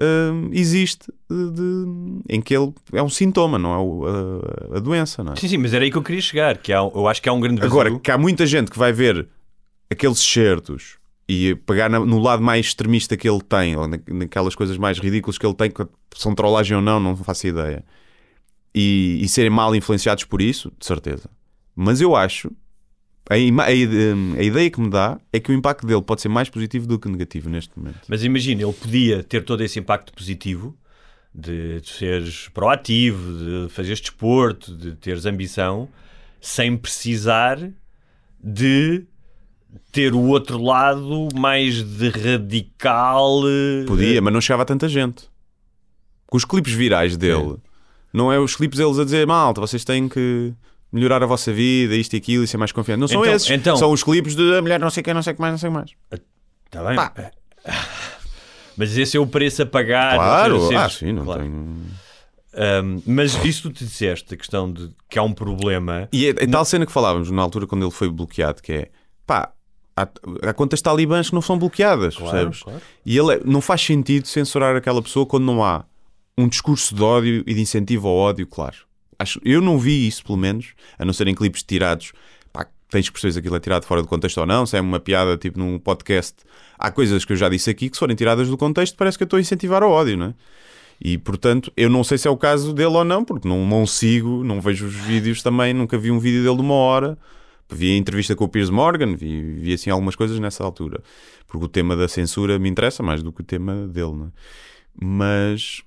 hum, 0.01 0.51
existe 0.53 1.11
de- 1.29 1.51
de- 1.51 2.23
em 2.29 2.41
que 2.41 2.55
ele 2.57 2.73
é 2.93 3.03
um 3.03 3.09
sintoma, 3.09 3.59
não 3.59 3.75
é 3.75 3.79
o- 3.79 4.05
a, 4.73 4.77
a 4.77 4.81
doença, 4.81 5.25
não 5.25 5.33
é? 5.33 5.37
Sim, 5.37 5.49
sim, 5.49 5.57
mas 5.59 5.73
era 5.75 5.85
aí 5.85 5.91
que 5.91 5.97
eu 5.97 6.03
queria 6.03 6.21
chegar. 6.21 6.59
Que 6.59 6.73
há, 6.73 6.77
eu 6.79 7.09
acho 7.09 7.21
que 7.21 7.29
há 7.29 7.33
um 7.33 7.41
grande 7.41 7.61
vazio. 7.61 7.73
Agora, 7.81 7.99
que 7.99 8.11
há 8.11 8.17
muita 8.19 8.47
gente 8.47 8.71
que 8.71 8.79
vai 8.79 8.93
ver 8.93 9.27
aqueles 9.91 10.19
certos 10.19 10.99
e 11.29 11.55
pegar 11.67 11.89
na- 11.89 11.99
no 11.99 12.19
lado 12.21 12.41
mais 12.43 12.67
extremista 12.67 13.17
que 13.17 13.29
ele 13.29 13.41
tem, 13.41 13.75
ou 13.75 13.89
na- 13.89 13.99
naquelas 14.07 14.55
coisas 14.55 14.77
mais 14.79 14.99
ridículas 14.99 15.39
que 15.39 15.45
ele 15.47 15.55
tem, 15.55 15.71
que 15.71 15.85
são 16.15 16.35
trollagem 16.35 16.77
ou 16.77 16.83
não, 16.83 17.01
não 17.01 17.17
faço 17.17 17.47
ideia, 17.49 17.83
e, 18.75 19.19
e 19.23 19.29
serem 19.29 19.51
mal 19.51 19.75
influenciados 19.75 20.25
por 20.25 20.41
isso, 20.43 20.71
de 20.79 20.87
certeza. 20.87 21.29
Mas 21.75 22.01
eu 22.01 22.15
acho, 22.15 22.51
a, 23.29 23.35
a 23.35 23.67
a 23.67 24.43
ideia 24.43 24.71
que 24.71 24.81
me 24.81 24.89
dá 24.91 25.19
é 25.33 25.41
que 25.41 25.51
o 25.51 25.55
impacto 25.55 25.87
dele 25.87 26.03
pode 26.03 26.21
ser 26.23 26.29
mais 26.29 26.49
positivo 26.49 26.87
do 26.87 26.99
que 26.99 27.09
negativo 27.09 27.49
neste 27.49 27.77
momento. 27.79 28.01
Mas 28.09 28.23
imagina, 28.25 28.63
ele 28.63 28.73
podia 28.73 29.23
ter 29.23 29.45
todo 29.45 29.63
esse 29.63 29.79
impacto 29.79 30.13
positivo 30.13 30.77
de, 31.35 31.81
de 31.81 31.89
seres 31.89 32.49
proativo, 32.49 33.67
de 33.67 33.73
fazeres 33.73 34.01
desporto, 34.01 34.75
de 34.75 34.93
teres 34.93 35.27
ambição, 35.27 35.89
sem 36.41 36.77
precisar 36.77 37.59
de 38.43 39.05
ter 39.93 40.15
o 40.15 40.21
outro 40.21 40.63
lado 40.63 41.29
mais 41.35 41.83
de 41.83 42.09
radical. 42.09 43.43
eh, 43.47 43.85
Podia, 43.87 44.23
mas 44.23 44.33
não 44.33 44.41
chegava 44.41 44.63
a 44.63 44.67
tanta 44.67 44.89
gente. 44.89 45.29
Com 46.27 46.37
os 46.37 46.45
clipes 46.45 46.73
virais 46.73 47.17
dele, 47.17 47.57
não 48.13 48.33
é 48.33 48.39
os 48.39 48.57
clipes 48.57 48.79
deles 48.79 48.99
a 48.99 49.05
dizer 49.05 49.27
malta, 49.27 49.61
vocês 49.61 49.85
têm 49.85 50.09
que 50.09 50.55
melhorar 50.97 51.23
a 51.23 51.27
vossa 51.27 51.53
vida, 51.53 51.95
isto 51.95 52.15
e 52.15 52.17
aquilo 52.17 52.43
e 52.45 52.47
ser 52.49 52.57
mais 52.57 52.73
confiante. 52.73 53.01
Não 53.01 53.09
são 53.09 53.23
Então- 53.23 53.35
esses. 53.35 53.51
então- 53.51 53.77
São 53.77 53.93
os 53.93 54.03
clipes 54.03 54.35
de 54.35 54.57
a 54.57 54.63
mulher 54.63 54.81
não 54.81 54.91
sei 54.91 55.03
quem, 55.03 55.15
não 55.15 55.23
sei 55.23 55.33
o 55.33 55.37
que 55.37 55.41
mais, 55.43 55.53
não 55.53 55.59
sei 55.59 55.69
o 55.69 55.73
que 55.73 55.79
mais. 55.79 55.91
Tá 56.71 56.83
bem? 56.83 57.31
Mas 58.77 58.97
esse 58.97 59.17
é 59.17 59.21
o 59.21 59.27
preço 59.27 59.63
a 59.63 59.67
pagar. 59.67 60.17
Claro, 60.17 60.77
ah, 60.77 60.89
sim, 60.91 61.13
não 61.13 61.25
claro. 61.25 61.43
tenho. 61.43 61.55
Um, 62.59 63.03
mas 63.07 63.35
isso 63.45 63.63
tu 63.69 63.71
te 63.71 63.85
disseste, 63.85 64.33
a 64.35 64.37
questão 64.37 64.71
de 64.73 64.91
que 65.11 65.19
há 65.19 65.23
um 65.23 65.33
problema. 65.33 66.09
E 66.13 66.27
é, 66.27 66.31
é 66.31 66.47
tal 66.47 66.65
cena 66.65 66.87
que 66.87 66.93
falávamos 66.93 67.31
na 67.31 67.43
altura 67.43 67.67
quando 67.67 67.83
ele 67.85 67.91
foi 67.91 68.09
bloqueado, 68.09 68.63
que 68.63 68.73
é 68.73 68.89
pá, 69.27 69.53
há, 69.97 70.09
há 70.43 70.53
contas 70.55 70.81
talibãs 70.81 71.29
que 71.29 71.35
não 71.35 71.43
são 71.43 71.59
bloqueadas, 71.59 72.17
percebes? 72.17 72.63
claro. 72.63 72.81
E 73.05 73.17
ele 73.19 73.35
é- 73.35 73.41
não 73.45 73.61
faz 73.61 73.83
sentido 73.83 74.27
censurar 74.27 74.75
aquela 74.77 75.03
pessoa 75.03 75.27
quando 75.27 75.45
não 75.45 75.63
há 75.63 75.85
um 76.39 76.49
discurso 76.49 76.95
de 76.95 77.03
ódio 77.03 77.45
e 77.47 77.55
de 77.55 77.61
incentivo 77.61 78.09
ao 78.09 78.15
ódio, 78.15 78.47
claro. 78.47 78.77
Acho, 79.19 79.41
eu 79.45 79.61
não 79.61 79.79
vi 79.79 80.07
isso, 80.07 80.25
pelo 80.25 80.39
menos, 80.39 80.75
a 80.99 81.05
não 81.05 81.13
serem 81.13 81.35
clipes 81.35 81.63
tirados. 81.63 82.13
Pá, 82.53 82.67
tens 82.91 83.09
que 83.09 83.13
perceber 83.13 83.33
se 83.33 83.39
aquilo 83.39 83.57
é 83.57 83.61
tirado 83.61 83.85
fora 83.85 84.03
do 84.03 84.09
contexto 84.09 84.39
ou 84.39 84.47
não, 84.47 84.67
se 84.67 84.77
é 84.77 84.81
uma 84.81 85.01
piada 85.01 85.37
tipo 85.37 85.59
num 85.59 85.79
podcast. 85.79 86.35
Há 86.79 86.91
coisas 86.91 87.25
que 87.25 87.33
eu 87.33 87.37
já 87.37 87.49
disse 87.49 87.71
aqui 87.71 87.89
que 87.89 87.97
se 87.97 88.01
forem 88.01 88.17
tiradas 88.17 88.49
do 88.49 88.57
contexto 88.57 88.97
parece 88.97 89.17
que 89.17 89.23
eu 89.23 89.27
estou 89.27 89.39
a 89.39 89.41
incentivar 89.41 89.83
ao 89.83 89.91
ódio, 89.91 90.17
não 90.17 90.27
é? 90.27 90.35
E 91.01 91.19
portanto, 91.19 91.73
eu 91.77 91.91
não 91.91 92.03
sei 92.03 92.19
se 92.19 92.27
é 92.27 92.31
o 92.31 92.37
caso 92.37 92.73
dele 92.73 92.95
ou 92.95 93.05
não, 93.05 93.25
porque 93.25 93.47
não, 93.47 93.67
não 93.67 93.87
sigo, 93.87 94.43
não 94.43 94.61
vejo 94.61 94.87
os 94.87 94.95
vídeos 94.95 95.43
também, 95.43 95.75
nunca 95.75 95.99
vi 95.99 96.11
um 96.11 96.19
vídeo 96.19 96.43
dele 96.43 96.57
de 96.57 96.63
uma 96.63 96.75
hora. 96.75 97.19
Vi 97.69 97.93
a 97.93 97.97
entrevista 97.97 98.37
com 98.37 98.45
o 98.45 98.49
Piers 98.49 98.71
Morgan, 98.71 99.17
vi, 99.17 99.43
vi 99.43 99.73
assim 99.73 99.91
algumas 99.91 100.15
coisas 100.15 100.39
nessa 100.39 100.63
altura, 100.63 101.03
porque 101.49 101.65
o 101.65 101.69
tema 101.69 101.97
da 101.97 102.07
censura 102.07 102.59
me 102.61 102.69
interessa 102.69 103.03
mais 103.03 103.25
do 103.25 103.33
que 103.33 103.41
o 103.41 103.45
tema 103.45 103.89
dele, 103.89 104.13
não 104.13 104.27
é? 104.27 104.31
Mas 104.99 105.83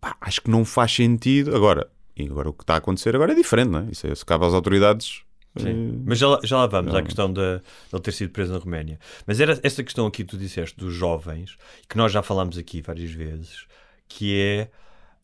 pá, 0.00 0.16
acho 0.20 0.40
que 0.42 0.50
não 0.50 0.64
faz 0.64 0.92
sentido. 0.92 1.54
Agora, 1.54 1.88
e 2.16 2.24
agora 2.26 2.48
o 2.48 2.52
que 2.52 2.62
está 2.62 2.74
a 2.74 2.78
acontecer 2.78 3.14
agora 3.14 3.32
é 3.32 3.34
diferente, 3.34 3.68
não 3.70 3.80
é? 3.80 3.90
Isso 3.90 4.06
é, 4.06 4.14
se 4.14 4.24
cabe 4.24 4.44
às 4.46 4.52
autoridades. 4.54 5.22
Sim. 5.58 5.68
eh, 5.96 5.98
Mas 6.04 6.18
já, 6.18 6.28
lá- 6.28 6.40
já 6.44 6.56
lá 6.58 6.66
vamos 6.66 6.94
à 6.94 6.98
não. 6.98 7.04
questão 7.04 7.32
de, 7.32 7.40
de 7.58 7.62
ele 7.92 8.02
ter 8.02 8.12
sido 8.12 8.30
preso 8.30 8.52
na 8.52 8.58
Roménia. 8.58 8.98
Mas 9.26 9.40
era 9.40 9.58
essa 9.62 9.82
questão 9.82 10.06
aqui 10.06 10.18
que 10.24 10.30
tu 10.30 10.38
disseste 10.38 10.76
dos 10.76 10.94
jovens, 10.94 11.56
que 11.88 11.96
nós 11.96 12.12
já 12.12 12.22
falámos 12.22 12.56
aqui 12.58 12.82
várias 12.82 13.10
vezes, 13.10 13.66
que 14.08 14.38
é 14.40 14.68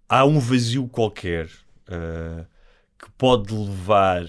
há 0.08 0.24
um 0.24 0.38
vazio 0.38 0.88
qualquer 0.88 1.48
ah, 1.88 2.44
que 2.98 3.10
pode 3.18 3.52
levar 3.54 4.24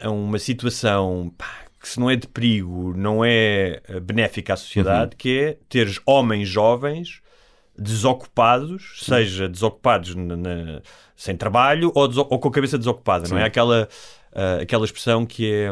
a 0.00 0.10
uma 0.10 0.38
situação 0.38 1.32
pá, 1.36 1.46
que 1.80 1.88
se 1.88 1.98
não 2.00 2.10
é 2.10 2.16
de 2.16 2.26
perigo, 2.26 2.94
não 2.96 3.24
é 3.24 3.82
ah, 3.88 4.00
benéfica 4.00 4.54
à 4.54 4.56
sociedade, 4.56 5.14
que 5.16 5.38
é 5.38 5.58
teres 5.68 6.00
homens 6.06 6.48
jovens 6.48 7.20
desocupados, 7.78 9.00
seja 9.04 9.48
desocupados 9.48 10.14
na- 10.14 10.36
na- 10.36 10.80
sem 11.16 11.36
trabalho 11.36 11.92
ou, 11.94 12.08
ou 12.28 12.38
com 12.38 12.48
a 12.48 12.52
cabeça 12.52 12.78
desocupada, 12.78 13.28
não 13.28 13.36
é? 13.36 13.40
Sim. 13.42 13.46
Aquela, 13.46 13.88
ah, 14.34 14.58
aquela 14.62 14.84
expressão 14.84 15.24
que 15.26 15.50
é 15.52 15.70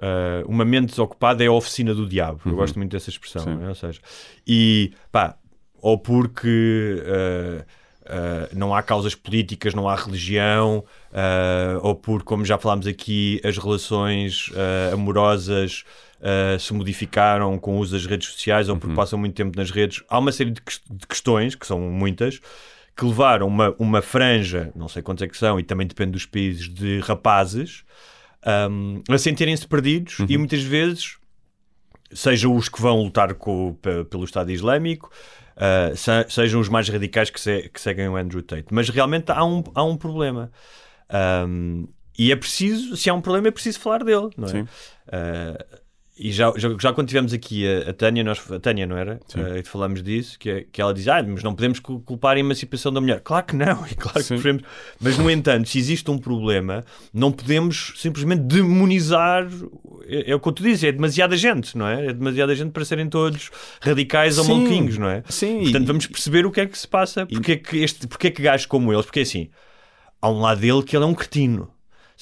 ah, 0.00 0.42
uma 0.46 0.64
mente 0.64 0.90
desocupada 0.90 1.42
é 1.44 1.46
a 1.46 1.52
oficina 1.52 1.94
do 1.94 2.06
diabo. 2.08 2.40
Eu 2.46 2.56
gosto 2.56 2.76
muito 2.78 2.92
dessa 2.92 3.10
expressão, 3.10 3.42
Sim. 3.44 3.62
é? 3.64 3.68
Ou 3.68 3.74
seja, 3.74 4.00
e 4.46 4.92
pá, 5.12 5.36
ou 5.80 5.98
porque 5.98 7.02
ah, 7.06 7.64
não 8.54 8.74
há 8.74 8.82
causas 8.82 9.14
políticas, 9.14 9.72
não 9.72 9.88
há 9.88 9.96
religião, 9.96 10.84
ou 11.80 11.94
porque, 11.94 12.26
como 12.26 12.44
já 12.44 12.58
falámos 12.58 12.86
aqui, 12.86 13.40
as 13.42 13.56
relações 13.56 14.50
amorosas 14.92 15.84
ah, 16.24 16.58
se 16.58 16.72
modificaram 16.74 17.56
com 17.58 17.76
o 17.76 17.78
uso 17.78 17.92
das 17.92 18.06
redes 18.06 18.28
sociais 18.28 18.68
ou 18.68 18.76
porque 18.78 18.94
passam 18.96 19.18
muito 19.18 19.34
tempo 19.34 19.56
nas 19.56 19.70
redes. 19.70 20.02
Há 20.08 20.18
uma 20.18 20.32
série 20.32 20.50
de, 20.50 20.60
ques- 20.62 20.80
de 20.90 21.06
questões, 21.06 21.54
que 21.54 21.66
são 21.66 21.78
muitas, 21.78 22.40
que 22.96 23.04
levaram 23.04 23.46
uma, 23.46 23.74
uma 23.78 24.00
franja, 24.00 24.72
não 24.74 24.88
sei 24.88 25.02
quantos 25.02 25.22
é 25.22 25.28
que 25.28 25.36
são, 25.36 25.60
e 25.60 25.62
também 25.62 25.86
depende 25.86 26.12
dos 26.12 26.24
países, 26.26 26.68
de 26.68 27.00
rapazes 27.00 27.84
um, 28.70 29.02
a 29.10 29.18
sentirem-se 29.18 29.66
perdidos 29.66 30.18
e 30.28 30.38
muitas 30.38 30.62
vezes 30.62 31.16
sejam 32.12 32.54
os 32.56 32.68
que 32.68 32.80
vão 32.80 33.02
lutar 33.02 33.34
com- 33.34 33.74
pe- 33.82 34.04
pelo 34.04 34.24
Estado 34.24 34.50
Islâmico, 34.52 35.10
uh, 35.56 35.96
se- 35.96 36.26
sejam 36.30 36.60
os 36.60 36.68
mais 36.68 36.88
radicais 36.88 37.30
que, 37.30 37.40
se- 37.40 37.68
que 37.68 37.80
seguem 37.80 38.08
o 38.08 38.16
Andrew 38.16 38.42
Tate. 38.42 38.66
Mas 38.70 38.88
realmente 38.88 39.30
há 39.32 39.44
um, 39.44 39.62
há 39.74 39.82
um 39.82 39.96
problema. 39.96 40.52
Um, 41.48 41.88
e 42.16 42.30
é 42.30 42.36
preciso, 42.36 42.96
se 42.96 43.10
há 43.10 43.14
um 43.14 43.20
problema, 43.20 43.48
é 43.48 43.50
preciso 43.50 43.80
falar 43.80 44.04
dele, 44.04 44.30
não 44.36 44.46
é? 44.46 44.50
Sim. 44.50 44.60
Uh, 45.08 45.83
e 46.16 46.30
já, 46.30 46.52
já, 46.56 46.68
já 46.80 46.92
quando 46.92 47.08
tivemos 47.08 47.32
aqui 47.32 47.66
a, 47.66 47.90
a 47.90 47.92
Tânia, 47.92 48.22
nós, 48.22 48.40
a 48.52 48.60
Tânia, 48.60 48.86
não 48.86 48.96
era? 48.96 49.20
Uh, 49.34 49.58
e 49.58 49.64
falamos 49.64 50.00
disso, 50.02 50.38
que, 50.38 50.48
é- 50.48 50.64
que 50.70 50.80
ela 50.80 50.94
diz: 50.94 51.08
Ah, 51.08 51.20
mas 51.22 51.42
não 51.42 51.54
podemos 51.54 51.80
cul- 51.80 52.00
culpar 52.00 52.36
a 52.36 52.40
emancipação 52.40 52.92
da 52.92 53.00
mulher. 53.00 53.20
Claro 53.20 53.44
que 53.46 53.56
não, 53.56 53.84
e 53.90 53.94
claro 53.96 54.18
que 54.18 54.24
Sim. 54.24 54.36
podemos. 54.36 54.62
Mas, 55.00 55.18
no 55.18 55.28
entanto, 55.28 55.68
se 55.68 55.78
existe 55.78 56.08
um 56.10 56.16
problema, 56.18 56.84
não 57.12 57.32
podemos 57.32 57.94
simplesmente 57.96 58.42
demonizar. 58.42 59.48
É, 60.06 60.30
é 60.30 60.34
o 60.34 60.40
que 60.40 60.48
eu 60.48 60.52
te 60.52 60.62
disse, 60.62 60.86
é 60.86 60.92
demasiada 60.92 61.36
gente, 61.36 61.76
não 61.76 61.86
é? 61.88 62.06
É 62.06 62.12
demasiada 62.12 62.54
gente 62.54 62.70
para 62.70 62.84
serem 62.84 63.08
todos 63.08 63.50
radicais 63.80 64.38
ou 64.38 64.44
maluquinhos, 64.46 64.98
não 64.98 65.08
é? 65.08 65.22
Sim, 65.28 65.62
Portanto, 65.62 65.86
vamos 65.86 66.06
perceber 66.06 66.46
o 66.46 66.50
que 66.52 66.60
é 66.60 66.66
que 66.66 66.78
se 66.78 66.86
passa, 66.86 67.26
porque 67.26 67.52
é 67.52 67.56
que, 67.56 67.76
este, 67.78 68.06
porque 68.06 68.26
é 68.28 68.30
que 68.30 68.42
gajos 68.42 68.66
como 68.66 68.92
eles, 68.92 69.04
porque 69.06 69.20
assim, 69.20 69.48
há 70.20 70.28
um 70.30 70.40
lado 70.40 70.60
dele 70.60 70.82
que 70.82 70.96
ele 70.96 71.04
é 71.04 71.08
um 71.08 71.14
cretino. 71.14 71.70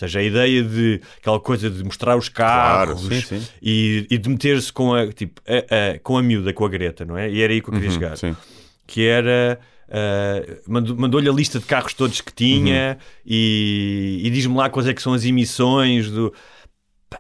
Ou 0.05 0.09
seja, 0.09 0.19
a 0.19 0.23
ideia 0.23 0.63
de 0.63 1.01
aquela 1.19 1.39
coisa 1.41 1.71
de 1.71 1.83
mostrar 1.85 2.17
os 2.17 2.29
Claro, 2.29 2.95
carros 2.95 3.07
sim, 3.07 3.21
sim. 3.41 3.47
E, 3.63 4.07
e 4.11 4.19
de 4.19 4.29
meter-se 4.29 4.73
com 4.73 4.93
a, 4.95 5.13
tipo, 5.13 5.41
a, 5.47 5.95
a- 5.95 5.99
com 6.01 6.17
a 6.19 6.23
miúda, 6.23 6.53
com 6.53 6.65
a 6.65 6.69
Greta, 6.69 7.05
não 7.05 7.17
é? 7.17 7.31
E 7.31 7.41
era 7.43 7.53
aí 7.53 7.61
que 7.61 7.69
eu 7.69 7.73
queria 7.75 7.91
chegar. 7.91 8.11
Uhum, 8.11 8.17
Sim. 8.17 8.37
Que 8.87 9.07
era. 9.07 9.59
mandou- 10.67 10.97
Mandou-lhe 10.97 11.29
a 11.29 11.33
lista 11.33 11.59
de 11.59 11.65
carros 11.67 11.95
todos 11.95 12.21
que 12.21 12.33
tinha 12.33 12.97
Uhum. 12.99 13.07
e, 13.27 14.21
e 14.25 14.31
diz-me 14.31 14.57
lá 14.57 14.69
quais 14.69 14.89
é 14.89 14.95
que 14.95 15.03
são 15.03 15.13
as 15.13 15.25
emissões 15.25 16.11
do. 16.11 16.33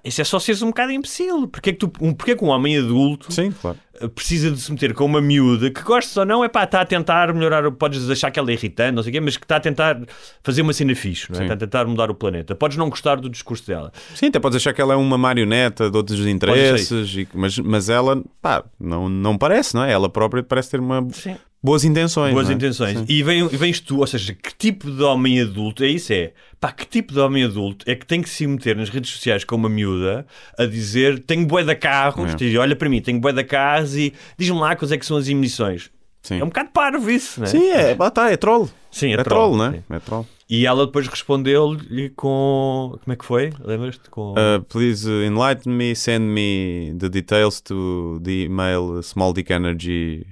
Isso 0.04 0.20
é 0.20 0.24
só 0.24 0.38
seres 0.38 0.62
um 0.62 0.68
bocado 0.68 0.92
imbecil. 0.92 1.46
Porquê 1.48 1.70
é 1.70 1.72
que, 1.72 1.78
tu, 1.78 1.92
um, 2.00 2.12
porquê 2.12 2.32
é 2.32 2.36
que 2.36 2.44
um 2.44 2.48
homem 2.48 2.78
adulto 2.78 3.32
Sim, 3.32 3.50
claro. 3.52 3.78
uh, 4.00 4.08
precisa 4.08 4.50
de 4.50 4.60
se 4.60 4.70
meter 4.72 4.94
com 4.94 5.04
uma 5.04 5.20
miúda 5.20 5.70
que 5.70 5.82
gostes 5.82 6.16
ou 6.16 6.24
não, 6.24 6.44
é 6.44 6.48
pá, 6.48 6.64
está 6.64 6.80
a 6.80 6.84
tentar 6.84 7.32
melhorar, 7.34 7.70
podes 7.72 8.08
achar 8.10 8.30
que 8.30 8.38
ela 8.38 8.50
é 8.50 8.54
irritante, 8.54 8.92
não 8.92 9.02
sei 9.02 9.10
o 9.10 9.12
quê, 9.14 9.20
mas 9.20 9.36
que 9.36 9.44
está 9.44 9.56
a 9.56 9.60
tentar 9.60 10.00
fazer 10.42 10.62
uma 10.62 10.72
cena 10.72 10.94
fixe, 10.94 11.26
não 11.30 11.36
é? 11.36 11.38
Sim. 11.38 11.44
está 11.44 11.54
a 11.54 11.58
tentar 11.58 11.84
mudar 11.86 12.10
o 12.10 12.14
planeta. 12.14 12.54
Podes 12.54 12.76
não 12.76 12.88
gostar 12.88 13.16
do 13.16 13.28
discurso 13.28 13.66
dela. 13.66 13.92
Sim, 14.14 14.26
até 14.26 14.38
podes 14.40 14.56
achar 14.56 14.72
que 14.72 14.80
ela 14.80 14.94
é 14.94 14.96
uma 14.96 15.16
marioneta 15.18 15.90
de 15.90 15.96
outros 15.96 16.26
interesses, 16.26 17.14
e- 17.16 17.28
mas, 17.34 17.58
mas 17.58 17.88
ela, 17.88 18.22
pá, 18.40 18.64
não, 18.78 19.08
não 19.08 19.36
parece, 19.38 19.74
não 19.74 19.84
é? 19.84 19.92
Ela 19.92 20.08
própria 20.08 20.42
parece 20.42 20.70
ter 20.70 20.80
uma, 20.80 21.06
Sim. 21.12 21.36
Boas 21.62 21.84
intenções. 21.84 22.32
Boas 22.34 22.50
é? 22.50 22.52
intenções. 22.52 22.98
Sim. 22.98 23.04
E 23.08 23.22
vem, 23.22 23.46
vens 23.48 23.80
tu, 23.80 23.98
ou 23.98 24.06
seja, 24.06 24.34
que 24.34 24.54
tipo 24.56 24.90
de 24.90 25.02
homem 25.02 25.40
adulto, 25.40 25.84
é 25.84 25.88
isso 25.88 26.12
é, 26.12 26.32
pá, 26.60 26.72
que 26.72 26.86
tipo 26.86 27.12
de 27.12 27.20
homem 27.20 27.44
adulto 27.44 27.84
é 27.88 27.94
que 27.94 28.04
tem 28.04 28.20
que 28.20 28.28
se 28.28 28.46
meter 28.46 28.76
nas 28.76 28.88
redes 28.88 29.10
sociais 29.10 29.44
com 29.44 29.56
uma 29.56 29.68
miúda 29.68 30.26
a 30.58 30.66
dizer, 30.66 31.20
tenho 31.20 31.46
bué 31.46 31.62
de 31.62 31.74
carros, 31.74 32.34
É. 32.40 32.58
olha 32.58 32.74
para 32.74 32.88
mim, 32.88 33.00
tenho 33.00 33.20
bué 33.20 33.32
de 33.32 33.44
carros 33.44 33.96
e 33.96 34.12
diz-me 34.36 34.58
lá 34.58 34.74
quais 34.74 34.90
é 34.92 34.98
que 34.98 35.06
são 35.06 35.16
as 35.16 35.28
emissões. 35.28 35.90
Sim. 36.22 36.38
É 36.38 36.44
um 36.44 36.48
bocado 36.48 36.70
parvo 36.72 37.10
isso, 37.10 37.40
não 37.40 37.46
é? 37.46 37.50
Sim, 37.50 37.68
é, 37.70 37.96
lá 37.98 38.08
está, 38.08 38.30
é 38.30 38.36
troll. 38.36 38.70
Sim, 38.92 39.08
é 39.08 39.14
É, 39.14 39.24
troll, 39.24 39.56
troll, 39.56 39.70
né? 39.70 39.82
É 39.90 39.98
troll. 39.98 40.26
E 40.48 40.66
ela 40.66 40.86
depois 40.86 41.08
respondeu-lhe 41.08 42.10
com. 42.10 42.96
Como 43.02 43.12
é 43.12 43.16
que 43.16 43.24
foi? 43.24 43.50
Lembras-te? 43.58 44.08
Com. 44.10 44.32
Uh, 44.32 44.62
please 44.68 45.08
enlighten 45.08 45.72
me, 45.72 45.96
send 45.96 46.26
me 46.26 46.94
the 46.98 47.08
details 47.08 47.60
to 47.60 48.20
the 48.22 48.44
email 48.44 49.02
smalldickenergy 49.02 50.26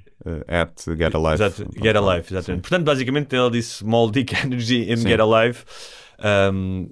at 0.49 0.73
Get 0.97 1.15
Alive. 1.15 1.35
Exato, 1.43 1.67
Get 1.83 1.97
Alive, 1.97 2.27
exatamente. 2.31 2.63
Portanto, 2.63 2.85
basicamente 2.85 3.35
ela 3.35 3.51
disse 3.51 3.79
Small 3.79 4.11
Dick 4.11 4.35
Energy 4.45 4.91
and 4.93 4.97
Sim. 4.99 5.09
Get 5.09 5.21
Alive. 5.21 5.59
um, 6.53 6.89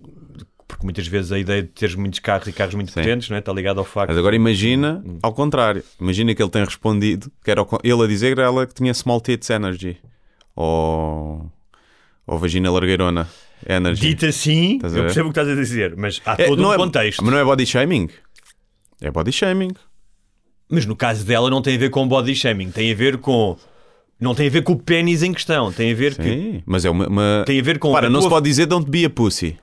porque 0.67 0.85
muitas 0.85 1.07
vezes 1.07 1.33
a 1.33 1.39
ideia 1.39 1.63
de 1.63 1.69
teres 1.69 1.95
muitos 1.95 2.19
carros 2.21 2.47
e 2.47 2.53
carros 2.53 2.75
muito 2.75 2.93
Sim. 2.93 3.01
potentes 3.01 3.29
não 3.31 3.37
é? 3.37 3.41
está 3.41 3.53
ligado 3.53 3.79
ao 3.79 3.85
facto. 3.87 4.09
Mas 4.11 4.19
agora 4.19 4.37
imagina 4.37 5.03
Hum. 5.05 5.19
ao 5.23 5.33
contrário. 5.33 5.83
Imagina 6.01 6.35
que 6.35 6.43
ele 6.43 6.51
tem 6.51 6.63
respondido, 6.65 7.33
que 7.43 7.51
era 7.51 7.67
ele 7.83 8.03
a 8.03 8.07
dizer 8.07 8.39
ela 8.39 8.67
que 8.67 8.75
tinha 8.75 8.93
small 8.93 9.21
tits 9.21 9.49
energy. 9.51 9.97
Ou, 10.55 11.51
ou 12.27 12.39
vagina 12.39 12.71
largueirona 12.71 13.29
energy. 13.69 14.01
Dito 14.09 14.27
assim, 14.27 14.79
eu 14.83 14.91
percebo 14.91 15.31
o 15.31 15.33
que 15.33 15.41
estás 15.41 15.49
a 15.49 15.55
dizer, 15.61 15.95
mas 15.97 16.21
há 16.27 16.35
É, 16.39 16.47
todo 16.47 16.61
não 16.61 16.71
um 16.71 16.75
é- 16.75 16.77
contexto. 16.77 17.23
Mas 17.25 17.33
não 17.33 17.39
é 17.41 17.45
body 17.45 17.65
shaming? 17.67 18.09
É 19.01 19.11
body 19.11 19.33
shaming. 19.33 19.73
Mas 20.69 20.85
no 20.87 20.95
caso 20.97 21.25
dela 21.25 21.49
não 21.51 21.63
tem 21.63 21.77
a 21.77 21.79
ver 21.79 21.91
com 21.91 22.07
body 22.07 22.35
shaming, 22.35 22.71
tem 22.71 22.93
a 22.93 22.95
ver 22.95 23.19
com. 23.19 23.57
Não 24.21 24.35
tem 24.35 24.49
a 24.49 24.51
ver 24.51 24.63
com 24.63 24.73
o 24.73 24.77
pênis 24.79 25.23
em 25.23 25.33
questão, 25.33 25.73
tem 25.73 25.93
a 25.93 25.95
ver 25.95 26.17
que. 26.17 26.23
Sim, 26.25 26.63
mas 26.67 26.85
é 26.85 26.91
uma. 26.91 27.07
uma- 27.07 27.43
Tem 27.47 27.59
a 27.59 27.63
ver 27.63 27.79
com. 27.79 27.93
Para, 27.93 28.09
não 28.11 28.21
tua- 28.21 28.29
se 28.29 28.35
pode 28.35 28.45
dizer 28.49 28.67
don't 28.67 28.91
be 28.91 29.05
a 29.05 29.11
pussy. 29.11 29.57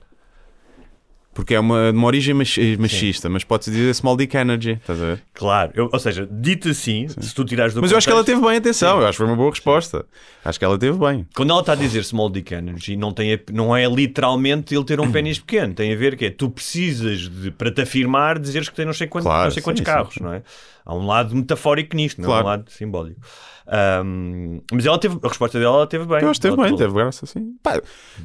Porque 1.36 1.54
é 1.54 1.60
uma, 1.60 1.90
uma 1.90 2.06
origem 2.06 2.32
machi- 2.32 2.78
machista, 2.78 3.28
mas 3.28 3.44
pode-se 3.44 3.70
dizer 3.70 3.94
small 3.94 4.16
dick 4.16 4.34
energy. 4.34 4.70
Estás 4.80 5.02
a 5.02 5.04
ver? 5.04 5.22
Claro, 5.34 5.70
eu- 5.74 5.90
ou 5.92 5.98
seja, 5.98 6.26
dito 6.30 6.70
assim, 6.70 7.06
se 7.08 7.34
tu 7.34 7.44
tirares 7.44 7.74
do 7.74 7.82
Mas 7.82 7.92
eu 7.92 7.98
acho 7.98 8.06
que 8.06 8.10
ela 8.10 8.22
contexto- 8.22 8.40
teve 8.40 8.48
bem, 8.48 8.56
atenção. 8.56 8.98
Eu 9.00 9.04
acho 9.06 9.12
que 9.12 9.16
foi 9.18 9.26
uma 9.26 9.36
boa 9.36 9.50
resposta. 9.50 10.06
Acho 10.42 10.58
que 10.58 10.64
ela 10.64 10.78
teve 10.78 10.96
bem. 10.98 11.26
Quando 11.36 11.50
ela 11.50 11.60
está 11.60 11.74
a 11.74 11.76
dizer 11.76 12.02
small 12.04 12.30
dick 12.30 12.54
energy, 12.54 12.96
não, 12.96 13.12
tem 13.12 13.34
a- 13.34 13.38
não 13.52 13.76
é 13.76 13.84
literalmente 13.86 14.74
ele 14.74 14.84
ter 14.84 14.98
um 14.98 15.12
pênis 15.12 15.38
pequeno. 15.38 15.74
Tem 15.74 15.92
a 15.92 15.96
ver 15.96 16.16
que 16.16 16.24
é 16.24 16.30
tu 16.30 16.48
precisas 16.48 17.28
de, 17.28 17.50
para 17.50 17.70
te 17.70 17.82
afirmar, 17.82 18.38
dizeres 18.38 18.70
que 18.70 18.74
tem 18.74 18.86
não 18.86 18.94
sei 18.94 19.06
quantos, 19.06 19.26
Claro, 19.26 19.44
não 19.44 19.50
sei 19.50 19.62
quantos 19.62 19.80
sim, 19.80 19.84
carros, 19.84 20.14
sim. 20.14 20.22
não 20.24 20.32
é? 20.32 20.42
Há 20.86 20.94
um 20.94 21.04
lado 21.06 21.34
metafórico 21.36 21.94
nisto, 21.94 22.18
não 22.22 22.28
é? 22.28 22.32
Claro. 22.32 22.46
um 22.46 22.48
lado 22.48 22.70
simbólico. 22.70 23.20
Ahm, 23.68 24.60
mas 24.72 24.86
ela 24.86 24.98
teve, 24.98 25.18
a 25.22 25.28
resposta 25.28 25.58
dela 25.58 25.76
ela 25.78 25.86
teve 25.86 26.04
bem. 26.06 26.20
Eu 26.22 26.30
acho 26.30 26.40
que 26.40 26.48
teve 26.48 26.56
bem, 26.62 26.76
teve 26.76 26.92
graça 26.94 27.26
sim. 27.26 27.56
Pá, 27.62 27.74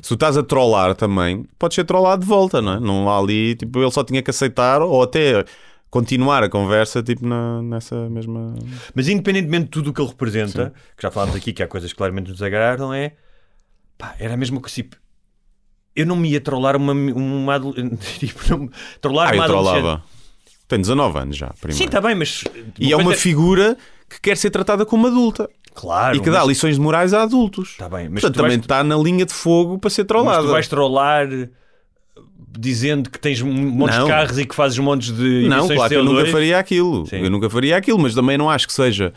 se 0.02 0.08
tu 0.10 0.14
estás 0.14 0.38
a 0.38 0.44
trollar 0.44 0.96
também, 0.96 1.46
podes 1.58 1.76
ser 1.76 1.84
trollado 1.84 2.22
de 2.22 2.28
volta, 2.28 2.62
não 2.62 2.74
é? 2.74 2.80
Não 2.80 3.10
há 3.10 3.18
ali, 3.18 3.56
tipo, 3.56 3.82
ele 3.82 3.92
só 3.92 4.04
tinha 4.04 4.22
que 4.22 4.30
aceitar 4.30 4.82
ou 4.82 5.02
até 5.02 5.44
continuar 5.89 6.44
a 6.44 6.50
conversa, 6.50 7.02
tipo, 7.02 7.26
na, 7.26 7.62
nessa 7.64 8.08
mesma. 8.10 8.54
Mas 8.94 9.08
independentemente 9.10 9.66
de 9.66 9.72
tudo 9.72 9.89
o 9.89 9.94
que 9.94 10.02
ele 10.02 10.10
representa, 10.10 10.74
que 10.96 11.02
já 11.04 11.10
falámos 11.10 11.36
aqui 11.36 11.52
que 11.52 11.64
há 11.64 11.68
coisas 11.68 11.92
que 11.92 11.98
claramente 11.98 12.30
nos 12.30 12.42
agradam, 12.44 12.94
é 12.94 13.14
pá, 13.98 14.16
era 14.20 14.38
mesmo 14.38 14.62
que 14.62 14.72
tipo. 14.72 14.96
Eu 15.94 16.06
não 16.06 16.16
me 16.16 16.30
ia 16.30 16.39
trollar 16.39 16.78
uma. 16.78 16.94
uma 16.94 17.60
tipo, 18.20 18.39
não, 18.50 18.70
trollar 19.02 19.32
Ah, 19.32 19.34
uma 19.36 19.44
eu 19.44 19.48
trollava. 19.50 20.04
Tem 20.68 20.80
19 20.80 21.20
anos 21.20 21.36
já, 21.36 21.48
primeiro. 21.60 21.78
Sim, 21.78 21.86
está 21.86 22.00
bem, 22.00 22.16
mas. 22.16 22.46
E 22.80 22.94
é 22.94 22.96
uma 22.96 23.04
coisa- 23.06 23.20
figura 23.20 23.78
que 24.12 24.22
quer 24.22 24.38
ser 24.38 24.49
tratada 24.49 24.86
como 24.86 25.07
adulta 25.07 25.49
Claro. 25.74 26.18
e 26.18 26.20
que 26.20 26.30
dá 26.30 26.39
mas- 26.39 26.47
lições 26.49 26.76
de 26.76 26.82
morais 26.82 27.14
a 27.14 27.24
adultos. 27.24 27.70
Está 27.70 27.88
bem, 27.89 28.09
mas 28.09 28.22
Portanto, 28.22 28.36
também 28.36 28.51
vais- 28.57 28.62
está 28.62 28.84
na 28.84 28.95
linha 28.97 29.26
de 29.26 29.34
fogo 29.34 29.78
para 29.80 29.89
ser 29.89 30.01
Mas 30.01 30.07
trollada. 30.07 30.43
tu 30.43 30.51
vais 30.51 30.68
trollar 30.68 31.28
dizendo 32.59 33.09
que 33.09 33.18
tens 33.20 33.41
um 33.41 33.51
monte 33.51 33.95
Não. 33.95 34.03
de 34.03 34.09
carros 34.09 34.38
e 34.38 34.45
que 34.45 34.53
fazes 34.53 34.78
montes 34.80 35.12
de 35.16 35.47
Não, 35.47 35.68
claro 35.68 35.84
de 35.84 35.95
que 35.95 35.95
eu 35.95 36.03
CO2. 36.03 36.14
nunca 36.14 36.26
faria 36.32 36.59
aquilo. 36.59 37.05
Sim. 37.07 37.18
Eu 37.24 37.30
nunca 37.30 37.49
faria 37.49 37.78
aquilo, 37.78 37.97
mas 37.99 38.14
também 38.14 38.38
não 38.38 38.49
acho 38.49 38.68
que 38.68 38.74
seja 38.74 39.14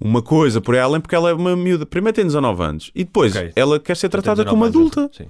uma 0.00 0.22
coisa 0.22 0.60
por 0.60 0.74
ela, 0.74 0.98
porque 0.98 1.14
ela 1.14 1.28
é 1.30 1.34
uma 1.34 1.54
miúda. 1.54 1.84
Primeiro 1.84 2.14
tem 2.16 2.24
19 2.24 2.62
anos 2.62 2.90
e 2.94 3.04
depois 3.04 3.36
Ok. 3.36 3.52
ela 3.54 3.78
quer 3.78 3.96
ser 3.96 4.08
tratada 4.08 4.42
19 4.44 4.50
como 4.50 4.64
adulta. 4.64 5.10
Sim. 5.14 5.26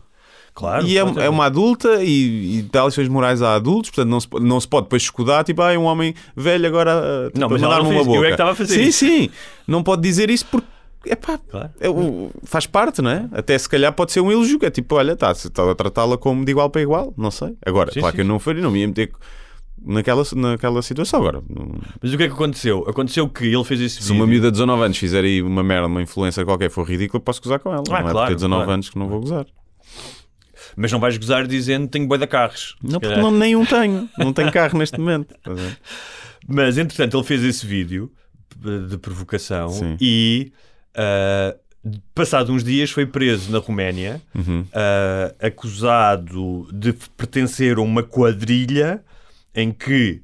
Claro. 0.54 0.86
E 0.86 0.96
é, 0.96 1.00
é 1.00 1.28
uma 1.28 1.46
adulta 1.46 2.02
e, 2.04 2.58
e 2.58 2.62
dá 2.70 2.84
lições 2.84 3.08
morais 3.08 3.42
a 3.42 3.54
adultos, 3.56 3.90
portanto 3.90 4.08
não 4.10 4.20
se, 4.20 4.28
não 4.40 4.60
se 4.60 4.68
pode 4.68 4.84
depois 4.86 5.02
escudar, 5.02 5.42
tipo, 5.42 5.60
ah, 5.62 5.72
é 5.72 5.78
um 5.78 5.82
homem 5.84 6.14
velho 6.36 6.66
agora 6.68 6.92
uh, 6.96 7.26
tipo, 7.26 7.40
Não, 7.40 7.48
mas 7.48 7.60
mandar-me 7.60 7.88
uma 7.88 7.94
fez, 7.94 8.06
eu 8.06 8.12
boca. 8.12 8.20
é 8.24 8.28
que 8.28 8.34
estava 8.34 8.50
a 8.52 8.54
fazer 8.54 8.74
sim, 8.74 8.82
isso. 8.82 8.98
sim, 9.00 9.30
não 9.66 9.82
pode 9.82 10.02
dizer 10.02 10.30
isso 10.30 10.46
porque 10.46 10.66
epá, 11.06 11.38
Claro. 11.50 11.70
é 11.80 11.88
o- 11.90 12.30
faz 12.44 12.66
parte, 12.68 13.02
não 13.02 13.10
é? 13.10 13.28
Até 13.32 13.58
se 13.58 13.68
calhar 13.68 13.92
pode 13.92 14.12
ser 14.12 14.20
um 14.20 14.30
elogio, 14.30 14.60
que 14.60 14.66
é 14.66 14.70
tipo, 14.70 14.94
olha, 14.94 15.12
está 15.14 15.34
tá 15.34 15.70
a 15.72 15.74
tratá-la 15.74 16.16
como 16.16 16.44
de 16.44 16.52
igual 16.52 16.70
para 16.70 16.82
igual, 16.82 17.12
não 17.16 17.32
sei. 17.32 17.56
Agora, 17.66 17.92
Sim, 17.92 17.98
claro 17.98 18.12
sim, 18.12 18.16
que 18.18 18.22
eu 18.22 18.26
não 18.28 18.38
faria, 18.38 18.62
não 18.62 18.70
me 18.70 18.78
ia 18.78 18.86
meter 18.86 19.10
naquela, 19.84 20.22
naquela 20.36 20.82
situação 20.82 21.18
agora. 21.18 21.42
Mas 22.00 22.12
o 22.12 22.16
que 22.16 22.22
é 22.22 22.28
que 22.28 22.32
aconteceu? 22.32 22.84
Aconteceu 22.88 23.28
que 23.28 23.44
ele 23.52 23.64
fez 23.64 23.80
esse 23.80 24.02
Se 24.02 24.12
uma 24.12 24.20
vídeo. 24.24 24.28
miúda 24.40 24.46
de 24.46 24.52
19 24.52 24.82
anos 24.84 24.96
fizer 24.98 25.24
aí 25.24 25.42
uma 25.42 25.64
merda, 25.64 25.88
uma 25.88 26.00
influência 26.00 26.44
qualquer 26.44 26.70
for 26.70 26.88
ridícula, 26.88 27.20
posso 27.20 27.42
gozar 27.42 27.58
com 27.58 27.70
ela. 27.72 27.82
Ah, 27.88 27.90
não 27.90 27.96
é 27.98 28.12
claro, 28.12 28.18
porque 28.18 28.34
19 28.36 28.58
claro. 28.60 28.70
anos 28.72 28.88
que 28.88 28.98
não 28.98 29.08
vou 29.08 29.20
gozar. 29.20 29.44
Mas 30.76 30.90
não 30.92 31.00
vais 31.00 31.16
gozar 31.16 31.46
dizendo 31.46 31.88
tenho 31.88 32.06
boi 32.06 32.18
de 32.18 32.26
carros. 32.26 32.76
Não, 32.82 33.00
porque 33.00 33.16
não, 33.16 33.30
nenhum 33.30 33.64
tenho. 33.64 34.08
Não 34.18 34.32
tenho 34.32 34.50
carro 34.52 34.78
neste 34.78 34.98
momento. 34.98 35.34
Mas 36.46 36.76
entretanto 36.76 37.16
ele 37.16 37.24
fez 37.24 37.42
esse 37.42 37.66
vídeo 37.66 38.12
de 38.88 38.98
provocação 38.98 39.68
Sim. 39.70 39.96
e 40.00 40.52
ah, 40.94 41.54
passado 42.14 42.52
uns 42.52 42.62
dias 42.64 42.90
foi 42.90 43.04
preso 43.06 43.50
na 43.50 43.58
Roménia 43.58 44.20
Uhum. 44.34 44.64
ah, 44.72 45.34
acusado 45.40 46.68
de 46.72 46.92
pertencer 47.16 47.78
a 47.78 47.80
uma 47.80 48.02
quadrilha 48.02 49.02
em 49.54 49.72
que 49.72 50.22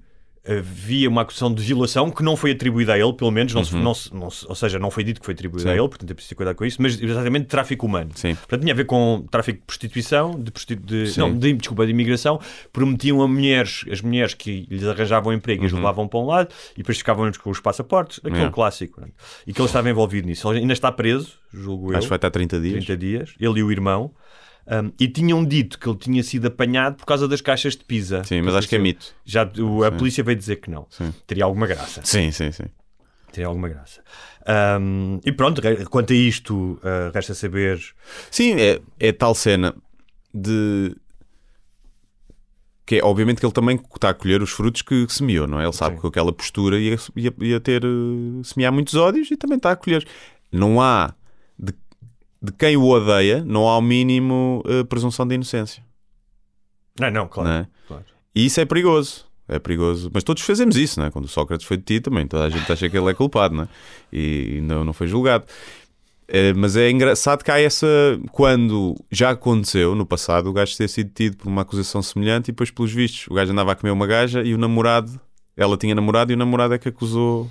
havia 0.49 1.09
uma 1.09 1.20
acusação 1.22 1.53
de 1.53 1.62
violação 1.62 2.11
que 2.11 2.22
não 2.22 2.34
foi 2.34 2.53
atribuída 2.53 2.95
a 2.95 2.99
ele, 2.99 3.12
pelo 3.12 3.30
menos, 3.30 3.53
não 3.53 3.62
se- 3.62 3.76
não 3.76 3.95
se- 3.95 4.14
não 4.14 4.30
se- 4.30 4.47
ou 4.49 4.55
seja, 4.55 4.78
não 4.78 4.91
foi 4.91 5.05
dito 5.05 5.20
que 5.20 5.26
foi 5.26 5.34
atribuída 5.34 5.68
Uhum. 5.68 5.74
Sim. 5.74 5.78
a 5.78 5.82
ele, 5.82 5.88
portanto 5.88 6.11
é 6.11 6.14
preciso 6.14 6.28
ter 6.30 6.34
cuidado 6.36 6.57
com 6.57 6.64
isso, 6.64 6.80
mas 6.80 7.01
exatamente 7.01 7.47
tráfico 7.47 7.84
humano. 7.86 8.11
Sim. 8.14 8.34
Portanto, 8.34 8.61
tinha 8.62 8.72
a 8.72 8.76
ver 8.76 8.86
com 8.86 9.24
tráfico 9.30 9.59
de 9.61 9.64
prostituição, 9.66 10.30
de, 10.41 10.51
de- 10.76 11.18
não, 11.18 11.36
de, 11.36 11.53
desculpa, 11.53 11.84
de 11.84 11.93
imigração. 11.93 12.41
Prometiam 12.72 13.20
a 13.20 13.28
mulheres, 13.28 13.84
as 13.91 14.01
mulheres 14.01 14.32
que 14.34 14.66
lhes 14.70 14.84
arranjavam 14.84 15.32
emprego, 15.32 15.61
Uhum. 15.61 15.66
as 15.66 15.72
levavam 15.72 16.09
para 16.09 16.18
um 16.20 16.26
lado 16.26 16.49
e 16.74 16.78
depois 16.78 16.97
ficavam-lhes 16.97 17.36
com 17.36 17.51
os 17.51 17.61
passaportes, 17.61 18.18
aquele 18.20 18.36
Yeah. 18.36 18.55
clássico. 18.55 19.01
né? 19.01 19.09
E 19.47 19.53
que 19.53 19.61
ele 19.61 19.66
estava 19.66 19.91
envolvido 19.91 20.26
nisso. 20.26 20.51
Ele 20.51 20.61
ainda 20.61 20.72
está 20.72 20.91
preso, 20.91 21.34
julgo 21.53 21.93
eu. 21.93 21.99
Acho 21.99 22.07
que 22.07 22.09
vai 22.09 22.16
estar 22.16 22.30
30 22.30 22.59
dias. 22.59 22.84
30 22.84 22.97
dias, 22.97 23.34
ele 23.38 23.61
e 23.61 23.62
o 23.62 23.70
irmão. 23.70 24.11
Um, 24.70 24.92
e 25.00 25.08
tinham 25.08 25.44
dito 25.44 25.78
que 25.80 25.88
ele 25.88 25.98
tinha 25.98 26.22
sido 26.22 26.46
apanhado 26.46 26.94
por 26.96 27.04
causa 27.04 27.26
das 27.26 27.40
caixas 27.40 27.74
de 27.76 27.84
pizza. 27.84 28.22
Sim, 28.22 28.40
mas 28.42 28.54
acho 28.54 28.68
que 28.68 28.76
é 28.76 28.78
mito. 28.78 29.12
Já 29.24 29.50
o- 29.58 29.82
a 29.82 29.90
polícia 29.90 30.22
veio 30.22 30.38
dizer 30.38 30.56
que 30.56 30.70
não. 30.70 30.86
Sim. 30.90 31.12
Teria 31.26 31.44
alguma 31.44 31.66
graça. 31.66 32.00
Sim, 32.04 32.30
sim, 32.30 32.52
sim. 32.52 32.66
Teria 33.32 33.48
alguma 33.48 33.68
graça. 33.68 34.00
Um, 34.80 35.18
e 35.24 35.32
pronto, 35.32 35.60
quanto 35.90 36.12
a 36.12 36.16
isto, 36.16 36.74
uh, 36.84 37.10
resta 37.12 37.34
saber. 37.34 37.80
Sim, 38.30 38.52
é, 38.60 38.80
é 39.00 39.10
tal 39.12 39.34
cena 39.34 39.74
de. 40.32 40.94
Que 42.86 42.96
é, 42.96 43.04
obviamente 43.04 43.38
que 43.38 43.46
ele 43.46 43.52
também 43.52 43.76
está 43.94 44.10
a 44.10 44.14
colher 44.14 44.42
os 44.42 44.50
frutos 44.50 44.82
que 44.82 45.06
semeou, 45.08 45.46
não 45.46 45.60
é? 45.60 45.64
Ele 45.64 45.72
sabe 45.72 45.94
Sim. 45.96 46.00
que 46.00 46.06
aquela 46.08 46.32
postura 46.32 46.78
ia, 46.78 46.96
ia, 47.16 47.32
ia 47.40 47.60
ter. 47.60 47.84
eh, 47.84 47.88
semear 48.42 48.72
muitos 48.72 48.94
ódios 48.94 49.30
e 49.30 49.36
também 49.36 49.56
está 49.58 49.70
a 49.72 49.76
colher. 49.76 50.04
Não 50.50 50.80
há. 50.80 51.14
De, 52.43 52.53
quem 52.53 52.76
o 52.76 52.86
odeia, 52.86 53.45
não 53.45 53.68
há 53.68 53.76
o 53.76 53.82
mínimo 53.82 54.62
eh, 54.66 54.84
presunção 54.84 55.26
de 55.26 55.34
inocência. 55.34 55.82
Não, 56.99 57.11
não, 57.11 57.28
claro. 57.28 57.49
Não 57.49 57.57
é? 57.57 57.68
claro. 57.86 58.05
E 58.34 58.47
isso 58.47 58.61
é 58.61 58.64
perigoso. 58.64 59.26
É 59.47 59.59
perigoso. 59.59 60.11
Mas 60.14 60.22
todos 60.22 60.43
fazemos 60.43 60.76
isso, 60.76 61.01
não 61.01 61.07
é? 61.07 61.11
Quando 61.11 61.24
o 61.24 61.28
Sócrates 61.28 61.66
foi 61.66 61.76
detido 61.76 62.11
também, 62.11 62.26
toda 62.26 62.45
a 62.45 62.51
gente 62.51 62.70
acha 62.70 62.88
que 62.88 62.97
ele 62.97 63.11
é 63.11 63.14
culpado, 63.14 63.55
não 63.55 63.64
é? 63.64 63.68
E 64.12 64.61
não, 64.62 64.84
não 64.84 64.93
foi 64.93 65.09
julgado. 65.09 65.45
Eh, 66.28 66.53
mas 66.55 66.76
é 66.76 66.88
engraçado 66.88 67.43
que 67.43 67.51
há 67.51 67.61
essa. 67.61 67.86
Quando 68.30 68.95
já 69.11 69.30
aconteceu 69.30 69.97
no 69.97 70.07
passado, 70.07 70.49
o 70.49 70.53
gajo 70.53 70.76
ter 70.76 70.88
sido 70.88 71.09
detido 71.09 71.36
por 71.36 71.49
uma 71.49 71.62
acusação 71.62 72.01
semelhante 72.01 72.49
e 72.49 72.53
depois, 72.53 72.70
pelos 72.70 72.93
vistos, 72.93 73.26
o 73.28 73.34
gajo 73.34 73.51
andava 73.51 73.72
a 73.72 73.74
comer 73.74 73.91
uma 73.91 74.07
gaja 74.07 74.43
e 74.43 74.55
o 74.55 74.59
namorado, 74.59 75.20
ela 75.57 75.76
tinha 75.76 75.95
namorado 75.95 76.30
e 76.30 76.34
o 76.36 76.38
namorado 76.38 76.74
é 76.74 76.78
que 76.78 76.88
acusou 76.88 77.51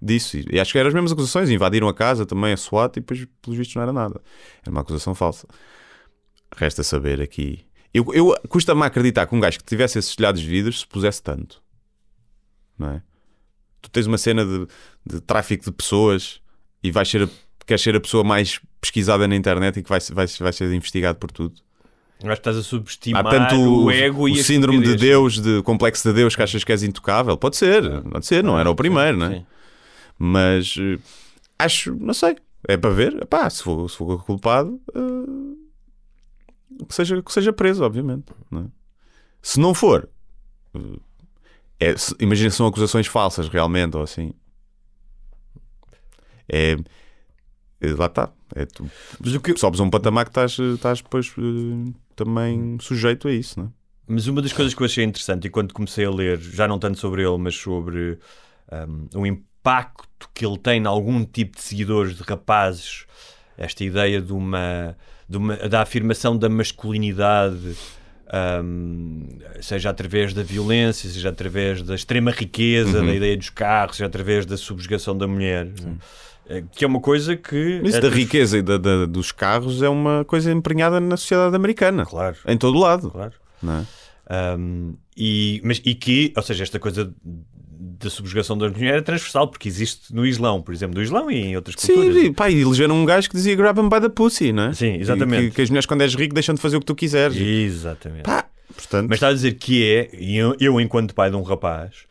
disso. 0.00 0.38
E, 0.50 0.58
acho 0.60 0.72
que 0.72 0.78
eram 0.78 0.88
as 0.88 0.94
mesmas 0.94 1.12
acusações. 1.12 1.50
Invadiram 1.50 1.88
a 1.88 1.94
casa 1.94 2.24
também, 2.24 2.52
a 2.52 2.56
SWAT, 2.56 2.96
e 2.96 3.00
depois, 3.00 3.26
pelos 3.42 3.58
vistos, 3.58 3.76
não 3.76 3.82
era 3.82 3.92
nada. 3.92 4.20
Era 4.62 4.70
uma 4.70 4.80
acusação 4.80 5.14
falsa. 5.14 5.46
Resta 6.56 6.82
saber 6.82 7.20
aqui. 7.20 7.64
Eu, 7.92 8.06
eu 8.12 8.34
custa-me 8.48 8.82
acreditar 8.84 9.26
que 9.26 9.34
um 9.34 9.40
gajo 9.40 9.58
que 9.58 9.64
tivesse 9.64 9.98
esses 9.98 10.14
telhados 10.14 10.40
de 10.40 10.48
vidros 10.48 10.80
se 10.80 10.86
pusesse 10.86 11.22
tanto. 11.22 11.62
Não 12.78 12.90
é? 12.90 13.02
Tu 13.80 13.90
tens 13.90 14.06
uma 14.06 14.18
cena 14.18 14.44
de, 14.44 14.66
de 15.06 15.20
tráfico 15.20 15.64
de 15.64 15.72
pessoas 15.72 16.40
e 16.82 16.90
vais 16.90 17.08
ser 17.08 17.22
a, 17.24 17.28
queres 17.66 17.82
ser 17.82 17.94
a 17.96 18.00
pessoa 18.00 18.24
mais 18.24 18.60
pesquisada 18.80 19.26
na 19.28 19.36
internet 19.36 19.78
e 19.78 19.82
que 19.82 19.88
vai, 19.88 20.00
vai, 20.12 20.26
vai 20.26 20.52
ser 20.52 20.72
investigado 20.72 21.18
por 21.18 21.30
tudo. 21.30 21.60
Acho 22.18 22.26
que 22.26 22.32
estás 22.32 22.56
a 22.56 22.60
Há 22.60 22.62
subestimar 22.62 23.24
tanto 23.28 23.54
o, 23.54 23.84
o, 23.84 23.90
ego 23.92 24.22
o 24.22 24.28
e 24.28 24.40
a 24.40 24.42
síndrome 24.42 24.80
de. 24.80 24.96
Deus, 24.96 25.38
de 25.40 25.62
complexo 25.62 26.08
de 26.08 26.14
Deus 26.14 26.34
que 26.34 26.42
achas 26.42 26.64
que 26.64 26.72
és 26.72 26.82
intocável. 26.82 27.36
Pode 27.36 27.56
ser, 27.56 28.02
pode 28.02 28.26
ser, 28.26 28.42
não 28.42 28.58
era 28.58 28.68
o 28.68 28.74
primeiro, 28.74 29.16
não 29.16 29.26
é? 29.26 29.30
Sim. 29.36 29.46
Mas 30.18 30.74
eh, 30.78 30.98
acho, 31.58 31.94
não 31.94 32.14
sei, 32.14 32.36
é 32.66 32.76
para 32.76 32.90
ver. 32.90 33.26
Pá, 33.26 33.48
se 33.48 33.62
for, 33.62 33.88
se 33.88 33.96
for 33.96 34.24
culpado, 34.24 34.80
eh, 34.94 36.84
que, 36.88 36.94
seja, 36.94 37.22
que 37.22 37.32
seja 37.32 37.52
preso, 37.52 37.84
obviamente. 37.84 38.32
não 38.50 38.62
é? 38.62 38.66
Se 39.42 39.60
não 39.60 39.72
for, 39.74 40.08
eh, 40.74 40.98
é, 41.80 41.96
se- 41.96 42.14
imagina 42.20 42.50
se 42.50 42.56
são 42.56 42.66
acusações 42.66 43.06
falsas 43.06 43.48
realmente 43.48 43.96
ou 43.96 44.02
assim. 44.02 44.32
É. 46.48 46.76
eh, 47.80 47.92
Lá 47.96 48.06
está. 48.06 48.32
É, 48.54 48.64
tu 48.64 48.90
Mas 49.20 49.34
o 49.34 49.40
que, 49.40 49.56
sobes 49.58 49.78
um 49.80 49.90
patamar 49.90 50.24
que 50.24 50.30
estás, 50.30 50.58
estás 50.58 51.02
depois 51.02 51.32
eh, 51.38 51.92
também 52.16 52.78
sujeito 52.80 53.28
a 53.28 53.32
isso, 53.32 53.60
não 53.60 53.66
é? 53.66 53.70
Mas 54.10 54.26
uma 54.26 54.40
das 54.40 54.54
coisas 54.54 54.72
que 54.72 54.80
eu 54.80 54.86
achei 54.86 55.04
interessante, 55.04 55.46
e 55.46 55.50
quando 55.50 55.74
comecei 55.74 56.06
a 56.06 56.10
ler, 56.10 56.38
já 56.40 56.66
não 56.66 56.78
tanto 56.78 56.98
sobre 56.98 57.22
ele, 57.22 57.36
mas 57.36 57.54
sobre 57.54 58.18
um, 58.72 59.20
o 59.20 59.26
impacto 59.68 60.28
que 60.34 60.44
ele 60.46 60.58
tem 60.58 60.82
em 60.82 60.86
algum 60.86 61.24
tipo 61.24 61.56
de 61.56 61.62
seguidores, 61.62 62.16
de 62.16 62.22
rapazes, 62.22 63.04
esta 63.56 63.84
ideia 63.84 64.20
de 64.20 64.32
uma, 64.32 64.96
de 65.28 65.36
uma 65.36 65.56
da 65.56 65.82
afirmação 65.82 66.36
da 66.36 66.48
masculinidade, 66.48 67.76
um, 68.64 69.26
seja 69.60 69.90
através 69.90 70.32
da 70.34 70.42
violência, 70.42 71.08
seja 71.10 71.28
através 71.30 71.82
da 71.82 71.94
extrema 71.94 72.30
riqueza, 72.30 73.02
da 73.02 73.14
ideia 73.14 73.36
dos 73.36 73.50
carros, 73.50 73.96
seja 73.96 74.06
através 74.06 74.46
da 74.46 74.56
subjugação 74.56 75.16
da 75.16 75.26
mulher. 75.26 75.68
Eh, 76.48 76.62
Que 76.74 76.84
é 76.84 76.88
uma 76.88 77.00
coisa 77.00 77.36
que. 77.36 77.80
Isso 77.84 78.00
da 78.00 78.08
riqueza 78.08 78.58
e 78.58 78.62
da, 78.62 78.78
da- 78.78 79.06
dos 79.06 79.32
carros 79.32 79.82
é 79.82 79.88
uma 79.88 80.24
coisa 80.24 80.50
emprenhada 80.52 80.98
na 81.00 81.16
sociedade 81.16 81.54
americana. 81.56 82.04
Claro, 82.06 82.36
Em 82.46 82.56
todo 82.56 82.78
lado. 82.78 83.10
claro. 83.10 83.32
É? 83.62 83.98
Um, 84.58 84.94
e, 85.16 85.60
mas, 85.64 85.80
e 85.84 85.94
que, 85.94 86.32
ou 86.36 86.42
seja, 86.42 86.62
esta 86.62 86.78
coisa 86.78 87.12
da 87.80 88.10
subjugação 88.10 88.58
da 88.58 88.68
mulher 88.68 88.98
é 88.98 89.00
transversal, 89.00 89.46
porque 89.46 89.68
existe 89.68 90.12
no 90.12 90.26
Islão, 90.26 90.60
por 90.60 90.74
exemplo, 90.74 90.96
no 90.96 91.02
Islão 91.02 91.30
e 91.30 91.36
em 91.36 91.56
outras 91.56 91.76
culturas. 91.76 92.14
Sim, 92.14 92.32
pá, 92.32 92.50
e 92.50 92.60
elegeram 92.60 92.96
um 92.96 93.04
gajo 93.04 93.30
que 93.30 93.36
dizia 93.36 93.54
grab 93.54 93.78
him 93.78 93.88
by 93.88 94.00
the 94.00 94.08
pussy, 94.08 94.52
não 94.52 94.64
é? 94.64 94.72
Sim, 94.72 94.94
exatamente. 94.94 95.50
Que, 95.50 95.54
que 95.56 95.62
as 95.62 95.70
mulheres, 95.70 95.86
quando 95.86 96.02
és 96.02 96.14
rico, 96.14 96.34
deixam 96.34 96.54
de 96.54 96.60
fazer 96.60 96.76
o 96.76 96.80
que 96.80 96.86
tu 96.86 96.94
quiseres. 96.94 97.36
Exatamente. 97.36 98.24
Pá, 98.24 98.46
portanto, 98.74 99.08
Mas 99.08 99.16
está 99.16 99.28
a 99.28 99.32
dizer 99.32 99.52
que 99.54 99.84
é, 99.84 100.10
e 100.12 100.36
eu, 100.36 100.56
eu, 100.58 100.80
enquanto 100.80 101.14
pai 101.14 101.30
de 101.30 101.36
um 101.36 101.42
rapaz, 101.42 102.08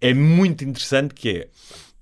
é 0.00 0.14
muito 0.14 0.64
interessante 0.64 1.12
que 1.14 1.28
é. 1.28 1.48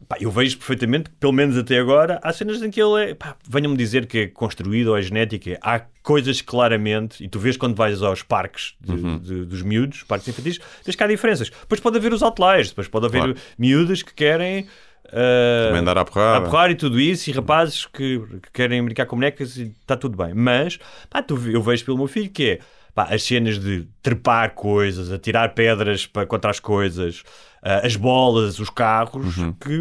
Pá, 0.09 0.17
eu 0.21 0.31
vejo 0.31 0.57
perfeitamente 0.59 1.11
que, 1.11 1.17
pelo 1.17 1.33
menos 1.33 1.57
até 1.57 1.79
agora, 1.79 2.19
há 2.23 2.33
cenas 2.33 2.63
em 2.63 2.71
que 2.71 2.81
ele 2.81 3.11
é. 3.13 3.17
Venham-me 3.49 3.77
dizer 3.77 4.07
que 4.07 4.19
é 4.19 4.27
construído 4.29 4.89
ou 4.89 4.97
é 4.99 5.03
genética. 5.03 5.59
Há 5.63 5.81
coisas 6.03 6.41
claramente, 6.41 7.23
e 7.25 7.29
tu 7.29 7.39
vês 7.39 7.57
quando 7.57 7.75
vais 7.75 8.03
aos 8.03 8.23
parques 8.23 8.75
de- 8.81 8.93
Uhum. 8.93 9.19
de- 9.19 9.45
dos 9.45 9.63
miúdos, 9.63 10.03
parques 10.05 10.29
infantis, 10.29 10.59
vês 10.85 10.95
que 10.97 11.03
há 11.03 11.07
diferenças. 11.07 11.51
Depois 11.51 11.81
pode 11.81 11.97
haver 11.99 12.13
os 12.13 12.23
outliers, 12.23 12.69
depois 12.69 12.89
pode 12.89 13.07
haver 13.07 13.19
Claro. 13.19 13.37
miúdas 13.59 14.03
que 14.03 14.15
querem. 14.15 14.67
ah, 15.13 15.67
também 15.69 15.81
andar 15.83 15.99
à 15.99 16.05
porrada. 16.05 16.39
a 16.39 16.41
porrar 16.51 16.69
e 16.71 16.75
tudo 16.75 16.99
isso, 16.99 17.31
e 17.31 17.33
rapazes 17.33 17.87
que, 17.87 18.19
que 18.43 18.51
querem 18.53 18.85
brincar 18.85 19.07
com 19.07 19.15
bonecas 19.15 19.57
e 19.57 19.73
está 19.81 19.97
tudo 19.97 20.17
bem. 20.17 20.35
Mas 20.35 20.79
pá, 21.09 21.23
tu, 21.23 21.39
eu 21.49 21.63
vejo 21.63 21.85
pelo 21.85 21.97
meu 21.97 22.09
filho 22.09 22.29
que 22.29 22.51
é 22.51 22.59
pá, 22.97 23.09
as 23.11 23.23
cenas 23.23 23.59
de 23.61 23.87
trepar 24.01 24.55
coisas, 24.55 25.13
atirar 25.13 25.53
pedras 25.55 26.07
para, 26.07 26.27
contra 26.27 26.51
as 26.51 26.59
coisas, 26.59 27.23
ah, 27.63 27.87
as 27.87 27.95
bolas, 27.95 28.59
os 28.59 28.71
carros, 28.71 29.37
Uhum. 29.37 29.53
que 29.53 29.73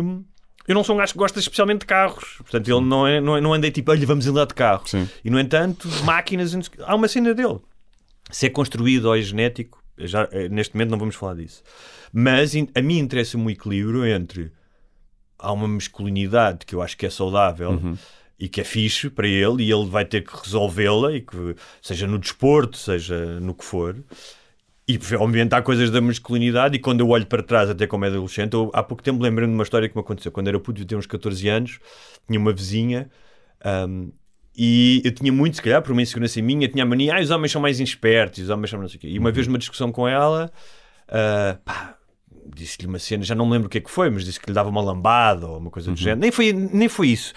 eu 0.68 0.76
não 0.76 0.84
sou 0.84 0.95
um 0.95 0.97
gajo 0.97 1.13
que 1.13 1.20
gosta 1.20 1.39
especialmente 1.39 1.82
de 1.82 1.86
carros. 1.86 2.36
Portanto, 2.39 2.68
ele 2.68 2.82
não, 2.82 3.07
é, 3.07 3.22
não, 3.22 3.38
é, 3.38 3.41
não 3.41 3.53
andei 3.53 3.72
tipo, 3.72 3.89
olha, 3.91 4.05
vamos 4.05 4.28
andar 4.28 4.45
de 4.45 4.53
carro. 4.53 4.86
Sim. 4.86 5.07
E 5.24 5.30
no 5.30 5.39
entanto, 5.39 5.88
máquinas, 6.03 6.53
há 6.86 6.93
uma 6.95 7.07
cena 7.07 7.34
dele. 7.34 7.59
Se 8.32 8.47
é 8.47 8.49
construído 8.49 9.05
ou 9.05 9.16
é 9.16 9.22
genético, 9.22 9.82
já, 9.97 10.28
eh, 10.32 10.49
neste 10.49 10.74
momento 10.76 10.89
não 10.89 10.97
vamos 10.97 11.16
falar 11.16 11.36
disso. 11.36 11.63
Mas 12.11 12.53
a 12.76 12.82
mim 12.82 12.97
interessa-me 12.97 13.45
o 13.45 13.49
equilíbrio 13.49 14.05
entre 14.05 14.51
há 15.39 15.51
uma 15.53 15.68
masculinidade 15.68 16.66
que 16.66 16.74
eu 16.76 16.82
acho 16.82 16.97
que 16.97 17.05
é 17.05 17.09
saudável 17.09 17.80
e 18.40 18.50
que 18.50 18.62
é 18.62 18.64
fixe 18.64 19.10
para 19.10 19.28
ele 19.28 19.64
e 19.64 19.72
ele 19.72 19.86
vai 19.86 20.06
ter 20.06 20.22
que 20.22 20.36
resolvê-la 20.44 21.14
e 21.14 21.22
que 21.22 21.56
seja 21.82 22.06
no 22.06 22.20
desporto, 22.20 22.78
seja 22.78 23.40
no 23.40 23.54
que 23.54 23.64
for. 23.64 23.96
E 24.88 25.00
obviamente 25.18 25.54
há 25.54 25.62
coisas 25.62 25.90
da 25.90 26.00
masculinidade 26.00 26.76
e 26.76 26.80
quando 26.80 27.00
eu 27.00 27.10
olho 27.10 27.26
para 27.26 27.42
trás 27.42 27.70
até 27.70 27.88
como 27.88 28.06
é 28.06 28.08
adolescente, 28.08 28.54
eu, 28.54 28.70
há 28.74 28.84
pouco 28.84 29.02
tempo 29.02 29.22
lembrei-me 29.22 29.52
de 29.52 29.58
uma 29.58 29.64
história 29.64 29.90
que 29.90 29.96
me 29.96 30.02
aconteceu. 30.02 30.32
Quando 30.32 30.48
era 30.48 30.60
puto, 30.60 30.82
eu 30.82 30.86
tinha 30.86 30.98
uns 30.98 31.08
14 31.08 31.48
anos, 31.48 31.80
tinha 32.28 32.40
uma 32.40 32.54
vizinha 32.54 33.10
um, 33.90 34.12
e 34.58 35.02
eu 35.04 35.12
tinha 35.12 35.34
muito, 35.34 35.56
se 35.56 35.62
calhar, 35.62 35.82
por 35.82 35.92
uma 35.92 36.02
insegurança 36.02 36.42
minha, 36.42 36.68
tinha 36.68 36.84
a 36.84 36.88
mania, 36.88 37.16
ah, 37.18 37.22
os 37.22 37.30
homens 37.30 37.52
são 37.52 37.62
mais 37.62 37.80
espertos, 37.80 38.44
os 38.44 38.50
homens 38.50 38.70
são 38.70 38.80
não 38.80 38.88
sei 38.88 38.98
o 38.98 39.00
quê. 39.02 39.08
E 39.08 39.20
uma 39.20 39.32
vez 39.32 39.48
numa 39.48 39.58
discussão 39.58 39.92
com 39.92 40.08
ela, 40.08 40.52
ah, 41.10 41.58
pá, 41.66 41.98
disse-lhe 42.56 42.88
uma 42.88 43.00
cena, 43.00 43.24
já 43.24 43.36
não 43.36 43.46
me 43.46 43.54
lembro 43.54 43.68
o 43.68 43.70
que 43.70 43.80
é 43.80 43.82
que 43.82 43.92
foi, 43.92 44.10
mas 44.10 44.24
disse 44.24 44.40
que 44.40 44.48
lhe 44.48 44.54
dava 44.54 44.70
uma 44.70 44.82
lambada 44.82 45.48
ou 45.48 45.58
uma 45.58 45.72
coisa 45.72 45.92
do 45.92 45.98
género. 45.98 46.22
Nem 46.22 46.32
foi, 46.32 46.54
nem 46.54 46.88
foi 46.88 47.10
isso. 47.10 47.34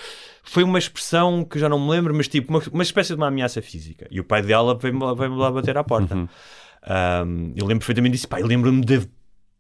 Foi 0.49 0.62
uma 0.62 0.78
expressão 0.78 1.44
que 1.44 1.59
já 1.59 1.68
não 1.68 1.78
me 1.78 1.90
lembro, 1.90 2.14
mas 2.14 2.26
tipo, 2.26 2.51
uma, 2.51 2.62
uma 2.72 2.82
espécie 2.82 3.11
de 3.11 3.16
uma 3.16 3.28
ameaça 3.28 3.61
física. 3.61 4.09
E 4.11 4.18
o 4.18 4.24
pai 4.24 4.40
dela 4.40 4.74
veio-me 4.74 5.05
lá, 5.05 5.12
veio 5.12 5.34
lá 5.34 5.51
bater 5.51 5.76
à 5.76 5.84
porta. 5.84 6.14
Um, 6.16 7.53
eu 7.55 7.66
lembro 7.66 7.80
perfeitamente 7.80 8.12
disso. 8.12 8.26
Eu 8.30 8.46
lembro-me 8.46 8.82
da 8.82 9.03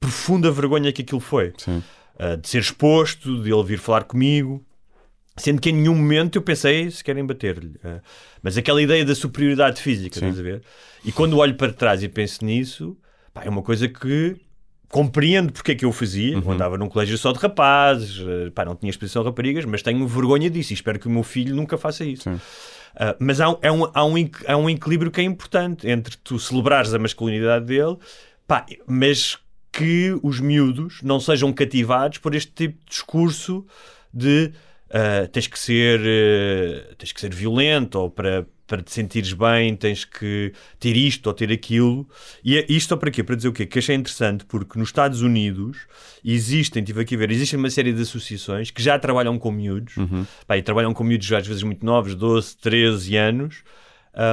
profunda 0.00 0.50
vergonha 0.50 0.90
que 0.90 1.02
aquilo 1.02 1.20
foi. 1.20 1.52
Sim. 1.58 1.82
Uh, 2.18 2.38
de 2.38 2.48
ser 2.48 2.60
exposto, 2.60 3.42
de 3.42 3.52
ele 3.52 3.64
vir 3.64 3.78
falar 3.78 4.04
comigo. 4.04 4.64
Sendo 5.36 5.60
que 5.60 5.68
em 5.68 5.74
nenhum 5.74 5.94
momento 5.94 6.36
eu 6.36 6.42
pensei 6.42 6.90
se 6.90 7.04
querem 7.04 7.24
bater-lhe. 7.24 7.76
Uh, 7.84 8.00
mas 8.42 8.56
aquela 8.56 8.80
ideia 8.80 9.04
da 9.04 9.14
superioridade 9.14 9.82
física, 9.82 10.16
estás 10.16 10.40
a 10.40 10.42
ver? 10.42 10.62
E 11.04 11.12
quando 11.12 11.36
olho 11.36 11.54
para 11.54 11.70
trás 11.70 12.02
e 12.02 12.08
penso 12.08 12.42
nisso, 12.42 12.96
pá, 13.34 13.44
é 13.44 13.50
uma 13.50 13.62
coisa 13.62 13.88
que 13.88 14.36
compreendo 14.90 15.52
porque 15.52 15.72
é 15.72 15.74
que 15.74 15.84
eu 15.84 15.92
fazia. 15.92 16.34
Eu 16.34 16.50
andava 16.50 16.78
num 16.78 16.88
colégio 16.88 17.16
só 17.18 17.32
de 17.32 17.38
rapazes, 17.38 18.18
uh, 18.20 18.50
pá, 18.54 18.64
não 18.64 18.74
tinha 18.74 18.90
exposição 18.90 19.22
a 19.22 19.24
raparigas, 19.26 19.64
mas 19.64 19.82
tenho 19.82 20.06
vergonha 20.06 20.48
disso 20.48 20.72
e 20.72 20.74
espero 20.74 20.98
que 20.98 21.06
o 21.06 21.10
meu 21.10 21.22
filho 21.22 21.54
nunca 21.54 21.76
faça 21.76 22.04
isso. 22.04 22.28
Uh, 22.30 22.38
mas 23.18 23.40
há, 23.40 23.50
um- 23.50 23.58
é 23.62 23.70
um, 23.70 23.84
há, 23.94 24.04
um, 24.04 24.14
há 24.46 24.56
um 24.56 24.70
equilíbrio 24.70 25.10
que 25.10 25.20
é 25.20 25.24
importante 25.24 25.88
entre 25.88 26.16
tu 26.16 26.38
celebrares 26.38 26.92
a 26.94 26.98
masculinidade 26.98 27.66
dele, 27.66 27.96
pá, 28.46 28.64
mas 28.86 29.38
que 29.70 30.18
os 30.22 30.40
miúdos 30.40 31.00
não 31.02 31.20
sejam 31.20 31.52
cativados 31.52 32.18
por 32.18 32.34
este 32.34 32.50
tipo 32.52 32.78
de 32.80 32.90
discurso 32.90 33.64
de 34.12 34.50
uh, 34.88 35.28
tens 35.28 35.46
que 35.46 35.58
ser 35.58 36.00
uh, 36.00 36.94
tens 36.96 37.12
que 37.12 37.20
ser 37.20 37.32
violento 37.32 37.96
ou 38.00 38.10
para 38.10 38.46
para 38.68 38.82
te 38.82 38.92
sentires 38.92 39.32
bem 39.32 39.74
tens 39.74 40.04
que 40.04 40.52
ter 40.78 40.96
isto 40.96 41.26
ou 41.26 41.32
ter 41.34 41.50
aquilo 41.50 42.08
e 42.44 42.56
é 42.58 42.66
isto 42.68 42.96
para 42.96 43.10
quê? 43.10 43.24
Para 43.24 43.34
dizer 43.34 43.48
o 43.48 43.52
quê? 43.52 43.66
Que 43.66 43.80
achei 43.80 43.96
interessante 43.96 44.44
porque 44.44 44.78
nos 44.78 44.90
Estados 44.90 45.22
Unidos 45.22 45.78
existem, 46.24 46.84
tive 46.84 47.00
aqui 47.00 47.14
a 47.16 47.18
ver, 47.18 47.30
existem 47.32 47.58
uma 47.58 47.70
série 47.70 47.92
de 47.92 48.02
associações 48.02 48.70
que 48.70 48.82
já 48.82 48.98
trabalham 48.98 49.36
com 49.38 49.50
miúdos 49.50 49.94
Pá, 50.46 50.56
e 50.56 50.62
trabalham 50.62 50.94
com 50.94 51.02
miúdos 51.02 51.32
às 51.32 51.46
vezes 51.46 51.62
muito 51.64 51.84
novos, 51.84 52.14
12, 52.14 52.56
13 52.58 53.16
anos 53.16 53.62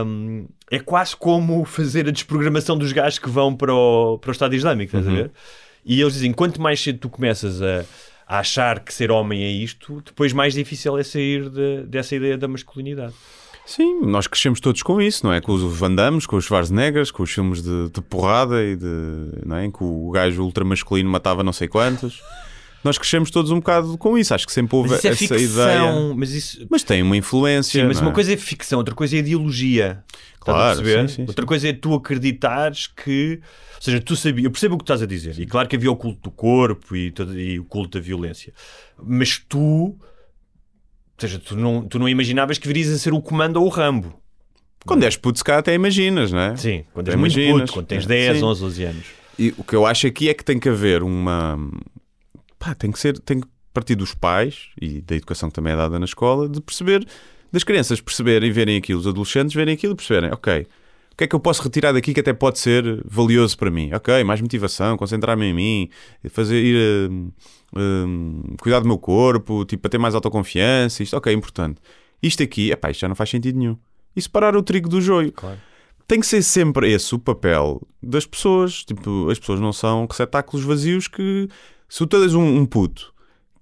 hum, 0.06 0.48
é 0.70 0.80
quase 0.80 1.16
como 1.16 1.64
fazer 1.66 2.08
a 2.08 2.12
desprogramação 2.12 2.78
dos 2.78 2.92
gajos 2.92 3.20
que 3.20 3.30
vão 3.30 3.56
para 3.56 3.74
o, 3.74 4.18
para 4.20 4.30
o 4.30 4.32
Estado 4.32 4.56
Islâmico, 4.56 4.96
estás 4.98 5.08
a 5.08 5.16
ver? 5.24 5.32
E 5.86 6.02
eles 6.02 6.14
dizem, 6.14 6.34
quanto 6.34 6.60
mais 6.62 6.80
cedo 6.82 6.98
tu 7.00 7.10
começas 7.10 7.62
a, 7.62 7.86
a 8.28 8.40
achar 8.40 8.80
que 8.80 8.92
ser 8.92 9.12
homem 9.12 9.44
é 9.44 9.52
isto, 9.52 10.02
depois 10.04 10.34
mais 10.34 10.56
difícil 10.56 10.98
é 10.98 11.04
sair 11.04 11.48
de- 11.50 11.84
dessa 11.86 12.16
ideia 12.16 12.36
da 12.38 12.48
masculinidade. 12.48 13.14
Sim, 13.66 14.02
nós 14.02 14.28
crescemos 14.28 14.60
todos 14.60 14.84
com 14.84 15.02
isso, 15.02 15.26
não 15.26 15.34
é? 15.34 15.42
Com 15.42 15.54
os 15.54 15.62
Van 15.78 15.94
Dammes, 15.94 16.26
com 16.28 16.36
os 16.36 16.46
Schwarzeneggers, 16.46 17.10
com 17.10 17.24
os 17.24 17.32
filmes 17.32 17.64
de, 17.64 17.90
de 17.90 18.02
porrada 18.02 18.64
e 18.64 18.76
de. 18.76 18.86
Não 19.46 19.56
é? 19.56 19.70
Que 19.72 19.84
o 19.84 20.12
gajo 20.12 20.44
ultramasculino 20.44 21.10
matava 21.10 21.44
não 21.44 21.52
sei 21.52 21.68
quantos. 21.68 22.22
Nós 22.84 23.00
crescemos 23.00 23.32
todos 23.32 23.50
um 23.50 23.56
bocado 23.56 23.98
com 23.98 24.16
isso. 24.16 24.36
Acho 24.36 24.46
que 24.46 24.54
sempre 24.54 24.76
houve 24.76 24.94
é 24.94 24.98
essa 24.98 25.16
ficção, 25.16 25.38
ideia. 25.38 26.14
mas 26.16 26.32
isso... 26.32 26.68
Mas 26.70 26.84
tem 26.84 27.02
uma 27.02 27.18
influência. 27.18 27.82
Sim, 27.82 27.88
mas 27.88 28.00
uma 28.00 28.12
é? 28.12 28.14
coisa 28.14 28.32
é 28.32 28.38
ficção, 28.38 28.78
outra 28.78 28.94
coisa 28.94 29.16
é 29.16 29.20
ideologia. 29.20 30.04
Claro, 30.40 30.86
sim, 30.86 31.08
sim, 31.08 31.26
outra 31.28 31.44
coisa 31.48 31.68
é 31.68 31.74
tu 31.74 31.96
acreditares 31.96 32.86
que. 32.86 33.40
Ou 33.78 33.82
seja, 33.82 34.00
tu 34.00 34.16
sabias. 34.16 34.46
Eu 34.46 34.52
percebo 34.52 34.76
o 34.76 34.78
que 34.78 34.84
estás 34.84 35.02
a 35.02 35.08
dizer. 35.08 35.40
E 35.40 35.48
claro 35.48 35.68
que 35.68 35.76
havia 35.76 35.92
o 35.92 35.96
culto 35.96 36.22
do 36.22 36.30
corpo 36.30 36.96
e, 36.96 37.10
todo- 37.10 37.40
e 37.40 37.60
o 37.60 37.66
culto 37.66 37.98
da 37.98 38.06
violência. 38.06 38.54
Mas 39.04 39.40
tu. 39.40 39.98
Ou 41.18 41.22
seja, 41.22 41.40
tu 41.40 41.56
não, 41.56 41.82
tu 41.88 41.98
não 41.98 42.10
imaginavas 42.10 42.58
que 42.58 42.68
virias 42.68 42.90
a 42.92 42.98
ser 42.98 43.14
o 43.14 43.22
comando 43.22 43.58
ou 43.58 43.66
o 43.66 43.70
Rambo. 43.70 44.14
Quando 44.86 45.04
és 45.04 45.16
puto, 45.18 45.38
se 45.40 45.44
calhar 45.44 45.60
até 45.60 45.74
imaginas, 45.74 46.32
não 46.32 46.40
é? 46.40 46.56
Sim, 46.58 46.84
quando 46.94 47.08
és 47.10 47.18
muito 47.18 47.34
imaginas. 47.40 47.62
puto, 47.62 47.74
quando 47.74 47.86
tens 47.88 48.04
É, 48.06 48.08
10, 48.08 48.38
sim. 48.38 48.44
11, 48.44 48.62
12 48.62 48.84
anos. 48.84 49.06
E 49.40 49.54
o 49.58 49.64
que 49.64 49.76
eu 49.76 49.86
acho 49.86 50.06
aqui 50.08 50.30
é 50.30 50.34
que 50.34 50.44
tem 50.44 50.60
que 50.60 50.70
haver 50.70 51.02
uma. 51.04 51.58
Pá, 52.60 52.76
tem 52.76 52.92
que 52.92 53.00
ser. 53.00 53.18
Tem 53.20 53.40
que 53.42 53.48
partir 53.74 53.96
dos 53.96 54.14
pais 54.14 54.68
e 54.82 55.02
da 55.02 55.16
educação 55.16 55.50
que 55.50 55.56
também 55.56 55.74
é 55.74 55.76
dada 55.76 55.98
na 56.00 56.06
escola, 56.06 56.48
de 56.48 56.62
perceber, 56.62 57.06
das 57.52 57.64
crianças 57.64 58.00
perceberem 58.00 58.50
e 58.50 58.52
verem 58.52 58.78
aquilo, 58.78 59.00
os 59.00 59.08
adolescentes 59.08 59.54
verem 59.54 59.74
aquilo 59.74 59.92
e 59.94 59.96
perceberem, 59.98 60.32
ok, 60.32 60.66
o 61.16 61.18
que 61.18 61.24
é 61.24 61.28
que 61.28 61.34
eu 61.34 61.40
posso 61.40 61.64
retirar 61.64 61.94
daqui 61.94 62.14
que 62.14 62.20
até 62.20 62.34
pode 62.34 62.60
ser 62.60 63.02
valioso 63.06 63.58
para 63.58 63.72
mim? 63.72 63.90
Ok, 63.94 64.22
mais 64.26 64.42
motivação, 64.42 64.98
concentrar-me 64.98 65.46
em 65.46 65.54
mim, 65.54 65.90
fazer 66.30 66.62
ir. 66.62 67.10
hum, 67.10 67.32
hum, 67.74 68.44
cuidar 68.60 68.82
do 68.82 68.86
meu 68.88 68.98
corpo, 68.98 69.64
tipo, 69.64 69.82
para 69.84 69.92
ter 69.92 69.98
mais 69.98 70.14
autoconfiança, 70.14 71.02
isto, 71.02 71.16
ok, 71.16 71.32
importante. 71.32 71.80
Isto 72.22 72.44
aqui, 72.44 72.70
epá, 72.70 72.92
isto 72.92 73.00
já 73.00 73.08
não 73.08 73.16
faz 73.16 73.30
sentido 73.30 73.58
nenhum. 73.58 73.78
E 74.14 74.22
separar 74.22 74.58
o 74.58 74.62
trigo 74.62 74.90
do 74.90 75.00
joio 75.00 75.32
Claro. 75.32 75.58
tem 76.06 76.20
que 76.20 76.26
ser 76.28 76.42
sempre 76.44 76.92
esse 76.92 77.16
o 77.16 77.20
papel 77.20 77.82
das 78.04 78.26
pessoas. 78.26 78.84
Tipo, 78.84 79.30
as 79.30 79.40
pessoas 79.40 79.62
não 79.62 79.72
são 79.72 80.06
receptáculos 80.10 80.66
vazios 80.66 81.08
que. 81.08 81.48
Se 81.88 82.00
tu 82.00 82.08
tens 82.08 82.34
um, 82.34 82.58
um 82.58 82.66
puto 82.66 83.14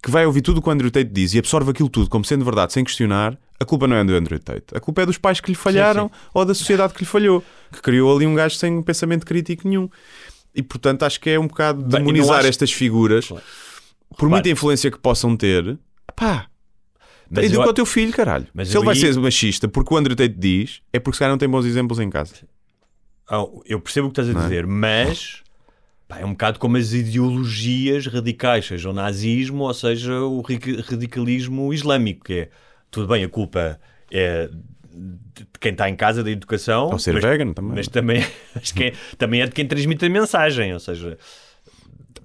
que 0.04 0.12
vai 0.12 0.26
ouvir 0.26 0.42
tudo 0.42 0.58
o 0.58 0.62
que 0.62 0.68
o 0.68 0.72
Andrew 0.72 0.92
Tate 0.92 1.10
diz 1.10 1.34
e 1.34 1.40
absorve 1.40 1.72
aquilo 1.72 1.88
tudo 1.90 2.10
como 2.10 2.26
sendo 2.26 2.44
verdade, 2.44 2.74
sem 2.74 2.84
questionar, 2.84 3.38
a 3.60 3.64
culpa 3.64 3.88
não 3.88 3.96
é 3.96 4.04
do 4.04 4.14
Andrew 4.14 4.38
Tate. 4.38 4.66
A 4.76 4.80
culpa 4.82 5.02
é 5.04 5.06
dos 5.06 5.18
pais 5.18 5.40
que 5.40 5.50
lhe 5.50 5.56
falharam 5.56 6.12
ou 6.34 6.44
da 6.44 6.54
sociedade 6.54 6.94
que 6.94 7.00
lhe 7.00 7.06
falhou, 7.06 7.42
que 7.72 7.82
criou 7.82 8.14
ali 8.14 8.28
um 8.28 8.36
gajo 8.36 8.56
sem 8.58 8.78
um 8.78 8.84
pensamento 8.84 9.26
crítico 9.26 9.66
nenhum. 9.68 9.90
E 10.54 10.62
portanto 10.62 11.04
acho 11.04 11.20
que 11.22 11.30
é 11.30 11.40
um 11.40 11.48
bocado 11.48 11.82
demonizar 11.84 12.40
acho- 12.40 12.48
estas 12.50 12.72
figuras, 12.72 13.28
por 13.30 13.40
Repare. 14.12 14.30
muita 14.30 14.50
influência 14.50 14.92
que 14.92 15.00
possam 15.00 15.36
ter. 15.38 15.80
Pá, 16.16 16.48
Mas 17.30 17.46
educa 17.46 17.64
eu- 17.66 17.70
o 17.70 17.74
teu 17.74 17.86
filho, 17.86 18.12
caralho. 18.12 18.46
Mas 18.54 18.68
Se 18.70 18.78
ele 18.78 18.86
vai 18.86 18.94
aí- 18.96 19.00
ser 19.02 19.18
machista 19.20 19.68
porque 19.70 19.94
o 19.94 19.98
Andrew 19.98 20.16
Tate 20.16 20.36
diz, 20.38 20.82
é 20.92 21.00
porque 21.00 21.16
se 21.16 21.20
calhar 21.20 21.32
não 21.32 21.38
tem 21.40 21.48
bons 21.50 21.66
exemplos 21.66 21.98
em 22.00 22.10
casa. 22.10 22.34
Ah, 23.30 23.44
eu 23.66 23.80
percebo 23.80 24.08
o 24.08 24.12
que 24.12 24.20
estás 24.22 24.36
a 24.36 24.40
é? 24.40 24.44
dizer, 24.44 24.68
mas 24.68 25.38
pá, 25.38 25.43
é 26.20 26.26
um 26.26 26.32
bocado 26.32 26.60
como 26.60 26.78
as 26.78 26.94
ideologias 26.94 28.08
radicais, 28.08 28.66
seja 28.66 28.90
o 28.90 28.94
nazismo 28.94 29.64
ou 29.64 29.74
seja 29.74 30.14
o 30.22 30.42
radicalismo 30.42 31.74
islâmico, 31.74 32.26
que 32.26 32.34
é 32.34 32.50
tudo 32.92 33.08
bem, 33.08 33.24
a 33.24 33.30
culpa 33.30 33.80
é 34.12 34.50
de 34.96 35.46
quem 35.60 35.72
está 35.72 35.90
em 35.90 35.96
casa 35.96 36.24
da 36.24 36.30
educação, 36.30 36.90
Ou 36.92 37.00
ser 37.00 37.14
mas, 37.16 37.24
vegan 37.24 37.52
também. 37.54 37.76
mas 37.76 37.88
também, 37.88 38.26
mas 38.54 38.72
quem- 38.72 38.94
também 39.18 39.42
é 39.42 39.46
de 39.48 39.52
quem 39.52 39.66
transmite 39.68 40.06
a 40.06 40.10
mensagem, 40.10 40.74
ou 40.74 40.80
seja, 40.80 41.18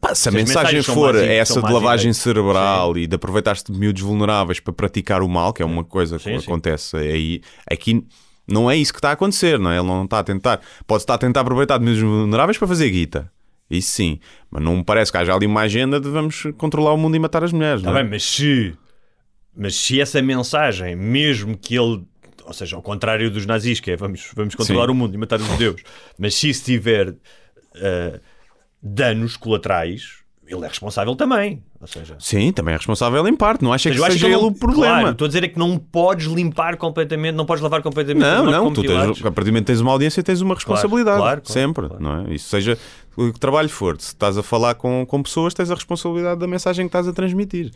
Pá, 0.01 0.15
se 0.15 0.29
a 0.29 0.33
Se 0.33 0.37
mensagem 0.39 0.81
for 0.83 1.13
mais- 1.15 1.27
essa 1.29 1.61
de 1.61 1.73
lavagem 1.73 2.13
cerebral 2.13 2.97
e 2.97 3.07
de 3.09 3.17
aproveitar-se 3.17 3.65
de 3.65 3.73
miúdos 3.77 4.01
vulneráveis 4.03 4.61
para 4.61 4.73
praticar 4.73 5.23
o 5.23 5.29
mal, 5.29 5.53
que 5.53 5.61
é 5.61 5.65
uma 5.65 5.83
coisa 5.83 6.19
que 6.19 6.25
Sim, 6.25 6.39
sim. 6.39 6.45
acontece 6.45 6.97
aí, 6.97 7.41
aqui 7.69 8.07
não 8.47 8.71
é 8.71 8.77
isso 8.77 8.93
que 8.93 8.99
está 9.01 9.09
a 9.11 9.13
acontecer, 9.13 9.59
não 9.59 9.71
é? 9.73 9.79
Ele 9.79 9.87
não 9.89 10.05
está 10.05 10.21
a 10.21 10.23
tentar. 10.25 10.61
Pode 10.87 11.03
estar 11.03 11.15
a 11.15 11.19
tentar 11.19 11.41
aproveitar 11.41 11.79
de 11.79 11.85
miúdos 11.85 12.01
vulneráveis 12.03 12.57
para 12.57 12.69
fazer 12.69 12.89
guita. 12.91 13.29
Isso 13.71 13.91
sim, 13.93 14.19
mas 14.51 14.63
não 14.63 14.77
me 14.77 14.85
parece 14.85 15.13
que 15.13 15.19
haja 15.19 15.35
ali 15.35 15.47
uma 15.47 15.61
agenda 15.63 16.01
de 16.01 16.09
vamos 16.09 16.45
controlar 16.57 16.93
o 16.93 16.97
mundo 16.97 17.15
e 17.17 17.19
matar 17.19 17.45
as 17.45 17.53
mulheres. 17.53 17.81
Está 17.81 17.91
não 17.93 17.99
é? 17.99 18.03
bem, 18.03 18.13
mas 18.13 18.23
se, 18.25 18.75
mas 19.55 19.75
se 19.75 20.01
essa 20.01 20.23
mensagem, 20.23 20.97
mesmo 20.97 21.57
que 21.57 21.75
ele, 21.77 22.03
ou 22.45 22.53
seja, 22.53 22.77
ao 22.77 22.83
contrário 22.83 23.31
dos 23.31 23.45
nazis, 23.45 23.79
que 23.81 23.91
é 23.91 23.97
vamos, 23.97 24.31
vamos 24.35 24.55
controlar 24.55 24.87
Sim. 24.87 24.93
o 24.93 24.95
mundo 24.95 25.15
e 25.15 25.19
matar 25.19 25.39
os 25.39 25.47
judeus, 25.47 25.83
mas 26.19 26.35
se 26.35 26.49
isso 26.49 26.65
tiver 26.65 27.15
ah, 27.77 28.19
danos 28.83 29.37
colaterais, 29.37 30.19
ele 30.47 30.65
é 30.65 30.69
responsável 30.69 31.15
também. 31.15 31.63
Ou 31.81 31.87
seja, 31.87 32.17
Sim, 32.19 32.51
também 32.53 32.73
é 32.73 32.77
responsável 32.79 33.27
em 33.29 33.37
parte. 33.37 33.63
Não 33.63 33.73
acha 33.73 33.91
que 33.91 33.99
seja 33.99 34.19
que 34.19 34.25
ele 34.25 34.33
não- 34.33 34.47
o 34.47 34.55
problema. 34.55 34.95
Claro, 34.95 35.11
estou 35.11 35.25
a 35.27 35.29
dizer 35.29 35.45
é 35.45 35.49
que 35.49 35.59
não 35.59 35.79
podes 35.79 36.27
limpar 36.27 36.77
completamente, 36.77 37.35
não 37.35 37.45
podes 37.45 37.63
lavar 37.63 37.83
completamente 37.83 38.25
Não, 38.25 38.47
não, 38.47 38.73
tu 38.73 38.81
tens, 38.83 38.95
a 39.25 39.31
partir 39.31 39.51
do 39.51 39.53
momento 39.53 39.65
que 39.65 39.73
tens 39.73 39.81
uma 39.81 39.93
audiência, 39.93 40.23
tens 40.23 40.41
uma 40.41 40.55
responsabilidade. 40.55 41.19
claro, 41.19 41.43
claro, 41.43 41.53
sempre, 41.53 41.89
não 42.01 42.27
é? 42.27 42.35
Isso 42.35 42.49
seja 42.49 42.79
o 43.19 43.33
que 43.33 43.41
trabalho 43.41 43.69
for. 43.69 44.01
Se 44.01 44.09
estás 44.09 44.39
a 44.39 44.43
falar 44.43 44.77
com, 44.77 45.05
com 45.05 45.23
pessoas, 45.23 45.53
tens 45.53 45.71
a 45.71 45.75
responsabilidade 45.75 46.39
da 46.39 46.47
mensagem 46.47 46.87
que 46.87 46.89
estás 46.89 47.09
a 47.09 47.13
transmitir. 47.13 47.73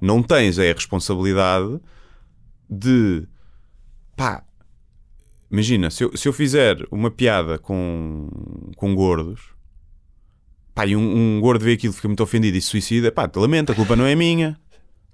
Não 0.00 0.22
tens 0.22 0.58
é 0.58 0.70
a 0.70 0.74
responsabilidade 0.74 1.80
de 2.70 3.26
pá. 4.16 4.44
Imagina, 5.50 5.90
se 5.90 6.04
eu, 6.04 6.16
se 6.16 6.28
eu 6.28 6.32
fizer 6.32 6.86
uma 6.90 7.10
piada 7.10 7.58
com, 7.58 8.28
com 8.76 8.94
gordos, 8.94 9.40
pá, 10.72 10.86
e 10.86 10.94
um, 10.94 11.36
um 11.36 11.40
gordo 11.40 11.64
vê 11.64 11.72
aquilo, 11.72 11.92
fica 11.92 12.08
muito 12.08 12.22
ofendido 12.22 12.56
e 12.56 12.60
se 12.60 12.68
suicida, 12.68 13.10
pá, 13.10 13.26
te 13.26 13.38
lamento, 13.38 13.72
a 13.72 13.74
culpa 13.74 13.96
não 13.96 14.06
é 14.06 14.14
minha. 14.14 14.56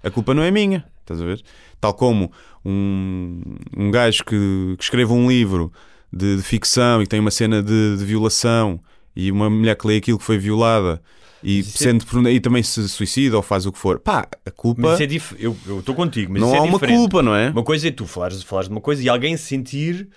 A 0.02 0.10
culpa 0.10 0.34
não 0.34 0.42
é 0.42 0.50
minha, 0.50 0.84
estás 1.00 1.20
a 1.20 1.24
ver? 1.24 1.42
Tal 1.80 1.94
como 1.94 2.30
um, 2.64 3.40
um 3.76 3.90
gajo 3.90 4.24
que, 4.24 4.74
que 4.76 4.82
escreve 4.82 5.12
um 5.12 5.28
livro 5.28 5.72
de, 6.12 6.36
de 6.36 6.42
ficção 6.42 7.00
e 7.00 7.06
tem 7.06 7.20
uma 7.20 7.30
cena 7.30 7.62
de, 7.62 7.96
de 7.96 8.04
violação 8.04 8.80
e 9.14 9.30
uma 9.30 9.48
mulher 9.50 9.76
que 9.76 9.86
lê 9.86 9.96
aquilo 9.96 10.18
que 10.18 10.24
foi 10.24 10.38
violada 10.38 11.00
e, 11.42 11.58
isso 11.58 11.76
é- 11.82 11.90
sente 11.90 12.06
e 12.30 12.40
também 12.40 12.62
se 12.62 12.88
suicida 12.88 13.36
ou 13.36 13.42
faz 13.42 13.66
o 13.66 13.72
que 13.72 13.78
for, 13.78 13.98
pá, 13.98 14.26
a 14.46 14.50
culpa 14.50 14.82
Mas 14.82 15.00
é 15.00 15.06
dif... 15.06 15.34
Eu 15.38 15.56
estou 15.78 15.94
contigo, 15.94 16.32
mas 16.32 16.40
não 16.40 16.48
isso 16.48 16.56
é 16.56 16.58
há 16.58 16.62
uma 16.62 16.72
diferente. 16.74 16.96
culpa, 16.98 17.22
não 17.22 17.34
é? 17.34 17.50
Uma 17.50 17.64
coisa 17.64 17.88
é 17.88 17.90
tu 17.90 18.06
falares, 18.06 18.42
falares 18.42 18.68
de 18.68 18.74
uma 18.74 18.80
coisa 18.80 19.02
e 19.02 19.08
alguém 19.08 19.36
se 19.36 19.44
sentir 19.44 20.08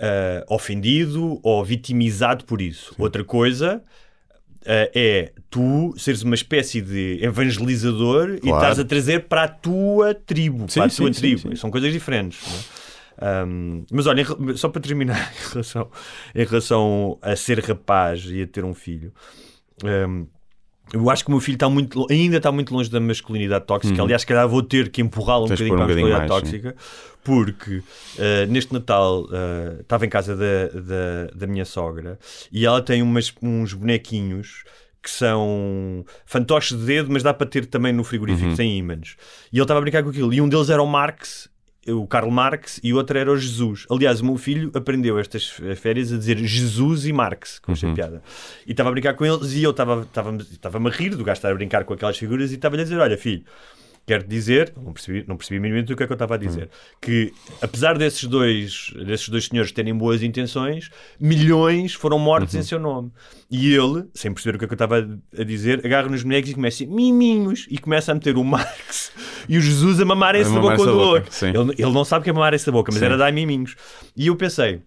ah, 0.00 0.44
ofendido 0.48 1.40
ou 1.42 1.64
vitimizado 1.64 2.44
por 2.44 2.62
isso. 2.62 2.94
Outra 2.98 3.24
coisa 3.24 3.82
ah, 4.64 4.90
é 4.94 5.32
tu 5.50 5.94
seres 5.98 6.22
uma 6.22 6.34
espécie 6.36 6.80
de 6.80 7.18
evangelizador 7.22 8.34
e 8.36 8.40
Claro. 8.40 8.56
estás 8.56 8.78
a 8.78 8.84
trazer 8.84 9.24
para 9.24 9.44
a 9.44 9.48
tua 9.48 10.14
tribo. 10.14 10.66
Sim, 10.68 10.80
para 10.80 10.86
a 10.86 10.90
sim, 10.90 10.96
tua 11.02 11.12
sim, 11.12 11.20
tribo. 11.20 11.40
sim. 11.50 11.56
São 11.56 11.70
coisas 11.70 11.92
diferentes. 11.92 12.38
não 12.46 12.54
é? 12.56 12.87
Ahm, 13.20 13.84
mas 13.90 14.06
olha, 14.06 14.24
só 14.56 14.68
para 14.68 14.80
terminar 14.80 15.16
em 15.34 15.50
relação, 15.52 15.90
em 16.34 16.44
relação 16.44 17.18
a 17.22 17.34
ser 17.36 17.58
rapaz 17.60 18.24
e 18.26 18.42
a 18.42 18.46
ter 18.46 18.64
um 18.64 18.74
filho. 18.74 19.12
ahm, 19.84 20.26
eu 20.90 21.10
acho 21.10 21.22
que 21.22 21.28
o 21.28 21.32
meu 21.32 21.40
filho 21.40 21.56
está 21.56 21.68
muito, 21.68 22.06
ainda 22.10 22.38
está 22.38 22.50
muito 22.50 22.72
longe 22.72 22.88
da 22.90 22.98
masculinidade 22.98 23.66
tóxica. 23.66 24.02
Aliás, 24.02 24.22
se 24.22 24.26
calhar 24.26 24.48
vou 24.48 24.62
ter 24.62 24.88
que 24.90 25.02
empurrá-lo 25.02 25.44
um 25.44 25.48
bocadinho 25.48 25.74
um 25.74 25.76
para 25.76 25.84
a 25.84 25.86
masculinidade 25.88 26.28
mais, 26.30 26.42
tóxica, 26.42 26.76
porque 27.22 27.82
ah, 28.18 28.46
neste 28.46 28.72
Natal 28.72 29.26
ah, 29.30 29.80
estava 29.80 30.06
em 30.06 30.08
casa 30.08 30.34
da, 30.34 30.68
da, 30.80 31.26
da 31.34 31.46
minha 31.46 31.66
sogra 31.66 32.18
e 32.50 32.64
ela 32.64 32.80
tem 32.80 33.02
umas, 33.02 33.30
uns 33.42 33.74
bonequinhos 33.74 34.64
que 35.02 35.10
são 35.10 36.06
fantoches 36.24 36.76
de 36.78 36.86
dedo, 36.86 37.10
mas 37.12 37.22
dá 37.22 37.34
para 37.34 37.46
ter 37.46 37.66
também 37.66 37.92
no 37.92 38.02
frigorífico, 38.02 38.48
Uhum. 38.48 38.56
sem 38.56 38.78
ímãs. 38.78 39.14
E 39.52 39.56
ele 39.56 39.62
estava 39.64 39.78
a 39.78 39.82
brincar 39.82 40.02
com 40.02 40.08
aquilo. 40.08 40.32
E 40.32 40.40
um 40.40 40.48
deles 40.48 40.70
era 40.70 40.82
o 40.82 40.86
Marx, 40.86 41.50
o 41.92 42.06
Karl 42.06 42.30
Marx, 42.30 42.80
e 42.82 42.92
o 42.92 42.96
outro 42.96 43.16
era 43.18 43.30
o 43.30 43.36
Jesus. 43.36 43.86
Aliás, 43.90 44.20
o 44.20 44.24
meu 44.26 44.36
filho 44.36 44.70
aprendeu 44.74 45.18
estas 45.18 45.46
férias 45.76 46.12
a 46.12 46.16
dizer 46.16 46.36
Jesus 46.38 47.06
e 47.06 47.12
Marx, 47.12 47.58
com 47.58 47.72
Uhum. 47.72 47.74
esta 47.74 47.92
piada. 47.92 48.22
E 48.66 48.72
estava 48.72 48.88
a 48.88 48.92
brincar 48.92 49.14
com 49.14 49.24
eles 49.24 49.52
e 49.52 49.62
eu 49.62 49.70
estava- 49.70 50.02
estava-me 50.02 50.42
estava-me 50.42 50.88
a 50.88 50.92
rir 50.92 51.10
do 51.10 51.24
gajo 51.24 51.38
estar 51.38 51.50
a 51.50 51.54
brincar 51.54 51.84
com 51.84 51.94
aquelas 51.94 52.16
figuras 52.18 52.50
e 52.52 52.54
estava-lhe 52.56 52.82
a 52.82 52.84
dizer: 52.84 52.98
Olha, 52.98 53.16
filho. 53.18 53.42
Quero 54.08 54.26
dizer, 54.26 54.72
não 54.82 54.92
percebi, 54.92 55.24
não 55.28 55.36
percebi 55.36 55.60
minimamente 55.60 55.92
o 55.92 55.96
que 55.96 56.02
é 56.02 56.06
que 56.06 56.12
eu 56.12 56.14
estava 56.14 56.34
a 56.34 56.38
dizer, 56.38 56.70
que 57.00 57.30
apesar 57.60 57.98
desses 57.98 58.24
dois, 58.24 58.90
desses 59.06 59.28
dois 59.28 59.44
senhores 59.46 59.70
terem 59.70 59.94
boas 59.94 60.22
intenções, 60.22 60.88
milhões 61.20 61.92
foram 61.92 62.18
mortos 62.18 62.54
em 62.54 62.62
seu 62.62 62.80
nome. 62.80 63.12
E 63.50 63.72
ele, 63.74 64.06
sem 64.14 64.32
perceber 64.32 64.56
o 64.56 64.58
que 64.58 64.64
é 64.64 64.68
que 64.68 64.72
eu 64.72 64.76
estava 64.76 65.06
a 65.38 65.44
dizer, 65.44 65.84
agarra 65.84 66.08
nos 66.08 66.22
bonecos 66.22 66.50
e 66.50 66.54
começa 66.54 66.82
a 66.82 66.86
dizer, 66.86 66.96
miminhos 66.96 67.66
e 67.70 67.76
começa 67.76 68.10
a 68.10 68.14
meter 68.14 68.36
o 68.38 68.42
Marx 68.44 69.12
e 69.46 69.58
o 69.58 69.60
Jesus 69.60 70.00
a 70.00 70.04
mamarem-se 70.06 70.50
A 70.50 70.54
da 70.54 70.60
boca 70.60 70.76
do 70.78 70.98
outro. 70.98 71.46
Ele, 71.46 71.74
ele 71.78 71.92
não 71.92 72.04
sabe 72.04 72.22
o 72.22 72.24
que 72.24 72.30
é 72.30 72.32
mamarem-se 72.32 72.64
da 72.64 72.72
boca, 72.72 72.90
mas 72.90 73.00
Sim. 73.00 73.04
era 73.04 73.16
dar 73.18 73.30
miminhos. 73.30 73.76
E 74.16 74.28
eu 74.28 74.36
pensei, 74.36 74.80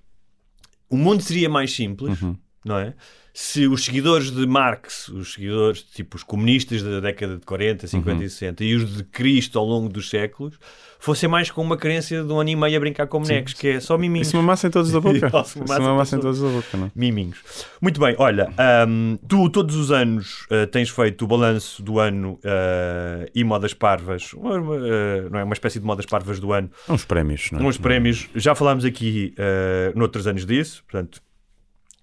o 0.89 0.97
mundo 0.97 1.21
seria 1.21 1.47
mais 1.47 1.71
simples, 1.71 2.19
Uhum. 2.21 2.35
não 2.65 2.79
é? 2.79 2.95
Se 3.33 3.67
os 3.67 3.85
seguidores 3.85 4.29
de 4.31 4.45
Marx, 4.45 5.07
os 5.09 5.33
seguidores, 5.33 5.83
tipo 5.83 6.17
os 6.17 6.23
comunistas 6.23 6.83
da 6.83 6.99
década 6.99 7.37
de 7.37 7.45
40, 7.45 7.87
50 7.87 8.17
Uhum. 8.17 8.23
e 8.25 8.29
60 8.29 8.63
e 8.63 8.75
os 8.75 8.97
de 8.97 9.03
Cristo 9.05 9.57
ao 9.57 9.65
longo 9.65 9.87
dos 9.87 10.09
séculos 10.09 10.57
fossem 10.99 11.27
mais 11.27 11.49
com 11.49 11.61
uma 11.61 11.77
crença 11.77 12.23
de 12.23 12.31
um 12.31 12.39
anime 12.39 12.63
aí 12.65 12.75
a 12.75 12.79
brincar 12.79 13.07
com 13.07 13.19
bonecos, 13.21 13.53
que 13.53 13.69
é 13.69 13.79
só 13.79 13.97
miminhos. 13.97 14.27
Isso 14.27 14.37
me 14.37 14.43
mamassem 14.43 14.69
todos 14.69 14.91
da 14.91 14.99
boca. 14.99 15.31
Isso 15.43 15.59
me 15.59 15.79
mamassem 15.79 16.19
todos 16.19 16.39
da 16.41 16.47
boca, 16.49 16.77
não? 16.77 16.91
Miminhos. 16.93 17.39
Muito 17.81 17.99
bem, 17.99 18.15
olha, 18.19 18.51
ahm, 18.57 19.15
tu 19.27 19.49
todos 19.49 19.75
os 19.75 19.91
anos 19.91 20.45
ah, 20.51 20.67
tens 20.67 20.89
feito 20.89 21.23
o 21.23 21.27
balanço 21.27 21.81
do 21.81 21.99
ano 21.99 22.37
ah, 22.43 23.25
e 23.33 23.43
modas 23.43 23.73
parvas, 23.73 24.33
uma- 24.33 24.57
ah, 24.57 25.29
não 25.31 25.39
é? 25.39 25.43
Uma 25.43 25.53
espécie 25.53 25.79
de 25.79 25.85
modas 25.85 26.05
parvas 26.05 26.39
do 26.39 26.51
ano, 26.53 26.69
Uns 26.89 27.05
prémios, 27.05 27.49
não 27.51 27.61
é? 27.61 27.63
uns 27.63 27.77
prémios. 27.77 28.27
Já 28.35 28.53
falámos 28.53 28.85
aqui 28.85 29.33
uh, 29.39 29.97
noutros 29.97 30.27
anos 30.27 30.45
disso, 30.45 30.83
portanto, 30.83 31.21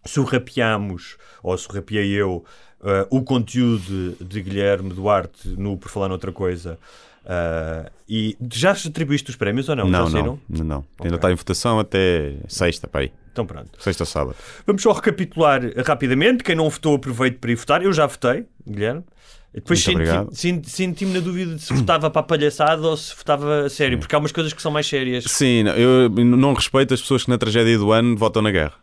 surrapeámos, 0.05 1.17
ou 1.43 1.57
surrapeei 1.57 2.11
eu, 2.13 2.45
uh, 2.81 3.07
o 3.11 3.23
conteúdo 3.23 4.17
de, 4.21 4.43
Guilherme 4.43 4.91
Duarte 4.91 5.49
no 5.49 5.77
Por 5.77 5.91
Falar 5.91 6.09
Noutra 6.09 6.33
Coisa. 6.33 6.79
Uh, 7.25 7.91
e 8.09 8.37
já 8.55 8.71
atribuíste 8.71 9.31
os 9.31 9.37
prémios 9.37 9.69
ou 9.69 9.77
não? 9.77 9.87
Não, 9.87 10.07
já 10.07 10.13
saíram? 10.13 10.39
não, 10.49 10.59
não, 10.59 10.65
não. 10.65 10.79
Ok. 10.79 11.05
Ainda 11.05 11.17
está 11.17 11.31
em 11.31 11.35
votação 11.35 11.79
até 11.79 12.37
sexta, 12.49 12.89
aí. 12.95 13.13
Então 13.33 13.45
pronto. 13.45 13.71
Sexta 13.79 14.03
ou 14.03 14.07
sábado. 14.07 14.37
Vamos 14.67 14.83
só 14.83 14.93
recapitular 14.93 15.61
rapidamente. 15.85 16.43
Quem 16.43 16.57
não 16.57 16.71
votou, 16.71 16.97
aproveite 16.97 17.37
para 17.39 17.51
ir 17.51 17.55
votar. 17.55 17.83
Eu 17.83 17.93
já 17.93 18.07
votei, 18.07 18.47
Guilherme. 18.67 19.05
Depois 19.53 19.87
Muito 19.87 20.35
senti- 20.35 20.71
senti-me 20.71 21.15
na 21.15 21.21
dúvida 21.21 21.55
de 21.55 21.63
se 21.63 21.73
votava 21.73 22.11
para 22.11 22.21
a 22.21 22.25
palhaçada 22.25 22.87
ou 22.87 22.97
se 22.97 23.15
votava 23.17 23.65
a 23.65 23.71
sério, 23.71 23.99
porque 23.99 24.15
há 24.15 24.19
umas 24.19 24.31
coisas 24.31 24.53
que 24.53 24.61
são 24.61 24.71
mais 24.71 24.87
sérias. 24.87 25.25
Sim, 25.25 25.63
não, 25.65 25.73
eu 25.73 26.09
não 26.11 26.53
respeito 26.53 26.93
as 26.93 27.01
pessoas 27.01 27.25
que 27.25 27.31
na 27.31 27.39
tragédia 27.39 27.79
do 27.79 27.91
ano 27.91 28.17
votam 28.17 28.43
na 28.43 28.51
guerra. 28.51 28.75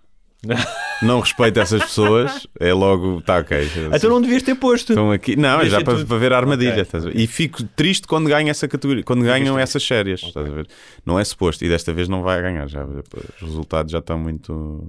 Não 1.01 1.19
respeito 1.19 1.59
essas 1.59 1.81
pessoas, 1.83 2.47
é 2.57 2.73
logo, 2.73 3.19
está 3.19 3.39
ok. 3.39 3.69
Então 3.93 4.09
não 4.09 4.21
devias 4.21 4.41
ter 4.43 4.55
posto. 4.55 4.93
Estão 4.93 5.11
aqui. 5.11 5.35
Não, 5.35 5.59
é 5.59 5.65
já 5.65 5.81
para, 5.81 5.95
tudo. 5.95 6.07
para 6.07 6.17
ver 6.17 6.31
a 6.31 6.37
armadilha. 6.37 6.71
Ok. 6.71 6.81
estás 6.83 7.05
a? 7.05 7.11
E 7.11 7.27
fico 7.27 7.63
triste 7.75 8.07
quando 8.07 8.29
ganham 8.29 8.49
essa 8.49 8.65
categoria, 8.65 9.03
quando 9.03 9.21
ganham 9.23 9.55
triste. 9.55 9.59
essas 9.61 9.83
séries. 9.83 10.21
ver? 10.33 10.67
Não 11.05 11.19
é 11.19 11.23
suposto. 11.25 11.65
E 11.65 11.69
desta 11.69 11.91
vez 11.91 12.07
não 12.07 12.21
vai 12.21 12.41
ganhar. 12.41 12.67
Já, 12.69 12.85
os 12.85 13.41
resultados 13.41 13.91
já 13.91 13.99
estão 13.99 14.17
muito. 14.17 14.87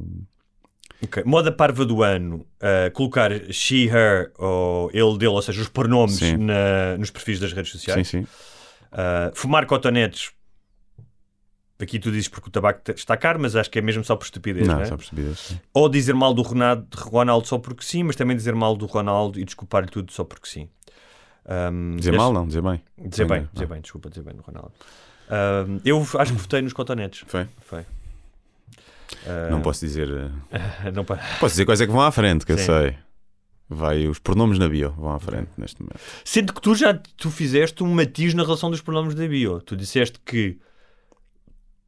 Ok. 1.03 1.23
Moda 1.27 1.51
parva 1.51 1.85
do 1.85 2.03
ano, 2.03 2.47
uh, 2.63 2.91
colocar 2.93 3.31
she, 3.53 3.87
her 3.89 4.31
ou 4.39 4.89
ele, 4.95 5.19
dele, 5.19 5.33
ou 5.33 5.43
seja, 5.43 5.61
os 5.61 5.69
pronomes 5.69 6.17
Sim. 6.17 6.37
na- 6.37 6.97
nos 6.99 7.11
perfis 7.11 7.41
das 7.41 7.53
redes 7.53 7.73
Sim, 7.73 7.79
sociais. 7.79 8.09
sim. 8.09 8.21
Uh, 8.21 9.31
fumar 9.35 9.67
cotonetes, 9.67 10.31
aqui 11.81 11.99
tu 11.99 12.11
dizes 12.11 12.29
porque 12.29 12.49
o 12.49 12.51
tabaco 12.51 12.81
está 12.93 13.17
caro, 13.17 13.39
mas 13.41 13.55
acho 13.57 13.71
que 13.71 13.79
é 13.79 13.83
mesmo 13.83 14.03
só 14.05 14.17
por 14.17 14.25
estupidez. 14.25 14.67
Não, 14.67 14.77
não 14.77 14.83
é? 14.83 14.87
só 14.87 14.97
percebidas. 14.97 15.39
sim. 15.39 15.61
Ou 15.75 15.89
dizer 15.89 16.15
mal 16.15 16.33
do 16.35 16.43
Ronaldo, 16.43 16.87
Ronaldo 16.97 17.47
só 17.47 17.59
porque 17.59 17.85
sim, 17.85 18.03
mas 18.03 18.17
também 18.17 18.37
dizer 18.37 18.55
mal 18.55 18.77
do 18.77 18.87
Ronaldo 18.87 19.39
e 19.39 19.45
desculpar-lhe 19.45 19.89
tudo 19.89 20.11
só 20.13 20.25
porque 20.25 20.49
sim. 20.49 20.69
Um, 21.49 21.95
Dizer 21.97 22.13
mal, 22.13 22.33
não, 22.33 22.45
dizer 22.47 22.61
bem. 22.63 22.83
Dizer 22.99 23.25
bem, 23.27 23.49
dizer 23.53 23.67
bem, 23.67 23.81
desculpa, 23.81 24.09
dizer 24.11 24.23
bem 24.23 24.35
do 24.35 24.43
Ronaldo. 24.43 24.73
Um, 25.31 25.81
eu 25.85 26.01
acho 26.19 26.33
que 26.33 26.39
votei 26.41 26.61
nos 26.63 26.73
cotonetes. 26.73 27.23
Foi. 27.27 27.47
Foi. 27.61 27.81
Uh, 27.83 29.51
Não 29.51 29.61
posso 29.63 29.85
dizer. 29.87 30.09
eh, 30.51 30.91
não 30.93 31.05
pa- 31.05 31.19
Posso 31.39 31.53
dizer 31.53 31.65
quais 31.65 31.81
é 31.81 31.87
que 31.87 31.93
vão 31.93 32.01
à 32.03 32.11
frente, 32.11 32.45
que 32.45 32.53
eu 32.53 32.59
Sim. 32.59 32.65
sei. 32.67 32.97
Vai, 33.69 34.07
os 34.07 34.19
pronomes 34.21 34.59
na 34.59 34.69
bio 34.69 34.93
vão 34.93 35.13
à 35.13 35.19
frente 35.19 35.51
neste 35.59 35.81
momento. 35.81 35.99
Sendo 36.25 36.53
que 36.53 36.61
tu 36.61 36.75
já 36.75 36.95
tu 37.17 37.31
fizeste 37.31 37.83
um 37.83 37.93
matiz 37.93 38.33
na 38.35 38.45
relação 38.45 38.71
dos 38.71 38.81
pronomes 38.81 39.15
da 39.15 39.27
bio. 39.27 39.61
Tu 39.61 39.77
disseste 39.77 40.21
que 40.25 40.59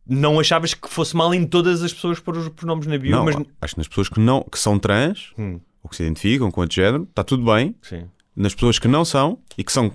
não 0.08 0.40
achavas 0.40 0.72
que 0.74 0.88
fosse 0.88 1.14
mal 1.16 1.32
em 1.34 1.44
todas 1.46 1.82
as 1.82 1.92
pessoas 1.92 2.18
pôr 2.18 2.36
os 2.36 2.48
pronomes 2.48 2.86
na 2.86 2.96
bio, 2.98 3.10
não, 3.10 3.24
mas. 3.24 3.36
acho 3.60 3.74
que 3.74 3.78
nas 3.80 3.88
pessoas 3.88 4.08
que, 4.08 4.18
não, 4.20 4.42
que 4.50 4.58
são 4.58 4.78
trans 4.78 5.32
Hum, 5.38 5.60
ou 5.82 5.90
que 5.90 5.96
se 5.96 6.02
identificam 6.02 6.50
com 6.50 6.60
outro 6.62 6.74
género, 6.74 7.04
está 7.08 7.22
tudo 7.22 7.44
bem. 7.44 7.74
sim. 7.82 8.04
Nas 8.34 8.54
pessoas 8.54 8.78
que 8.78 8.86
não 8.86 9.04
são 9.04 9.38
e 9.58 9.64
que 9.64 9.72
são. 9.72 9.92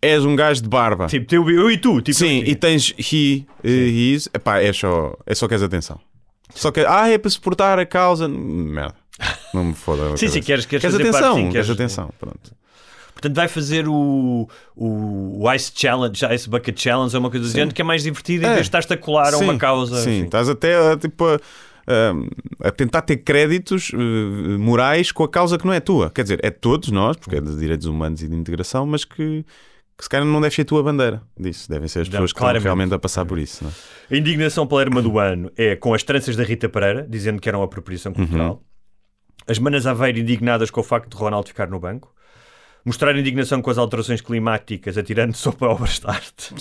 És 0.00 0.24
um 0.24 0.36
gajo 0.36 0.62
de 0.62 0.68
barba. 0.68 1.06
Tipo, 1.08 1.26
teu, 1.26 1.50
eu 1.50 1.68
e 1.70 1.76
tu. 1.76 2.00
Tipo, 2.00 2.16
Sim, 2.16 2.38
eu 2.38 2.46
e 2.46 2.54
tens 2.54 2.94
he, 2.98 3.44
his, 3.64 4.28
epá, 4.32 4.60
é 4.60 4.72
só, 4.72 5.12
é 5.26 5.34
só 5.34 5.48
queres 5.48 5.62
atenção. 5.62 6.00
Só 6.54 6.70
que, 6.70 6.80
ah, 6.80 7.08
é 7.08 7.18
para 7.18 7.28
suportar 7.30 7.78
a 7.80 7.84
causa. 7.84 8.28
Merda. 8.28 8.94
Não 9.52 9.64
me 9.64 9.74
foda. 9.74 10.16
Sim, 10.16 10.28
sim, 10.28 10.40
queres, 10.40 10.64
queres, 10.66 10.82
Queres 10.82 10.94
atenção, 10.94 11.32
parte, 11.34 11.44
sim, 11.46 11.50
queres 11.50 11.68
atenção. 11.70 12.10
Pronto. 12.18 12.52
Portanto, 13.20 13.36
vai 13.36 13.48
fazer 13.48 13.86
o, 13.86 14.48
o, 14.74 15.52
Ice 15.54 15.70
Challenge, 15.74 16.24
Ice 16.34 16.48
Bucket 16.48 16.80
Challenge, 16.80 17.14
ou 17.14 17.20
uma 17.20 17.30
coisa 17.30 17.46
do 17.46 17.52
género, 17.52 17.74
que 17.74 17.82
é 17.82 17.84
mais 17.84 18.02
divertido 18.02 18.44
em 18.44 18.46
É. 18.46 18.54
vez 18.54 18.60
de 18.62 18.68
estás-te 18.68 18.94
a 18.94 18.96
colar 18.96 19.34
a 19.34 19.38
uma 19.38 19.52
Sim, 19.52 19.58
causa. 19.58 19.96
Sim, 20.02 20.10
enfim. 20.16 20.24
estás 20.24 20.48
até 20.48 20.92
a, 20.92 20.96
tipo, 20.96 21.24
a, 21.26 21.34
a- 21.86 22.68
a 22.68 22.70
tentar 22.70 23.02
ter 23.02 23.18
créditos 23.18 23.90
eh, 23.92 23.96
morais 24.58 25.12
com 25.12 25.22
a 25.24 25.28
causa 25.28 25.58
que 25.58 25.66
não 25.66 25.72
é 25.74 25.80
tua. 25.80 26.08
Quer 26.10 26.22
dizer, 26.22 26.40
é 26.42 26.50
de 26.50 26.56
todos 26.58 26.90
nós, 26.90 27.16
porque 27.18 27.36
é 27.36 27.40
de 27.40 27.54
direitos 27.58 27.86
humanos 27.86 28.22
e 28.22 28.28
de 28.28 28.34
integração, 28.34 28.86
mas 28.86 29.04
que, 29.04 29.44
que 29.98 30.02
se 30.04 30.08
calhar 30.08 30.24
não 30.26 30.40
deve 30.40 30.54
ser 30.54 30.62
a 30.62 30.64
tua 30.64 30.82
bandeira 30.82 31.22
disso. 31.38 31.68
Devem 31.68 31.88
ser 31.88 32.00
as 32.00 32.08
Não, 32.08 32.12
pessoas 32.12 32.32
que 32.32 32.42
estão 32.42 32.58
realmente 32.62 32.94
a 32.94 32.98
passar 32.98 33.26
por 33.26 33.38
isso. 33.38 33.66
é? 34.10 34.14
A 34.14 34.18
indignação 34.18 34.66
pela 34.66 34.80
Irmã 34.80 35.02
do 35.02 35.18
Ano 35.18 35.50
é 35.58 35.76
com 35.76 35.92
as 35.92 36.02
tranças 36.02 36.36
da 36.36 36.42
Rita 36.44 36.68
Pereira, 36.70 37.06
dizendo 37.06 37.38
que 37.38 37.48
eram 37.50 37.62
apropriação 37.62 38.14
cultural. 38.14 38.52
Uhum. 38.52 38.60
As 39.46 39.58
manas 39.58 39.86
Aveiro 39.86 40.18
indignadas 40.18 40.70
com 40.70 40.80
o 40.80 40.84
facto 40.84 41.10
de 41.10 41.16
Ronaldo 41.16 41.48
ficar 41.48 41.68
no 41.68 41.78
banco. 41.80 42.14
Mostrar 42.90 43.16
indignação 43.16 43.62
com 43.62 43.70
as 43.70 43.78
alterações 43.78 44.20
climáticas, 44.20 44.98
atirando 44.98 45.32
sopa 45.38 45.64
a 45.66 45.70
obras 45.70 46.00
de 46.00 46.06
arte. 46.08 46.52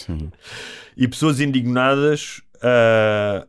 E 0.96 1.08
pessoas 1.08 1.40
indignadas 1.40 2.40
ah, 2.62 3.48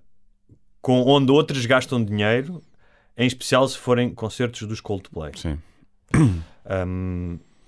com 0.81 1.03
onde 1.03 1.31
outras 1.31 1.67
gastam 1.67 2.03
dinheiro, 2.03 2.63
em 3.19 3.27
especial 3.27 3.69
se 3.69 3.77
forem 3.77 4.15
concertos 4.15 4.67
dos 4.67 4.81
Coldplay. 4.81 5.33
Sim. 5.37 5.59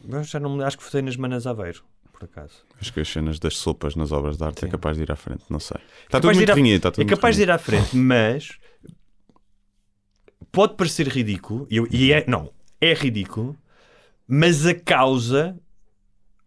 Eu 0.09 0.25
já 0.25 0.41
não 0.41 0.61
acho 0.63 0.79
que 0.79 0.85
votei 0.85 1.03
nas 1.03 1.17
manas 1.17 1.47
Aveiro, 1.47 1.83
por 2.11 2.25
acaso. 2.25 2.65
Acho 2.81 2.91
que 2.93 3.01
as 3.01 3.09
cenas 3.09 3.39
das 3.39 3.57
sopas 3.59 3.95
nas 3.95 4.13
obras 4.13 4.39
de 4.39 4.45
arte 4.45 4.61
Sim. 4.61 4.67
é 4.67 4.71
capaz 4.71 4.97
de 4.97 5.03
ir 5.03 5.13
à 5.13 5.17
frente, 5.17 5.45
não 5.51 5.61
sei. 5.61 5.77
Está 6.05 6.19
capaz 6.21 6.23
tudo 6.23 6.37
muito 6.37 6.55
renhido. 6.55 6.77
Está 6.77 6.91
tudo 6.91 7.03
É 7.07 7.07
capaz 7.15 7.37
de 7.37 7.43
ir 7.43 7.51
à 7.51 7.59
frente, 7.59 7.95
mas 7.97 8.59
pode 10.51 10.75
parecer 10.75 11.07
ridículo, 11.09 11.67
e, 11.71 11.77
eu- 11.77 11.87
e 11.91 12.13
é, 12.13 12.25
não, 12.27 12.51
é 12.81 12.95
ridículo, 12.95 13.57
mas 14.35 14.65
a 14.67 14.75
causa 14.75 15.55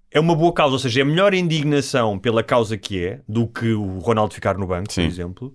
é 0.10 0.20
uma 0.20 0.36
boa 0.36 0.52
causa, 0.52 0.74
ou 0.74 0.80
seja, 0.80 1.02
é 1.02 1.04
melhor 1.04 1.34
a 1.34 1.38
indignação 1.38 2.18
pela 2.18 2.42
causa 2.42 2.76
que 2.76 3.06
é 3.06 3.22
do 3.30 3.46
que 3.48 3.74
o 3.74 4.00
Ronaldo 4.00 4.34
ficar 4.34 4.58
no 4.58 4.66
banco, 4.66 4.92
Sim. 4.92 5.04
por 5.04 5.08
exemplo. 5.08 5.54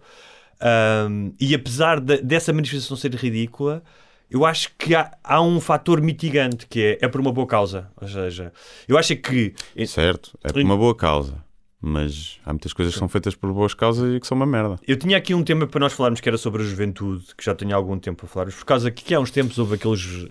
Ahm, 0.60 1.32
e 1.40 1.52
apesar 1.56 1.98
de- 1.98 2.22
dessa 2.22 2.52
manifestação 2.52 2.96
ser 2.96 3.12
ridícula, 3.16 3.82
eu 4.30 4.44
acho 4.46 4.70
que 4.78 4.94
há, 4.94 5.10
há 5.24 5.42
um 5.42 5.58
fator 5.60 6.00
mitigante 6.00 6.68
que 6.68 6.80
é, 7.00 7.06
é 7.06 7.08
por 7.08 7.20
uma 7.20 7.32
boa 7.32 7.48
causa. 7.48 7.90
Ou 8.00 8.06
seja, 8.06 8.52
eu 8.86 8.96
acho 8.96 9.16
que 9.16 9.52
Certo, 9.88 10.38
é 10.44 10.52
por 10.52 10.62
uma 10.62 10.76
boa 10.76 10.94
causa. 10.94 11.34
Mas 11.80 12.38
há 12.44 12.52
muitas 12.52 12.72
coisas 12.72 12.92
que 12.94 12.98
são 13.00 13.08
feitas 13.08 13.34
por 13.34 13.52
boas 13.52 13.74
causas 13.74 14.14
e 14.14 14.20
que 14.20 14.26
são 14.26 14.36
uma 14.36 14.46
merda. 14.46 14.76
Eu 14.86 14.96
tinha 14.96 15.16
aqui 15.16 15.34
um 15.34 15.42
tema 15.42 15.66
para 15.66 15.80
nós 15.80 15.92
falarmos 15.94 16.20
que 16.20 16.28
era 16.28 16.38
sobre 16.38 16.62
a 16.62 16.64
juventude, 16.64 17.24
que 17.36 17.42
já 17.44 17.56
tenho 17.56 17.74
algum 17.74 17.98
tempo 17.98 18.24
a 18.26 18.28
falar, 18.28 18.46
por 18.52 18.64
causa 18.66 18.88
que, 18.90 19.02
que 19.02 19.14
há 19.14 19.18
uns 19.18 19.30
tempos 19.32 19.58
houve 19.58 19.74
aqueles 19.74 20.28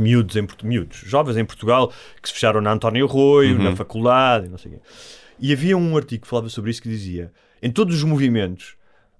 miúdos, 0.00 0.36
em, 0.36 0.46
miúdos, 0.62 0.98
jovens 0.98 1.36
em 1.36 1.44
Portugal, 1.44 1.92
que 2.22 2.28
se 2.28 2.34
fecharam 2.34 2.60
na 2.60 2.72
António 2.72 3.06
Arroio, 3.06 3.56
Uhum. 3.56 3.62
na 3.64 3.76
faculdade, 3.76 4.46
e 4.46 4.48
não 4.48 4.58
sei 4.58 4.72
o 4.72 4.74
quê. 4.76 4.80
E 5.38 5.52
havia 5.52 5.76
um 5.76 5.96
artigo 5.96 6.22
que 6.22 6.28
falava 6.28 6.48
sobre 6.48 6.70
isso 6.70 6.80
que 6.82 6.88
dizia: 6.88 7.32
em 7.62 7.70
todos 7.70 7.94
os 7.96 8.02
movimentos 8.04 8.74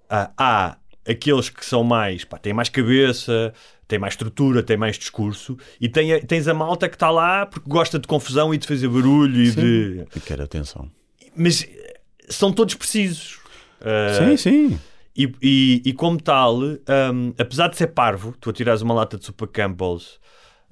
ah, 0.09 0.31
há 0.37 0.77
aqueles 1.09 1.49
que 1.51 1.65
são 1.65 1.85
mais, 1.85 2.25
pá, 2.25 2.39
têm 2.39 2.53
mais 2.53 2.69
cabeça, 2.69 3.53
têm 3.87 3.99
mais 3.99 4.15
estrutura, 4.15 4.63
têm 4.63 4.77
mais 4.77 4.99
discurso, 4.99 5.57
e 5.81 5.89
tem 5.89 6.21
tens 6.27 6.49
a 6.49 6.55
malta 6.55 6.89
que 6.89 6.97
está 6.97 7.11
lá 7.11 7.47
porque 7.47 7.69
gosta 7.69 7.99
de 7.99 8.09
confusão 8.09 8.53
e 8.55 8.59
de 8.59 8.67
fazer 8.67 8.89
barulho 8.89 9.41
e 9.43 9.51
de. 9.51 10.05
E 10.17 10.21
quero 10.21 10.43
atenção. 10.43 10.91
Mas 11.37 11.63
eh, 11.65 12.01
são 12.29 12.51
todos 12.53 12.75
precisos. 12.75 13.39
Ah, 13.81 14.25
sim, 14.25 14.37
sim. 14.39 14.81
e, 15.15 15.31
e, 15.43 15.83
e 15.85 15.93
como 15.93 16.21
tal, 16.21 16.59
hum, 16.61 17.35
apesar 17.39 17.69
de 17.69 17.77
ser 17.77 17.89
parvo, 17.89 18.35
tu 18.41 18.49
atirares 18.51 18.81
uma 18.83 18.95
lata 18.95 19.19
de 19.19 19.25
sopa 19.27 19.47
Campbell's, 19.47 20.19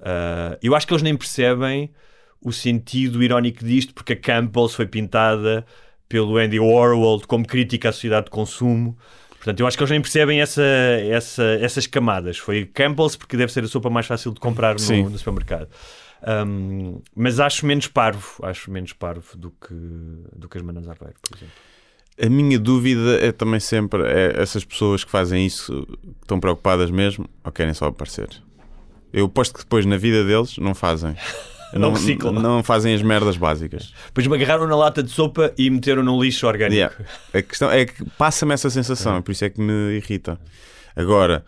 ah, 0.05 0.57
eu 0.61 0.75
acho 0.75 0.85
que 0.85 0.93
eles 0.93 1.01
nem 1.01 1.17
percebem 1.17 1.91
o 2.39 2.53
sentido 2.53 3.23
irónico 3.23 3.65
disto, 3.65 3.93
porque 3.93 4.13
a 4.13 4.15
Campbell's 4.15 4.75
foi 4.75 4.85
pintada 4.85 5.65
pelo 6.07 6.37
Andy 6.37 6.59
Warhol 6.59 7.21
como 7.27 7.45
crítica 7.45 7.89
à 7.89 7.91
sociedade 7.91 8.25
de 8.25 8.31
consumo. 8.31 8.95
Portanto, 9.31 9.59
eu 9.59 9.67
acho 9.67 9.75
que 9.75 9.83
eles 9.83 9.91
nem 9.91 10.01
percebem 10.01 10.41
essa, 10.41 10.61
essa, 10.61 11.43
essas 11.59 11.87
camadas. 11.87 12.37
Foi 12.37 12.65
Campbell's 12.65 13.15
porque 13.15 13.35
deve 13.35 13.51
ser 13.51 13.63
a 13.63 13.67
sopa 13.67 13.89
mais 13.89 14.05
fácil 14.05 14.31
de 14.31 14.39
comprar 14.39 14.75
no, 14.79 15.09
no 15.09 15.17
supermercado. 15.17 15.69
Hum, 16.47 17.01
mas 17.15 17.39
acho 17.39 17.65
menos 17.65 17.87
parvo, 17.87 18.43
acho 18.43 18.71
menos 18.71 18.93
parvo 18.93 19.35
do 19.35 19.51
que, 19.51 19.73
do 20.35 20.47
que 20.47 20.57
as 20.57 20.63
manas 20.63 20.87
Aveiro, 20.87 21.15
por 21.21 21.37
exemplo. 21.37 21.53
A 22.21 22.29
minha 22.29 22.57
dúvida 22.57 23.19
é 23.23 23.31
também 23.31 23.59
sempre 23.59 24.03
é 24.03 24.41
essas 24.41 24.63
pessoas 24.63 25.03
que 25.03 25.11
fazem 25.11 25.45
isso 25.45 25.85
estão 26.21 26.39
preocupadas 26.39 26.89
mesmo 26.89 27.27
ou 27.43 27.51
querem 27.51 27.73
só 27.73 27.87
aparecer. 27.87 28.29
Eu 29.15 29.27
aposto 29.27 29.53
que 29.53 29.59
depois 29.61 29.85
na 29.85 29.95
vida 29.95 30.25
deles 30.25 30.57
não 30.57 30.75
fazem. 30.75 31.15
Não 31.73 31.91
reciclam. 31.91 32.31
não 32.31 32.63
fazem 32.63 32.93
as 32.93 33.01
merdas 33.01 33.35
básicas. 33.35 33.91
Depois 34.05 34.25
me 34.27 34.35
agarraram 34.35 34.65
na 34.65 34.77
lata 34.77 35.03
de 35.03 35.09
sopa 35.09 35.51
e 35.57 35.69
meteram 35.69 36.03
no 36.03 36.21
lixo 36.23 36.47
orgânico. 36.47 36.73
Yeah. 36.73 36.95
A 37.33 37.41
questão 37.41 37.69
é 37.69 37.85
que 37.85 38.05
passa-me 38.11 38.53
essa 38.53 38.69
sensação, 38.69 39.17
e 39.17 39.21
por 39.21 39.31
isso 39.33 39.43
é 39.43 39.49
que 39.49 39.59
me 39.59 39.97
irrita. 39.97 40.39
Agora, 40.95 41.43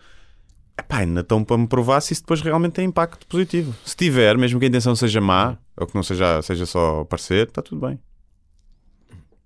Epá, 0.78 0.98
ainda 0.98 1.20
estão 1.20 1.42
para 1.42 1.56
me 1.56 1.66
provar 1.66 2.02
se 2.02 2.12
isso 2.12 2.22
depois 2.22 2.42
realmente 2.42 2.74
tem 2.74 2.84
impacto 2.84 3.26
positivo. 3.26 3.74
Se 3.86 3.96
tiver, 3.96 4.36
mesmo 4.36 4.58
que 4.58 4.66
a 4.66 4.68
intenção 4.68 4.94
seja 4.94 5.18
má, 5.18 5.56
ou 5.74 5.86
que 5.86 5.94
não 5.94 6.02
seja, 6.02 6.42
seja 6.42 6.66
só 6.66 7.04
parecer, 7.04 7.48
está 7.48 7.62
tudo 7.62 7.86
bem. 7.86 7.98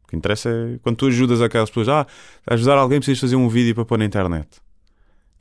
O 0.04 0.08
que 0.08 0.16
interessa 0.16 0.48
é 0.48 0.78
quando 0.82 0.96
tu 0.96 1.06
ajudas 1.06 1.40
aquelas 1.40 1.70
pessoas, 1.70 1.88
ah, 1.88 2.06
ajudar 2.48 2.76
alguém 2.76 2.98
precisas 2.98 3.20
fazer 3.20 3.36
um 3.36 3.48
vídeo 3.48 3.74
para 3.74 3.84
pôr 3.84 3.98
na 3.98 4.04
internet. 4.04 4.48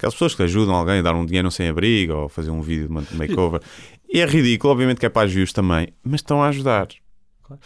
Aquelas 0.02 0.16
pessoas 0.16 0.34
que 0.34 0.42
ajudam 0.42 0.74
alguém 0.74 0.98
a 0.98 1.02
dar 1.04 1.14
um 1.14 1.24
dinheiro 1.24 1.52
sem 1.52 1.70
abrigo 1.70 2.14
ou 2.14 2.28
fazer 2.28 2.50
um 2.50 2.60
vídeo 2.60 2.88
de 2.88 3.16
makeover. 3.16 3.62
E 4.12 4.20
é 4.20 4.26
ridículo, 4.26 4.74
obviamente 4.74 5.00
que 5.00 5.06
é 5.06 5.10
para 5.10 5.28
views 5.28 5.54
também, 5.54 5.90
mas 6.04 6.22
estão 6.22 6.42
a 6.42 6.48
ajudar. 6.48 6.88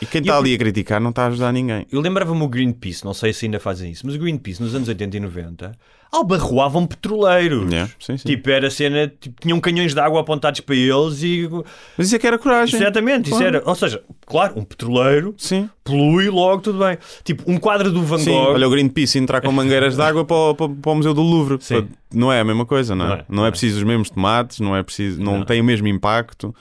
E 0.01 0.05
quem 0.05 0.21
está 0.21 0.33
eu- 0.33 0.37
ali 0.39 0.53
a 0.53 0.57
criticar 0.57 0.99
não 1.01 1.09
está 1.11 1.23
a 1.23 1.27
ajudar 1.27 1.51
ninguém. 1.51 1.85
Eu 1.91 2.01
lembrava-me 2.01 2.41
o 2.41 2.47
Greenpeace, 2.47 3.03
não 3.05 3.13
sei 3.13 3.33
se 3.33 3.45
ainda 3.45 3.59
fazem 3.59 3.91
isso, 3.91 4.05
mas 4.05 4.15
o 4.15 4.19
Greenpeace 4.19 4.61
nos 4.61 4.73
anos 4.75 4.87
80 4.87 5.17
e 5.17 5.19
90 5.19 5.71
albarroavam 6.11 6.85
petroleiros. 6.87 7.69
Yeah, 7.69 7.91
sim, 7.99 8.17
sim. 8.17 8.27
Tipo, 8.29 8.49
era 8.49 8.69
cena, 8.69 9.11
tipo, 9.19 9.35
tinham 9.41 9.59
canhões 9.59 9.93
de 9.93 9.99
água 9.99 10.21
apontados 10.21 10.61
para 10.61 10.75
eles 10.75 11.21
e. 11.23 11.49
Mas 11.97 12.07
isso 12.07 12.15
é 12.15 12.19
que 12.19 12.25
era 12.27 12.37
coragem. 12.37 12.79
Exatamente, 12.79 13.29
isso 13.29 13.37
Claro. 13.39 13.57
era. 13.57 13.67
Ou 13.69 13.75
seja, 13.75 14.01
claro, 14.25 14.53
um 14.57 14.63
petroleiro 14.63 15.33
Sim. 15.37 15.69
polui 15.83 16.29
logo, 16.29 16.61
tudo 16.61 16.79
bem. 16.79 16.97
Tipo, 17.23 17.43
um 17.51 17.57
quadro 17.57 17.91
do 17.91 18.01
Van 18.03 18.17
Sim, 18.19 18.31
Gogh. 18.31 18.53
olha 18.53 18.67
o 18.67 18.71
Greenpeace 18.71 19.17
entrar 19.19 19.41
com 19.41 19.51
mangueiras 19.51 19.95
de 19.95 20.01
água 20.01 20.23
para, 20.23 20.35
o- 20.37 20.55
para, 20.55 20.69
para 20.69 20.91
o 20.91 20.95
Museu 20.95 21.13
do 21.13 21.21
Louvre. 21.21 21.57
Sim. 21.59 21.81
Para- 21.81 21.87
Não 22.13 22.31
é 22.31 22.39
a 22.39 22.43
mesma 22.45 22.65
coisa, 22.65 22.95
não 22.95 23.05
é? 23.05 23.07
Não 23.09 23.15
Não 23.15 23.17
é, 23.17 23.21
é, 23.21 23.35
não 23.35 23.45
é. 23.47 23.51
preciso 23.51 23.77
os 23.79 23.83
mesmos 23.83 24.09
tomates, 24.09 24.59
não 24.61 24.73
é 24.75 24.81
preciso, 24.83 25.21
não, 25.21 25.39
Não. 25.39 25.45
tem 25.45 25.59
o 25.59 25.63
mesmo 25.65 25.87
impacto. 25.87 26.55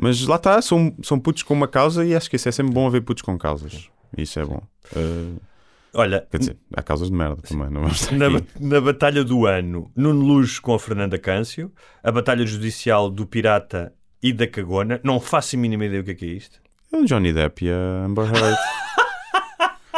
Mas 0.00 0.26
lá 0.26 0.36
está, 0.36 0.60
são, 0.60 0.94
são 1.02 1.18
putos 1.18 1.42
com 1.42 1.54
uma 1.54 1.68
causa 1.68 2.04
e 2.04 2.14
acho 2.14 2.28
que 2.28 2.36
isso 2.36 2.48
é 2.48 2.52
sempre 2.52 2.72
bom 2.72 2.86
haver 2.86 3.02
putos 3.02 3.22
com 3.22 3.38
causas. 3.38 3.88
Isso 4.16 4.38
é 4.38 4.44
bom. 4.44 4.62
Uh, 4.94 5.40
Olha, 5.94 6.26
quer 6.30 6.38
dizer, 6.38 6.56
há 6.74 6.82
causas 6.82 7.08
de 7.08 7.16
merda 7.16 7.40
também, 7.40 7.70
não 7.70 7.80
vamos 7.82 8.10
na, 8.10 8.26
na 8.60 8.80
Batalha 8.82 9.24
do 9.24 9.46
Ano, 9.46 9.90
Nuno 9.96 10.20
Luz 10.20 10.58
com 10.58 10.74
a 10.74 10.78
Fernanda 10.78 11.18
Câncio, 11.18 11.72
a 12.04 12.12
Batalha 12.12 12.44
Judicial 12.44 13.10
do 13.10 13.26
Pirata 13.26 13.94
e 14.22 14.30
da 14.30 14.46
Cagona. 14.46 15.00
Não 15.02 15.18
faço 15.18 15.56
a 15.56 15.58
mínima 15.58 15.86
ideia 15.86 16.02
o 16.02 16.04
que 16.04 16.10
é 16.10 16.14
que 16.14 16.26
é 16.26 16.28
isto. 16.28 16.60
É 16.92 16.96
o 16.98 17.04
Johnny 17.04 17.32
Depp 17.32 17.64
e 17.64 17.70
a 17.70 18.04
Amber 18.04 18.26
Heard. 18.26 18.56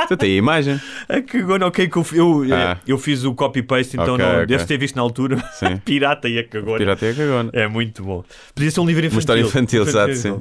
Você 0.09 0.17
tem 0.17 0.33
a 0.33 0.37
imagem? 0.37 0.81
A 1.09 1.21
Cagona, 1.21 1.67
ok, 1.67 1.87
que 1.89 1.97
eu, 1.99 2.07
eu, 2.15 2.55
Ah. 2.55 2.79
eu 2.87 2.97
fiz 2.99 3.25
o 3.25 3.35
copy-paste, 3.35 3.97
então 3.97 4.15
Ok, 4.15 4.25
não, 4.25 4.35
ok. 4.37 4.47
deves 4.47 4.67
ter 4.67 4.79
visto 4.79 4.97
na 4.97 5.03
altura. 5.03 5.37
Sim. 5.53 5.77
Pirata 5.85 6.29
e 6.29 6.39
a 6.39 6.45
Cagona. 6.49 6.79
Pirata 6.79 7.07
e 7.07 7.11
a 7.11 7.15
cagona. 7.15 7.51
É 7.53 7.69
muito 7.69 8.03
bom. 8.03 8.25
Podia 8.55 8.71
ser 8.71 8.81
um 8.81 8.87
livro 8.87 9.05
infantil. 9.05 9.19
história 9.21 9.41
infantil, 9.43 9.83
exato, 9.83 10.15
sim. 10.15 10.41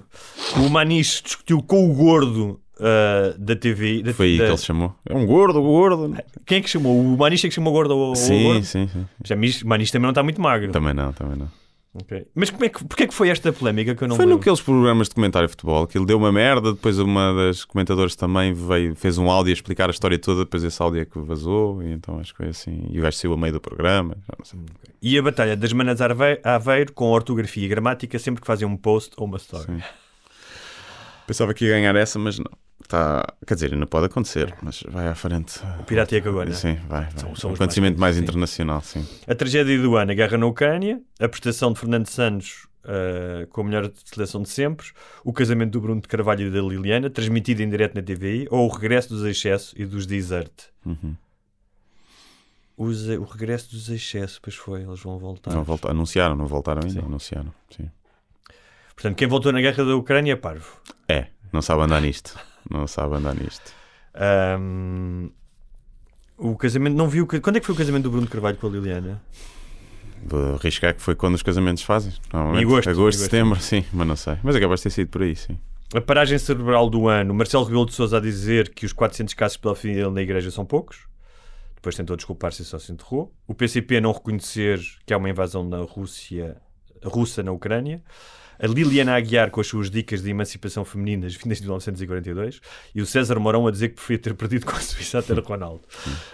O 0.56 0.70
Maniche 0.70 1.22
discutiu 1.24 1.62
com 1.62 1.90
o 1.90 1.94
gordo 1.94 2.60
ah, 2.80 3.36
da 3.38 3.56
TV. 3.56 4.04
Da, 4.04 4.14
Foi 4.14 4.28
aí 4.28 4.38
da- 4.38 4.46
que 4.46 4.50
ele 4.52 4.58
chamou. 4.58 4.96
É 5.08 5.14
um 5.16 5.26
gordo, 5.26 5.62
gordo. 5.62 6.16
Quem 6.46 6.60
é 6.60 6.62
que 6.62 6.70
chamou? 6.70 7.00
O 7.00 7.18
Maniche 7.18 7.48
é 7.48 7.50
que 7.50 7.56
chamou 7.56 7.74
gordo 7.74 7.94
ao, 7.94 8.00
ao 8.10 8.16
Sim, 8.16 8.44
gordo? 8.44 8.64
sim, 8.66 8.88
sim. 8.88 9.06
Já, 9.26 9.36
Maniche 9.36 9.92
também 9.92 10.04
não 10.04 10.10
está 10.12 10.24
muito 10.24 10.42
magro. 10.42 10.72
Também 10.72 10.94
não, 10.94 11.12
também 11.12 11.38
não. 11.38 11.50
Ok. 11.94 12.28
Mas 12.36 12.50
como 12.52 12.64
é 12.64 12.70
que, 12.70 12.84
porquê 12.86 13.04
é 13.04 13.08
que 13.08 13.14
foi 13.14 13.30
esta 13.30 13.52
polémica 13.52 13.96
que 13.96 14.04
eu 14.04 14.08
não 14.08 14.16
Foi 14.16 14.26
lembro? 14.26 14.38
naqueles 14.38 14.62
programas 14.62 15.10
de 15.10 15.16
comentário 15.16 15.48
de 15.48 15.52
futebol 15.52 15.88
que 15.88 15.98
ele 15.98 16.06
deu 16.06 16.18
uma 16.18 16.32
merda, 16.32 16.72
depois 16.74 17.00
uma 17.00 17.34
das 17.34 17.66
comentadoras 17.66 18.16
também 18.16 18.54
veio, 18.54 18.96
fez 18.96 19.18
um 19.18 19.32
áudio 19.32 19.52
a 19.52 19.54
explicar 19.54 19.90
a 19.90 19.92
história 19.92 20.20
toda, 20.20 20.42
depois 20.44 20.64
esse 20.64 20.80
áudio 20.80 21.02
é 21.02 21.06
que 21.06 21.18
vazou, 21.18 21.82
e 21.82 21.92
então 21.92 22.20
acho 22.20 22.34
que 22.34 22.38
foi 22.38 22.48
assim. 22.50 22.88
E 22.92 23.00
o 23.00 23.02
gajo 23.02 23.18
saiu 23.18 23.34
a 23.34 23.38
meio 23.38 23.54
do 23.54 23.62
programa. 23.62 24.16
sei. 24.44 24.60
E 25.02 25.18
a 25.18 25.22
batalha 25.24 25.56
das 25.58 25.74
manas 25.74 26.00
Arve- 26.00 26.40
Aveiro 26.44 26.94
com 26.94 27.06
ortografia 27.06 27.66
e 27.66 27.68
gramática 27.68 28.20
sempre 28.20 28.42
que 28.42 28.48
fazem 28.48 28.68
um 28.68 28.78
post 28.78 29.14
ou 29.18 29.26
uma 29.26 29.38
story. 29.38 29.66
Sim. 29.66 29.82
Pensava 31.26 31.54
que 31.54 31.66
ia 31.66 31.72
ganhar 31.72 31.96
essa, 31.96 32.18
mas 32.20 32.38
não. 32.38 32.52
Tá... 32.88 33.26
Quer 33.46 33.54
dizer, 33.56 33.74
ainda 33.74 33.86
pode 33.88 34.06
acontecer, 34.06 34.54
mas 34.62 34.84
vai 34.90 35.08
à 35.08 35.16
frente. 35.16 35.60
O 35.80 35.84
Pirata 35.84 36.16
e 36.16 36.20
a 36.20 36.22
Cagona. 36.22 36.54
Sim, 36.54 36.76
vai. 36.88 37.02
vai. 37.02 37.12
São- 37.18 37.36
são 37.36 37.52
um 37.52 37.54
acontecimento 37.54 38.00
mais 38.00 38.16
mais, 38.16 38.26
conhecidos, 38.30 38.50
sim. 38.52 38.64
internacional, 38.64 38.82
sim. 38.82 39.06
A 39.28 39.36
tragédia 39.36 39.82
do 39.82 39.96
ano, 39.96 40.12
a 40.12 40.16
guerra 40.16 40.38
na 40.38 40.46
Ucrânia, 40.46 41.02
a 41.20 41.28
prestação 41.28 41.74
de 41.74 41.80
Fernando 41.80 42.08
Santos 42.08 42.68
ah, 42.86 43.46
com 43.50 43.62
a 43.62 43.64
melhor 43.66 43.92
seleção 44.06 44.42
de 44.42 44.48
sempre, 44.50 44.88
o 45.24 45.34
casamento 45.34 45.72
do 45.72 45.82
Bruno 45.82 46.00
de 46.00 46.08
Carvalho 46.08 46.48
e 46.48 46.50
da 46.52 46.62
Liliana, 46.62 47.10
transmitido 47.10 47.62
em 47.62 47.70
direto 47.70 47.96
na 47.96 48.02
TVI, 48.02 48.48
ou 48.50 48.66
o 48.66 48.70
regresso 48.72 49.10
dos 49.10 49.24
excessos 49.26 49.74
e 49.76 49.86
dos 49.86 50.06
desert. 50.06 50.52
Uhum. 50.86 51.14
Os- 52.78 53.08
o 53.10 53.24
regresso 53.24 53.72
dos 53.72 53.90
excessos, 53.90 54.40
pois 54.40 54.56
foi, 54.56 54.84
eles 54.84 55.00
vão 55.02 55.18
voltar. 55.18 55.52
Não 55.52 55.64
volta... 55.64 55.90
Anunciaram, 55.92 56.36
não 56.36 56.46
voltaram 56.48 56.82
ainda? 56.86 57.02
Sim. 57.02 57.06
Anunciaram, 57.06 57.54
sim. 57.76 57.90
Portanto, 58.96 59.16
quem 59.18 59.28
voltou 59.28 59.52
na 59.52 59.60
guerra 59.60 59.84
da 59.84 59.96
Ucrânia 59.96 60.34
é 60.34 60.36
parvo. 60.36 60.80
É, 61.10 61.28
não 61.52 61.62
sabe 61.62 61.82
andar 61.82 62.02
nisto. 62.02 62.40
Não 62.70 62.88
sabe 62.88 63.16
andar 63.16 63.36
nisto. 63.36 63.74
Ahm, 64.14 65.30
o 66.38 66.56
casamento, 66.56 66.96
não 66.96 67.08
viu. 67.08 67.28
Quando 67.28 67.58
é 67.58 67.60
que 67.60 67.66
foi 67.66 67.76
o 67.76 67.78
casamento 67.78 68.04
do 68.04 68.12
Bruno 68.12 68.28
Carvalho 68.28 68.58
com 68.58 68.68
a 68.68 68.70
Liliana? 68.70 69.22
Vou 70.24 70.56
arriscar 70.56 70.94
que 70.94 71.02
foi 71.02 71.16
quando 71.16 71.36
os 71.36 71.44
casamentos 71.44 71.84
fazem. 71.84 72.14
Em 72.34 72.64
agosto, 72.64 72.90
agosto, 72.90 73.20
setembro, 73.20 73.60
sim, 73.60 73.86
mas 73.94 74.08
não 74.08 74.16
sei. 74.16 74.38
Mas 74.44 74.58
capaz 74.58 74.80
de 74.80 74.84
ter 74.86 74.90
sido 74.90 75.10
por 75.10 75.22
aí, 75.22 75.36
sim. 75.36 75.58
A 75.94 76.02
paragem 76.02 76.38
cerebral 76.38 76.90
do 76.90 77.08
ano, 77.08 77.34
Marcelo 77.34 77.64
Rebelo 77.64 77.86
de 77.86 77.94
Sousa 77.94 78.18
a 78.18 78.20
dizer 78.20 78.74
que 78.74 78.86
os 78.86 78.92
400 78.92 79.34
casos 79.34 79.58
pela 79.58 79.74
família 79.74 80.10
na 80.10 80.22
igreja 80.22 80.52
são 80.52 80.66
poucos. 80.66 81.08
Depois 81.76 81.96
tentou 81.96 82.16
desculpar-se 82.18 82.62
e 82.62 82.66
só 82.66 82.78
se 82.78 82.92
enterrou. 82.92 83.34
O 83.48 83.54
PCP 83.54 84.02
não 84.02 84.12
reconhecer 84.12 84.82
que 85.06 85.14
há 85.14 85.18
uma 85.18 85.30
invasão 85.30 85.64
na 85.64 85.78
Rússia, 85.78 86.58
russa 87.04 87.42
na 87.42 87.52
Ucrânia. 87.52 88.04
A 88.60 88.68
Liliana 88.68 89.16
Aguiar 89.16 89.52
com 89.52 89.62
as 89.62 89.68
suas 89.68 89.90
dicas 89.90 90.22
de 90.22 90.30
emancipação 90.30 90.84
femininas 90.84 91.36
vindas 91.36 91.58
de 91.58 91.64
1942. 91.64 92.60
E 92.96 93.02
o 93.02 93.06
César 93.06 93.40
Mourão 93.40 93.68
a 93.68 93.72
dizer 93.72 93.90
que 93.90 93.96
preferia 93.96 94.20
ter 94.20 94.34
perdido 94.34 94.66
com 94.66 94.76
a 94.76 94.80
Suíça 94.80 95.20
a 95.20 95.22
ter 95.24 95.40
Ronaldo. 95.40 95.82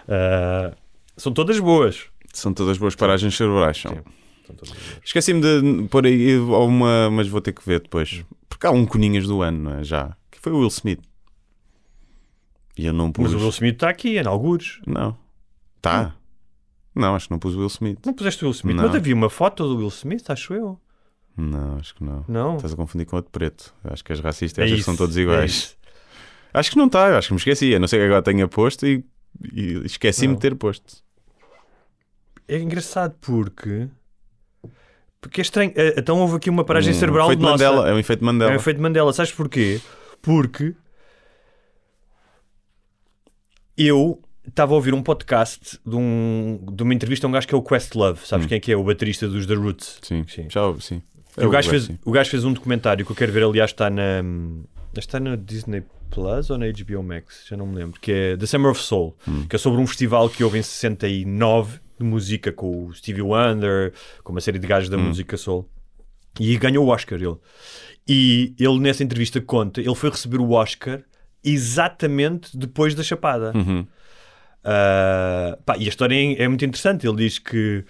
Ah, 0.08 0.74
são 1.18 1.34
todas 1.34 1.60
boas. 1.60 2.06
São 2.34 2.54
todas 2.54 2.78
boas 2.78 2.96
paragens 2.96 3.36
cerebrais. 3.36 3.78
São. 3.78 3.98
Esqueci-me 5.04 5.42
de 5.42 5.88
pôr 5.88 6.06
aí 6.06 6.38
uma, 6.38 7.10
mas 7.12 7.28
vou 7.28 7.42
ter 7.42 7.54
que 7.54 7.66
ver 7.66 7.82
depois. 7.82 8.24
Porque 8.50 8.66
há 8.68 8.72
um 8.72 8.86
Coninhas 8.86 9.28
do 9.28 9.42
ano, 9.42 9.70
não 9.70 9.80
é? 9.80 9.84
Já. 9.84 10.16
Que 10.32 10.40
foi 10.40 10.52
o 10.52 10.60
Will 10.60 10.68
Smith. 10.68 11.02
E 12.78 12.86
eu 12.86 12.94
não 12.94 13.12
pus. 13.12 13.26
Mas 13.26 13.34
o 13.34 13.38
Will 13.38 13.50
Smith 13.50 13.76
está 13.76 13.90
aqui, 13.90 14.18
em 14.18 14.26
algures. 14.26 14.80
Não. 14.88 15.18
Tá. 15.82 16.16
Não, 16.96 17.16
acho 17.16 17.28
que 17.28 17.32
não 17.32 17.40
pus 17.40 17.56
o 17.56 17.60
Will 17.60 17.68
Smith. 17.68 18.00
Não 18.06 18.14
puseste 18.14 18.44
o 18.44 18.48
Will 18.48 18.54
Smith, 18.54 18.76
Não. 18.76 18.86
mas 18.86 18.96
havia 18.96 19.16
uma 19.16 19.30
foto 19.30 19.68
do 19.68 19.78
Will 19.78 19.88
Smith, 19.90 20.30
acho 20.30 20.54
eu. 20.54 20.80
Não, 21.36 21.78
acho 21.78 21.96
que 21.96 22.04
não. 22.04 22.24
Não. 22.28 22.56
Estás 22.58 22.74
a 22.74 22.76
confundir 22.76 23.06
com 23.08 23.16
outro 23.16 23.32
preto. 23.32 23.74
Acho 23.84 24.04
que 24.04 24.14
as 24.14 24.20
racistas 24.20 24.64
É 24.64 24.74
isso, 24.74 24.84
são 24.84 24.96
todos 24.96 25.18
é 25.18 25.22
iguais. 25.22 25.52
isso. 25.52 25.78
acho 26.54 26.70
que 26.72 26.78
não 26.78 26.86
está, 26.88 27.18
acho 27.18 27.28
que 27.30 27.34
me 27.34 27.40
esqueci. 27.40 27.74
A 27.76 27.80
não 27.80 27.88
ser 27.88 27.98
que 27.98 28.04
agora 28.06 28.22
tenha 28.22 28.48
posto 28.48 28.86
e, 28.86 29.04
e 29.52 29.82
esqueci-me 29.86 30.36
de 30.36 30.40
ter 30.42 30.56
posto. 30.56 31.02
É 32.48 32.58
engraçado 32.60 33.16
porque. 33.22 33.88
Porque 35.20 35.40
é 35.40 35.44
estranho. 35.44 35.72
Eh, 35.76 35.96
Então 35.98 36.20
houve 36.20 36.36
aqui 36.36 36.50
uma 36.50 36.64
paragem 36.64 36.94
Um 36.94 37.00
cerebral 37.00 37.30
nossa. 37.30 37.42
Mandela, 37.42 37.90
é 37.90 37.94
um 37.94 38.00
efeito 38.00 38.24
Mandela. 38.24 38.52
É 38.52 38.54
um 38.54 38.58
efeito 38.58 38.82
Mandela. 38.82 39.12
Sabes 39.14 39.32
porquê? 39.32 39.82
Porque 40.22 40.76
eu 43.78 44.22
estava 44.48 44.74
a 44.74 44.76
ouvir 44.76 44.94
um 44.94 45.02
podcast 45.02 45.80
de, 45.86 45.96
um, 45.96 46.60
de 46.74 46.84
uma 46.84 46.94
entrevista 46.94 47.26
a 47.26 47.30
um 47.30 47.32
gajo 47.32 47.48
que 47.48 47.56
é 47.56 47.58
o 47.58 47.62
Questlove. 47.64 48.20
Sabes 48.26 48.46
Hum. 48.46 48.50
quem 48.50 48.58
é 48.58 48.60
que 48.60 48.72
é? 48.72 48.78
O 48.78 48.84
baterista 48.84 49.28
dos 49.28 49.46
The 49.46 49.56
Roots. 49.56 50.00
Sim, 50.02 50.26
Sim. 50.28 50.48
já 50.50 50.66
ouvi, 50.66 50.82
sim. 50.84 51.02
E 51.38 51.46
o, 51.46 51.50
gajo 51.50 51.70
fez, 51.70 51.90
o 52.06 52.12
gajo 52.12 52.30
fez 52.30 52.44
um 52.44 52.54
documentário 52.54 53.06
que 53.06 53.12
eu 53.12 53.16
quero 53.16 53.32
ver, 53.32 53.44
aliás, 53.44 53.72
está 53.72 53.90
na. 53.90 54.24
Está 54.96 55.20
na 55.20 55.36
Disney 55.36 55.84
Plus 56.12 56.52
ou 56.52 56.58
na 56.60 56.66
HBO 56.68 57.02
Max? 57.02 57.46
Já 57.50 57.58
não 57.58 57.66
me 57.66 57.76
lembro. 57.76 58.00
Que 58.00 58.12
é 58.12 58.38
The 58.38 58.46
Summer 58.46 58.72
of 58.72 58.82
Soul. 58.82 59.18
Hum. 59.28 59.48
Que 59.48 59.56
é 59.56 59.60
sobre 59.60 59.82
um 59.82 59.88
festival 59.88 60.30
que 60.30 60.44
houve 60.44 60.60
em 60.60 60.62
69 60.62 61.80
de 62.00 62.06
música 62.06 62.52
com 62.52 62.86
o 62.86 62.94
Stevie 62.94 63.24
Wonder, 63.24 63.94
com 64.24 64.32
uma 64.32 64.42
série 64.42 64.60
de 64.60 64.68
gajos 64.68 64.90
da 64.90 64.98
Hum. 64.98 65.08
música 65.08 65.36
soul. 65.36 65.68
E 66.40 66.56
ganhou 66.58 66.86
o 66.86 66.90
Oscar 66.90 67.20
ele. 67.20 67.38
E 68.08 68.54
ele 68.60 68.80
nessa 68.80 69.04
entrevista 69.04 69.40
conta, 69.42 69.80
ele 69.82 69.96
foi 69.96 70.10
receber 70.12 70.40
o 70.40 70.52
Oscar 70.52 71.02
exatamente 71.44 72.56
depois 72.56 72.94
da 72.94 73.02
Chapada. 73.04 73.52
Uhum. 73.56 73.88
Uh, 74.64 75.62
pá, 75.66 75.76
e 75.78 75.86
a 75.86 75.90
história 75.90 76.16
é, 76.16 76.44
é 76.44 76.48
muito 76.48 76.64
interessante. 76.66 77.08
Ele 77.08 77.18
diz 77.18 77.40
que 77.40 77.84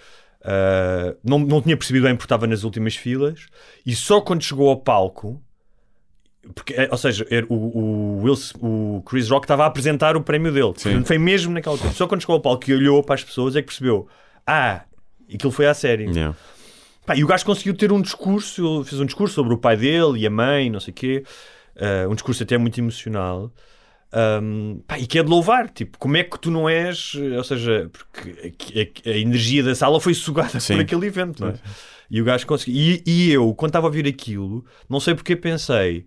uh, 0.44 1.16
não, 1.24 1.38
não 1.38 1.62
tinha 1.62 1.76
percebido 1.76 2.04
bem 2.04 2.14
porque 2.14 2.26
estava 2.26 2.46
nas 2.46 2.64
últimas 2.64 2.94
filas 2.94 3.46
e 3.84 3.94
só 3.94 4.20
quando 4.20 4.42
chegou 4.42 4.68
ao 4.68 4.76
palco. 4.76 5.42
Porque, 6.54 6.74
é, 6.74 6.88
ou 6.90 6.98
seja, 6.98 7.26
era 7.30 7.46
o, 7.48 7.54
o, 7.54 8.22
Will, 8.22 8.34
o 8.60 9.02
Chris 9.06 9.30
Rock 9.30 9.44
estava 9.44 9.64
a 9.64 9.66
apresentar 9.66 10.14
o 10.14 10.20
prémio 10.20 10.52
dele. 10.52 10.74
Sim. 10.76 11.02
Foi 11.02 11.16
mesmo 11.16 11.54
naquela 11.54 11.74
altura. 11.74 11.92
Só 11.94 12.06
quando 12.06 12.20
chegou 12.20 12.34
ao 12.34 12.40
palco 12.40 12.68
e 12.68 12.74
olhou 12.74 13.02
para 13.02 13.14
as 13.14 13.24
pessoas 13.24 13.56
é 13.56 13.62
que 13.62 13.68
percebeu: 13.68 14.06
Ah, 14.46 14.82
aquilo 15.32 15.50
foi 15.50 15.66
à 15.66 15.72
série. 15.72 16.04
Yeah. 16.04 16.36
Pá, 17.06 17.16
e 17.16 17.24
o 17.24 17.26
gajo 17.26 17.44
conseguiu 17.44 17.74
ter 17.74 17.92
um 17.92 18.00
discurso, 18.00 18.84
fez 18.84 19.00
um 19.00 19.06
discurso 19.06 19.34
sobre 19.34 19.54
o 19.54 19.58
pai 19.58 19.76
dele 19.76 20.18
e 20.18 20.26
a 20.26 20.30
mãe, 20.30 20.70
não 20.70 20.80
sei 20.80 20.92
o 20.92 20.94
quê, 20.94 21.24
uh, 21.76 22.10
um 22.10 22.14
discurso 22.14 22.42
até 22.42 22.56
muito 22.56 22.78
emocional. 22.78 23.50
Um, 24.16 24.80
pá, 24.86 24.96
e 24.98 25.06
que 25.08 25.18
é 25.18 25.22
de 25.24 25.28
louvar, 25.28 25.68
tipo, 25.70 25.98
como 25.98 26.16
é 26.16 26.22
que 26.22 26.38
tu 26.38 26.48
não 26.50 26.68
és, 26.68 27.14
eh, 27.16 27.36
ou 27.36 27.42
seja, 27.42 27.90
porque 27.92 28.30
a, 29.04 29.10
a- 29.10 29.12
a 29.14 29.18
energia 29.18 29.62
da 29.62 29.74
sala 29.74 30.00
foi 30.00 30.14
sugada 30.14 30.58
Sim. 30.60 30.74
por 30.74 30.82
aquele 30.82 31.06
evento, 31.06 31.40
não 31.44 31.48
é? 31.50 31.54
E 32.10 32.20
o 32.22 32.24
gajo 32.24 32.46
conseguiu. 32.46 32.76
E, 32.80 33.02
e 33.04 33.32
eu, 33.32 33.52
quando 33.54 33.70
estava 33.70 33.86
a 33.86 33.88
ouvir 33.88 34.06
aquilo, 34.06 34.64
não 34.88 35.00
sei 35.00 35.14
porque 35.16 35.34
pensei, 35.34 36.06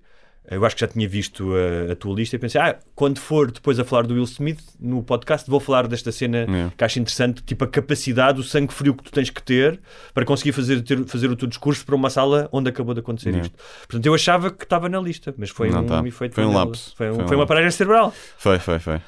Eu 0.50 0.66
acho 0.66 0.76
que 0.76 0.82
já 0.82 0.88
tinha 0.88 1.08
visto 1.10 1.52
a, 1.56 1.92
a 1.92 1.96
tua 1.96 2.16
lista 2.16 2.36
e 2.36 2.40
pensei, 2.40 2.60
ah, 2.62 2.78
quando 2.96 3.20
for 3.20 3.52
depois 3.52 3.78
a 3.80 3.84
falar 3.84 4.04
do 4.08 4.14
Will 4.14 4.24
Smith 4.24 4.62
no 4.80 5.04
podcast, 5.04 5.50
vou 5.50 5.60
falar 5.60 5.88
desta 5.88 6.12
cena 6.12 6.38
É. 6.50 6.72
que 6.78 6.84
acho 6.84 7.00
interessante, 7.00 7.44
tipo 7.44 7.66
a 7.66 7.68
capacidade, 7.68 8.40
o 8.40 8.44
sangue 8.44 8.74
frio 8.74 8.94
que 8.96 9.04
tu 9.04 9.12
tens 9.12 9.30
que 9.30 9.44
ter 9.44 9.80
para 10.14 10.24
conseguir 10.24 10.54
fazer, 10.54 10.82
ter- 10.82 11.06
fazer 11.06 11.30
o 11.30 11.36
teu 11.36 11.48
discurso 11.50 11.86
para 11.86 11.96
uma 11.96 12.10
sala 12.10 12.48
onde 12.52 12.70
acabou 12.70 12.94
de 12.94 13.02
acontecer 13.02 13.36
É. 13.36 13.40
isto. 13.42 13.56
Portanto, 13.88 14.06
eu 14.06 14.14
achava 14.16 14.50
que 14.50 14.64
estava 14.64 14.88
na 14.88 15.00
lista, 15.02 15.36
mas 15.38 15.50
foi 15.50 15.70
Não 15.70 15.82
um 15.82 15.86
tá. 15.86 16.02
efeito. 16.08 16.34
Foi 16.36 16.46
um 16.46 16.54
lapso. 16.54 16.94
Foi, 16.96 17.12
um- 17.12 17.16
Foi 17.16 17.24
um 17.24 17.28
foi 17.28 17.36
uma 17.38 17.46
paragem 17.46 17.70
cerebral. 17.72 18.14
Foi, 18.38 18.58
foi, 18.60 18.80
foi. 18.80 19.02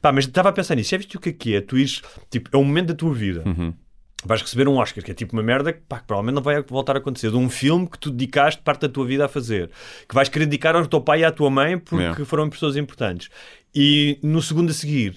Pá, 0.00 0.12
mas 0.12 0.24
estava 0.26 0.50
a 0.50 0.52
pensar 0.52 0.76
nisso. 0.76 0.90
Já 0.90 0.96
viste 0.96 1.16
o 1.16 1.20
que 1.20 1.30
é 1.30 1.32
que 1.32 1.54
é? 1.56 1.60
Tu 1.60 1.76
ires, 1.78 2.00
tipo, 2.30 2.48
é 2.52 2.56
um 2.56 2.62
momento 2.64 2.88
da 2.88 2.94
tua 2.94 3.12
vida. 3.12 3.42
Uhum. 3.44 3.74
Vais 4.24 4.42
receber 4.42 4.68
um 4.68 4.76
Oscar, 4.76 5.02
que 5.02 5.10
é 5.10 5.14
tipo 5.14 5.32
uma 5.32 5.42
merda 5.42 5.72
que, 5.72 5.80
pá, 5.80 5.98
que 5.98 6.06
provavelmente 6.06 6.34
não 6.34 6.42
vai 6.42 6.62
voltar 6.62 6.94
a 6.94 6.98
acontecer. 6.98 7.30
De 7.30 7.36
um 7.36 7.48
filme 7.48 7.88
que 7.88 7.98
tu 7.98 8.10
dedicaste 8.10 8.60
parte 8.60 8.82
da 8.82 8.88
tua 8.88 9.06
vida 9.06 9.24
a 9.24 9.28
fazer. 9.28 9.70
Que 10.08 10.14
vais 10.14 10.28
querer 10.28 10.44
dedicar 10.44 10.76
ao 10.76 10.86
teu 10.86 11.00
pai 11.00 11.20
e 11.20 11.24
à 11.24 11.32
tua 11.32 11.48
mãe 11.50 11.78
porque 11.78 12.02
Yeah. 12.04 12.24
foram 12.26 12.50
pessoas 12.50 12.76
importantes. 12.76 13.30
E 13.74 14.18
no 14.22 14.42
segundo 14.42 14.70
a 14.70 14.74
seguir, 14.74 15.14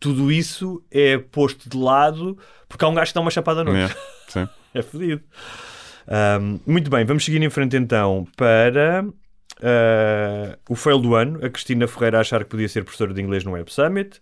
tudo 0.00 0.32
isso 0.32 0.82
é 0.90 1.16
posto 1.16 1.68
de 1.68 1.76
lado 1.76 2.36
porque 2.68 2.84
há 2.84 2.88
um 2.88 2.94
gajo 2.94 3.10
que 3.12 3.14
dá 3.14 3.20
uma 3.20 3.30
chapada 3.30 3.60
à 3.60 3.64
noite. 3.64 3.94
É. 4.34 4.48
É 4.74 4.82
fodido. 4.82 5.22
Ahm, 6.08 6.58
muito 6.66 6.90
bem, 6.90 7.04
vamos 7.04 7.24
seguir 7.24 7.40
em 7.42 7.50
frente 7.50 7.76
então 7.76 8.26
para 8.36 9.04
ah, 9.62 10.58
o 10.68 10.74
fail 10.74 10.98
do 10.98 11.14
ano. 11.14 11.38
A 11.44 11.48
Cristina 11.50 11.86
Ferreira 11.86 12.18
achar 12.20 12.42
que 12.42 12.50
podia 12.50 12.68
ser 12.68 12.82
professora 12.82 13.14
de 13.14 13.20
inglês 13.20 13.44
no 13.44 13.52
Web 13.52 13.72
Summit. 13.72 14.18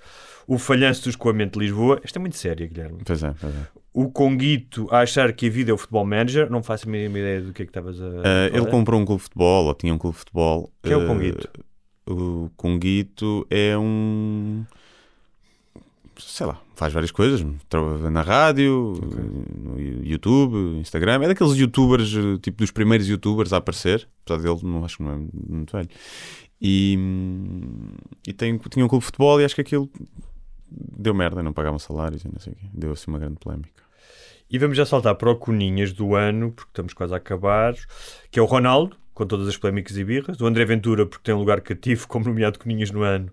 O 0.50 0.58
falhanço 0.58 1.04
do 1.04 1.10
escoamento 1.10 1.60
de 1.60 1.64
Lisboa. 1.64 2.00
Esta 2.02 2.18
é 2.18 2.20
muito 2.20 2.36
séria, 2.36 2.66
Guilherme. 2.66 2.98
Pois 3.04 3.22
é, 3.22 3.32
pois 3.40 3.54
é. 3.54 3.68
O 3.94 4.10
Conguito 4.10 4.88
a 4.90 5.02
achar 5.02 5.32
que 5.32 5.46
a 5.46 5.48
vida 5.48 5.70
é 5.70 5.74
o 5.74 5.78
futebol 5.78 6.04
manager. 6.04 6.50
Não 6.50 6.60
faço 6.60 6.88
a 6.88 6.90
mínima 6.90 7.20
ideia 7.20 7.40
do 7.40 7.52
que 7.52 7.62
é 7.62 7.64
que 7.64 7.70
estavas 7.70 8.02
a. 8.02 8.06
Eh, 8.24 8.50
ele 8.54 8.66
comprou 8.66 9.00
um 9.00 9.04
clube 9.04 9.18
de 9.20 9.22
futebol, 9.22 9.66
ou 9.66 9.74
tinha 9.74 9.94
um 9.94 9.98
clube 9.98 10.14
de 10.14 10.18
futebol. 10.18 10.68
Que 10.82 10.92
é 10.92 10.96
o 10.96 11.02
Eh, 11.02 11.06
Conguito? 11.06 11.48
O 12.04 12.50
Conguito 12.56 13.46
é 13.48 13.78
um. 13.78 14.64
Sei 16.18 16.44
lá, 16.44 16.60
faz 16.74 16.92
várias 16.92 17.12
coisas. 17.12 17.46
Trabalha 17.68 18.10
na 18.10 18.22
rádio, 18.22 18.94
no 19.56 19.78
YouTube, 20.04 20.80
Instagram. 20.80 21.22
É 21.22 21.28
daqueles 21.28 21.54
youtubers, 21.54 22.10
tipo 22.42 22.58
dos 22.58 22.72
primeiros 22.72 23.08
youtubers 23.08 23.52
a 23.52 23.58
aparecer. 23.58 24.08
Apesar 24.26 24.42
dele, 24.42 24.68
não 24.68 24.84
acho 24.84 24.96
que 24.96 25.04
não 25.04 25.12
é 25.12 25.18
muito 25.48 25.76
velho. 25.76 25.88
E, 26.60 26.96
hum, 26.98 27.92
e 28.26 28.32
tem, 28.32 28.58
tinha 28.68 28.84
um 28.84 28.88
clube 28.88 29.02
de 29.02 29.06
futebol 29.06 29.40
e 29.40 29.44
acho 29.44 29.54
que 29.54 29.60
aquilo 29.60 29.88
deu 30.70 31.12
merda, 31.14 31.42
não 31.42 31.52
pagavam 31.52 31.78
salários 31.78 32.22
e 32.24 32.28
não 32.32 32.38
sei 32.38 32.52
o 32.52 32.56
quê. 32.56 32.66
Deu 32.72 32.92
assim 32.92 33.10
uma 33.10 33.18
grande 33.18 33.36
polémica. 33.36 33.82
E 34.50 34.58
vamos 34.58 34.76
já 34.76 34.84
saltar 34.84 35.14
para 35.14 35.30
o 35.30 35.36
Coninhas 35.36 35.92
do 35.92 36.14
ano, 36.14 36.50
porque 36.52 36.70
estamos 36.70 36.92
quase 36.92 37.14
a 37.14 37.16
acabar, 37.18 37.74
que 38.30 38.38
é 38.38 38.42
o 38.42 38.46
Ronaldo, 38.46 38.96
com 39.14 39.24
todas 39.26 39.46
as 39.46 39.56
polémicas 39.56 39.96
e 39.96 40.02
birras. 40.04 40.40
O 40.40 40.46
André 40.46 40.64
Ventura, 40.64 41.06
porque 41.06 41.22
tem 41.24 41.34
um 41.34 41.38
lugar 41.38 41.60
cativo 41.60 42.08
como 42.08 42.24
nomeado 42.24 42.58
Coninhas 42.58 42.90
no 42.90 43.02
ano. 43.02 43.30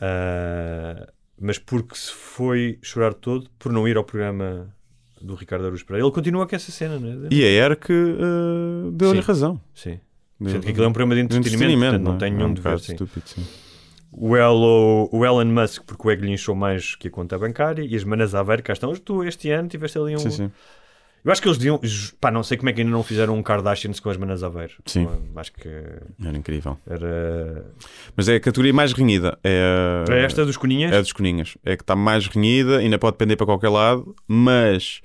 Ah, 0.00 1.08
mas 1.40 1.58
porque 1.58 1.94
se 1.96 2.12
foi 2.12 2.78
chorar 2.82 3.14
todo 3.14 3.48
por 3.58 3.72
não 3.72 3.86
ir 3.88 3.96
ao 3.96 4.04
programa 4.04 4.74
do 5.20 5.34
Ricardo 5.34 5.66
Aruz 5.66 5.82
Pereira. 5.82 6.06
Ele 6.06 6.14
continua 6.14 6.46
com 6.46 6.56
essa 6.56 6.70
cena, 6.72 6.98
não 6.98 7.26
é? 7.26 7.28
E 7.30 7.44
a 7.44 7.48
ERC 7.48 7.90
eh, 7.92 8.90
deu-lhe 8.92 9.20
Sim. 9.20 9.26
razão. 9.26 9.60
Sim. 9.74 10.00
Deu- 10.40 10.50
Sendo 10.52 10.62
que 10.64 10.70
aquilo 10.70 10.84
é 10.84 10.88
um 10.88 10.92
programa 10.92 11.14
de 11.14 11.20
entretenimento, 11.20 11.80
portanto, 11.98 12.02
não 12.02 12.14
é? 12.14 12.18
tem 12.18 12.28
É 12.32 12.36
nenhum 12.36 12.48
um 12.50 12.54
dever, 12.54 12.78
sim. 12.80 12.92
estúpido, 12.92 13.28
sim. 13.28 13.44
O, 14.12 14.36
Elo, 14.36 15.08
o 15.12 15.24
Elon 15.24 15.44
Musk, 15.46 15.82
porque 15.86 16.06
o 16.06 16.10
Ego 16.10 16.24
lhe 16.24 16.32
inchou 16.32 16.54
mais 16.54 16.94
que 16.96 17.08
a 17.08 17.10
conta 17.10 17.38
bancária. 17.38 17.82
E 17.82 17.94
as 17.94 18.04
manas 18.04 18.34
Aveiro, 18.34 18.62
cá 18.62 18.72
estão. 18.72 18.92
Tu, 18.94 19.24
este 19.24 19.50
ano, 19.50 19.68
tiveste 19.68 19.98
ali 19.98 20.14
um... 20.14 20.18
Sim, 20.18 20.30
sim. 20.30 20.50
Eu 21.22 21.30
acho 21.30 21.42
que 21.42 21.48
eles 21.48 21.58
deviam. 21.58 21.78
Pá, 22.18 22.30
não 22.30 22.42
sei 22.42 22.56
como 22.56 22.70
é 22.70 22.72
que 22.72 22.80
ainda 22.80 22.90
não 22.90 23.02
fizeram 23.02 23.36
um 23.36 23.42
Kardashians 23.42 24.00
com 24.00 24.08
as 24.08 24.16
manas 24.16 24.42
Aveiro. 24.42 24.72
Sim. 24.86 25.06
Acho 25.36 25.52
que 25.52 25.68
Era 25.68 26.36
incrível. 26.36 26.78
era. 26.88 27.66
Mas 28.16 28.26
é 28.28 28.36
a 28.36 28.40
categoria 28.40 28.72
mais 28.72 28.92
renhida. 28.94 29.38
É, 29.44 30.04
É 30.08 30.24
esta 30.24 30.46
dos 30.46 30.56
Coninhas? 30.56 30.92
É 30.92 30.96
a 30.96 31.00
dos 31.02 31.12
Coninhas. 31.12 31.58
É 31.62 31.76
que 31.76 31.82
está 31.82 31.94
mais 31.94 32.26
renhida, 32.26 32.78
ainda 32.78 32.98
pode 32.98 33.14
depender 33.14 33.36
para 33.36 33.44
qualquer 33.44 33.68
lado, 33.68 34.16
mas 34.26 35.02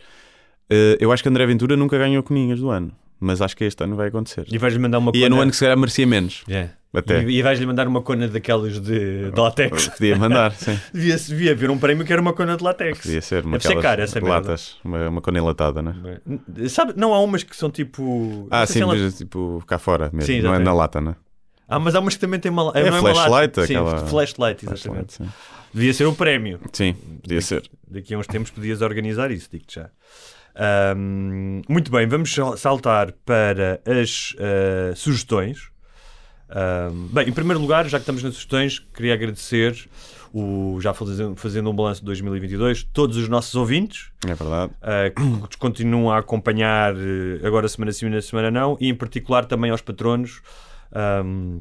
eh, 0.69 0.97
eu 1.01 1.11
acho 1.11 1.21
que 1.21 1.27
André 1.27 1.45
Ventura 1.45 1.75
nunca 1.75 1.97
ganhou 1.97 2.23
Coninhas 2.23 2.59
do 2.61 2.69
ano. 2.69 2.93
Mas 3.19 3.41
acho 3.41 3.55
que 3.55 3.65
este 3.65 3.83
ano 3.83 3.95
vai 3.97 4.07
acontecer. 4.07 4.45
E 4.49 4.57
vais-lhe 4.57 4.79
mandar 4.79 4.99
uma 4.99 5.11
E 5.13 5.23
é 5.23 5.27
no 5.29 5.41
ano 5.41 5.51
que 5.51 5.57
se 5.57 5.63
calhar 5.63 5.77
merecia 5.77 6.05
menos. 6.07 6.43
É. 6.47 6.69
Até. 6.99 7.23
E, 7.23 7.37
e 7.37 7.41
vais-lhe 7.41 7.65
mandar 7.65 7.87
uma 7.87 8.01
cona 8.01 8.27
daquelas 8.27 8.79
de, 8.79 9.31
de 9.31 9.39
látex. 9.39 9.89
Podia 9.89 10.15
mandar, 10.17 10.51
sim. 10.57 10.79
devia, 10.93 11.17
devia 11.17 11.51
haver 11.51 11.69
um 11.69 11.77
prémio 11.77 12.05
que 12.05 12.11
era 12.13 12.21
uma 12.21 12.33
cona 12.33 12.55
de 12.57 12.63
látex. 12.63 12.99
Podia 12.99 13.21
ser. 13.21 13.43
Uma 13.45 13.57
Deve 13.57 13.73
ser 13.75 13.81
cara 13.81 14.03
essa 14.03 14.19
merda. 14.19 14.35
latas, 14.35 14.77
uma, 14.83 15.09
uma 15.09 15.21
cona 15.21 15.39
enlatada, 15.39 15.81
né? 15.81 15.95
Sabe, 16.69 16.93
não 16.95 17.13
há 17.13 17.19
umas 17.21 17.43
que 17.43 17.55
são 17.55 17.69
tipo. 17.69 18.47
Ah, 18.51 18.65
sim, 18.65 18.73
se 18.73 18.81
ela- 18.81 18.95
mas 18.95 19.17
tipo 19.17 19.63
cá 19.67 19.77
fora 19.77 20.09
mesmo. 20.13 20.21
Sim, 20.23 20.41
não 20.41 20.53
é 20.53 20.59
na 20.59 20.73
lata, 20.73 20.99
né? 21.01 21.15
Ah, 21.67 21.79
mas 21.79 21.95
há 21.95 21.99
umas 21.99 22.13
que 22.13 22.19
também 22.19 22.39
têm 22.39 22.51
uma. 22.51 22.71
É 22.75 22.89
uma 22.89 22.99
flashlight, 22.99 23.29
lata. 23.31 23.65
Sim, 23.67 23.75
aquela- 23.75 24.05
flashlight, 24.07 24.65
exatamente. 24.65 25.13
Sim. 25.13 25.27
Devia 25.73 25.93
ser 25.93 26.05
o 26.05 26.13
prémio. 26.13 26.59
Sim, 26.71 26.93
podia 27.21 27.41
ser. 27.41 27.63
Daqui 27.87 28.13
a 28.13 28.17
uns 28.17 28.27
tempos 28.27 28.49
podias 28.51 28.81
organizar 28.81 29.29
isso, 29.31 29.49
digo-te 29.51 29.75
já. 29.75 29.89
Ahm, 30.55 31.61
muito 31.67 31.91
bem, 31.91 32.07
vamos 32.07 32.33
sal- 32.33 32.55
saltar 32.55 33.11
para 33.25 33.81
as 33.85 34.33
ah, 34.39 34.93
sugestões. 34.95 35.69
Bem, 37.11 37.29
em 37.29 37.31
primeiro 37.31 37.59
lugar, 37.59 37.87
já 37.87 37.97
que 37.97 38.03
estamos 38.03 38.21
nas 38.23 38.33
sugestões, 38.33 38.79
queria 38.79 39.13
agradecer, 39.13 39.89
o, 40.33 40.77
já 40.81 40.93
fazendo, 40.93 41.35
fazendo 41.35 41.69
um 41.69 41.73
balanço 41.75 42.01
de 42.01 42.05
2022, 42.07 42.83
todos 42.93 43.17
os 43.17 43.27
nossos 43.29 43.55
ouvintes 43.55 44.11
É 44.27 44.33
verdade. 44.35 44.71
ah, 44.81 45.09
que 45.49 45.57
continuam 45.57 46.11
a 46.11 46.17
acompanhar 46.19 46.93
eh, 46.95 47.45
agora 47.45 47.67
semana 47.67 47.91
sim, 47.91 48.09
na 48.09 48.21
semana 48.21 48.51
não, 48.51 48.77
e 48.79 48.89
em 48.89 48.95
particular 48.95 49.45
também 49.45 49.71
aos 49.71 49.81
patronos. 49.81 50.41
Ahm, 50.93 51.59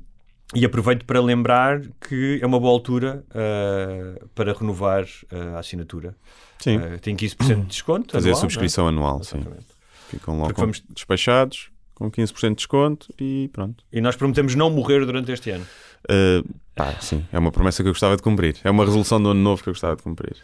e 0.54 0.64
aproveito 0.64 1.04
para 1.04 1.20
lembrar 1.20 1.80
que 2.08 2.38
é 2.42 2.46
uma 2.46 2.60
boa 2.60 2.72
altura 2.72 3.24
ah, 3.34 4.20
para 4.34 4.52
renovar 4.52 5.06
ah, 5.32 5.56
a 5.56 5.58
assinatura. 5.60 6.14
Sim. 6.58 6.78
Tem 7.00 7.16
15% 7.16 7.60
de 7.60 7.66
desconto. 7.66 8.12
Fazer 8.12 8.28
a 8.28 8.32
anual, 8.32 8.40
subscrição 8.40 8.88
anual, 8.88 9.14
não 9.14 9.20
é? 9.20 9.24
sim. 9.24 9.36
Exatamente. 9.38 9.66
Ficam 10.08 10.38
logo 10.38 10.52
vamos- 10.56 10.82
despachados, 10.90 11.70
com 11.94 12.10
15% 12.10 12.48
de 12.50 12.54
desconto 12.56 13.14
e 13.20 13.48
pronto. 13.52 13.84
E 13.92 14.00
nós 14.00 14.16
prometemos 14.16 14.54
não 14.54 14.70
morrer 14.70 15.04
durante 15.06 15.30
este 15.32 15.50
ano. 15.50 15.66
Uh, 16.04 16.46
pá, 16.74 16.92
sim, 17.00 17.24
é 17.32 17.38
uma 17.38 17.50
promessa 17.52 17.82
que 17.82 17.88
eu 17.88 17.92
gostava 17.92 18.16
de 18.16 18.22
cumprir. 18.22 18.56
É 18.64 18.70
uma 18.70 18.84
resolução 18.84 19.22
do 19.22 19.30
ano 19.30 19.40
novo 19.40 19.62
que 19.62 19.68
eu 19.68 19.72
gostava 19.72 19.96
de 19.96 20.02
cumprir. 20.02 20.36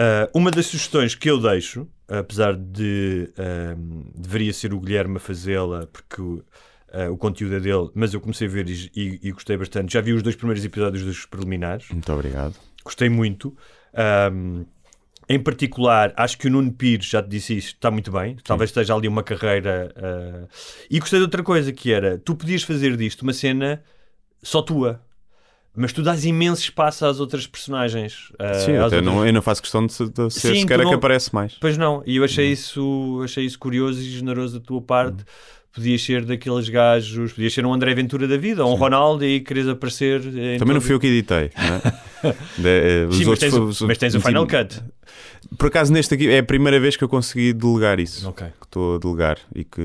Ah, 0.00 0.28
uma 0.32 0.50
das 0.50 0.66
sugestões 0.66 1.14
que 1.16 1.28
eu 1.28 1.40
deixo, 1.40 1.86
apesar 2.06 2.54
de 2.56 3.30
ahm, 3.36 4.04
deveria 4.14 4.52
ser 4.52 4.72
o 4.72 4.78
Guilherme 4.80 5.16
a 5.16 5.20
fazê-la, 5.20 5.88
porque 5.92 6.22
o- 6.22 6.42
ah, 6.92 7.10
o 7.10 7.16
conteúdo 7.16 7.56
é 7.56 7.60
dele, 7.60 7.90
mas 7.94 8.14
eu 8.14 8.20
comecei 8.20 8.46
a 8.46 8.50
ver 8.50 8.68
e, 8.68 8.90
e- 8.94 9.18
e 9.24 9.32
gostei 9.32 9.56
bastante. 9.56 9.92
Já 9.92 10.00
vi 10.00 10.12
os 10.12 10.22
dois 10.22 10.36
primeiros 10.36 10.64
episódios 10.64 11.02
dos 11.04 11.26
preliminares. 11.26 11.88
Muito 11.90 12.12
obrigado. 12.12 12.54
gostei 12.84 13.08
muito. 13.08 13.56
Ahm, 13.92 14.64
em 15.28 15.38
particular, 15.38 16.12
acho 16.16 16.38
que 16.38 16.46
o 16.46 16.50
Nuno 16.50 16.72
Pires, 16.72 17.06
já 17.06 17.22
te 17.22 17.28
disse 17.28 17.56
isso, 17.56 17.68
está 17.68 17.90
muito 17.90 18.10
bem. 18.10 18.36
Talvez 18.44 18.70
esteja 18.70 18.94
ali 18.94 19.06
uma 19.08 19.22
carreira. 19.22 19.92
ah, 19.96 20.46
E 20.90 20.98
gostei 20.98 21.18
de 21.18 21.24
outra 21.24 21.42
coisa, 21.42 21.72
que 21.72 21.92
era, 21.92 22.18
tu 22.18 22.34
podias 22.34 22.62
fazer 22.62 22.96
disto 22.96 23.22
uma 23.22 23.32
cena 23.32 23.82
só 24.42 24.62
tua. 24.62 25.00
Mas 25.76 25.92
tu 25.92 26.02
dás 26.02 26.24
imenso 26.24 26.62
espaço 26.62 27.04
às 27.06 27.20
outras 27.20 27.46
personagens. 27.46 28.32
ah, 28.38 28.54
sim, 28.54 28.72
até 28.72 28.84
outras- 28.84 29.04
não, 29.04 29.24
eu 29.26 29.32
não 29.32 29.42
faço 29.42 29.60
questão 29.62 29.86
de, 29.86 29.92
de 29.92 30.30
ser 30.32 30.54
Sim, 30.54 30.60
sequer 30.62 30.78
não- 30.78 30.88
que 30.88 30.94
aparece 30.94 31.32
mais. 31.32 31.54
Pois 31.60 31.76
não, 31.78 32.02
e 32.06 32.16
eu 32.16 32.24
achei 32.24 32.50
isso, 32.50 33.20
achei 33.22 33.44
isso 33.44 33.58
curioso 33.58 34.00
e 34.00 34.04
generoso 34.04 34.58
da 34.58 34.64
tua 34.66 34.80
parte. 34.82 35.24
Podias 35.72 36.02
ser 36.02 36.24
daqueles 36.24 36.68
gajos, 36.68 37.32
podias 37.32 37.52
ser 37.52 37.64
um 37.64 37.72
André 37.72 37.94
Ventura 37.94 38.26
da 38.26 38.36
vida, 38.36 38.64
ou 38.64 38.72
um 38.72 38.76
Ronaldo 38.76 39.24
e 39.24 39.38
queres 39.40 39.68
aparecer. 39.68 40.20
Também 40.22 40.58
não 40.58 40.66
todo- 40.66 40.80
fui 40.80 40.94
eu 40.94 40.98
que 40.98 41.06
editei. 41.06 41.50
não 41.56 41.74
é? 41.76 41.80
Eh, 42.64 43.06
Sim, 43.12 43.24
mas 43.26 43.38
tens, 43.38 43.54
o- 43.54 43.86
mas 43.86 43.98
tens 43.98 44.14
o 44.14 44.20
Final 44.20 44.46
Cut. 44.46 44.82
Por 45.56 45.68
acaso, 45.68 45.92
neste 45.92 46.14
aqui 46.14 46.28
é 46.28 46.38
a 46.38 46.42
primeira 46.42 46.78
vez 46.80 46.96
que 46.96 47.04
eu 47.04 47.08
consegui 47.08 47.52
delegar 47.52 47.98
isso. 48.00 48.28
Ok. 48.28 48.46
Que 48.60 48.66
estou 48.66 48.96
a 48.96 48.98
delegar 48.98 49.38
e 49.54 49.64
que 49.64 49.82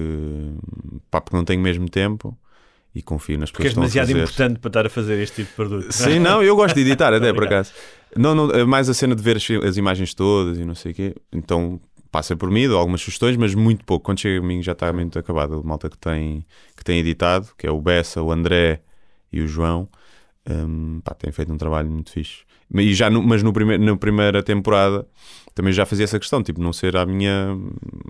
pá, 1.12 1.22
porque 1.22 1.36
não 1.38 1.46
tenho 1.46 1.62
mesmo 1.62 1.88
tempo 1.90 2.38
e 2.96 3.02
confio 3.02 3.38
nas 3.38 3.52
Porque 3.52 3.70
pessoas 3.70 3.92
que 3.92 4.00
estão 4.00 4.02
a 4.04 4.06
demasiado 4.06 4.30
importante 4.30 4.60
para 4.60 4.70
estar 4.70 4.86
a 4.86 4.90
fazer 4.90 5.20
este 5.22 5.38
tipo 5.44 5.50
de 5.50 5.56
produto. 5.56 5.92
Sim, 5.92 6.20
não, 6.20 6.44
eu 6.44 6.56
gosto 6.56 6.76
de 6.76 6.82
editar 6.82 7.14
até 7.14 7.32
por 7.34 7.46
acaso. 7.46 7.72
Não, 8.16 8.36
não, 8.36 8.52
é 8.52 8.64
mais 8.66 8.90
a 8.90 8.94
cena 8.94 9.16
de 9.16 9.24
ver 9.24 9.38
as, 9.38 9.48
as 9.68 9.78
imagens 9.78 10.14
todas 10.14 10.58
e 10.58 10.66
não 10.66 10.76
sei 10.76 10.92
o 10.92 10.96
quê. 10.96 11.16
Então 11.32 11.80
passa 12.12 12.36
por 12.36 12.52
mim, 12.52 12.68
dou 12.68 12.78
algumas 12.78 13.02
sugestões, 13.02 13.36
mas 13.38 13.56
muito 13.56 13.84
pouco. 13.86 14.06
Quando 14.06 14.20
chega 14.20 14.40
a 14.44 14.48
mim 14.48 14.62
já 14.62 14.74
está 14.74 14.92
muito 14.94 15.18
acabado. 15.18 15.56
A 15.56 15.64
malta 15.64 15.90
que 15.90 15.98
tem, 15.98 16.46
que 16.78 16.84
tem 16.84 17.00
editado, 17.00 17.48
que 17.58 17.66
é 17.66 17.72
o 17.72 17.82
Bessa, 17.82 18.22
o 18.22 18.32
André 18.32 18.82
e 19.32 19.42
o 19.42 19.48
João, 19.48 19.88
hum, 20.50 21.02
pá, 21.04 21.14
têm 21.14 21.32
feito 21.32 21.52
um 21.54 21.58
trabalho 21.58 21.90
muito 21.90 22.12
fixe. 22.12 22.44
E 22.76 22.94
já 22.94 23.10
no- 23.10 23.22
mas 23.24 23.44
no 23.44 23.54
primeiro, 23.54 23.84
na 23.84 23.96
primeira 23.98 24.42
temporada 24.42 25.08
também 25.54 25.72
já 25.72 25.86
fazia 25.86 26.04
essa 26.06 26.18
questão, 26.20 26.42
tipo, 26.42 26.60
não 26.62 26.74
ser 26.74 26.98
à 26.98 27.06
minha, 27.06 27.56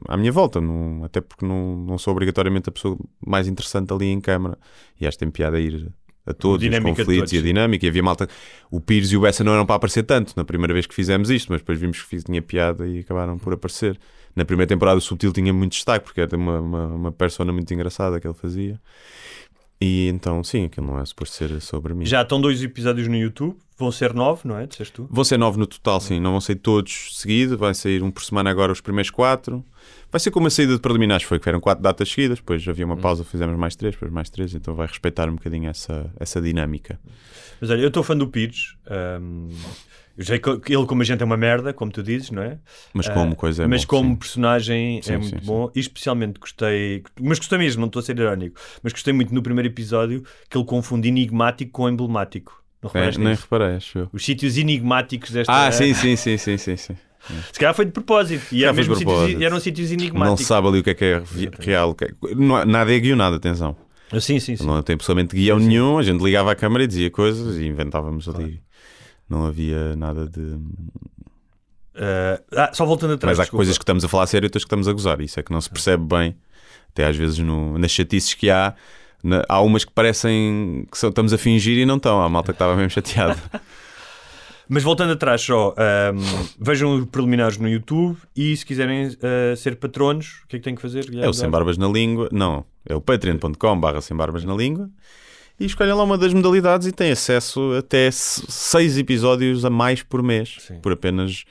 à 0.08 0.16
minha 0.16 0.32
volta, 0.32 0.62
não- 0.62 1.04
até 1.04 1.20
porque 1.22 1.46
não, 1.46 1.76
não 1.78 1.98
sou 1.98 2.12
obrigatoriamente 2.14 2.70
a 2.70 2.72
pessoa 2.72 2.98
mais 3.26 3.48
interessante 3.48 3.92
ali 3.94 4.06
em 4.08 4.22
câmara. 4.22 4.58
E 5.00 5.06
acho 5.06 5.18
que 5.18 5.26
tem 5.26 5.32
piada 5.32 5.58
a 5.58 5.60
ir 5.60 5.92
a 6.26 6.34
todos, 6.34 6.64
os 6.66 6.80
conflitos 6.80 7.16
todos, 7.18 7.34
e 7.34 7.38
a 7.38 7.42
dinâmica. 7.42 7.86
E 7.86 7.90
havia 7.90 8.02
malta. 8.04 8.30
O 8.72 8.80
Pires 8.80 9.12
e 9.12 9.18
o 9.18 9.22
Bessa 9.22 9.44
não 9.44 9.54
eram 9.54 9.66
para 9.66 9.76
aparecer 9.76 10.04
tanto 10.04 10.34
na 10.38 10.46
primeira 10.46 10.74
vez 10.74 10.86
que 10.88 10.96
fizemos 10.96 11.30
isto, 11.30 11.52
mas 11.52 11.60
depois 11.62 11.78
vimos 11.78 12.02
que 12.02 12.08
fiz- 12.08 12.24
tinha 12.24 12.42
piada 12.42 12.88
e 12.88 13.00
acabaram 13.00 13.38
por 13.38 13.52
aparecer. 13.54 14.00
Na 14.36 14.46
primeira 14.46 14.68
temporada 14.68 14.98
o 14.98 15.02
Subtil 15.02 15.32
tinha 15.34 15.54
muito 15.54 15.74
destaque, 15.74 16.06
porque 16.06 16.22
era 16.22 16.36
uma, 16.38 16.60
uma, 16.62 16.86
uma 16.88 17.12
persona 17.12 17.52
muito 17.52 17.72
engraçada 17.74 18.20
que 18.22 18.26
ele 18.26 18.34
fazia. 18.34 18.80
E 19.86 20.08
então, 20.08 20.42
sim, 20.46 20.64
aquilo 20.64 20.88
não 20.88 20.98
é 20.98 21.06
suposto 21.06 21.36
ser 21.36 21.60
sobre 21.60 21.94
mim. 21.94 22.06
Já 22.06 22.22
estão 22.22 22.40
dois 22.40 22.64
episódios 22.64 23.06
no 23.10 23.18
YouTube, 23.18 23.58
vão 23.78 23.92
ser 23.92 24.14
nove, 24.14 24.48
não 24.48 24.58
é? 24.58 24.66
Disseste 24.66 24.94
tu? 24.94 25.10
Vão 25.12 25.26
ser 25.26 25.38
nove 25.38 25.60
no 25.60 25.68
total, 25.68 26.00
sim. 26.00 26.22
Não 26.22 26.32
vão 26.32 26.40
sair 26.40 26.56
todos 26.56 27.20
seguidos. 27.20 27.60
Vai 27.60 27.74
sair 27.74 28.02
um 28.02 28.10
por 28.10 28.24
semana 28.24 28.50
agora 28.50 28.72
os 28.72 28.80
primeiros 28.80 29.12
quatro. 29.12 29.62
Vai 30.10 30.22
ser 30.22 30.32
como 30.32 30.48
a 30.48 30.50
saída 30.50 30.74
de 30.74 30.80
preliminares 30.80 31.26
foi, 31.26 31.38
que 31.38 31.50
eram 31.50 31.60
quatro 31.60 31.84
datas 31.84 32.08
seguidas. 32.10 32.38
Depois 32.38 32.66
havia 32.66 32.86
uma 32.86 32.96
pausa, 32.96 33.26
fizemos 33.26 33.58
mais 33.58 33.76
três, 33.76 33.94
depois 33.94 34.10
mais 34.10 34.30
três. 34.30 34.56
Então 34.56 34.74
vai 34.74 34.88
respeitar 34.88 35.28
um 35.28 35.36
bocadinho 35.36 35.70
essa, 35.70 36.10
essa 36.18 36.42
dinâmica. 36.42 36.98
Mas 37.60 37.70
olha, 37.70 37.82
eu 37.82 37.90
estou 37.90 38.04
fã 38.04 38.16
do 38.16 38.30
Pires. 38.30 38.78
hum, 39.20 39.50
que 39.50 39.58
ele, 40.18 40.86
como 40.86 41.01
agente, 41.01 41.24
é 41.24 41.26
uma 41.26 41.38
merda, 41.38 41.74
como 41.74 41.91
tu 41.91 42.03
dizes, 42.03 42.30
não 42.30 42.43
é? 42.43 42.59
Mas 42.93 43.07
como 43.09 43.34
Ah, 43.34 43.36
coisa 43.36 43.64
é 43.64 43.68
Mas 43.68 43.82
bom, 43.84 43.88
como 43.88 44.09
sim. 44.11 44.16
personagem 44.16 45.01
Sim, 45.01 45.14
é 45.14 45.16
sim, 45.18 45.22
muito 45.24 45.39
sim. 45.41 45.45
bom. 45.47 45.72
E 45.76 45.80
especialmente 45.80 46.39
gostei. 46.39 47.03
Mas 47.20 47.39
gostei 47.39 47.57
mesmo, 47.57 47.80
não 47.82 47.88
estou 47.88 47.99
a 47.99 48.03
ser 48.03 48.18
irónico. 48.20 48.59
Mas 48.84 48.93
gostei 48.93 49.14
muito 49.14 49.34
no 49.34 49.41
primeiro 49.41 49.68
episódio 49.70 50.24
que 50.49 50.57
ele 50.57 50.66
confunde 50.66 51.07
enigmático 51.07 51.72
com 51.72 51.89
emblemático. 51.89 52.64
Não 52.82 52.89
É, 52.89 52.93
reparaste 52.93 53.20
nem 53.22 53.30
nisso? 53.30 53.43
reparei, 53.43 53.76
acho 53.78 53.97
eu. 53.99 54.09
Os 54.14 54.24
sítios 54.24 54.57
enigmáticos 54.57 55.32
desta. 55.32 55.51
Ah, 55.66 55.72
sim, 55.72 55.93
sim, 55.93 56.16
sim, 56.16 56.38
sim, 56.38 56.57
sim, 56.57 56.76
sim. 56.76 56.95
Se 57.53 57.57
calhar 57.59 57.74
foi 57.74 57.86
de 57.86 57.91
propósito. 57.91 58.53
E, 58.53 58.64
era 58.64 58.74
mesmo 58.74 58.95
sítios, 58.95 59.16
propósito. 59.16 59.43
eram 59.43 59.59
sítios 59.59 59.89
Não 59.91 59.97
enigmáticos. 59.97 60.41
se 60.41 60.45
sabe 60.45 60.68
ali 60.68 60.80
o 60.80 60.84
que 60.84 60.89
é 60.89 60.93
que 60.93 61.05
é 61.05 61.24
real. 61.59 61.95
que 61.95 62.03
é- 62.05 62.11
não 62.36 62.66
nada 62.66 62.93
é 62.93 62.99
guionado, 62.99 63.38
atenção. 63.38 63.76
Ah, 64.11 64.20
Sim, 64.20 64.39
sim, 64.39 64.55
sim. 64.57 64.66
Não 64.66 64.84
tem 64.84 64.97
pessoalmente 64.97 65.34
guião 65.36 65.57
nenhum. 65.57 65.97
A 65.97 66.03
gente 66.03 66.22
ligava 66.24 66.51
à 66.51 66.55
câmara 66.55 66.84
e 66.84 66.88
dizia 66.88 67.09
coisas 67.09 67.57
e 67.57 67.66
inventávamos 67.66 68.28
ali. 68.28 68.61
Não 69.30 69.45
havia 69.45 69.95
nada 69.95 70.28
de. 70.28 70.57
Ah, 71.95 72.41
ah, 72.55 72.71
só 72.74 72.86
voltando 72.86 73.13
atrás. 73.13 73.32
Mas 73.38 73.39
há 73.39 73.43
desculpa. 73.43 73.59
coisas 73.59 73.78
que 73.78 73.84
estamos 73.84 74.03
a 74.03 74.07
falar 74.07 74.24
a 74.24 74.28
sério 74.28 74.45
e 74.45 74.47
outras 74.47 74.63
que 74.63 74.67
estamos 74.67 74.88
a 74.88 74.93
gozar. 74.93 75.21
Isso 75.21 75.39
é 75.39 75.43
que 75.43 75.51
não 75.51 75.61
se 75.61 75.69
percebe 75.69 76.03
bem. 76.03 76.36
Até 76.89 77.05
às 77.05 77.15
vezes 77.15 77.38
no- 77.39 77.78
nas 77.78 77.91
chatices 77.91 78.34
que 78.34 78.49
há. 78.49 78.74
na- 79.24 79.43
há 79.47 79.61
umas 79.61 79.86
que 79.86 79.91
parecem 79.93 80.86
que 80.91 80.97
só 80.97 81.07
estamos 81.09 81.32
a 81.34 81.38
fingir 81.38 81.78
e 81.78 81.86
não 81.86 81.95
estão. 81.97 82.21
Há 82.21 82.28
malta 82.30 82.51
que 82.51 82.55
estava 82.55 82.76
mesmo 82.76 82.89
chateada. 82.89 83.38
Mas 84.69 84.82
voltando 84.84 85.13
atrás 85.13 85.41
só, 85.41 85.74
ahm, 85.78 86.17
vejam 86.59 86.95
os 86.97 87.05
preliminares 87.05 87.57
no 87.57 87.67
YouTube 87.69 88.17
e 88.36 88.55
se 88.57 88.65
quiserem 88.65 89.15
ah, 89.21 89.55
ser 89.55 89.76
patronos, 89.78 90.41
o 90.43 90.47
que 90.47 90.55
é 90.55 90.59
que 90.59 90.63
têm 90.65 90.76
que 90.76 90.82
fazer? 90.82 91.09
É 91.15 91.28
o 91.30 91.34
Sem 91.34 91.49
Barbas 91.49 91.78
na 91.78 91.88
Língua. 91.88 92.28
Não, 92.32 92.65
é 92.88 92.95
o 92.95 93.01
patreon.com 93.01 93.80
barra 93.80 94.01
Sem 94.01 94.15
Barbas 94.17 94.43
na 94.43 94.53
Língua. 94.55 94.89
E 95.60 95.66
escolhem 95.66 95.93
lá 95.93 96.04
uma 96.04 96.18
das 96.18 96.34
modalidades 96.34 96.88
e 96.88 96.91
têm 96.91 97.12
acesso 97.12 97.74
até 97.78 98.10
se- 98.12 98.43
seis 98.49 98.97
episódios 98.97 99.64
a 99.64 99.70
mais 99.70 100.01
por 100.04 100.22
mês. 100.24 100.58
Sim. 100.60 100.80
Por 100.82 100.91
apenas 100.93 101.45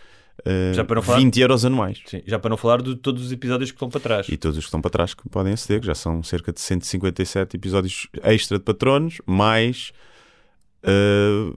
eh, 0.45 0.73
Já 0.75 0.85
para 0.85 0.97
não 0.97 1.03
falar- 1.03 1.19
20 1.19 1.41
euros 1.41 1.65
anuais. 1.65 2.01
Sim, 2.07 2.21
já 2.27 2.39
para 2.39 2.51
não 2.51 2.57
falar 2.57 2.83
de 2.83 2.97
todos 2.97 3.25
os 3.27 3.31
episódios 3.33 3.71
que 3.71 3.77
estão 3.77 3.89
para 3.89 4.01
trás. 4.01 4.29
E 4.29 4.37
todos 4.37 4.59
os 4.59 4.65
que 4.65 4.69
estão 4.69 4.81
para 4.81 4.91
trás 4.91 5.15
que 5.15 5.29
podem 5.29 5.53
aceder, 5.53 5.81
que 5.81 5.87
já 5.87 5.95
são 5.95 6.23
cerca 6.23 6.53
de 6.53 6.61
157 6.61 7.57
episódios 7.57 8.09
extra 8.25 8.59
de 8.59 8.65
patronos, 8.65 9.21
mais 9.25 9.93
eh, 10.83 11.53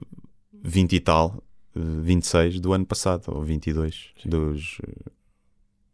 20 0.62 0.92
e 0.94 1.00
tal, 1.00 1.42
eh, 1.74 1.80
26 2.02 2.60
do 2.60 2.72
ano 2.72 2.86
passado, 2.86 3.24
ou 3.28 3.42
22 3.42 4.10
dos, 4.24 4.78
eh, 4.86 5.10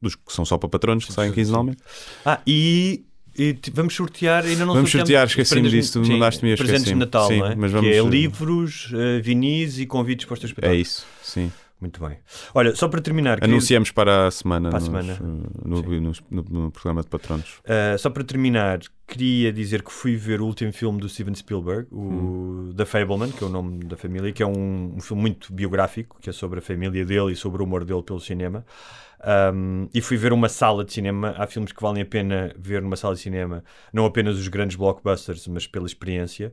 dos 0.03 0.14
que 0.14 0.32
são 0.32 0.44
só 0.44 0.59
para 0.59 0.68
patronos, 0.68 1.05
que 1.07 1.12
saem 1.12 1.32
quinzenalmente. 1.32 1.78
Ah, 2.26 2.40
e, 2.46 3.05
e 3.37 3.57
vamos 3.72 3.95
sortear, 3.95 4.45
ainda 4.45 4.64
não 4.66 4.74
Vamos 4.74 4.91
sortear, 4.91 5.26
esqueci-me 5.26 5.68
disso, 5.68 6.01
tu 6.03 6.09
mandaste-me 6.09 6.53
eu 6.53 6.57
Presentes 6.57 6.85
de. 6.85 6.95
Natal, 6.95 7.28
Sim, 7.28 7.39
não 7.39 7.47
é? 7.47 7.55
mas 7.55 7.70
Que 7.70 7.76
vamos- 7.76 7.91
é 7.97 8.01
livros, 8.03 8.93
eh, 8.95 9.20
vinis 9.20 9.78
e 9.78 9.87
convites 9.87 10.24
para 10.26 10.35
os 10.35 10.41
teus 10.41 10.55
É 10.62 10.74
isso, 10.74 11.07
sim. 11.22 11.51
Muito 11.80 11.99
bem. 12.01 12.16
Olha, 12.55 12.76
só 12.76 12.87
para 12.87 13.01
terminar, 13.01 13.41
queria- 13.41 13.53
Anunciamos 13.53 13.91
para 13.91 14.28
a 14.28 14.30
semana, 14.30 14.68
Para 14.70 14.78
a 14.78 14.80
semana. 14.83 15.14
eh, 15.14 15.18
no, 15.64 15.83
nos- 16.01 16.22
no- 16.30 16.45
no 16.49 16.70
programa 16.70 17.01
de 17.03 17.09
patronos. 17.09 17.55
Uh, 17.64 17.99
só 17.99 18.09
para 18.09 18.22
terminar, 18.22 18.78
queria 19.09 19.53
dizer 19.53 19.83
que 19.83 19.91
fui 19.93 20.14
ver 20.14 20.41
o 20.41 20.47
último 20.47 20.72
filme 20.72 21.01
do 21.01 21.09
Steven 21.09 21.35
Spielberg, 21.35 21.89
o 21.91 21.99
Hum. 22.01 22.74
The 22.76 22.85
Fableman, 22.85 23.33
que 23.33 23.43
é 23.43 23.47
o 23.49 23.51
nome 23.51 23.85
da 23.85 23.97
família, 23.97 24.30
que 24.33 24.45
é 24.45 24.47
um, 24.47 24.95
um 24.97 25.01
filme 25.01 25.22
muito 25.22 25.53
biográfico, 25.53 26.18
que 26.22 26.30
é 26.30 26.33
sobre 26.33 26.61
a 26.61 26.62
família 26.62 27.05
dele 27.05 27.33
e 27.33 27.35
sobre 27.37 27.61
o 27.61 27.64
amor 27.64 27.85
dele 27.85 28.03
pelo 28.05 28.20
cinema. 28.20 28.64
Um, 29.54 29.88
e 29.94 30.00
fui 30.00 30.16
ver 30.16 30.32
uma 30.32 30.48
sala 30.48 30.84
de 30.84 30.92
cinema. 30.92 31.34
Há 31.36 31.46
filmes 31.46 31.70
que 31.72 31.80
valem 31.80 32.02
a 32.02 32.06
pena 32.06 32.52
ver 32.58 32.82
numa 32.82 32.96
sala 32.96 33.14
de 33.14 33.20
cinema, 33.20 33.62
não 33.92 34.04
apenas 34.04 34.36
os 34.38 34.48
grandes 34.48 34.76
blockbusters, 34.76 35.46
mas 35.48 35.66
pela 35.66 35.86
experiência. 35.86 36.52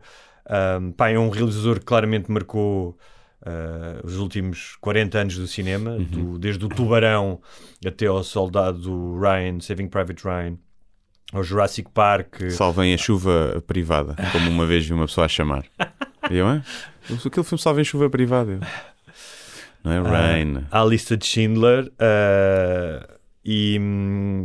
Um, 0.79 0.91
pá, 0.91 1.09
é 1.09 1.17
um 1.19 1.29
realizador 1.29 1.79
que 1.79 1.85
claramente 1.85 2.31
marcou 2.31 2.97
uh, 3.41 4.05
os 4.05 4.17
últimos 4.17 4.75
40 4.81 5.17
anos 5.19 5.37
do 5.37 5.47
cinema, 5.47 5.97
do- 5.97 6.37
desde 6.39 6.63
o 6.65 6.69
Tubarão 6.69 7.39
até 7.85 8.05
ao 8.07 8.23
Soldado 8.23 9.17
Ryan, 9.19 9.59
Saving 9.59 9.87
Private 9.87 10.23
Ryan, 10.23 10.57
ao 11.33 11.43
Jurassic 11.43 11.89
Park. 11.91 12.49
Salvem 12.51 12.93
a 12.93 12.97
chuva 12.97 13.63
privada, 13.67 14.15
como 14.31 14.49
uma 14.49 14.65
vez 14.65 14.85
vi 14.85 14.93
uma 14.93 15.05
pessoa 15.05 15.25
a 15.25 15.29
chamar. 15.29 15.65
E 16.29 16.35
eu, 16.37 16.47
é? 16.47 16.61
Aquele 17.25 17.43
filme 17.43 17.59
Salvem 17.59 17.81
a 17.81 17.85
chuva 17.85 18.07
privada. 18.09 18.59
Não 19.83 19.91
é 19.91 19.99
Rain. 20.01 20.65
à 20.71 20.83
lista 20.83 21.15
de 21.15 21.25
Schindler. 21.25 21.85
uh, 21.85 23.19
e 23.43 23.79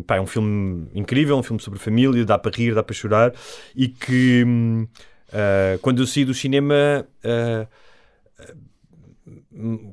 pá, 0.07 0.17
é 0.17 0.21
um 0.21 0.27
filme 0.27 0.89
incrível, 0.95 1.37
um 1.37 1.43
filme 1.43 1.61
sobre 1.61 1.79
família, 1.79 2.25
dá 2.25 2.39
para 2.39 2.57
rir, 2.57 2.75
dá 2.75 2.83
para 2.83 2.95
chorar. 2.95 3.33
E 3.75 3.89
que 3.89 4.45
uh, 4.45 5.79
quando 5.81 6.03
eu 6.03 6.07
saí 6.07 6.25
do 6.25 6.35
cinema. 6.35 7.07
uh, 7.25 7.67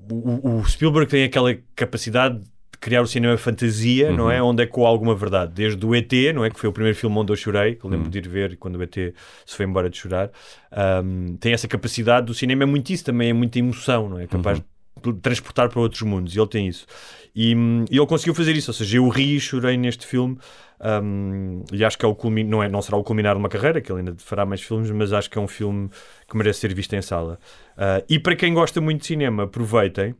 o, 0.10 0.60
o 0.60 0.66
Spielberg 0.66 1.10
tem 1.10 1.24
aquela 1.24 1.56
capacidade 1.76 2.39
de 2.39 2.78
criar 2.80 3.02
o 3.02 3.08
cinema 3.08 3.38
fantasia, 3.38 4.12
não 4.12 4.30
é? 4.30 4.42
Onde 4.42 4.64
é 4.64 4.66
com 4.66 4.86
alguma 4.86 5.16
verdade. 5.16 5.52
Desde 5.54 5.86
o 5.86 5.94
ET, 5.94 6.12
não 6.34 6.44
é? 6.44 6.50
Que 6.50 6.60
foi 6.60 6.70
o 6.70 6.74
primeiro 6.74 6.98
filme 6.98 7.16
onde 7.18 7.32
eu 7.32 7.36
chorei, 7.36 7.76
que 7.76 7.86
eu 7.86 7.89
lembro 7.89 8.10
de 8.10 8.18
ir 8.18 8.28
ver 8.28 8.58
quando 8.58 8.78
o 8.78 8.84
ET 8.84 8.96
se 9.46 9.56
foi 9.56 9.66
embora 9.66 9.89
de 9.89 9.98
chorar. 9.98 10.32
Um, 11.04 11.38
tem 11.38 11.54
essa 11.54 11.68
capacidade. 11.68 12.32
O 12.32 12.34
cinema 12.34 12.64
é 12.64 12.66
muito 12.66 12.92
isso 12.92 13.06
também, 13.06 13.30
é 13.30 13.34
muita 13.34 13.60
emoção, 13.60 14.10
não 14.10 14.20
é? 14.20 14.26
Capaz 14.26 14.60
de 14.60 14.66
transportar 15.22 15.70
para 15.70 15.80
outros 15.80 16.02
mundos. 16.02 16.36
E 16.36 16.39
ele 16.39 16.47
tem 16.47 16.68
isso. 16.68 16.86
E, 17.36 17.56
hum, 17.56 17.86
e 17.89 17.97
ele 17.97 18.08
conseguiu 18.08 18.36
fazer 18.36 18.56
isso. 18.56 18.72
Ou 18.72 18.76
seja, 18.76 18.97
eu 18.97 19.08
ri 19.10 19.36
e 19.36 19.39
chorei 19.39 19.78
neste 19.78 20.06
filme. 20.06 20.38
Um, 21.04 21.64
e 21.72 21.86
acho 21.86 21.97
que 21.97 22.06
é 22.06 22.08
o 22.08 22.16
culmin... 22.16 22.43
não, 22.43 22.64
é, 22.64 22.68
não 22.68 22.82
será 22.82 22.97
o 22.97 23.04
culminar 23.04 23.36
de 23.36 23.39
uma 23.39 23.49
carreira, 23.49 23.80
que 23.80 23.91
ele 23.91 23.99
ainda 23.99 24.16
fará 24.18 24.45
mais 24.45 24.62
filmes, 24.62 24.89
mas 24.91 25.14
acho 25.14 25.30
que 25.30 25.38
é 25.38 25.41
um 25.41 25.47
filme 25.47 25.89
que 26.28 26.36
merece 26.36 26.60
ser 26.62 26.74
visto 26.74 26.93
em 26.93 27.02
sala. 27.02 27.38
Uh, 27.78 28.04
e 28.10 28.18
para 28.18 28.36
quem 28.36 28.54
gosta 28.54 28.82
muito 28.82 29.02
de 29.02 29.08
cinema, 29.08 29.43
aproveitem. 29.43 30.16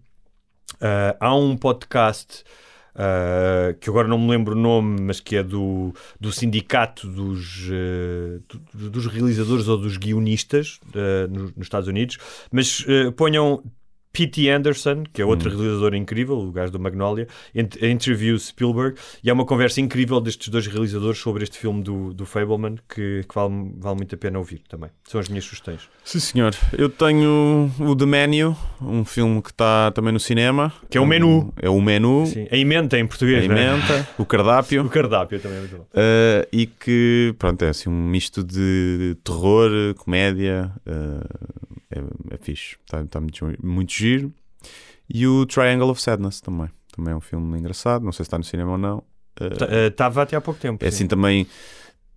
Uh, 0.76 1.18
há 1.20 1.36
um 1.36 1.58
podcast 1.58 2.44
uh, 2.96 3.78
que 3.80 3.90
agora 3.90 4.08
não 4.08 4.18
me 4.18 4.30
lembro 4.30 4.56
o 4.56 4.58
nome, 4.58 5.02
mas 5.02 5.20
que 5.20 5.36
é 5.36 5.44
do, 5.44 5.94
do 6.20 6.32
sindicato 6.32 7.08
dos, 7.08 7.68
uh, 7.68 8.42
do- 8.74 8.90
dos 8.90 9.06
realizadores 9.06 9.68
ou 9.68 9.78
dos 9.78 9.98
guionistas 9.98 10.80
uh, 10.96 11.28
nos, 11.30 11.56
nos 11.56 11.66
Estados 11.66 11.90
Unidos. 11.90 12.18
Mas 12.52 12.86
ponham 13.18 13.62
P.T. 14.14 14.50
Anderson, 14.50 15.04
que 15.12 15.22
é 15.22 15.26
outro 15.26 15.50
realizador 15.50 15.96
incrível, 15.96 16.38
o 16.38 16.52
gajo 16.52 16.72
do 16.72 16.80
Magnolia, 16.80 17.28
interview 17.56 18.38
Spielberg, 18.38 18.98
e 19.24 19.30
é 19.30 19.34
uma 19.34 19.46
conversa 19.46 19.80
incrível 19.80 20.20
destes 20.20 20.50
dois 20.50 20.68
realizadores 20.68 21.20
sobre 21.20 21.44
este 21.44 21.58
filme 21.58 21.82
do, 21.82 22.14
do 22.14 22.26
Fableman, 22.26 22.76
que, 22.90 23.24
que 23.28 23.36
vale, 23.36 23.72
vale 23.78 23.96
muito 23.98 24.14
a 24.14 24.18
pena 24.18 24.38
ouvir 24.38 24.62
também. 24.68 24.90
São 25.06 25.20
as 25.20 25.30
minhas 25.30 25.46
sugestões. 25.46 25.90
Sim, 26.04 26.20
senhor. 26.20 26.56
Eu 26.78 26.90
tenho 26.90 27.72
o 27.80 27.96
The 27.96 28.06
Menu, 28.06 28.58
um 28.82 29.06
filme 29.06 29.42
que 29.42 29.52
está 29.52 29.92
também 29.92 30.12
no 30.12 30.20
cinema. 30.20 30.74
Que 30.90 30.98
é 30.98 31.02
o 31.02 31.06
menu. 31.06 31.54
É 31.62 31.70
o 31.70 31.80
menu, 31.82 32.26
Sim, 32.26 32.48
a 32.52 32.58
emenda 32.58 33.00
em 33.00 33.08
português, 33.08 33.40
a 33.40 33.44
é? 33.44 33.46
emenda, 33.46 34.08
o 34.18 34.26
cardápio. 34.26 34.82
O 34.92 34.94
cardápio 34.94 35.40
também 35.40 35.58
é 35.58 35.62
muito 35.62 35.78
bom. 35.78 35.84
Uh, 35.84 36.48
e 36.52 36.66
que, 36.66 37.34
pronto, 37.38 37.64
é 37.64 37.70
assim 37.70 37.90
um 37.90 38.08
misto 38.08 38.44
de 38.44 39.16
terror, 39.24 39.70
comédia, 39.96 40.72
uh, 40.86 41.81
é, 41.92 42.36
é 42.36 42.38
fixe, 42.38 42.78
está 42.86 43.06
tá 43.06 43.20
muito, 43.20 43.46
muito 43.62 43.94
giro. 43.94 44.34
E 45.14 45.28
o 45.28 45.46
Triangle 45.46 45.90
of 45.90 46.02
Sadness 46.02 46.40
também, 46.40 46.70
também 46.96 47.14
é 47.14 47.16
um 47.16 47.22
filme 47.22 47.58
engraçado, 47.60 48.04
não 48.04 48.12
sei 48.12 48.24
se 48.24 48.28
está 48.28 48.38
no 48.38 48.44
cinema 48.44 48.72
ou 48.72 48.78
não. 48.78 49.04
Uh, 49.40 49.88
Estava 49.88 50.22
até 50.22 50.36
há 50.36 50.42
pouco 50.42 50.60
tempo. 50.60 50.84
é 50.84 50.90
sim. 50.90 50.96
assim 50.96 51.08
também, 51.08 51.48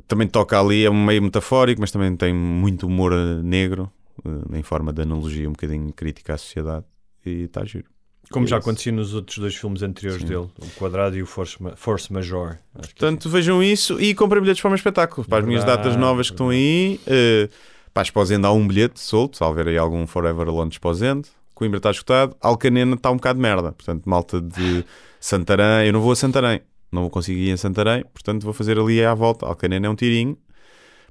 também 0.06 0.28
toca 0.28 0.58
ali, 0.58 0.84
é 0.84 0.90
um 0.90 1.04
meio 1.04 1.22
metafórico, 1.22 1.80
mas 1.80 1.90
também 1.90 2.14
tem 2.16 2.32
muito 2.32 2.86
humor 2.86 3.12
uh, 3.12 3.42
negro, 3.42 3.90
uh, 4.24 4.56
em 4.56 4.62
forma 4.62 4.92
de 4.92 5.02
analogia 5.02 5.48
um 5.48 5.52
bocadinho 5.52 5.92
crítica 5.92 6.34
à 6.34 6.38
sociedade, 6.38 6.84
e 7.24 7.44
está 7.44 7.64
giro. 7.64 7.86
Como 8.30 8.46
já 8.46 8.56
Isso. 8.56 8.68
acontecia 8.68 8.92
nos 8.92 9.12
outros 9.12 9.38
dois 9.38 9.54
filmes 9.54 9.82
anteriores 9.82 10.22
Sim. 10.22 10.28
dele, 10.28 10.48
o 10.58 10.66
Quadrado 10.78 11.16
e 11.16 11.22
o 11.22 11.26
Force, 11.26 11.56
Force 11.76 12.12
Major. 12.12 12.58
Acho 12.74 12.88
que 12.88 13.00
Portanto, 13.00 13.28
vejam 13.28 13.62
isso 13.62 14.00
e 14.00 14.14
comprem 14.14 14.40
bilhetes 14.40 14.62
para 14.62 14.68
o 14.68 14.70
meu 14.70 14.76
espetáculo. 14.76 15.26
Para 15.26 15.40
as 15.40 15.44
minhas 15.44 15.64
datas 15.64 15.94
novas 15.96 16.28
que 16.28 16.34
estão 16.34 16.48
aí. 16.48 17.00
Uh, 17.06 17.73
para 17.94 18.02
a 18.02 18.02
Esposende 18.02 18.44
há 18.44 18.50
um 18.50 18.66
bilhete 18.66 18.98
solto, 18.98 19.36
se 19.36 19.44
houver 19.44 19.68
aí 19.68 19.78
algum 19.78 20.04
Forever 20.04 20.48
Alone 20.48 20.68
de 20.68 20.74
Esposende. 20.74 21.28
Coimbra 21.54 21.78
está 21.78 21.92
escutado. 21.92 22.36
Alcanena 22.40 22.96
está 22.96 23.08
um 23.12 23.16
bocado 23.16 23.36
de 23.38 23.42
merda. 23.42 23.70
Portanto, 23.70 24.02
malta 24.04 24.40
de 24.40 24.84
Santarém. 25.20 25.86
Eu 25.86 25.92
não 25.92 26.00
vou 26.00 26.10
a 26.10 26.16
Santarém. 26.16 26.60
Não 26.90 27.02
vou 27.02 27.10
conseguir 27.10 27.48
ir 27.48 27.52
a 27.52 27.56
Santarém. 27.56 28.04
Portanto, 28.12 28.42
vou 28.42 28.52
fazer 28.52 28.80
ali 28.80 29.04
à 29.04 29.14
volta. 29.14 29.46
Alcanena 29.46 29.86
é 29.86 29.88
um 29.90 29.94
tirinho. 29.94 30.36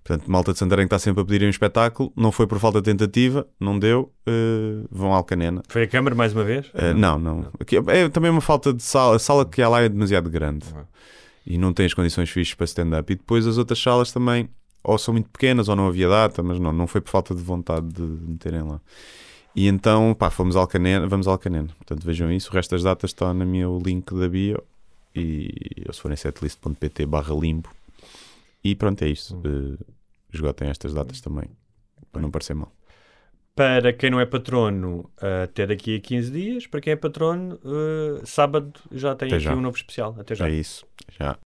Portanto, 0.04 0.30
malta 0.30 0.52
de 0.52 0.60
Santarém 0.60 0.86
que 0.86 0.94
está 0.94 1.00
sempre 1.00 1.22
a 1.22 1.26
pedir 1.26 1.46
um 1.46 1.50
espetáculo. 1.50 2.12
Não 2.18 2.34
foi 2.34 2.46
por 2.46 2.60
falta 2.60 2.82
de 2.82 2.92
tentativa. 2.92 3.48
Não 3.58 3.80
deu. 3.80 4.12
uh, 4.28 4.86
vão 4.92 5.14
a 5.14 5.16
Alcanena. 5.16 5.64
Foi 5.70 5.84
a 5.84 5.88
câmara 5.88 6.14
mais 6.14 6.34
uma 6.34 6.44
vez? 6.44 6.68
Uh, 6.68 6.94
não, 6.94 7.18
não. 7.18 7.48
Aqui 7.58 7.78
é, 7.78 8.02
é 8.02 8.10
também 8.10 8.30
uma 8.30 8.42
falta 8.42 8.74
de 8.74 8.84
sala. 8.84 9.16
A 9.16 9.20
sala 9.20 9.46
que 9.46 9.62
há 9.62 9.70
lá 9.70 9.82
é 9.82 9.88
demasiado 9.88 10.30
grande. 10.30 10.66
Uhum. 10.76 10.84
E 11.46 11.58
não 11.58 11.72
tem 11.72 11.86
as 11.86 11.94
condições 11.94 12.30
fixas 12.30 12.56
para 12.56 12.66
stand-up. 12.66 13.14
E 13.14 13.16
depois 13.16 13.48
as 13.48 13.58
outras 13.58 13.82
salas 13.82 14.12
também 14.12 14.50
ou 14.84 14.98
são 14.98 15.14
muito 15.14 15.30
pequenas 15.30 15.70
ou 15.70 15.76
não 15.76 15.88
havia 15.88 16.10
data, 16.10 16.44
mas 16.44 16.60
não, 16.60 16.74
não 16.74 16.88
foi 16.88 17.02
por 17.02 17.10
falta 17.10 17.34
de 17.34 17.42
vontade 17.42 17.88
de 17.88 18.02
meterem 18.02 18.64
lá. 18.64 18.82
E 19.56 19.68
então, 19.68 20.16
pá, 20.18 20.30
fomos 20.30 20.56
ao 20.56 20.64
Alcanena, 20.64 21.08
vamos 21.08 21.28
ao 21.28 21.34
Alcanena. 21.34 21.70
Portanto, 21.78 22.04
vejam 22.04 22.32
isso. 22.32 22.50
O 22.50 22.54
resto 22.54 22.72
das 22.72 22.84
datas 22.84 23.12
está 23.12 23.34
no 23.34 23.46
meu 23.46 23.80
link 23.84 24.14
da 24.14 24.28
bio 24.28 24.64
e 25.16 25.84
ou 25.88 25.94
se 25.94 26.02
forem 26.02 26.18
setlist.pt 26.18 27.06
barra 27.06 27.36
limbo. 27.36 27.70
E 28.64 28.76
pronto, 28.76 29.04
é 29.04 29.10
isto. 29.10 29.36
Uh, 29.36 29.78
esgotem 30.34 30.70
estas 30.70 30.94
datas 30.94 31.22
também, 31.22 31.46
para 32.12 32.22
não 32.22 32.32
parecer 32.32 32.56
mal. 32.56 32.72
Para 33.56 33.94
quem 33.94 34.10
não 34.10 34.20
é 34.20 34.26
patrono, 34.26 35.12
até 35.44 35.68
daqui 35.68 35.98
a 35.98 36.00
15 36.00 36.32
dias. 36.32 36.66
Para 36.66 36.82
quem 36.82 36.94
é 36.94 36.96
patrono, 36.96 37.60
uh, 37.64 38.26
sábado 38.26 38.74
já 38.92 39.14
tem 39.14 39.28
Até 39.28 39.36
aqui 39.36 39.46
já. 39.46 39.56
um 39.56 39.62
novo 39.62 39.78
especial. 39.78 40.16
Até 40.20 40.34
já. 40.34 40.50
É 40.50 40.52
isso. 40.52 40.84
Já. 41.20 41.38